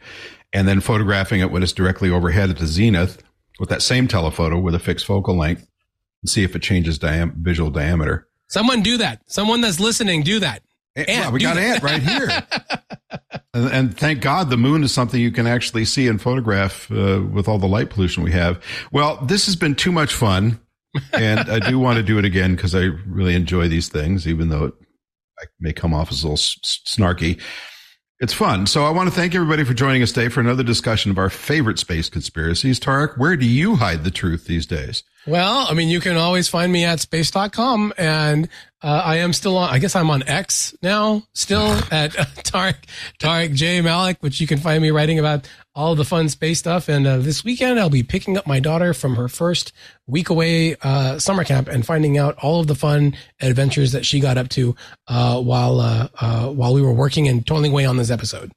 and 0.53 0.69
then 0.69 0.81
photographing 0.81 1.41
it 1.41 1.51
when 1.51 1.63
it's 1.63 1.73
directly 1.73 2.11
overhead 2.11 2.51
at 2.51 2.59
the 2.59 2.67
zenith 2.67 3.23
with 3.59 3.69
that 3.71 3.83
same 3.83 4.07
telephoto 4.07 4.59
with 4.59 4.75
a 4.75 4.79
fixed 4.79 5.07
focal 5.07 5.37
length 5.37 5.67
and 6.23 6.29
see 6.29 6.43
if 6.45 6.55
it 6.55 6.63
changes 6.63 6.99
diam- 6.99 7.35
visual 7.37 7.71
diameter. 7.71 8.29
Someone 8.49 8.83
do 8.83 8.99
that. 8.99 9.23
Someone 9.27 9.61
that's 9.61 9.81
listening, 9.81 10.23
do 10.23 10.41
that. 10.41 10.63
Eh, 10.95 11.05
Ant, 11.09 11.27
Ant, 11.27 11.33
we 11.33 11.41
got 11.41 11.55
that. 11.55 11.63
Ant 11.63 11.83
right 11.83 12.03
here. 12.03 12.29
and, 13.55 13.71
and 13.71 13.97
thank 13.97 14.21
God 14.21 14.51
the 14.51 14.57
moon 14.57 14.83
is 14.83 14.93
something 14.93 15.21
you 15.21 15.31
can 15.31 15.47
actually 15.47 15.85
see 15.85 16.09
and 16.09 16.21
photograph 16.21 16.91
uh, 16.91 17.23
with 17.31 17.49
all 17.49 17.59
the 17.59 17.69
light 17.69 17.91
pollution 17.91 18.23
we 18.23 18.33
have. 18.33 18.63
Well, 18.93 19.17
this 19.25 19.47
has 19.47 19.57
been 19.57 19.75
too 19.75 19.93
much 19.93 20.15
fun. 20.15 20.61
and 21.15 21.41
I 21.41 21.59
do 21.71 21.79
want 21.79 21.97
to 21.97 22.03
do 22.03 22.19
it 22.19 22.25
again 22.27 22.55
because 22.55 22.75
I 22.75 22.91
really 23.07 23.35
enjoy 23.35 23.67
these 23.67 23.89
things, 23.89 24.29
even 24.29 24.51
though 24.51 24.67
it 24.67 24.75
I 25.43 25.47
may 25.61 25.73
come 25.73 25.95
off 25.95 26.13
as 26.13 26.23
a 26.23 26.29
little 26.29 26.37
snarky. 26.37 27.41
It's 28.21 28.33
fun. 28.33 28.67
So 28.67 28.85
I 28.85 28.91
want 28.91 29.09
to 29.09 29.15
thank 29.15 29.35
everybody 29.35 29.65
for 29.65 29.75
joining 29.75 30.03
us 30.03 30.13
today 30.13 30.29
for 30.29 30.39
another 30.39 30.63
discussion 30.63 31.11
of 31.11 31.19
our 31.19 31.29
favorite 31.29 31.81
space 31.81 32.09
conspiracies. 32.09 32.79
Tariq, 32.79 33.19
where 33.19 33.37
do 33.37 33.47
you 33.47 33.77
hide 33.77 34.05
the 34.05 34.13
truth 34.13 34.47
these 34.47 34.65
days? 34.65 35.03
Well, 35.27 35.67
I 35.69 35.75
mean, 35.75 35.89
you 35.89 35.99
can 35.99 36.17
always 36.17 36.49
find 36.49 36.71
me 36.71 36.85
at 36.85 37.01
space.com 37.01 37.93
and 37.99 38.49
uh, 38.83 39.03
I 39.05 39.17
am 39.17 39.33
still 39.33 39.57
on, 39.57 39.71
I 39.71 39.79
guess 39.79 39.95
I'm 39.95 40.11
on 40.11 40.23
X 40.27 40.75
now, 40.83 41.23
still 41.35 41.67
at 41.91 42.19
uh, 42.19 42.25
Tariq, 42.43 42.77
Tariq 43.19 43.55
J 43.55 43.81
Malik, 43.81 44.19
which 44.21 44.41
you 44.41 44.47
can 44.47 44.59
find 44.59 44.83
me 44.83 44.91
writing 44.91 45.19
about 45.19 45.49
all 45.75 45.95
the 45.95 46.05
fun 46.05 46.29
space 46.29 46.59
stuff. 46.59 46.89
And 46.89 47.07
uh, 47.07 47.19
this 47.19 47.45
weekend, 47.45 47.79
I'll 47.79 47.91
be 47.91 48.03
picking 48.03 48.37
up 48.37 48.47
my 48.47 48.61
daughter 48.61 48.93
from 48.93 49.17
her 49.17 49.29
first 49.29 49.73
week 50.07 50.29
away 50.29 50.77
uh, 50.83 51.19
summer 51.19 51.45
camp 51.45 51.69
and 51.69 51.87
finding 51.87 52.19
out 52.19 52.37
all 52.39 52.61
of 52.61 52.67
the 52.67 52.75
fun 52.75 53.17
adventures 53.41 53.93
that 53.93 54.05
she 54.05 54.21
got 54.21 54.37
up 54.37 54.49
to 54.51 54.75
uh, 55.09 55.41
while 55.41 55.81
uh, 55.81 56.09
uh, 56.21 56.49
while 56.49 56.75
we 56.75 56.83
were 56.83 56.93
working 56.93 57.29
and 57.29 57.47
toiling 57.47 57.73
away 57.73 57.85
on 57.85 57.97
this 57.97 58.11
episode. 58.11 58.53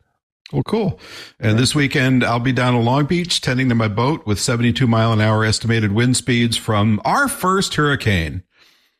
Well, 0.52 0.64
cool. 0.64 1.00
And 1.40 1.58
this 1.58 1.74
weekend, 1.74 2.24
I'll 2.24 2.40
be 2.40 2.54
down 2.54 2.76
in 2.76 2.86
Long 2.86 3.06
Beach 3.06 3.42
tending 3.42 3.68
to 3.70 3.76
my 3.76 3.88
boat 3.88 4.28
with 4.28 4.40
72 4.40 4.86
mile 4.86 5.12
an 5.12 5.20
hour 5.20 5.44
estimated 5.44 5.92
wind 5.92 6.18
speeds 6.18 6.56
from 6.56 7.02
our 7.04 7.28
first 7.28 7.76
hurricane. 7.76 8.44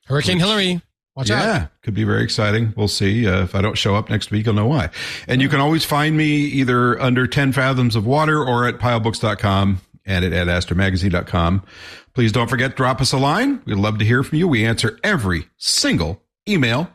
Hurricane 0.08 0.40
Hilary, 0.40 0.82
watch 1.16 1.30
yeah, 1.30 1.54
out. 1.54 1.82
could 1.82 1.94
be 1.94 2.04
very 2.04 2.24
exciting. 2.24 2.74
We'll 2.76 2.88
see. 2.88 3.28
Uh, 3.28 3.44
if 3.44 3.56
I 3.56 3.62
don't 3.62 3.78
show 3.78 3.96
up 3.96 4.10
next 4.10 4.32
week, 4.32 4.46
you'll 4.46 4.56
know 4.56 4.68
why. 4.68 4.90
And 5.28 5.42
you 5.42 5.50
can 5.50 5.60
always 5.60 5.86
find 5.86 6.18
me 6.18 6.26
either 6.26 7.00
under 7.02 7.28
10 7.28 7.52
fathoms 7.54 7.96
of 7.96 8.06
water 8.06 8.44
or 8.44 8.68
at 8.68 8.80
pylebooks.com 8.80 9.82
and 10.06 10.26
at 10.26 10.32
adastraMagazine.com. 10.32 11.64
Please 12.14 12.32
don't 12.32 12.50
forget 12.50 12.76
drop 12.76 13.02
us 13.02 13.12
a 13.12 13.18
line. 13.18 13.62
We'd 13.66 13.76
love 13.76 13.98
to 14.00 14.06
hear 14.06 14.24
from 14.24 14.38
you. 14.38 14.48
We 14.48 14.66
answer 14.66 15.00
every 15.04 15.48
single 15.58 16.22
email. 16.48 16.90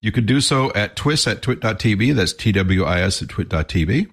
You 0.00 0.12
could 0.12 0.26
do 0.26 0.40
so 0.40 0.72
at 0.74 0.94
twis 0.94 1.26
at 1.26 1.42
twit.tv. 1.42 2.14
That's 2.14 2.32
T-W-I-S 2.32 3.22
at 3.22 3.28
twit.tv. 3.28 4.10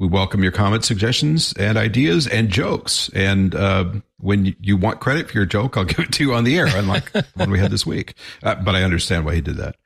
We 0.00 0.06
welcome 0.08 0.42
your 0.42 0.50
comments, 0.50 0.88
suggestions, 0.88 1.52
and 1.58 1.76
ideas 1.76 2.26
and 2.26 2.48
jokes. 2.48 3.10
And 3.14 3.54
uh, 3.54 3.84
when 4.16 4.56
you 4.58 4.78
want 4.78 4.98
credit 4.98 5.28
for 5.28 5.36
your 5.36 5.44
joke, 5.44 5.76
I'll 5.76 5.84
give 5.94 5.98
it 5.98 6.12
to 6.12 6.24
you 6.24 6.32
on 6.32 6.44
the 6.44 6.58
air, 6.58 6.68
unlike 6.68 7.12
the 7.12 7.26
one 7.34 7.50
we 7.50 7.58
had 7.58 7.70
this 7.70 7.84
week. 7.84 8.14
Uh, 8.42 8.54
but 8.54 8.74
I 8.74 8.82
understand 8.82 9.26
why 9.26 9.34
he 9.34 9.42
did 9.42 9.58
that. 9.58 9.76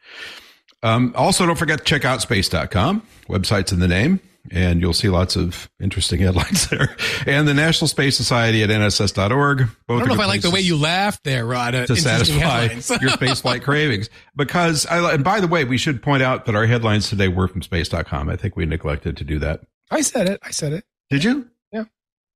Um, 0.85 1.15
also, 1.17 1.45
don't 1.47 1.59
forget 1.59 1.81
to 1.81 1.85
check 1.85 2.05
out 2.05 2.23
space.com. 2.23 3.03
Website's 3.29 3.73
in 3.73 3.81
the 3.81 3.89
name, 3.89 4.21
and 4.53 4.81
you'll 4.81 4.93
see 4.93 5.09
lots 5.09 5.35
of 5.35 5.69
interesting 5.81 6.21
headlines 6.21 6.69
there. 6.71 6.95
And 7.27 7.49
the 7.49 7.55
National 7.55 7.89
Space 7.89 8.17
Society 8.17 8.63
at 8.63 8.71
nss.org. 8.71 9.59
Both 9.89 9.97
I 9.97 9.99
don't 9.99 10.09
know 10.09 10.15
if 10.15 10.21
I 10.21 10.27
like 10.27 10.43
the 10.43 10.51
way 10.51 10.61
you 10.61 10.77
laughed 10.77 11.25
there, 11.25 11.45
Rod. 11.45 11.75
Uh, 11.75 11.87
to 11.87 11.97
satisfy 11.97 12.67
your 12.67 13.11
spaceflight 13.11 13.63
cravings. 13.65 14.11
Because, 14.37 14.87
I, 14.87 15.15
and 15.15 15.25
by 15.25 15.41
the 15.41 15.49
way, 15.49 15.65
we 15.65 15.77
should 15.77 16.05
point 16.05 16.23
out 16.23 16.45
that 16.45 16.55
our 16.55 16.67
headlines 16.67 17.11
today 17.11 17.27
were 17.27 17.49
from 17.49 17.63
space.com. 17.63 18.29
I 18.29 18.37
think 18.37 18.55
we 18.55 18.65
neglected 18.65 19.17
to 19.17 19.25
do 19.25 19.41
that. 19.41 19.63
I 19.91 20.01
said 20.01 20.29
it. 20.29 20.41
I 20.43 20.51
said 20.51 20.73
it. 20.73 20.85
Did 21.11 21.25
you? 21.25 21.49
Yeah. 21.73 21.85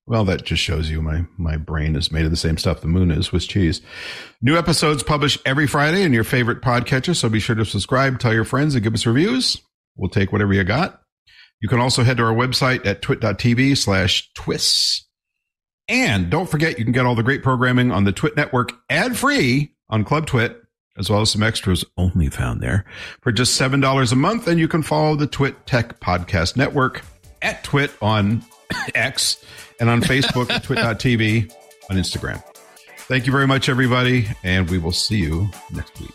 Well, 0.07 0.25
that 0.25 0.45
just 0.45 0.63
shows 0.63 0.91
you 0.91 1.03
my, 1.03 1.27
my 1.37 1.57
brain 1.57 1.97
is 1.97 2.13
made 2.13 2.25
of 2.25 2.31
the 2.31 2.37
same 2.37 2.59
stuff 2.59 2.81
the 2.81 2.87
moon 2.87 3.11
is, 3.11 3.33
with 3.33 3.47
cheese. 3.47 3.81
New 4.41 4.57
episodes 4.57 5.03
published 5.03 5.41
every 5.45 5.67
Friday 5.67 6.03
in 6.03 6.13
your 6.13 6.25
favorite 6.25 6.63
podcatcher, 6.63 7.15
so 7.15 7.29
be 7.29 7.41
sure 7.41 7.57
to 7.57 7.65
subscribe, 7.65 8.19
tell 8.19 8.35
your 8.35 8.45
friends, 8.45 8.75
and 8.75 8.85
give 8.85 8.95
us 8.95 9.07
reviews. 9.07 9.61
We'll 9.97 10.11
take 10.11 10.33
whatever 10.33 10.53
you 10.53 10.65
got. 10.65 11.03
You 11.61 11.69
can 11.69 11.81
also 11.81 12.05
head 12.05 12.19
to 12.19 12.23
our 12.25 12.35
website 12.35 12.87
at 12.87 13.03
twit.tv 13.03 13.77
slash 13.77 14.31
twis. 14.35 15.05
And 15.89 16.31
don't 16.31 16.49
forget, 16.49 16.79
you 16.79 16.85
can 16.85 16.93
get 16.93 17.07
all 17.07 17.15
the 17.15 17.23
great 17.23 17.43
programming 17.43 17.91
on 17.91 18.05
the 18.05 18.13
Twit 18.13 18.37
Network 18.37 18.73
ad-free 18.91 19.73
on 19.89 20.05
Club 20.05 20.27
Twit, 20.27 20.63
as 20.99 21.09
well 21.09 21.23
as 21.23 21.31
some 21.31 21.43
extras 21.43 21.85
only 21.97 22.29
found 22.29 22.61
there 22.61 22.85
for 23.23 23.33
just 23.33 23.59
$7 23.61 24.13
a 24.13 24.17
month. 24.17 24.47
And 24.47 24.61
you 24.61 24.69
can 24.69 24.83
follow 24.83 25.17
the 25.17 25.27
Twit 25.27 25.67
Tech 25.67 25.99
Podcast 25.99 26.57
Network 26.57 27.03
at 27.43 27.65
Twit 27.65 27.93
on 28.01 28.45
X 28.95 29.45
and 29.81 29.89
on 29.89 30.01
Facebook 30.01 30.51
at 30.51 30.65
twit.tv 30.65 31.53
on 31.91 31.97
Instagram. 31.97 32.43
Thank 33.09 33.27
you 33.27 33.33
very 33.33 33.47
much, 33.47 33.69
everybody, 33.69 34.29
and 34.45 34.69
we 34.69 34.79
will 34.79 34.93
see 34.93 35.17
you 35.17 35.49
next 35.73 35.99
week. 36.01 36.11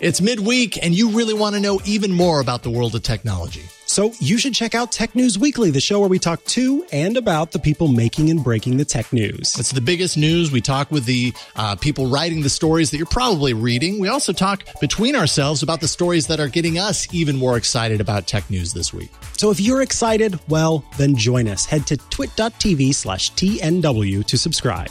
It's 0.00 0.20
midweek, 0.20 0.82
and 0.84 0.94
you 0.94 1.10
really 1.10 1.34
want 1.34 1.54
to 1.56 1.60
know 1.60 1.80
even 1.84 2.12
more 2.12 2.40
about 2.40 2.62
the 2.62 2.70
world 2.70 2.94
of 2.94 3.02
technology. 3.02 3.64
So 3.90 4.12
you 4.20 4.38
should 4.38 4.54
check 4.54 4.76
out 4.76 4.92
Tech 4.92 5.16
News 5.16 5.36
Weekly, 5.36 5.72
the 5.72 5.80
show 5.80 5.98
where 5.98 6.08
we 6.08 6.20
talk 6.20 6.44
to 6.44 6.86
and 6.92 7.16
about 7.16 7.50
the 7.50 7.58
people 7.58 7.88
making 7.88 8.30
and 8.30 8.42
breaking 8.42 8.76
the 8.76 8.84
tech 8.84 9.12
news. 9.12 9.58
It's 9.58 9.72
the 9.72 9.80
biggest 9.80 10.16
news. 10.16 10.52
We 10.52 10.60
talk 10.60 10.92
with 10.92 11.06
the 11.06 11.34
uh, 11.56 11.74
people 11.74 12.06
writing 12.06 12.42
the 12.42 12.50
stories 12.50 12.92
that 12.92 12.98
you're 12.98 13.06
probably 13.06 13.52
reading. 13.52 13.98
We 13.98 14.06
also 14.06 14.32
talk 14.32 14.62
between 14.80 15.16
ourselves 15.16 15.64
about 15.64 15.80
the 15.80 15.88
stories 15.88 16.28
that 16.28 16.38
are 16.38 16.46
getting 16.46 16.78
us 16.78 17.12
even 17.12 17.36
more 17.36 17.56
excited 17.56 18.00
about 18.00 18.28
tech 18.28 18.48
news 18.48 18.72
this 18.72 18.94
week. 18.94 19.10
So 19.36 19.50
if 19.50 19.60
you're 19.60 19.82
excited, 19.82 20.38
well, 20.48 20.84
then 20.96 21.16
join 21.16 21.48
us. 21.48 21.66
Head 21.66 21.88
to 21.88 21.96
twit.tv 21.96 22.94
slash 22.94 23.32
TNW 23.32 24.24
to 24.24 24.38
subscribe. 24.38 24.90